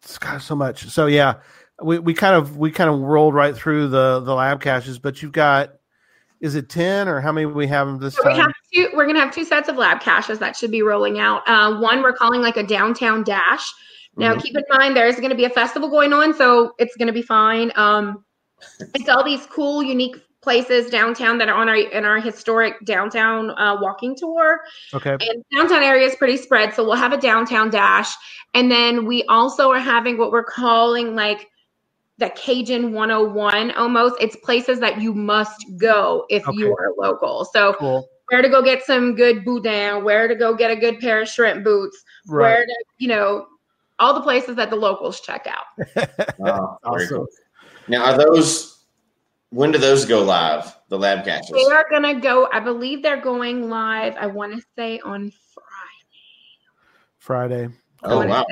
it's 0.01 0.17
got 0.17 0.41
so 0.41 0.55
much. 0.55 0.87
So 0.87 1.05
yeah, 1.05 1.35
we, 1.79 1.99
we 1.99 2.15
kind 2.15 2.35
of 2.35 2.57
we 2.57 2.71
kind 2.71 2.89
of 2.89 2.99
rolled 3.01 3.35
right 3.35 3.55
through 3.55 3.89
the 3.89 4.19
the 4.21 4.33
lab 4.33 4.61
caches, 4.61 4.97
but 4.97 5.21
you've 5.21 5.31
got 5.31 5.75
is 6.41 6.55
it 6.55 6.69
ten 6.69 7.07
or 7.07 7.21
how 7.21 7.31
many 7.31 7.45
we 7.45 7.67
have 7.67 7.99
this 7.99 8.15
So 8.15 8.23
we 8.25 8.35
have 8.35 8.51
two. 8.73 8.89
We're 8.95 9.05
gonna 9.05 9.19
have 9.19 9.31
two 9.31 9.45
sets 9.45 9.69
of 9.69 9.77
lab 9.77 10.01
caches 10.01 10.39
that 10.39 10.55
should 10.55 10.71
be 10.71 10.81
rolling 10.81 11.19
out. 11.19 11.47
Uh, 11.47 11.79
one 11.79 12.01
we're 12.01 12.13
calling 12.13 12.41
like 12.41 12.57
a 12.57 12.63
downtown 12.63 13.23
dash. 13.23 13.71
Now, 14.19 14.35
Mhm. 14.35 14.41
keep 14.41 14.55
in 14.57 14.63
mind 14.69 14.95
there 14.95 15.07
is 15.07 15.15
going 15.15 15.29
to 15.29 15.35
be 15.35 15.45
a 15.45 15.49
festival 15.49 15.89
going 15.89 16.11
on, 16.13 16.33
so 16.33 16.73
it's 16.77 16.95
going 16.97 17.07
to 17.07 17.13
be 17.13 17.21
fine. 17.21 17.71
Um, 17.75 18.25
it's 18.93 19.07
all 19.07 19.23
these 19.23 19.45
cool, 19.45 19.81
unique 19.81 20.17
places 20.41 20.89
downtown 20.89 21.37
that 21.37 21.47
are 21.49 21.55
on 21.55 21.69
our 21.69 21.75
in 21.75 22.05
our 22.05 22.19
historic 22.19 22.73
downtown 22.85 23.51
uh, 23.51 23.77
walking 23.81 24.15
tour. 24.15 24.61
Okay, 24.93 25.11
And 25.11 25.43
downtown 25.55 25.83
area 25.83 26.05
is 26.05 26.15
pretty 26.15 26.37
spread, 26.37 26.73
so 26.73 26.83
we'll 26.83 26.95
have 26.95 27.13
a 27.13 27.17
downtown 27.17 27.69
dash, 27.69 28.13
and 28.53 28.69
then 28.69 29.05
we 29.05 29.23
also 29.25 29.71
are 29.71 29.79
having 29.79 30.17
what 30.17 30.31
we're 30.31 30.43
calling 30.43 31.15
like 31.15 31.47
the 32.17 32.29
Cajun 32.31 32.91
101 32.91 33.71
almost. 33.71 34.15
It's 34.19 34.35
places 34.37 34.79
that 34.81 35.01
you 35.01 35.13
must 35.13 35.65
go 35.77 36.25
if 36.29 36.43
you 36.51 36.75
are 36.77 36.91
local. 36.97 37.45
So 37.45 37.73
cool. 37.79 38.09
where 38.29 38.41
to 38.41 38.49
go 38.49 38.61
get 38.61 38.83
some 38.83 39.15
good 39.15 39.43
boudin, 39.45 40.03
where 40.03 40.27
to 40.27 40.35
go 40.35 40.53
get 40.53 40.69
a 40.69 40.75
good 40.75 40.99
pair 40.99 41.21
of 41.21 41.29
shrimp 41.29 41.63
boots, 41.63 42.03
Right. 42.27 42.43
where 42.43 42.65
to, 42.65 42.75
you 42.97 43.07
know, 43.07 43.47
all 43.99 44.13
the 44.13 44.21
places 44.21 44.55
that 44.55 44.69
the 44.69 44.75
locals 44.75 45.21
check 45.21 45.47
out. 45.47 45.65
Oh, 46.41 46.77
very 46.85 47.03
Awesome. 47.05 47.17
cool. 47.17 47.27
Now, 47.89 48.05
are 48.05 48.17
those, 48.17 48.85
when 49.49 49.73
do 49.73 49.77
those 49.77 50.05
go 50.05 50.23
live, 50.23 50.73
the 50.87 50.97
lab 50.97 51.25
caches? 51.25 51.51
They 51.51 51.65
are 51.73 51.85
gonna 51.91 52.19
go, 52.21 52.47
I 52.53 52.61
believe 52.61 53.03
they're 53.03 53.19
going 53.19 53.69
live, 53.69 54.15
I 54.15 54.27
want 54.27 54.55
to 54.55 54.61
say 54.77 54.99
on 54.99 55.31
Friday. 55.53 55.99
Friday. 57.17 57.75
Oh, 58.03 58.17
wanna 58.19 58.29
wow. 58.29 58.45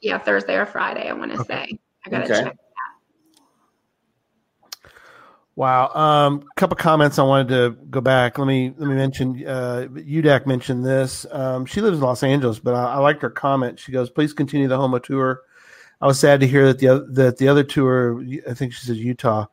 Yeah, 0.00 0.18
Thursday 0.18 0.56
or 0.56 0.66
Friday, 0.66 1.08
I 1.08 1.12
want 1.14 1.32
to 1.32 1.40
Okay. 1.40 1.66
say. 1.66 1.78
I 2.06 2.10
gotta 2.10 2.32
Okay. 2.32 2.42
check. 2.44 2.56
Wow. 5.54 5.88
Um, 5.88 6.44
a 6.50 6.54
couple 6.54 6.76
comments 6.76 7.18
I 7.18 7.24
wanted 7.24 7.48
to 7.48 7.70
go 7.90 8.00
back. 8.00 8.38
Let 8.38 8.46
me 8.46 8.72
let 8.76 8.88
me 8.88 8.94
mention. 8.94 9.46
Uh, 9.46 9.86
UDAC 9.90 10.46
mentioned 10.46 10.84
this. 10.84 11.26
Um, 11.30 11.66
she 11.66 11.82
lives 11.82 11.98
in 11.98 12.04
Los 12.04 12.22
Angeles, 12.22 12.58
but 12.58 12.74
I, 12.74 12.94
I 12.94 12.98
liked 12.98 13.20
her 13.22 13.30
comment. 13.30 13.78
She 13.78 13.92
goes, 13.92 14.08
"Please 14.08 14.32
continue 14.32 14.66
the 14.66 14.78
Houma 14.78 15.00
tour." 15.00 15.42
I 16.00 16.06
was 16.06 16.18
sad 16.18 16.40
to 16.40 16.46
hear 16.46 16.66
that 16.66 16.78
the 16.78 17.06
that 17.10 17.36
the 17.36 17.48
other 17.48 17.62
tour, 17.62 18.24
I 18.48 18.54
think 18.54 18.72
she 18.72 18.86
says 18.86 18.98
Utah, 18.98 19.46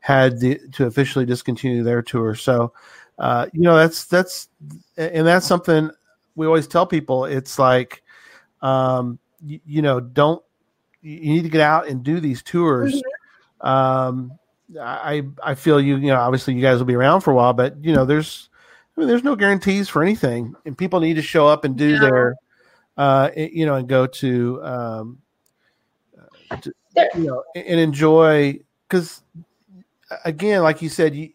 had 0.00 0.40
the, 0.40 0.58
to 0.72 0.86
officially 0.86 1.26
discontinue 1.26 1.82
their 1.82 2.02
tour. 2.02 2.34
So, 2.34 2.72
uh, 3.18 3.46
you 3.52 3.60
know, 3.60 3.76
that's 3.76 4.06
that's 4.06 4.48
and 4.96 5.26
that's 5.26 5.46
something 5.46 5.90
we 6.34 6.46
always 6.46 6.66
tell 6.66 6.86
people 6.86 7.26
it's 7.26 7.58
like, 7.58 8.02
um, 8.62 9.18
you, 9.44 9.60
you 9.66 9.82
know, 9.82 10.00
don't 10.00 10.42
you 11.02 11.18
you 11.18 11.32
need 11.34 11.42
to 11.42 11.50
get 11.50 11.60
out 11.60 11.88
and 11.88 12.02
do 12.02 12.20
these 12.20 12.42
tours. 12.42 13.02
Um, 13.60 14.32
I 14.80 15.22
I 15.42 15.54
feel 15.54 15.80
you 15.80 15.96
you 15.96 16.08
know 16.08 16.18
obviously 16.20 16.54
you 16.54 16.62
guys 16.62 16.78
will 16.78 16.86
be 16.86 16.94
around 16.94 17.20
for 17.20 17.30
a 17.30 17.34
while, 17.34 17.52
but 17.52 17.76
you 17.84 17.92
know 17.92 18.04
there's 18.04 18.48
I 18.96 19.00
mean, 19.00 19.08
there's 19.08 19.24
no 19.24 19.36
guarantees 19.36 19.88
for 19.88 20.02
anything, 20.02 20.54
and 20.66 20.76
people 20.76 21.00
need 21.00 21.14
to 21.14 21.22
show 21.22 21.46
up 21.46 21.64
and 21.64 21.76
do 21.76 21.92
No. 21.92 22.00
their 22.00 22.34
uh, 22.96 23.30
you 23.36 23.66
know 23.66 23.74
and 23.76 23.88
go 23.88 24.06
to 24.06 24.62
um, 24.64 25.18
to- 26.60 26.72
you 27.14 27.24
know 27.24 27.42
and 27.56 27.80
enjoy 27.80 28.58
because 28.88 29.22
again 30.26 30.62
like 30.62 30.82
you 30.82 30.88
said 30.90 31.14
you 31.14 31.30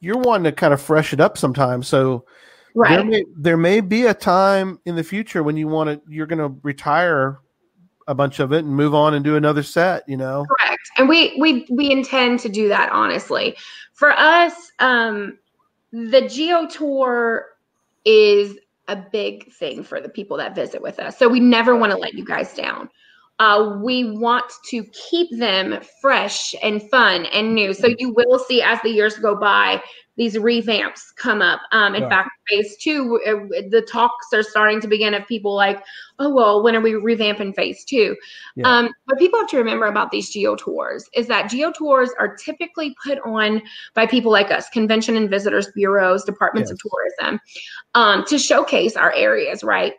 you're 0.00 0.18
wanting 0.18 0.44
to 0.44 0.52
kind 0.52 0.72
of 0.72 0.80
fresh 0.80 1.12
it 1.12 1.20
up 1.20 1.36
sometimes 1.38 1.86
so 1.86 2.24
there 2.74 2.82
Right. 2.98 3.06
may, 3.06 3.24
there 3.36 3.56
may 3.56 3.80
be 3.80 4.06
a 4.06 4.14
time 4.14 4.80
in 4.84 4.96
the 4.96 5.04
future 5.04 5.42
when 5.42 5.56
you 5.56 5.68
want 5.68 5.90
to 5.90 6.00
you're 6.12 6.26
going 6.26 6.38
to 6.38 6.58
retire 6.62 7.38
a 8.08 8.14
bunch 8.14 8.40
of 8.40 8.52
it 8.52 8.64
and 8.64 8.74
move 8.74 8.94
on 8.94 9.14
and 9.14 9.22
do 9.24 9.36
another 9.36 9.62
set 9.62 10.08
you 10.08 10.16
know 10.16 10.44
Correct. 10.58 10.73
And 10.96 11.08
we 11.08 11.36
we 11.40 11.66
we 11.70 11.90
intend 11.90 12.40
to 12.40 12.48
do 12.48 12.68
that 12.68 12.90
honestly. 12.92 13.56
For 13.94 14.10
us, 14.12 14.54
um 14.78 15.38
the 15.92 16.28
Geo 16.28 16.66
Tour 16.66 17.46
is 18.04 18.58
a 18.88 18.96
big 18.96 19.52
thing 19.52 19.82
for 19.82 20.00
the 20.00 20.08
people 20.08 20.36
that 20.38 20.54
visit 20.54 20.82
with 20.82 20.98
us. 20.98 21.18
So 21.18 21.28
we 21.28 21.40
never 21.40 21.76
want 21.76 21.92
to 21.92 21.98
let 21.98 22.14
you 22.14 22.24
guys 22.24 22.52
down. 22.54 22.90
Uh, 23.40 23.78
we 23.82 24.16
want 24.18 24.44
to 24.70 24.84
keep 25.10 25.28
them 25.36 25.80
fresh 26.00 26.54
and 26.62 26.88
fun 26.88 27.26
and 27.26 27.54
new. 27.54 27.74
So 27.74 27.88
you 27.98 28.14
will 28.14 28.38
see 28.38 28.62
as 28.62 28.80
the 28.82 28.90
years 28.90 29.16
go 29.18 29.34
by, 29.34 29.82
these 30.16 30.36
revamps 30.36 31.00
come 31.16 31.42
up. 31.42 31.60
Um, 31.72 31.96
in 31.96 32.04
Right. 32.04 32.10
fact, 32.10 32.30
phase 32.48 32.76
two, 32.76 33.18
uh, 33.26 33.58
the 33.70 33.82
talks 33.90 34.28
are 34.32 34.44
starting 34.44 34.80
to 34.82 34.86
begin 34.86 35.14
of 35.14 35.26
people 35.26 35.52
like, 35.54 35.82
oh, 36.20 36.32
well, 36.32 36.62
when 36.62 36.76
are 36.76 36.80
we 36.80 36.92
revamping 36.92 37.52
phase 37.56 37.84
two? 37.84 38.14
Yeah. 38.54 38.70
Um, 38.70 38.90
what 39.06 39.18
people 39.18 39.40
have 39.40 39.48
to 39.48 39.56
remember 39.58 39.86
about 39.86 40.12
these 40.12 40.30
geo 40.30 40.54
tours 40.54 41.10
is 41.14 41.26
that 41.26 41.50
geo 41.50 41.72
tours 41.72 42.10
are 42.20 42.36
typically 42.36 42.94
put 43.04 43.18
on 43.26 43.60
by 43.94 44.06
people 44.06 44.30
like 44.30 44.52
us, 44.52 44.68
convention 44.68 45.16
and 45.16 45.28
visitors 45.28 45.72
bureaus, 45.74 46.22
departments 46.22 46.70
of 46.70 46.78
tourism, 46.78 47.40
um, 47.94 48.24
to 48.26 48.38
showcase 48.38 48.94
our 48.94 49.12
areas, 49.14 49.64
right? 49.64 49.94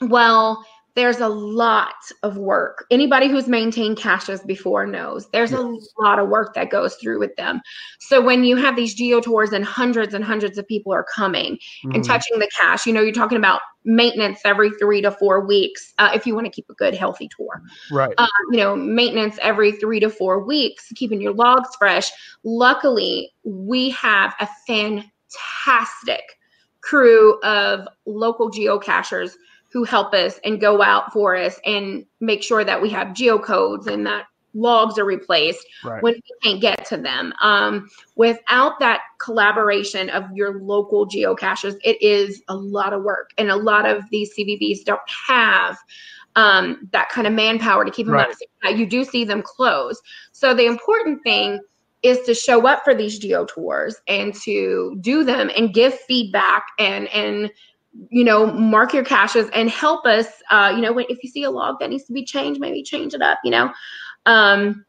Well, 0.00 0.64
there's 0.96 1.20
a 1.20 1.28
lot 1.28 1.94
of 2.22 2.38
work. 2.38 2.86
Anybody 2.90 3.28
who's 3.28 3.46
maintained 3.46 3.98
caches 3.98 4.40
before 4.40 4.86
knows 4.86 5.28
there's 5.30 5.52
a 5.52 5.62
lot 6.00 6.18
of 6.18 6.28
work 6.28 6.54
that 6.54 6.70
goes 6.70 6.96
through 6.96 7.20
with 7.20 7.36
them. 7.36 7.60
So 8.00 8.20
when 8.20 8.44
you 8.44 8.56
have 8.56 8.74
these 8.76 8.94
geo 8.94 9.20
tours 9.20 9.52
and 9.52 9.64
hundreds 9.64 10.14
and 10.14 10.24
hundreds 10.24 10.56
of 10.56 10.66
people 10.66 10.92
are 10.92 11.04
coming 11.14 11.58
and 11.92 12.02
Mhm. 12.02 12.06
touching 12.06 12.38
the 12.38 12.48
cache, 12.58 12.86
you 12.86 12.94
know, 12.94 13.02
you're 13.02 13.12
talking 13.12 13.36
about 13.36 13.60
maintenance 13.84 14.40
every 14.44 14.70
three 14.70 15.00
to 15.02 15.10
four 15.12 15.46
weeks 15.46 15.92
uh, 15.98 16.10
if 16.14 16.26
you 16.26 16.34
want 16.34 16.46
to 16.46 16.50
keep 16.50 16.68
a 16.70 16.74
good, 16.74 16.94
healthy 16.94 17.28
tour 17.36 17.62
right 17.92 18.14
um, 18.18 18.28
you 18.50 18.56
know, 18.58 18.74
maintenance 18.74 19.38
every 19.42 19.72
three 19.72 20.00
to 20.00 20.08
four 20.08 20.42
weeks, 20.42 20.90
keeping 20.94 21.20
your 21.20 21.34
logs 21.34 21.76
fresh. 21.76 22.10
Luckily, 22.42 23.32
we 23.44 23.90
have 23.90 24.34
a 24.40 24.48
fantastic 24.66 26.38
crew 26.80 27.38
of 27.42 27.86
local 28.06 28.50
geocachers 28.50 29.32
who 29.72 29.84
help 29.84 30.14
us 30.14 30.38
and 30.44 30.60
go 30.60 30.82
out 30.82 31.12
for 31.12 31.36
us 31.36 31.58
and 31.66 32.04
make 32.20 32.42
sure 32.42 32.64
that 32.64 32.80
we 32.80 32.88
have 32.90 33.08
geocodes 33.08 33.86
and 33.86 34.06
that 34.06 34.24
logs 34.54 34.98
are 34.98 35.04
replaced 35.04 35.66
right 35.84 36.02
when 36.02 36.14
we 36.14 36.22
can't 36.42 36.60
get 36.60 36.84
to 36.86 36.96
them. 36.96 37.32
Um, 37.42 37.88
without 38.16 38.78
that 38.80 39.00
collaboration 39.20 40.08
of 40.10 40.24
your 40.34 40.60
local 40.60 41.06
geocaches, 41.06 41.76
it 41.84 42.00
is 42.00 42.42
a 42.48 42.56
lot 42.56 42.92
of 42.92 43.02
work, 43.02 43.30
and 43.38 43.50
a 43.50 43.56
lot 43.56 43.86
of 43.86 44.08
these 44.10 44.32
CVBs 44.36 44.84
don't 44.84 45.00
have 45.28 45.76
um, 46.36 46.88
that 46.92 47.08
kind 47.08 47.26
of 47.26 47.32
manpower 47.32 47.84
to 47.84 47.90
keep 47.90 48.06
them 48.06 48.14
Right. 48.14 48.30
up. 48.64 48.76
You 48.76 48.86
do 48.86 49.04
see 49.04 49.24
them 49.24 49.42
close. 49.42 50.00
So 50.32 50.54
the 50.54 50.66
important 50.66 51.22
thing 51.22 51.60
is 52.02 52.20
to 52.26 52.34
show 52.34 52.66
up 52.66 52.82
for 52.84 52.94
these 52.94 53.18
geo 53.18 53.46
tours 53.46 53.96
and 54.06 54.34
to 54.42 54.96
do 55.00 55.24
them 55.24 55.50
and 55.56 55.72
give 55.74 55.94
feedback 56.00 56.64
and 56.78 57.08
and 57.08 57.50
you 58.10 58.24
know 58.24 58.46
mark 58.46 58.92
your 58.92 59.04
caches 59.04 59.48
and 59.54 59.70
help 59.70 60.06
us 60.06 60.26
uh 60.50 60.72
you 60.74 60.80
know 60.82 60.92
when, 60.92 61.06
if 61.08 61.22
you 61.22 61.30
see 61.30 61.44
a 61.44 61.50
log 61.50 61.76
that 61.80 61.90
needs 61.90 62.04
to 62.04 62.12
be 62.12 62.24
changed 62.24 62.60
maybe 62.60 62.82
change 62.82 63.14
it 63.14 63.22
up 63.22 63.38
you 63.44 63.50
know 63.50 63.72
um 64.26 64.84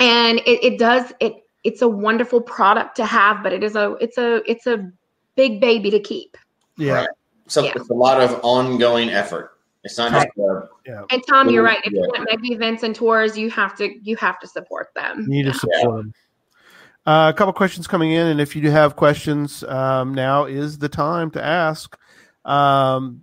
and 0.00 0.38
it, 0.40 0.62
it 0.62 0.78
does 0.78 1.12
it 1.20 1.34
it's 1.64 1.82
a 1.82 1.88
wonderful 1.88 2.40
product 2.40 2.96
to 2.96 3.04
have 3.04 3.42
but 3.42 3.52
it 3.52 3.64
is 3.64 3.74
a 3.76 3.96
it's 4.00 4.18
a 4.18 4.42
it's 4.50 4.66
a 4.66 4.90
big 5.34 5.60
baby 5.60 5.90
to 5.90 6.00
keep 6.00 6.36
yeah 6.76 7.00
Right. 7.00 7.08
So 7.48 7.62
Yeah. 7.64 7.72
it's 7.76 7.90
a 7.90 7.94
lot 7.94 8.20
of 8.20 8.40
ongoing 8.42 9.10
effort. 9.10 9.52
It's 9.84 9.98
not 9.98 10.10
just 10.10 10.26
uh, 10.38 10.66
yeah 10.84 11.02
and 11.10 11.22
tom 11.28 11.48
you're 11.48 11.62
right 11.62 11.78
if 11.84 11.92
you 11.92 12.00
want 12.00 12.28
mega 12.28 12.52
events 12.52 12.82
and 12.82 12.94
tours 12.94 13.38
you 13.38 13.50
have 13.50 13.76
to 13.76 13.88
you 14.02 14.16
have 14.16 14.38
to 14.40 14.48
support 14.48 14.88
them 14.96 15.24
You 15.28 15.42
need 15.44 15.44
to 15.44 15.54
support 15.54 15.96
them. 15.96 16.12
Uh, 17.06 17.30
a 17.32 17.38
couple 17.38 17.52
questions 17.52 17.86
coming 17.86 18.10
in, 18.10 18.26
and 18.26 18.40
if 18.40 18.56
you 18.56 18.62
do 18.62 18.68
have 18.70 18.96
questions, 18.96 19.62
um, 19.62 20.12
now 20.12 20.44
is 20.44 20.78
the 20.78 20.88
time 20.88 21.30
to 21.30 21.44
ask. 21.44 21.96
Um, 22.46 23.22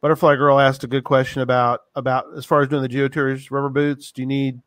Butterfly 0.00 0.34
Girl 0.36 0.58
asked 0.58 0.82
a 0.82 0.88
good 0.88 1.04
question 1.04 1.42
about 1.42 1.82
about 1.94 2.26
as 2.36 2.44
far 2.44 2.62
as 2.62 2.68
doing 2.68 2.82
the 2.82 2.88
geotours, 2.88 3.50
rubber 3.50 3.68
boots. 3.68 4.10
Do 4.10 4.22
you 4.22 4.26
need? 4.26 4.60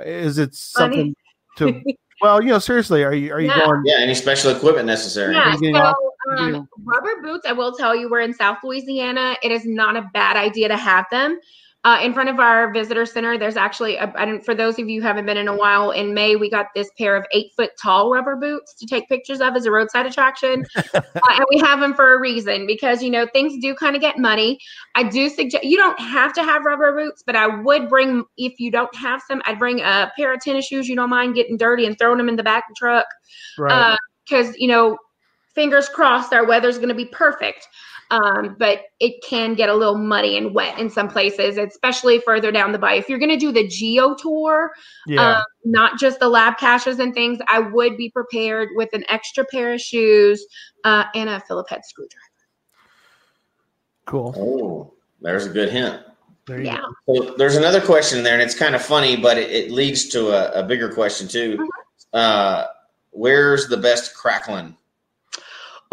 Is 0.00 0.38
it 0.38 0.54
something 0.54 1.14
to? 1.56 1.82
Well, 2.20 2.42
you 2.42 2.50
know, 2.50 2.58
seriously, 2.58 3.02
are 3.02 3.14
you 3.14 3.32
are 3.32 3.40
you 3.40 3.48
Yeah. 3.48 3.66
going? 3.66 3.82
yeah, 3.84 3.96
any 3.98 4.14
special 4.14 4.50
equipment 4.50 4.86
necessary. 4.86 5.34
Yeah, 5.34 5.50
Are 5.50 5.52
you 5.52 5.60
getting 5.60 5.76
so 5.76 5.94
um, 6.38 6.68
rubber 6.84 7.22
boots, 7.22 7.46
I 7.46 7.52
will 7.52 7.72
tell 7.72 7.94
you, 7.94 8.08
we're 8.08 8.20
in 8.20 8.32
South 8.32 8.58
Louisiana. 8.64 9.36
It 9.42 9.52
is 9.52 9.66
not 9.66 9.96
a 9.96 10.08
bad 10.14 10.36
idea 10.36 10.68
to 10.68 10.76
have 10.76 11.06
them. 11.10 11.38
Uh, 11.84 12.00
in 12.02 12.14
front 12.14 12.30
of 12.30 12.38
our 12.38 12.72
visitor 12.72 13.04
center, 13.04 13.36
there's 13.36 13.56
actually, 13.56 13.96
a, 13.96 14.10
I 14.16 14.24
don't, 14.24 14.42
for 14.42 14.54
those 14.54 14.78
of 14.78 14.88
you 14.88 15.02
who 15.02 15.06
haven't 15.06 15.26
been 15.26 15.36
in 15.36 15.48
a 15.48 15.56
while, 15.56 15.90
in 15.90 16.14
May, 16.14 16.36
we 16.36 16.48
got 16.48 16.68
this 16.74 16.88
pair 16.96 17.14
of 17.14 17.26
eight 17.32 17.52
foot 17.54 17.72
tall 17.80 18.10
rubber 18.10 18.36
boots 18.36 18.74
to 18.76 18.86
take 18.86 19.06
pictures 19.08 19.42
of 19.42 19.54
as 19.54 19.66
a 19.66 19.70
roadside 19.70 20.06
attraction. 20.06 20.64
uh, 20.76 21.00
and 21.14 21.44
we 21.50 21.58
have 21.58 21.80
them 21.80 21.92
for 21.92 22.14
a 22.14 22.20
reason 22.20 22.66
because, 22.66 23.02
you 23.02 23.10
know, 23.10 23.26
things 23.32 23.60
do 23.60 23.74
kind 23.74 23.94
of 23.94 24.00
get 24.00 24.18
muddy. 24.18 24.58
I 24.94 25.02
do 25.02 25.28
suggest, 25.28 25.64
you 25.64 25.76
don't 25.76 25.98
have 26.00 26.32
to 26.34 26.42
have 26.42 26.64
rubber 26.64 26.94
boots, 26.94 27.22
but 27.26 27.36
I 27.36 27.48
would 27.48 27.88
bring, 27.90 28.24
if 28.38 28.58
you 28.58 28.70
don't 28.70 28.94
have 28.96 29.20
some, 29.28 29.42
I'd 29.44 29.58
bring 29.58 29.80
a 29.80 30.10
pair 30.16 30.32
of 30.32 30.40
tennis 30.40 30.66
shoes 30.66 30.88
you 30.88 30.96
don't 30.96 31.10
mind 31.10 31.34
getting 31.34 31.56
dirty 31.56 31.86
and 31.86 31.98
throwing 31.98 32.18
them 32.18 32.28
in 32.28 32.36
the 32.36 32.42
back 32.42 32.64
of 32.68 32.74
the 32.74 32.78
truck 32.78 33.06
Right. 33.58 33.96
because 34.26 34.56
you 34.56 34.68
know 34.68 34.98
fingers 35.54 35.88
crossed 35.88 36.32
our 36.32 36.44
weather's 36.44 36.76
going 36.76 36.88
to 36.88 36.94
be 36.94 37.06
perfect 37.06 37.66
um, 38.14 38.56
but 38.58 38.82
it 39.00 39.14
can 39.28 39.54
get 39.54 39.68
a 39.68 39.74
little 39.74 39.98
muddy 39.98 40.36
and 40.36 40.54
wet 40.54 40.78
in 40.78 40.88
some 40.88 41.08
places 41.08 41.56
especially 41.56 42.20
further 42.20 42.52
down 42.52 42.72
the 42.72 42.78
bay 42.78 42.98
if 42.98 43.08
you're 43.08 43.18
going 43.18 43.30
to 43.30 43.36
do 43.36 43.52
the 43.52 43.66
geo 43.68 44.14
tour 44.14 44.70
yeah. 45.06 45.38
um, 45.38 45.44
not 45.64 45.98
just 45.98 46.20
the 46.20 46.28
lab 46.28 46.56
caches 46.58 46.98
and 46.98 47.14
things 47.14 47.38
i 47.48 47.58
would 47.58 47.96
be 47.96 48.10
prepared 48.10 48.68
with 48.74 48.88
an 48.92 49.04
extra 49.08 49.44
pair 49.46 49.74
of 49.74 49.80
shoes 49.80 50.46
uh, 50.84 51.04
and 51.14 51.28
a 51.28 51.40
phillip 51.40 51.68
head 51.68 51.84
screwdriver 51.84 52.20
cool. 54.06 54.34
Oh, 54.36 54.94
there's 55.20 55.46
a 55.46 55.50
good 55.50 55.70
hint. 55.70 56.00
There 56.46 56.58
you 56.58 56.66
yeah 56.66 56.80
go. 57.06 57.14
So 57.14 57.34
there's 57.36 57.56
another 57.56 57.80
question 57.80 58.22
there, 58.22 58.34
and 58.34 58.42
it's 58.42 58.54
kind 58.54 58.74
of 58.74 58.82
funny, 58.82 59.16
but 59.16 59.38
it, 59.38 59.50
it 59.50 59.70
leads 59.70 60.08
to 60.08 60.28
a, 60.28 60.62
a 60.62 60.66
bigger 60.66 60.92
question 60.92 61.26
too. 61.26 61.54
Mm-hmm. 61.54 61.66
Uh, 62.12 62.64
where's 63.10 63.68
the 63.68 63.76
best 63.76 64.14
crackling? 64.14 64.76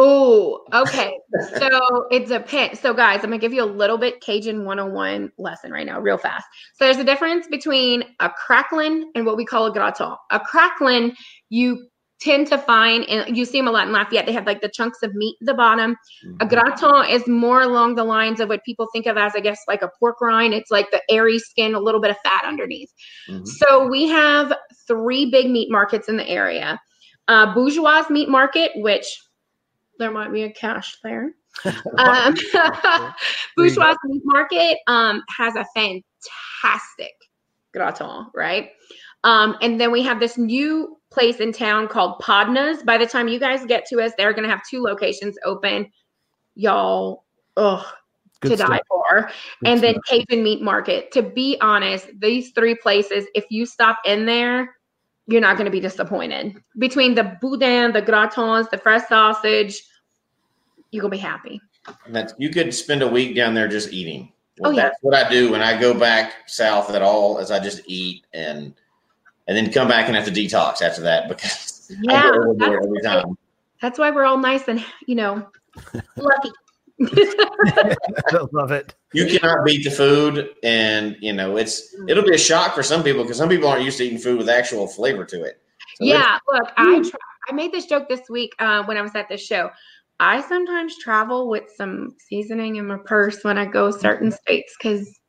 Oh, 0.03 0.63
okay. 0.73 1.15
so 1.57 2.07
it's 2.09 2.31
a 2.31 2.39
depends. 2.39 2.79
So, 2.79 2.93
guys, 2.93 3.17
I'm 3.17 3.29
gonna 3.29 3.37
give 3.37 3.53
you 3.53 3.63
a 3.63 3.65
little 3.65 3.97
bit 3.97 4.19
Cajun 4.21 4.65
101 4.65 5.31
lesson 5.37 5.71
right 5.71 5.85
now, 5.85 5.99
real 5.99 6.17
fast. 6.17 6.45
So, 6.73 6.85
there's 6.85 6.97
a 6.97 7.03
difference 7.03 7.47
between 7.47 8.03
a 8.19 8.29
cracklin 8.29 9.03
and 9.13 9.25
what 9.25 9.37
we 9.37 9.45
call 9.45 9.67
a 9.67 9.71
gratin. 9.71 10.15
A 10.31 10.39
cracklin, 10.39 11.15
you 11.49 11.87
tend 12.19 12.47
to 12.47 12.57
find, 12.57 13.03
and 13.05 13.35
you 13.35 13.45
see 13.45 13.59
them 13.59 13.67
a 13.67 13.71
lot 13.71 13.87
in 13.87 13.93
Lafayette. 13.93 14.25
They 14.25 14.31
have 14.31 14.45
like 14.45 14.61
the 14.61 14.69
chunks 14.69 15.03
of 15.03 15.13
meat 15.13 15.35
at 15.41 15.45
the 15.47 15.53
bottom. 15.53 15.95
A 16.39 16.45
gratin 16.45 17.09
is 17.09 17.27
more 17.27 17.61
along 17.61 17.95
the 17.95 18.03
lines 18.03 18.39
of 18.39 18.49
what 18.49 18.63
people 18.63 18.87
think 18.93 19.05
of 19.07 19.17
as, 19.17 19.33
I 19.35 19.39
guess, 19.39 19.59
like 19.67 19.81
a 19.81 19.89
pork 19.99 20.21
rind. 20.21 20.53
It's 20.53 20.71
like 20.71 20.89
the 20.91 21.01
airy 21.09 21.39
skin, 21.39 21.75
a 21.75 21.79
little 21.79 22.01
bit 22.01 22.11
of 22.11 22.17
fat 22.23 22.45
underneath. 22.45 22.91
Mhm. 23.29 23.47
So 23.47 23.87
we 23.87 24.07
have 24.07 24.53
three 24.87 25.29
big 25.31 25.49
meat 25.49 25.71
markets 25.71 26.09
in 26.09 26.17
the 26.17 26.27
area. 26.27 26.79
Uh, 27.27 27.53
Bourgeois 27.53 28.03
Meat 28.09 28.29
Market, 28.29 28.71
which 28.75 29.05
there 30.01 30.11
might 30.11 30.33
be 30.33 30.43
a 30.43 30.51
cache 30.51 30.97
there. 31.03 31.33
Um, 31.97 32.33
Bourgeois 33.57 33.93
Meat 34.05 34.21
Market 34.23 34.77
um, 34.87 35.21
has 35.37 35.53
a 35.55 35.65
fantastic 35.75 37.13
gratin, 37.73 38.27
right? 38.33 38.69
Um, 39.25 39.57
and 39.61 39.79
then 39.79 39.91
we 39.91 40.01
have 40.01 40.19
this 40.19 40.37
new 40.37 40.97
place 41.11 41.41
in 41.41 41.51
town 41.51 41.89
called 41.89 42.19
Podna's. 42.21 42.83
By 42.83 42.97
the 42.97 43.05
time 43.05 43.27
you 43.27 43.37
guys 43.37 43.65
get 43.65 43.85
to 43.87 44.01
us, 44.01 44.13
they're 44.17 44.31
going 44.31 44.45
to 44.45 44.49
have 44.49 44.61
two 44.67 44.81
locations 44.81 45.37
open. 45.43 45.91
Y'all, 46.55 47.25
ugh, 47.57 47.85
Good 48.39 48.51
to 48.51 48.57
stuff. 48.57 48.69
die 48.69 48.81
for. 48.87 49.21
Good 49.21 49.69
and 49.69 49.81
then 49.81 49.95
stuff. 50.05 50.23
Cajun 50.29 50.43
Meat 50.43 50.61
Market. 50.61 51.11
To 51.11 51.21
be 51.21 51.57
honest, 51.61 52.07
these 52.19 52.51
three 52.51 52.75
places, 52.75 53.25
if 53.35 53.45
you 53.49 53.65
stop 53.65 53.99
in 54.05 54.25
there, 54.25 54.77
you're 55.27 55.41
not 55.41 55.57
going 55.57 55.65
to 55.65 55.71
be 55.71 55.79
disappointed. 55.79 56.55
Between 56.79 57.13
the 57.13 57.37
boudin, 57.41 57.93
the 57.93 58.01
gratins, 58.01 58.69
the 58.69 58.77
fresh 58.77 59.07
sausage, 59.07 59.81
you're 60.91 61.01
going 61.01 61.11
to 61.11 61.17
be 61.17 61.21
happy. 61.21 61.61
And 62.05 62.15
that's 62.15 62.33
you 62.37 62.49
could 62.49 62.73
spend 62.73 63.01
a 63.01 63.07
week 63.07 63.35
down 63.35 63.53
there 63.53 63.67
just 63.67 63.91
eating. 63.91 64.31
Oh, 64.63 64.69
yeah. 64.69 64.83
That's 64.83 64.97
what 65.01 65.15
I 65.15 65.27
do 65.29 65.51
when 65.51 65.61
I 65.61 65.79
go 65.79 65.93
back 65.93 66.47
south 66.47 66.91
at 66.91 67.01
all. 67.01 67.39
Is 67.39 67.49
I 67.49 67.59
just 67.59 67.81
eat 67.87 68.25
and 68.33 68.73
and 69.47 69.57
then 69.57 69.71
come 69.71 69.87
back 69.87 70.07
and 70.07 70.15
have 70.15 70.25
to 70.25 70.31
detox 70.31 70.81
after 70.81 71.01
that 71.01 71.27
because 71.27 71.91
I 71.91 72.13
Yeah, 72.13 72.21
go 72.21 72.37
overboard 72.37 72.59
that's 72.59 72.85
every 72.85 73.01
right. 73.03 73.23
time. 73.23 73.37
That's 73.81 73.97
why 73.97 74.11
we're 74.11 74.25
all 74.25 74.37
nice 74.37 74.67
and 74.67 74.83
you 75.07 75.15
know 75.15 75.47
lucky. 76.17 76.51
I 77.03 77.95
love 78.51 78.71
it. 78.71 78.93
You 79.13 79.39
cannot 79.39 79.65
beat 79.65 79.83
the 79.83 79.89
food, 79.89 80.49
and 80.61 81.17
you 81.19 81.33
know 81.33 81.57
it's 81.57 81.95
it'll 82.07 82.23
be 82.23 82.35
a 82.35 82.37
shock 82.37 82.75
for 82.75 82.83
some 82.83 83.03
people 83.03 83.23
because 83.23 83.37
some 83.37 83.49
people 83.49 83.67
aren't 83.67 83.83
used 83.83 83.97
to 83.97 84.03
eating 84.03 84.19
food 84.19 84.37
with 84.37 84.49
actual 84.49 84.87
flavor 84.87 85.25
to 85.25 85.43
it. 85.43 85.59
So 85.95 86.05
yeah, 86.05 86.37
look, 86.51 86.71
I 86.77 86.99
try, 87.01 87.19
I 87.49 87.53
made 87.53 87.71
this 87.71 87.87
joke 87.87 88.07
this 88.07 88.29
week 88.29 88.53
uh, 88.59 88.83
when 88.83 88.97
I 88.97 89.01
was 89.01 89.15
at 89.15 89.27
this 89.29 89.41
show. 89.41 89.71
I 90.21 90.47
sometimes 90.47 90.99
travel 90.99 91.49
with 91.49 91.63
some 91.75 92.15
seasoning 92.19 92.75
in 92.75 92.85
my 92.85 92.99
purse 93.05 93.43
when 93.43 93.57
I 93.57 93.65
go 93.65 93.89
certain 93.89 94.31
states 94.31 94.75
because, 94.77 95.19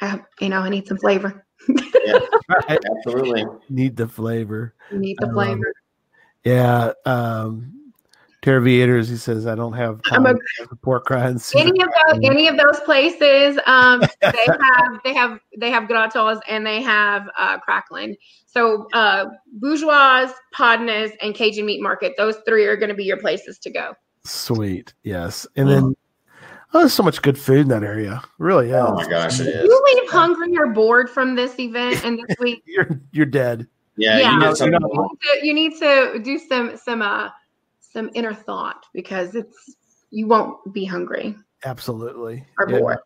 I 0.00 0.20
you 0.40 0.48
know, 0.48 0.60
I 0.60 0.68
need 0.68 0.86
some 0.86 0.98
flavor. 0.98 1.44
it's- 1.68 2.28
absolutely. 2.96 3.44
Need 3.68 3.96
the 3.96 4.06
flavor. 4.06 4.76
Need 4.92 5.16
the 5.18 5.26
I 5.26 5.30
love 5.30 5.46
flavor. 5.48 5.72
Yeah. 6.44 6.92
Um, 7.04 7.83
Terraviators, 8.44 9.08
he 9.08 9.16
says, 9.16 9.46
I 9.46 9.54
don't 9.54 9.72
have 9.72 10.02
time 10.02 10.26
a- 10.26 10.34
for 10.66 10.76
pork 10.76 11.08
rinds. 11.08 11.52
Any 11.56 11.70
of 11.82 11.88
those, 11.88 12.20
any 12.24 12.46
of 12.48 12.56
those 12.58 12.78
places, 12.80 13.58
um, 13.66 14.00
they 14.20 14.28
have 14.46 15.00
they 15.02 15.14
have 15.14 15.38
they 15.58 15.70
have 15.70 15.84
gratos 15.88 16.40
and 16.48 16.66
they 16.66 16.82
have 16.82 17.26
uh, 17.38 17.58
crackling. 17.58 18.16
So 18.46 18.86
uh, 18.92 19.26
bourgeois, 19.54 20.30
podnas, 20.54 21.12
and 21.22 21.34
Cajun 21.34 21.64
meat 21.64 21.80
market. 21.82 22.12
Those 22.18 22.36
three 22.46 22.64
are 22.66 22.76
going 22.76 22.90
to 22.90 22.94
be 22.94 23.04
your 23.04 23.16
places 23.16 23.58
to 23.60 23.70
go. 23.70 23.94
Sweet. 24.24 24.92
Yes. 25.02 25.46
And 25.56 25.68
then, 25.68 25.96
oh, 26.74 26.78
there's 26.80 26.92
so 26.92 27.02
much 27.02 27.20
good 27.22 27.38
food 27.38 27.60
in 27.60 27.68
that 27.68 27.82
area. 27.82 28.22
Really, 28.38 28.68
yeah. 28.70 28.86
Oh 28.86 28.94
my 28.94 29.08
gosh, 29.08 29.40
it 29.40 29.46
is. 29.48 29.64
You 29.64 29.82
leave 29.94 30.10
hungry 30.10 30.56
or 30.56 30.68
bored 30.68 31.08
from 31.10 31.34
this 31.34 31.58
event 31.58 32.04
and 32.04 32.18
this 32.18 32.36
week. 32.40 32.62
You're, 32.66 33.00
you're 33.12 33.26
dead. 33.26 33.66
Yeah, 33.96 34.18
Yeah. 34.18 34.32
you 34.34 34.38
No, 34.38 34.46
get 34.48 34.56
something. 34.58 34.72
you're 34.80 34.80
not- 34.94 35.42
you 35.42 35.54
need 35.54 35.72
to, 35.78 35.82
you 35.82 36.12
need 36.12 36.12
to 36.14 36.20
do 36.22 36.38
some 36.38 36.76
some 36.76 37.00
uh 37.02 37.30
some 37.94 38.10
inner 38.14 38.34
thought 38.34 38.84
because 38.92 39.34
it's 39.36 39.76
you 40.10 40.26
won't 40.26 40.72
be 40.74 40.84
hungry 40.84 41.34
Absolutely. 41.64 42.44
or 42.58 42.68
Yeah. 42.68 42.78
bored. 42.78 42.98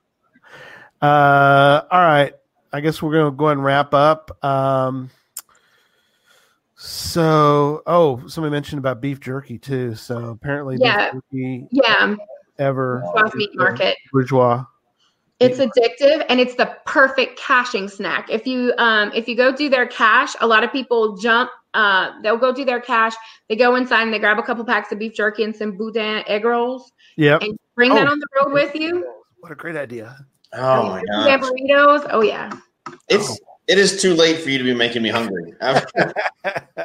Uh, 1.01 1.83
all 1.91 2.01
right. 2.01 2.35
I 2.73 2.81
guess 2.81 3.01
we're 3.01 3.13
to 3.31 3.37
go 3.37 3.47
ahead 3.47 3.59
and 3.59 3.65
wrap 3.65 3.95
up. 3.95 4.43
Um, 4.45 5.11
so, 6.77 7.83
oh, 7.87 8.27
somebody 8.27 8.51
mentioned 8.51 8.79
about 8.79 9.01
beef 9.01 9.21
jerky 9.21 9.59
too. 9.59 9.95
So 9.95 10.31
apparently, 10.31 10.77
Yeah. 10.81 11.13
Yeah, 11.71 12.17
ever 12.59 13.03
bourgeois 13.15 13.31
meat 13.37 13.51
market. 13.55 13.97
bourgeois. 14.13 14.65
It's 15.41 15.59
addictive 15.61 16.25
and 16.29 16.41
it's 16.41 16.57
the 16.57 16.77
perfect 16.85 17.39
caching 17.39 17.89
snack. 17.89 18.29
If 18.29 18.47
you 18.47 18.73
um 18.79 19.13
if 19.15 19.29
you 19.29 19.37
go 19.37 19.55
do 19.55 19.69
their 19.69 19.87
cache, 19.87 20.35
a 20.41 20.47
lot 20.47 20.65
of 20.65 20.73
people 20.73 21.17
jump 21.17 21.51
uh 21.75 22.11
they'll 22.23 22.37
go 22.39 22.53
do 22.53 22.65
their 22.65 22.81
cache, 22.81 23.15
they 23.49 23.55
go 23.55 23.77
inside 23.77 24.03
and 24.03 24.13
they 24.13 24.19
grab 24.19 24.39
a 24.39 24.43
couple 24.43 24.65
packs 24.65 24.91
of 24.91 24.99
beef 24.99 25.15
jerky 25.15 25.45
and 25.45 25.55
some 25.55 25.77
boudin 25.77 26.25
egg 26.27 26.45
rolls 26.45 26.91
Yeah, 27.17 27.39
and 27.41 27.57
bring 27.77 27.95
that 27.95 28.09
Oh. 28.09 28.11
on 28.11 28.19
the 28.19 28.27
road 28.37 28.53
with 28.53 28.75
you. 28.75 29.07
What 29.41 29.53
a 29.53 29.55
great 29.55 29.77
idea. 29.77 30.17
Oh 30.55 30.89
my 30.89 31.03
Yeah, 31.25 31.37
gosh, 31.39 31.51
burritos. 31.51 32.09
Oh 32.11 32.23
yeah. 32.23 32.51
it's 33.09 33.39
it 33.69 33.79
is 33.79 34.03
too 34.03 34.15
late 34.15 34.41
for 34.41 34.51
you 34.51 34.59
to 34.59 34.65
be 34.65 34.75
making 34.75 35.03
me 35.03 35.11
hungry. 35.11 35.55
I'm, 35.61 35.81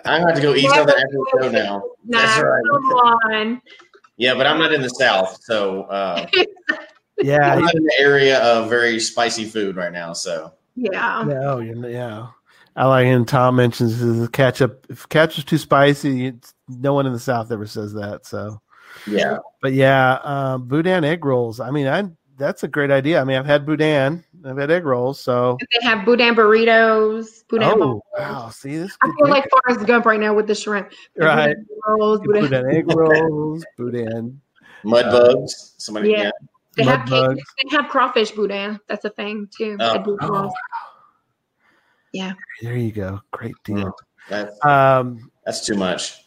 I'm 0.06 0.22
going 0.24 0.36
to 0.36 0.42
go 0.42 0.54
eat 0.54 0.70
something 0.70 0.94
after 0.94 1.08
the 1.12 1.26
show 1.42 1.50
now. 1.50 1.82
Nah, 2.06 2.20
That's 2.20 2.40
right. 2.44 2.62
come 2.70 2.84
on. 2.92 3.62
Yeah, 4.18 4.36
but 4.36 4.46
I'm 4.46 4.60
not 4.60 4.74
in 4.74 4.82
the 4.82 4.90
south, 4.90 5.40
so 5.42 5.84
uh, 5.84 6.26
Yeah. 7.22 7.54
I'm 7.56 7.62
not 7.62 7.76
in 7.76 7.84
the 7.84 7.96
area 8.00 8.40
of 8.44 8.70
very 8.70 9.00
spicy 9.00 9.46
food 9.46 9.76
right 9.76 9.92
now. 9.94 10.14
So 10.14 10.54
Yeah. 10.76 11.24
No, 11.28 11.60
you're, 11.60 11.90
yeah. 11.90 12.28
I 12.76 12.88
like 12.88 13.06
and 13.06 13.28
Tom 13.28 13.56
mentions 13.58 14.00
the 14.00 14.28
ketchup. 14.30 14.88
If 14.90 15.08
ketchup's 15.10 15.44
too 15.46 15.60
spicy, 15.60 16.28
it's, 16.28 16.54
no 16.68 16.94
one 16.96 17.06
in 17.06 17.14
the 17.14 17.20
South 17.20 17.52
ever 17.52 17.68
says 17.68 17.94
that. 17.94 18.26
So, 18.26 18.60
yeah, 19.06 19.38
but 19.62 19.74
yeah, 19.74 20.18
um, 20.24 20.68
boudin 20.68 21.04
egg 21.04 21.24
rolls. 21.24 21.60
I 21.60 21.70
mean, 21.70 21.88
I 21.88 22.06
that's 22.38 22.64
a 22.64 22.68
great 22.68 22.90
idea. 22.90 23.22
I 23.22 23.26
mean, 23.26 23.38
I've 23.38 23.46
had 23.46 23.64
boudin, 23.66 24.24
I've 24.44 24.58
had 24.58 24.72
egg 24.72 24.86
rolls. 24.86 25.20
So, 25.20 25.58
They 25.80 25.88
have 25.88 26.04
boudin 26.04 26.34
burritos, 26.34 27.44
boudin 27.48 27.68
oh 27.70 27.76
bowls. 27.78 28.02
wow, 28.18 28.50
see 28.50 28.78
this, 28.78 28.98
I 29.04 29.12
feel 29.20 29.30
like 29.30 29.48
Forrest 29.52 29.86
Gump 29.86 30.06
right 30.08 30.20
now 30.20 30.34
with 30.34 30.48
the 30.48 30.56
shrimp. 30.56 30.92
right? 31.18 31.56
Boudin 31.56 31.66
rolls, 31.88 32.20
boudin- 32.22 32.42
Boudin 32.44 32.76
egg 32.76 32.86
rolls, 32.96 33.64
boudin. 33.78 34.42
mud 34.84 35.06
bugs. 35.12 35.76
Somebody, 35.78 36.10
Yeah. 36.10 36.24
yeah. 36.24 36.32
They 36.76 36.86
mud 36.86 37.10
have 37.10 37.10
cake, 37.10 37.44
they 37.64 37.76
have 37.76 37.90
crawfish 37.90 38.32
boudin. 38.32 38.80
That's 38.88 39.06
a 39.06 39.10
thing 39.10 39.48
too. 39.56 39.78
Oh. 39.80 40.18
Oh, 40.22 40.52
Yeah. 42.12 42.34
There 42.62 42.76
you 42.76 42.92
go. 42.92 43.22
Great 43.32 43.56
deal. 43.64 43.96
That, 44.30 44.54
Um, 44.66 45.32
that's 45.46 45.66
too 45.66 45.76
much. 45.76 46.24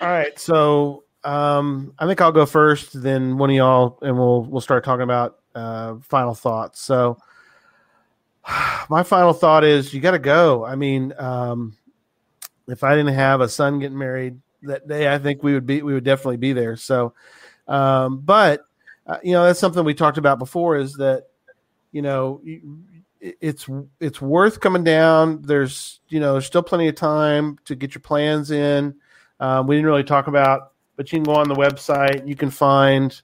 All 0.00 0.08
right, 0.08 0.38
so 0.38 1.04
um, 1.24 1.94
I 1.98 2.06
think 2.06 2.20
I'll 2.20 2.32
go 2.32 2.46
first, 2.46 3.02
then 3.02 3.38
one 3.38 3.50
of 3.50 3.56
y'all, 3.56 3.98
and 4.02 4.16
we'll 4.16 4.42
we'll 4.42 4.60
start 4.60 4.84
talking 4.84 5.02
about 5.02 5.38
uh, 5.54 5.96
final 6.02 6.34
thoughts. 6.34 6.80
So, 6.80 7.18
my 8.90 9.02
final 9.02 9.32
thought 9.32 9.64
is 9.64 9.94
you 9.94 10.00
got 10.00 10.12
to 10.12 10.18
go. 10.18 10.64
I 10.64 10.76
mean, 10.76 11.14
um, 11.18 11.76
if 12.68 12.84
I 12.84 12.94
didn't 12.94 13.14
have 13.14 13.40
a 13.40 13.48
son 13.48 13.78
getting 13.78 13.98
married 13.98 14.38
that 14.62 14.86
day, 14.86 15.12
I 15.12 15.18
think 15.18 15.42
we 15.42 15.54
would 15.54 15.66
be 15.66 15.82
we 15.82 15.94
would 15.94 16.04
definitely 16.04 16.36
be 16.38 16.52
there. 16.52 16.76
So, 16.76 17.14
um, 17.66 18.18
but 18.18 18.66
you 19.22 19.32
know 19.32 19.44
that's 19.44 19.60
something 19.60 19.84
we 19.84 19.94
talked 19.94 20.18
about 20.18 20.38
before 20.38 20.76
is 20.76 20.94
that 20.94 21.24
you 21.92 22.02
know 22.02 22.40
it's 23.20 23.68
it's 24.00 24.20
worth 24.20 24.60
coming 24.60 24.84
down. 24.84 25.42
There's 25.42 26.00
you 26.08 26.20
know 26.20 26.32
there's 26.32 26.46
still 26.46 26.62
plenty 26.62 26.88
of 26.88 26.94
time 26.94 27.58
to 27.66 27.74
get 27.74 27.94
your 27.94 28.00
plans 28.00 28.50
in. 28.50 28.94
Um, 29.40 29.66
we 29.66 29.76
didn't 29.76 29.86
really 29.86 30.04
talk 30.04 30.26
about, 30.26 30.72
but 30.96 31.10
you 31.12 31.18
can 31.18 31.24
go 31.24 31.34
on 31.34 31.48
the 31.48 31.54
website. 31.54 32.26
You 32.26 32.36
can 32.36 32.50
find, 32.50 33.20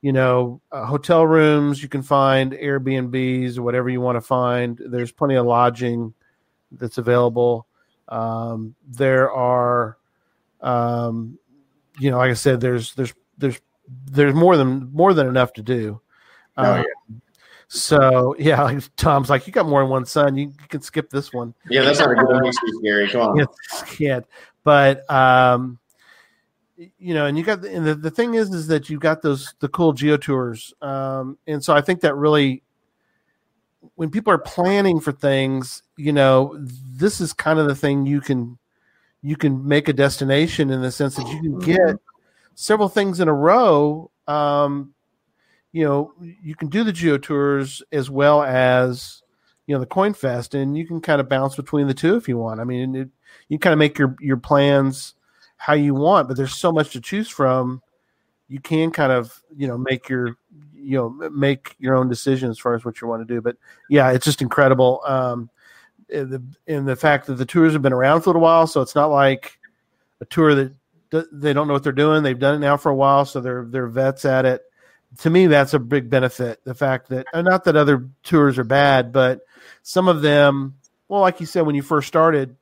you 0.00 0.12
know, 0.12 0.60
uh, 0.72 0.86
hotel 0.86 1.26
rooms. 1.26 1.82
You 1.82 1.88
can 1.88 2.02
find 2.02 2.52
Airbnbs 2.52 3.58
or 3.58 3.62
whatever 3.62 3.88
you 3.88 4.00
want 4.00 4.16
to 4.16 4.22
find. 4.22 4.80
There's 4.84 5.12
plenty 5.12 5.34
of 5.36 5.46
lodging 5.46 6.14
that's 6.72 6.98
available. 6.98 7.66
Um, 8.08 8.74
there 8.86 9.30
are, 9.30 9.98
um, 10.60 11.38
you 11.98 12.10
know, 12.10 12.18
like 12.18 12.30
I 12.30 12.34
said, 12.34 12.60
there's 12.60 12.94
there's 12.94 13.14
there's 13.38 13.60
there's 14.06 14.34
more 14.34 14.56
than 14.56 14.90
more 14.92 15.14
than 15.14 15.26
enough 15.26 15.52
to 15.54 15.62
do. 15.62 16.00
Oh, 16.56 16.78
Um, 16.78 16.84
So 17.68 18.34
yeah, 18.38 18.62
like 18.62 18.82
Tom's 18.96 19.28
like, 19.28 19.46
you 19.46 19.52
got 19.52 19.66
more 19.66 19.82
than 19.82 19.90
one 19.90 20.06
son. 20.06 20.36
You, 20.36 20.48
you 20.48 20.68
can 20.68 20.80
skip 20.80 21.10
this 21.10 21.32
one. 21.32 21.54
Yeah, 21.68 21.82
that's 21.82 21.98
not 21.98 22.12
a 22.12 22.14
good 22.14 22.46
excuse, 22.46 22.78
Gary. 22.82 23.08
Come 23.08 23.20
on. 23.22 23.36
Yes, 23.36 23.48
can't. 23.96 24.24
But 24.62 25.08
um, 25.10 25.78
you 26.76 27.14
know, 27.14 27.26
and 27.26 27.36
you 27.36 27.44
got 27.44 27.64
and 27.64 27.86
the, 27.86 27.94
the 27.94 28.10
thing 28.10 28.34
is, 28.34 28.52
is 28.52 28.66
that 28.68 28.88
you 28.88 28.98
got 28.98 29.22
those 29.22 29.54
the 29.60 29.68
cool 29.68 29.92
geo 29.92 30.16
tours, 30.16 30.74
um, 30.82 31.38
and 31.46 31.62
so 31.62 31.74
I 31.74 31.80
think 31.80 32.00
that 32.02 32.14
really, 32.14 32.62
when 33.94 34.10
people 34.10 34.32
are 34.32 34.38
planning 34.38 35.00
for 35.00 35.12
things, 35.12 35.82
you 35.96 36.12
know, 36.12 36.56
this 36.60 37.20
is 37.20 37.32
kind 37.32 37.58
of 37.58 37.66
the 37.66 37.74
thing 37.74 38.06
you 38.06 38.20
can 38.20 38.58
you 39.22 39.36
can 39.36 39.66
make 39.66 39.88
a 39.88 39.92
destination 39.92 40.70
in 40.70 40.82
the 40.82 40.92
sense 40.92 41.16
that 41.16 41.26
you 41.28 41.40
can 41.40 41.58
get 41.58 41.96
several 42.56 42.88
things 42.88 43.20
in 43.20 43.28
a 43.28 43.32
row. 43.32 44.10
Um, 44.26 44.94
you 45.70 45.84
know, 45.84 46.12
you 46.20 46.56
can 46.56 46.68
do 46.68 46.82
the 46.82 46.92
geo 46.92 47.18
tours 47.18 47.82
as 47.92 48.10
well 48.10 48.42
as 48.42 49.22
you 49.66 49.74
know 49.74 49.80
the 49.80 49.86
coin 49.86 50.14
fest 50.14 50.54
and 50.54 50.76
you 50.76 50.86
can 50.86 51.00
kind 51.00 51.20
of 51.20 51.28
bounce 51.28 51.56
between 51.56 51.86
the 51.86 51.94
two 51.94 52.16
if 52.16 52.28
you 52.28 52.38
want 52.38 52.60
i 52.60 52.64
mean 52.64 52.94
it, 52.94 53.08
you 53.48 53.58
kind 53.58 53.72
of 53.72 53.78
make 53.78 53.98
your 53.98 54.14
your 54.20 54.36
plans 54.36 55.14
how 55.56 55.74
you 55.74 55.94
want 55.94 56.28
but 56.28 56.36
there's 56.36 56.54
so 56.54 56.72
much 56.72 56.90
to 56.90 57.00
choose 57.00 57.28
from 57.28 57.82
you 58.48 58.60
can 58.60 58.90
kind 58.90 59.12
of 59.12 59.42
you 59.56 59.66
know 59.66 59.76
make 59.76 60.08
your 60.08 60.36
you 60.72 60.96
know 60.96 61.10
make 61.30 61.74
your 61.78 61.96
own 61.96 62.08
decision 62.08 62.48
as 62.48 62.58
far 62.58 62.74
as 62.74 62.84
what 62.84 63.00
you 63.00 63.08
want 63.08 63.26
to 63.26 63.34
do 63.34 63.40
but 63.40 63.56
yeah 63.90 64.10
it's 64.10 64.24
just 64.24 64.40
incredible 64.40 65.02
um 65.06 65.50
and 66.12 66.30
the 66.30 66.42
and 66.68 66.86
the 66.86 66.94
fact 66.94 67.26
that 67.26 67.34
the 67.34 67.46
tours 67.46 67.72
have 67.72 67.82
been 67.82 67.92
around 67.92 68.20
for 68.20 68.30
a 68.30 68.32
little 68.32 68.42
while 68.42 68.66
so 68.66 68.80
it's 68.80 68.94
not 68.94 69.10
like 69.10 69.58
a 70.20 70.24
tour 70.26 70.54
that 70.54 70.72
they 71.10 71.52
don't 71.52 71.68
know 71.68 71.74
what 71.74 71.82
they're 71.82 71.92
doing. 71.92 72.22
They've 72.22 72.38
done 72.38 72.56
it 72.56 72.58
now 72.58 72.76
for 72.76 72.90
a 72.90 72.94
while 72.94 73.24
so 73.24 73.40
they're 73.40 73.66
they're 73.68 73.86
vets 73.86 74.24
at 74.24 74.44
it. 74.44 74.62
To 75.18 75.30
me 75.30 75.46
that's 75.46 75.72
a 75.74 75.78
big 75.78 76.10
benefit 76.10 76.60
the 76.64 76.74
fact 76.74 77.08
that 77.08 77.26
not 77.34 77.64
that 77.64 77.76
other 77.76 78.08
tours 78.22 78.58
are 78.58 78.64
bad 78.64 79.12
but 79.12 79.40
some 79.82 80.08
of 80.08 80.20
them 80.20 80.74
well 81.08 81.20
like 81.20 81.40
you 81.40 81.46
said 81.46 81.62
when 81.62 81.74
you 81.76 81.82
first 81.82 82.08
started 82.08 82.56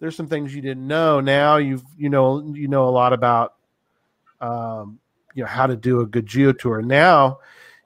there's 0.00 0.16
some 0.16 0.28
things 0.28 0.54
you 0.54 0.62
didn't 0.62 0.86
know. 0.86 1.20
Now 1.20 1.58
you've 1.58 1.84
you 1.96 2.08
know 2.08 2.42
you 2.54 2.68
know 2.68 2.88
a 2.88 2.90
lot 2.90 3.12
about 3.12 3.54
um 4.40 4.98
you 5.34 5.42
know 5.42 5.48
how 5.48 5.66
to 5.66 5.76
do 5.76 6.00
a 6.00 6.06
good 6.06 6.26
geo 6.26 6.52
tour. 6.52 6.80
Now 6.82 7.40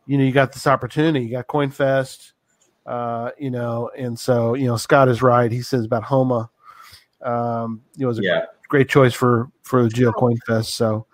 you 0.06 0.16
know 0.16 0.24
you 0.24 0.32
got 0.32 0.52
this 0.52 0.66
opportunity 0.66 1.24
you 1.24 1.32
got 1.32 1.46
coinfest 1.46 2.32
uh 2.86 3.30
you 3.38 3.50
know 3.50 3.90
and 3.96 4.18
so 4.18 4.54
you 4.54 4.66
know 4.66 4.76
scott 4.76 5.08
is 5.08 5.22
right. 5.22 5.50
He 5.50 5.62
says 5.62 5.84
about 5.84 6.04
Houma 6.04 6.50
um 7.22 7.82
you 7.96 8.02
know 8.02 8.06
it 8.06 8.08
was 8.08 8.18
a 8.18 8.22
Yeah. 8.22 8.44
Great 8.68 8.88
choice 8.88 9.14
for 9.14 9.50
for 9.62 9.82
the 9.82 9.88
geo 9.88 10.12
coin 10.12 10.36
fest 10.46 10.74
so 10.74 11.06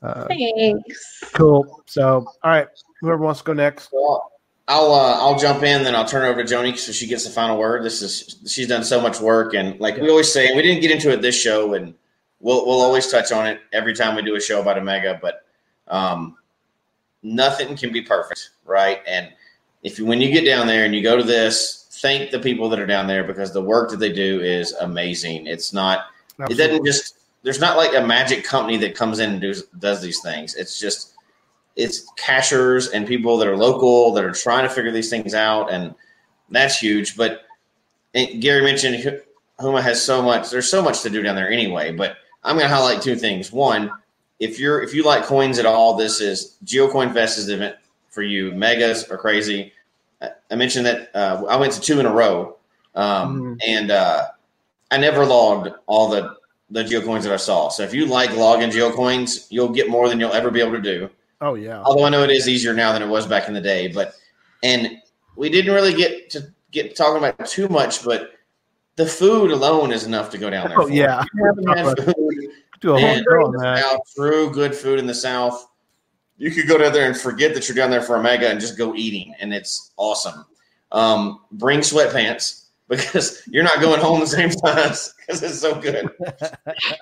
Uh, 0.00 0.26
Thanks. 0.28 1.20
cool. 1.32 1.82
So, 1.86 2.24
all 2.44 2.50
right, 2.50 2.68
whoever 3.00 3.18
wants 3.24 3.40
to 3.40 3.44
go 3.46 3.52
next. 3.52 3.88
Well, 3.92 4.30
I'll 4.68 4.92
uh, 4.92 5.14
I'll 5.18 5.36
jump 5.38 5.64
in, 5.64 5.82
then 5.82 5.96
I'll 5.96 6.04
turn 6.04 6.24
it 6.24 6.28
over 6.28 6.44
to 6.44 6.54
Joni 6.54 6.78
so 6.78 6.92
she 6.92 7.06
gets 7.08 7.24
the 7.24 7.30
final 7.30 7.58
word. 7.58 7.82
This 7.82 8.00
is 8.00 8.38
she's 8.46 8.68
done 8.68 8.84
so 8.84 9.00
much 9.00 9.18
work, 9.20 9.54
and 9.54 9.80
like 9.80 9.96
we 9.96 10.08
always 10.08 10.32
say, 10.32 10.54
we 10.54 10.62
didn't 10.62 10.82
get 10.82 10.92
into 10.92 11.10
it 11.10 11.20
this 11.20 11.34
show, 11.40 11.74
and 11.74 11.94
we'll 12.38 12.64
we'll 12.64 12.80
always 12.80 13.10
touch 13.10 13.32
on 13.32 13.46
it 13.46 13.60
every 13.72 13.92
time 13.94 14.14
we 14.14 14.22
do 14.22 14.36
a 14.36 14.40
show 14.40 14.60
about 14.60 14.78
Omega. 14.78 15.18
But 15.20 15.44
um, 15.88 16.36
nothing 17.24 17.76
can 17.76 17.92
be 17.92 18.02
perfect, 18.02 18.50
right? 18.64 19.00
And 19.08 19.32
if 19.82 19.98
you, 19.98 20.06
when 20.06 20.20
you 20.20 20.30
get 20.30 20.44
down 20.44 20.68
there 20.68 20.84
and 20.84 20.94
you 20.94 21.02
go 21.02 21.16
to 21.16 21.24
this, 21.24 21.88
thank 22.02 22.30
the 22.30 22.38
people 22.38 22.68
that 22.68 22.78
are 22.78 22.86
down 22.86 23.08
there 23.08 23.24
because 23.24 23.52
the 23.52 23.62
work 23.62 23.90
that 23.90 23.98
they 23.98 24.12
do 24.12 24.40
is 24.42 24.72
amazing. 24.74 25.46
It's 25.48 25.72
not 25.72 26.06
it 26.50 26.56
doesn't 26.56 26.84
just 26.84 27.14
there's 27.42 27.60
not 27.60 27.76
like 27.76 27.94
a 27.94 28.04
magic 28.06 28.44
company 28.44 28.76
that 28.78 28.94
comes 28.94 29.18
in 29.18 29.30
and 29.30 29.40
does 29.40 29.62
does 29.78 30.00
these 30.02 30.20
things. 30.20 30.54
It's 30.54 30.78
just 30.78 31.14
it's 31.76 32.10
cachers 32.16 32.90
and 32.92 33.06
people 33.06 33.36
that 33.38 33.46
are 33.48 33.56
local 33.56 34.12
that 34.12 34.24
are 34.24 34.32
trying 34.32 34.64
to 34.64 34.68
figure 34.68 34.90
these 34.90 35.10
things 35.10 35.34
out, 35.34 35.70
and 35.72 35.94
that's 36.50 36.78
huge. 36.78 37.16
But 37.16 37.42
Gary 38.14 38.62
mentioned 38.62 39.20
Houma 39.60 39.82
has 39.82 40.02
so 40.02 40.22
much. 40.22 40.50
There's 40.50 40.68
so 40.70 40.82
much 40.82 41.02
to 41.02 41.10
do 41.10 41.22
down 41.22 41.36
there 41.36 41.50
anyway. 41.50 41.92
But 41.92 42.16
I'm 42.42 42.56
going 42.56 42.68
to 42.68 42.74
highlight 42.74 43.02
two 43.02 43.16
things. 43.16 43.52
One, 43.52 43.90
if 44.40 44.58
you're 44.58 44.82
if 44.82 44.94
you 44.94 45.04
like 45.04 45.24
coins 45.24 45.58
at 45.58 45.66
all, 45.66 45.94
this 45.96 46.20
is 46.20 46.56
GeoCoin 46.64 47.12
Fest 47.12 47.38
is 47.38 47.46
the 47.46 47.54
event 47.54 47.76
for 48.10 48.22
you. 48.22 48.52
Megas 48.52 49.04
are 49.10 49.18
crazy. 49.18 49.72
I- 50.22 50.30
I 50.50 50.54
mentioned 50.56 50.86
that 50.86 51.10
uh, 51.14 51.44
I 51.48 51.56
went 51.56 51.72
to 51.74 51.80
two 51.80 52.00
in 52.00 52.06
a 52.06 52.12
row, 52.12 52.56
um, 52.94 53.58
and 53.66 53.90
uh, 53.92 54.28
I 54.90 54.96
never 54.96 55.24
logged 55.24 55.70
all 55.86 56.08
the 56.08 56.36
the 56.70 56.84
geocoins 56.84 57.22
that 57.22 57.32
I 57.32 57.36
saw. 57.36 57.68
So 57.68 57.82
if 57.82 57.94
you 57.94 58.06
like 58.06 58.34
logging 58.36 58.70
geocoins, 58.70 59.46
you'll 59.50 59.70
get 59.70 59.88
more 59.88 60.08
than 60.08 60.20
you'll 60.20 60.32
ever 60.32 60.50
be 60.50 60.60
able 60.60 60.72
to 60.72 60.82
do. 60.82 61.10
Oh 61.40 61.54
yeah. 61.54 61.82
Although 61.82 62.04
I 62.04 62.10
know 62.10 62.22
it 62.22 62.30
is 62.30 62.48
easier 62.48 62.74
now 62.74 62.92
than 62.92 63.02
it 63.02 63.08
was 63.08 63.26
back 63.26 63.48
in 63.48 63.54
the 63.54 63.60
day, 63.60 63.88
but 63.88 64.14
and 64.62 64.98
we 65.36 65.48
didn't 65.48 65.74
really 65.74 65.94
get 65.94 66.30
to 66.30 66.52
get 66.72 66.96
talking 66.96 67.18
about 67.18 67.46
too 67.46 67.68
much, 67.68 68.04
but 68.04 68.32
the 68.96 69.06
food 69.06 69.50
alone 69.50 69.92
is 69.92 70.04
enough 70.04 70.30
to 70.30 70.38
go 70.38 70.50
down 70.50 70.68
there. 70.68 70.80
Oh 70.80 70.88
yeah. 70.88 71.22
If 71.22 71.28
you 71.34 71.44
haven't 71.44 71.68
had 71.68 72.04
food 72.14 72.50
Do 72.80 72.96
a 72.96 73.00
whole 73.00 73.16
show 73.16 73.46
on 73.46 73.56
that. 73.58 73.78
South, 73.82 74.14
true 74.14 74.50
good 74.50 74.74
food 74.74 74.98
in 74.98 75.06
the 75.06 75.14
South. 75.14 75.68
You 76.36 76.50
could 76.50 76.68
go 76.68 76.78
down 76.78 76.92
there 76.92 77.06
and 77.06 77.16
forget 77.16 77.54
that 77.54 77.68
you're 77.68 77.76
down 77.76 77.90
there 77.90 78.02
for 78.02 78.16
a 78.16 78.22
mega 78.22 78.48
and 78.48 78.60
just 78.60 78.78
go 78.78 78.94
eating, 78.94 79.34
and 79.40 79.52
it's 79.52 79.92
awesome. 79.96 80.44
Um, 80.92 81.40
bring 81.52 81.80
sweatpants 81.80 82.67
because 82.88 83.42
you're 83.46 83.64
not 83.64 83.80
going 83.80 84.00
home 84.00 84.20
the 84.20 84.26
same 84.26 84.50
size 84.50 85.14
because 85.18 85.42
it's 85.42 85.60
so 85.60 85.74
good. 85.80 86.08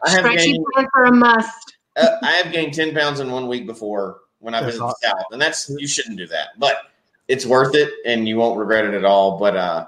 I 0.05 0.11
have 0.11 0.21
Stretchy 0.21 0.53
gained, 0.53 0.65
pants 0.75 0.91
are 0.95 1.05
a 1.05 1.13
must. 1.13 1.77
uh, 1.97 2.17
I 2.23 2.33
have 2.33 2.53
gained 2.53 2.75
ten 2.75 2.95
pounds 2.95 3.21
in 3.21 3.31
one 3.31 3.49
week 3.49 3.67
before 3.67 4.19
when 4.41 4.55
I 4.55 4.61
That's 4.61 4.75
visited 4.75 4.89
the. 4.89 5.09
South, 5.09 5.25
and 5.33 5.41
that's 5.41 5.71
you 5.79 5.87
shouldn't 5.87 6.19
do 6.19 6.27
that, 6.29 6.49
but 6.59 6.77
it's 7.29 7.47
worth 7.47 7.75
it, 7.75 7.91
and 8.05 8.29
you 8.29 8.37
won't 8.37 8.59
regret 8.59 8.85
it 8.85 8.95
at 8.95 9.05
all. 9.05 9.39
But 9.39 9.57
uh, 9.57 9.87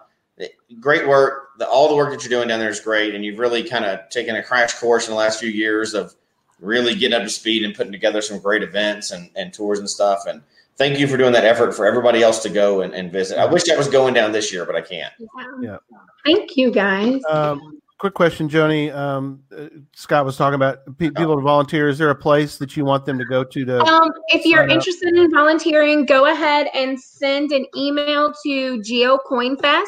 great 0.81 1.07
work. 1.07 1.49
The, 1.59 1.69
all 1.69 1.89
the 1.89 1.97
work 1.97 2.11
that 2.11 2.23
you're 2.23 2.31
doing 2.31 2.49
down 2.49 2.61
there 2.61 2.69
is 2.69 2.81
great, 2.81 3.15
and 3.15 3.25
you've 3.25 3.39
really 3.39 3.65
kind 3.65 3.85
of 3.85 4.09
taken 4.11 4.37
a 4.37 4.43
crash 4.43 4.75
course 4.75 5.07
in 5.07 5.13
the 5.13 5.19
last 5.19 5.41
few 5.41 5.51
years 5.51 5.95
of 5.95 6.15
really 6.61 6.95
getting 6.95 7.17
up 7.17 7.23
to 7.23 7.29
speed 7.29 7.65
and 7.65 7.75
putting 7.75 7.93
together 7.93 8.21
some 8.21 8.41
great 8.41 8.63
events 8.63 9.11
and, 9.13 9.31
and 9.37 9.53
tours 9.53 9.79
and 9.79 9.89
stuff. 9.89 10.27
And 10.27 10.43
thank 10.79 10.99
you 10.99 11.07
for 11.09 11.17
doing 11.17 11.33
that 11.33 11.45
effort 11.45 11.73
for 11.75 11.87
everybody 11.87 12.23
else 12.23 12.43
to 12.45 12.49
go 12.49 12.81
and, 12.83 12.95
and 12.95 13.13
visit. 13.13 13.39
I 13.39 13.47
wish 13.47 13.69
I 13.69 13.77
was 13.77 13.89
going 13.89 14.15
down 14.15 14.33
this 14.33 14.53
year, 14.53 14.65
but 14.65 14.77
I 14.77 14.81
can't. 14.81 15.13
Yeah. 15.61 15.79
Thank 16.25 16.57
you 16.57 16.71
guys. 16.71 17.21
Um, 17.29 17.81
quick 17.99 18.15
question, 18.15 18.49
Joni. 18.49 18.95
Um, 18.95 19.43
uh, 19.57 19.67
Scott 19.95 20.25
was 20.25 20.37
talking 20.37 20.55
about 20.55 20.79
pe- 20.99 21.11
people 21.11 21.35
to 21.37 21.43
volunteer. 21.43 21.89
Is 21.89 21.99
there 21.99 22.11
a 22.11 22.15
place 22.15 22.57
that 22.59 22.77
you 22.77 22.85
want 22.85 23.05
them 23.07 23.19
to 23.19 23.25
go 23.25 23.43
to? 23.45 23.65
To 23.65 23.81
Um, 23.81 24.11
if 24.29 24.45
you're 24.47 24.61
sign 24.61 24.71
up? 24.71 24.75
interested 24.77 25.15
in 25.17 25.31
volunteering, 25.33 26.07
go 26.07 26.27
ahead 26.27 26.69
and 26.75 26.99
send 27.01 27.51
an 27.53 27.67
email 27.77 28.33
to 28.45 28.79
GeoCoinFest 28.81 29.85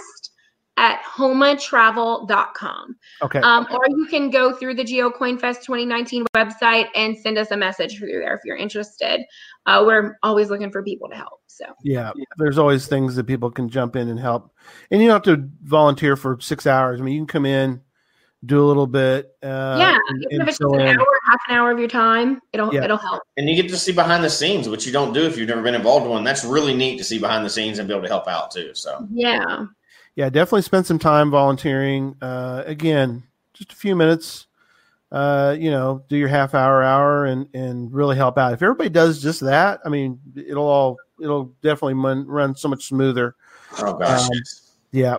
at 0.77 1.03
houmatravel.com. 1.03 2.97
okay, 3.23 3.41
Um, 3.41 3.67
or 3.71 3.81
you 3.89 4.07
can 4.07 4.31
go 4.31 4.53
through 4.53 4.75
the 4.75 4.85
GeoCoinFest 4.85 5.63
2019 5.63 6.25
website 6.35 6.87
and 6.95 7.17
send 7.19 7.37
us 7.39 7.51
a 7.51 7.57
message 7.57 7.99
through 7.99 8.13
there 8.13 8.35
if 8.35 8.41
you're 8.45 8.57
interested. 8.57 9.21
Uh, 9.67 9.85
we're 9.87 10.17
always 10.23 10.51
looking 10.51 10.71
for 10.71 10.83
people 10.83 11.09
to 11.09 11.15
help. 11.17 11.41
So 11.47 11.67
yeah. 11.85 12.13
There's 12.39 12.59
always 12.59 12.87
things 12.87 13.17
that 13.17 13.25
people 13.25 13.51
can 13.51 13.69
jump 13.69 13.95
in 13.97 14.09
and 14.09 14.19
help, 14.19 14.51
and 14.91 15.01
you 15.03 15.09
don't 15.09 15.25
have 15.27 15.37
to 15.39 15.49
volunteer 15.63 16.17
for 16.17 16.39
six 16.41 16.67
hours. 16.67 17.01
I 17.01 17.05
mean, 17.05 17.15
you 17.15 17.21
can 17.21 17.27
come 17.27 17.45
in, 17.47 17.83
do 18.47 18.65
a 18.65 18.67
little 18.67 18.87
bit. 18.87 19.27
Uh, 19.43 19.77
yeah, 19.79 19.99
and- 20.09 20.23
even 20.31 20.41
and 20.41 20.43
if 20.43 20.49
it's 20.49 20.59
just 20.59 20.75
an 20.75 20.81
in. 20.81 20.99
hour, 20.99 21.07
half 21.29 21.41
an 21.49 21.55
hour 21.57 21.71
of 21.71 21.79
your 21.79 21.89
time, 21.89 22.41
it'll 22.55 22.73
Yeah. 22.73 22.85
it'll 22.85 22.97
help. 22.97 23.23
And 23.37 23.49
you 23.49 23.55
get 23.61 23.69
to 23.71 23.77
see 23.77 23.93
behind 23.93 24.25
the 24.25 24.31
scenes, 24.31 24.69
which 24.69 24.87
you 24.87 24.93
don't 24.93 25.13
do 25.13 25.23
if 25.27 25.37
you've 25.37 25.49
never 25.49 25.61
been 25.63 25.75
involved 25.75 26.07
in 26.07 26.11
one. 26.11 26.25
That's 26.25 26.45
really 26.45 26.75
neat 26.75 26.97
to 26.97 27.05
see 27.05 27.19
behind 27.19 27.45
the 27.45 27.51
scenes 27.51 27.79
and 27.79 27.87
be 27.87 27.93
able 27.93 28.05
to 28.05 28.09
help 28.09 28.27
out 28.29 28.51
too. 28.51 28.71
So 28.75 29.07
Yeah. 29.13 29.67
yeah, 30.17 30.31
definitely 30.31 30.63
spend 30.63 30.87
some 30.87 30.99
time 30.99 31.31
volunteering. 31.31 32.17
Uh, 32.23 32.63
again, 32.65 33.25
just 33.53 33.73
a 33.73 33.77
few 33.77 33.95
minutes. 33.95 34.47
Uh, 35.13 35.57
you 35.59 35.71
know, 35.71 36.05
do 36.09 36.17
your 36.17 36.29
half 36.29 36.55
hour, 36.55 36.83
hour, 36.83 37.25
and 37.25 37.49
and 37.55 37.93
really 37.93 38.17
help 38.17 38.39
out. 38.39 38.53
If 38.53 38.63
everybody 38.63 38.91
does 38.91 39.21
just 39.21 39.41
that, 39.41 39.81
I 39.85 39.89
mean, 39.89 40.21
it'll 40.37 40.69
all 40.69 40.97
it'll 41.21 41.47
definitely 41.63 41.95
run, 41.95 42.27
run 42.27 42.55
so 42.55 42.69
much 42.69 42.87
smoother. 42.87 43.35
oh 43.79 43.95
gosh. 43.95 44.23
Um, 44.23 44.31
Yeah. 44.93 45.19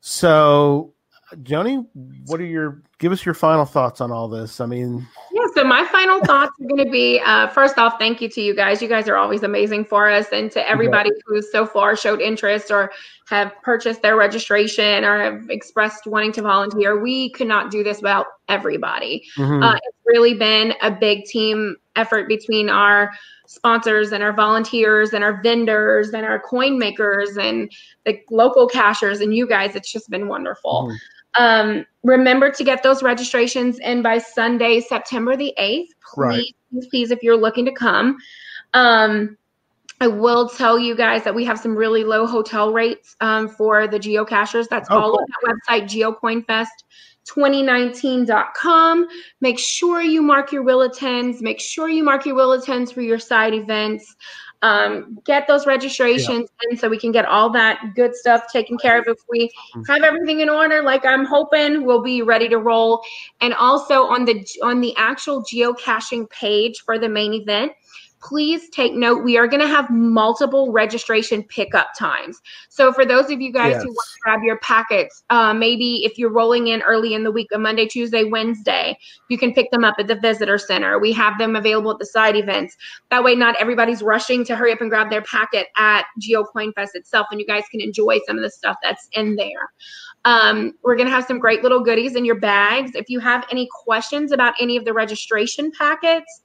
So, 0.00 0.94
Joni, 1.36 1.86
what 2.26 2.40
are 2.40 2.44
your 2.44 2.82
give 3.02 3.10
us 3.10 3.26
your 3.26 3.34
final 3.34 3.64
thoughts 3.64 4.00
on 4.00 4.12
all 4.12 4.28
this? 4.28 4.60
I 4.60 4.66
mean, 4.66 5.04
Yeah, 5.32 5.42
so 5.56 5.64
my 5.64 5.84
final 5.86 6.20
thoughts 6.20 6.52
are 6.60 6.68
going 6.68 6.84
to 6.84 6.90
be 6.90 7.20
uh, 7.26 7.48
first 7.48 7.76
off, 7.76 7.98
thank 7.98 8.20
you 8.22 8.28
to 8.28 8.40
you 8.40 8.54
guys. 8.54 8.80
You 8.80 8.86
guys 8.86 9.08
are 9.08 9.16
always 9.16 9.42
amazing 9.42 9.86
for 9.86 10.08
us. 10.08 10.26
And 10.32 10.52
to 10.52 10.66
everybody 10.70 11.10
who's 11.26 11.50
so 11.50 11.66
far 11.66 11.96
showed 11.96 12.20
interest 12.20 12.70
or 12.70 12.92
have 13.28 13.52
purchased 13.62 14.02
their 14.02 14.14
registration 14.14 15.02
or 15.04 15.20
have 15.20 15.50
expressed 15.50 16.06
wanting 16.06 16.30
to 16.34 16.42
volunteer, 16.42 17.00
we 17.00 17.30
could 17.30 17.48
not 17.48 17.72
do 17.72 17.82
this 17.82 17.96
without 17.96 18.26
everybody. 18.48 19.24
mhm, 19.36 19.64
Uh, 19.64 19.74
it's 19.82 19.98
really 20.06 20.34
been 20.34 20.72
a 20.80 20.90
big 20.90 21.24
team 21.24 21.74
effort 21.96 22.28
between 22.28 22.70
our 22.70 23.10
sponsors 23.48 24.12
and 24.12 24.22
our 24.22 24.32
volunteers 24.32 25.12
and 25.12 25.24
our 25.24 25.42
vendors 25.42 26.10
and 26.10 26.24
our 26.24 26.38
coin 26.38 26.78
makers 26.78 27.36
and 27.36 27.68
the 28.06 28.18
local 28.30 28.68
cachers 28.68 29.20
and 29.20 29.34
you 29.34 29.44
guys. 29.46 29.74
It's 29.74 29.90
just 29.90 30.08
been 30.08 30.28
wonderful. 30.28 30.88
Mhm. 30.88 30.96
Um, 31.38 31.86
remember 32.02 32.50
to 32.50 32.64
get 32.64 32.82
those 32.82 33.02
registrations 33.02 33.78
in 33.78 34.02
by 34.02 34.18
Sunday, 34.18 34.80
September 34.80 35.36
the 35.36 35.54
8th. 35.58 35.86
Please, 35.86 36.16
Right. 36.16 36.44
please, 36.70 36.86
please, 36.88 37.10
if 37.10 37.22
you're 37.22 37.36
looking 37.36 37.64
to 37.64 37.72
come. 37.72 38.18
Um, 38.74 39.36
I 40.00 40.08
will 40.08 40.48
tell 40.48 40.78
you 40.78 40.96
guys 40.96 41.22
that 41.24 41.34
we 41.34 41.44
have 41.44 41.58
some 41.60 41.76
really 41.76 42.02
low 42.04 42.26
hotel 42.26 42.72
rates 42.72 43.14
um, 43.20 43.48
for 43.48 43.86
the 43.86 43.98
geocachers. 44.00 44.68
That's 44.68 44.88
Oh, 44.90 44.96
all 44.98 45.10
cool. 45.12 45.20
on 45.20 45.26
that 45.68 45.84
website, 45.86 46.64
geocoinfest2019.com. 47.26 49.06
Make 49.40 49.58
sure 49.58 50.02
you 50.02 50.22
mark 50.22 50.52
your 50.52 50.62
will 50.62 50.82
attends. 50.82 51.40
Make 51.40 51.60
sure 51.60 51.88
you 51.88 52.02
mark 52.02 52.26
your 52.26 52.34
will 52.34 52.52
attends 52.52 52.90
for 52.92 53.00
your 53.00 53.18
side 53.18 53.54
events. 53.54 54.16
Um, 54.62 55.18
get 55.24 55.48
those 55.48 55.66
registrations 55.66 56.48
in 56.70 56.76
so 56.76 56.88
we 56.88 56.98
can 56.98 57.10
get 57.10 57.24
all 57.24 57.50
that 57.50 57.80
good 57.96 58.14
stuff 58.14 58.44
taken 58.52 58.78
care 58.78 58.98
of. 59.00 59.06
If 59.08 59.18
we 59.28 59.50
have 59.88 60.02
everything 60.02 60.40
in 60.40 60.48
order, 60.48 60.82
like 60.82 61.04
I'm 61.04 61.24
hoping, 61.24 61.84
we'll 61.84 62.02
be 62.02 62.22
ready 62.22 62.48
to 62.48 62.58
roll. 62.58 63.02
And 63.40 63.54
also 63.54 64.04
on 64.04 64.24
the 64.24 64.46
on 64.62 64.80
the 64.80 64.94
actual 64.96 65.42
geocaching 65.42 66.30
page 66.30 66.82
for 66.84 66.98
the 66.98 67.08
main 67.08 67.34
event, 67.34 67.72
please 68.22 68.68
take 68.70 68.94
note. 68.94 69.24
We 69.24 69.36
are 69.36 69.46
going 69.46 69.60
to 69.60 69.66
have 69.66 69.90
multiple 69.90 70.72
registration 70.72 71.42
pickup 71.42 71.88
times. 71.98 72.40
So 72.68 72.92
for 72.92 73.04
those 73.04 73.30
of 73.30 73.40
you 73.40 73.52
guys 73.52 73.72
Yes. 73.72 73.82
who 73.82 73.88
want 73.88 74.08
to 74.14 74.20
grab 74.22 74.40
your 74.44 74.58
packets, 74.58 75.24
uh, 75.30 75.52
maybe 75.54 76.04
if 76.04 76.18
you're 76.18 76.32
rolling 76.32 76.68
in 76.68 76.82
early 76.82 77.14
in 77.14 77.24
the 77.24 77.30
week, 77.30 77.48
a 77.52 77.58
Monday, 77.58 77.86
Tuesday, 77.86 78.24
Wednesday, 78.24 78.96
you 79.28 79.38
can 79.38 79.52
pick 79.52 79.70
them 79.70 79.84
up 79.84 79.96
at 79.98 80.06
the 80.06 80.14
visitor 80.14 80.58
center. 80.58 80.98
We 80.98 81.12
have 81.12 81.38
them 81.38 81.56
available 81.56 81.90
at 81.90 81.98
the 81.98 82.06
side 82.06 82.36
events. 82.36 82.76
That 83.10 83.24
way, 83.24 83.34
not 83.34 83.56
everybody's 83.60 84.02
rushing 84.02 84.44
to 84.46 84.56
hurry 84.56 84.72
up 84.72 84.80
and 84.80 84.90
grab 84.90 85.10
their 85.10 85.22
packet 85.22 85.66
at 85.76 86.04
GeoCoin 86.20 86.74
Fest 86.74 86.94
itself, 86.94 87.26
and 87.30 87.40
you 87.40 87.46
guys 87.46 87.64
can 87.70 87.80
enjoy 87.80 88.20
some 88.26 88.36
of 88.36 88.42
the 88.42 88.50
stuff 88.50 88.76
that's 88.82 89.08
in 89.12 89.36
there. 89.36 89.72
Um, 90.24 90.74
we're 90.84 90.94
going 90.94 91.08
to 91.08 91.14
have 91.14 91.24
some 91.24 91.40
great 91.40 91.62
little 91.64 91.80
goodies 91.80 92.14
in 92.14 92.24
your 92.24 92.38
bags. 92.38 92.92
If 92.94 93.08
you 93.08 93.18
have 93.18 93.44
any 93.50 93.68
questions 93.84 94.30
about 94.30 94.54
any 94.60 94.76
of 94.76 94.84
the 94.84 94.92
registration 94.92 95.72
packets, 95.76 96.41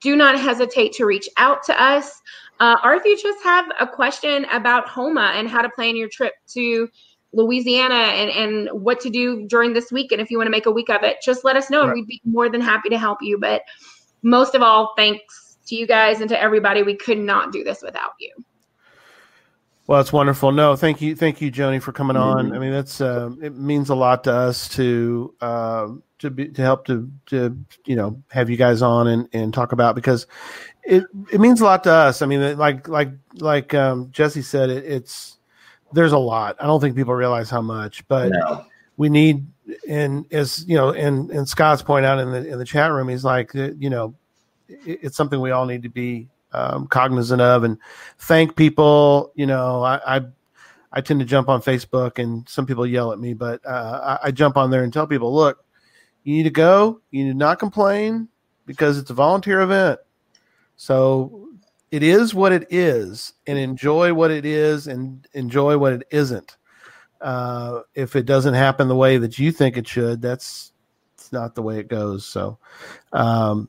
do 0.00 0.16
not 0.16 0.38
hesitate 0.38 0.92
to 0.94 1.06
reach 1.06 1.28
out 1.36 1.62
to 1.64 1.82
us. 1.82 2.20
Uh, 2.58 2.76
or 2.84 2.94
if 2.94 3.04
you 3.04 3.16
just 3.16 3.42
have 3.42 3.66
a 3.80 3.86
question 3.86 4.44
about 4.52 4.88
Houma 4.88 5.32
and 5.34 5.48
how 5.48 5.62
to 5.62 5.68
plan 5.70 5.96
your 5.96 6.08
trip 6.08 6.34
to 6.48 6.88
Louisiana 7.32 7.94
and, 7.94 8.30
and 8.30 8.82
what 8.82 9.00
to 9.00 9.10
do 9.10 9.46
during 9.46 9.72
this 9.72 9.90
week, 9.92 10.12
and 10.12 10.20
if 10.20 10.30
you 10.30 10.36
want 10.36 10.46
to 10.46 10.50
make 10.50 10.66
a 10.66 10.70
week 10.70 10.90
of 10.90 11.02
it, 11.02 11.18
just 11.22 11.44
let 11.44 11.56
us 11.56 11.70
know 11.70 11.82
and 11.82 11.90
Right. 11.90 11.94
we'd 11.96 12.06
be 12.06 12.20
more 12.24 12.48
than 12.50 12.60
happy 12.60 12.88
to 12.88 12.98
help 12.98 13.18
you. 13.22 13.38
But 13.38 13.62
most 14.22 14.54
of 14.54 14.62
all, 14.62 14.92
thanks 14.96 15.56
to 15.66 15.74
you 15.74 15.86
guys 15.86 16.20
and 16.20 16.28
to 16.28 16.40
everybody. 16.40 16.82
We 16.82 16.96
could 16.96 17.18
not 17.18 17.52
do 17.52 17.64
this 17.64 17.80
without 17.82 18.12
you. 18.18 18.32
Well, 19.90 20.00
it's 20.00 20.12
wonderful. 20.12 20.52
No, 20.52 20.76
thank 20.76 21.00
you, 21.00 21.16
thank 21.16 21.40
you, 21.40 21.50
Joni, 21.50 21.82
for 21.82 21.90
coming 21.90 22.16
on. 22.16 22.44
Mm-hmm. 22.46 22.54
I 22.54 22.58
mean, 22.60 22.70
that's 22.70 23.00
uh, 23.00 23.30
it 23.42 23.56
means 23.56 23.88
a 23.88 23.96
lot 23.96 24.22
to 24.22 24.32
us 24.32 24.68
to 24.76 25.34
uh, 25.40 25.88
to 26.20 26.30
be 26.30 26.46
to 26.46 26.62
help 26.62 26.84
to 26.84 27.10
to 27.26 27.58
you 27.86 27.96
know 27.96 28.22
have 28.30 28.48
you 28.48 28.56
guys 28.56 28.82
on 28.82 29.08
and, 29.08 29.28
and 29.32 29.52
talk 29.52 29.72
about 29.72 29.96
because 29.96 30.28
it 30.84 31.02
it 31.32 31.40
means 31.40 31.60
a 31.60 31.64
lot 31.64 31.82
to 31.82 31.90
us. 31.90 32.22
I 32.22 32.26
mean, 32.26 32.56
like 32.56 32.86
like 32.86 33.08
like 33.34 33.74
um, 33.74 34.12
Jesse 34.12 34.42
said, 34.42 34.70
it, 34.70 34.84
it's 34.84 35.38
there's 35.92 36.12
a 36.12 36.18
lot. 36.18 36.54
I 36.60 36.66
don't 36.66 36.80
think 36.80 36.94
people 36.94 37.14
realize 37.14 37.50
how 37.50 37.60
much, 37.60 38.06
but 38.06 38.30
No. 38.30 38.66
we 38.96 39.08
need 39.08 39.44
and 39.88 40.24
as 40.32 40.64
you 40.68 40.76
know, 40.76 40.90
and 40.90 41.32
and 41.32 41.48
Scott's 41.48 41.82
point 41.82 42.06
out 42.06 42.20
in 42.20 42.30
the 42.30 42.46
in 42.46 42.60
the 42.60 42.64
chat 42.64 42.92
room, 42.92 43.08
he's 43.08 43.24
like, 43.24 43.52
you 43.54 43.90
know, 43.90 44.14
it, 44.68 45.00
it's 45.02 45.16
something 45.16 45.40
we 45.40 45.50
all 45.50 45.66
need 45.66 45.82
to 45.82 45.88
be 45.88 46.28
um, 46.52 46.86
cognizant 46.86 47.40
of 47.40 47.64
and 47.64 47.78
thank 48.18 48.56
people. 48.56 49.32
You 49.34 49.46
know, 49.46 49.82
I, 49.82 50.16
I 50.16 50.20
I 50.92 51.00
tend 51.00 51.20
to 51.20 51.26
jump 51.26 51.48
on 51.48 51.62
Facebook 51.62 52.18
and 52.18 52.48
some 52.48 52.66
people 52.66 52.86
yell 52.86 53.12
at 53.12 53.20
me, 53.20 53.34
but 53.34 53.64
uh, 53.64 54.18
I, 54.22 54.28
I 54.28 54.30
jump 54.30 54.56
on 54.56 54.70
there 54.70 54.82
and 54.82 54.92
tell 54.92 55.06
people, 55.06 55.32
look, 55.34 55.64
you 56.24 56.34
need 56.34 56.42
to 56.44 56.50
go. 56.50 57.00
You 57.10 57.24
need 57.24 57.36
not 57.36 57.58
complain 57.58 58.28
because 58.66 58.98
it's 58.98 59.10
a 59.10 59.14
volunteer 59.14 59.60
event. 59.60 60.00
So 60.76 61.48
it 61.90 62.02
is 62.02 62.34
what 62.34 62.52
it 62.52 62.68
is, 62.70 63.34
and 63.46 63.58
enjoy 63.58 64.14
what 64.14 64.30
it 64.30 64.46
is, 64.46 64.86
and 64.86 65.26
enjoy 65.34 65.76
what 65.76 65.92
it 65.92 66.04
isn't. 66.10 66.56
Uh, 67.20 67.80
if 67.94 68.16
it 68.16 68.26
doesn't 68.26 68.54
happen 68.54 68.88
the 68.88 68.96
way 68.96 69.18
that 69.18 69.38
you 69.38 69.52
think 69.52 69.76
it 69.76 69.86
should, 69.86 70.22
that's 70.22 70.72
it's 71.14 71.32
not 71.32 71.54
the 71.54 71.62
way 71.62 71.78
it 71.78 71.88
goes. 71.88 72.24
So, 72.24 72.58
um, 73.12 73.68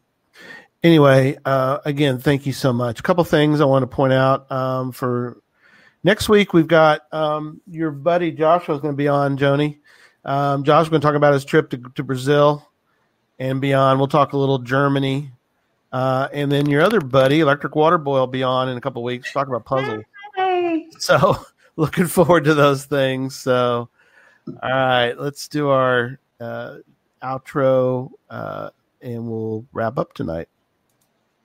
anyway, 0.83 1.37
uh, 1.45 1.79
again, 1.85 2.19
thank 2.19 2.45
you 2.45 2.53
so 2.53 2.73
much. 2.73 2.99
A 2.99 3.03
couple 3.03 3.23
things 3.23 3.61
I 3.61 3.65
want 3.65 3.83
to 3.83 3.87
point 3.87 4.13
out 4.13 4.51
um, 4.51 4.91
for 4.91 5.41
next 6.03 6.29
week. 6.29 6.53
We've 6.53 6.67
got 6.67 7.01
um, 7.13 7.61
your 7.67 7.91
buddy 7.91 8.31
Joshua 8.31 8.75
is 8.75 8.81
going 8.81 8.93
to 8.93 8.97
be 8.97 9.07
on. 9.07 9.37
Joni, 9.37 9.79
um, 10.25 10.63
Josh's 10.63 10.89
going 10.89 11.01
to 11.01 11.05
talk 11.05 11.15
about 11.15 11.33
his 11.33 11.45
trip 11.45 11.69
to, 11.71 11.77
to 11.95 12.03
Brazil 12.03 12.67
and 13.39 13.61
beyond. 13.61 13.99
We'll 13.99 14.07
talk 14.07 14.33
a 14.33 14.37
little 14.37 14.59
Germany, 14.59 15.31
uh, 15.91 16.27
and 16.33 16.51
then 16.51 16.67
your 16.67 16.81
other 16.81 17.01
buddy, 17.01 17.39
Electric 17.39 17.75
Water 17.75 17.97
Boy, 17.97 18.19
will 18.19 18.27
be 18.27 18.43
on 18.43 18.69
in 18.69 18.77
a 18.77 18.81
couple 18.81 19.03
weeks. 19.03 19.31
Talk 19.31 19.47
about 19.47 19.65
puzzles. 19.65 20.03
Hey. 20.35 20.87
So 20.99 21.43
looking 21.75 22.07
forward 22.07 22.43
to 22.45 22.53
those 22.53 22.85
things. 22.85 23.35
So, 23.35 23.89
all 24.47 24.69
right, 24.69 25.13
let's 25.13 25.47
do 25.47 25.69
our 25.69 26.19
uh, 26.39 26.77
outro, 27.23 28.11
uh, 28.29 28.69
and 29.01 29.27
we'll 29.27 29.65
wrap 29.73 29.97
up 29.97 30.13
tonight. 30.13 30.47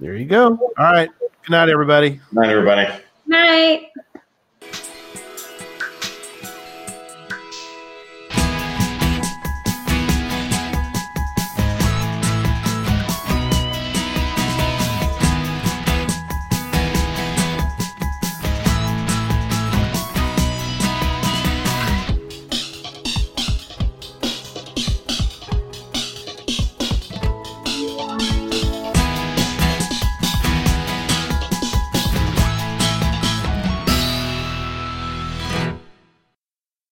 There 0.00 0.16
you 0.16 0.24
go. 0.24 0.56
All 0.78 0.92
right. 0.92 1.10
Good 1.20 1.50
night, 1.50 1.68
everybody. 1.68 2.10
Good 2.10 2.20
Night, 2.32 2.48
everybody. 2.48 2.88
Night. 3.26 3.88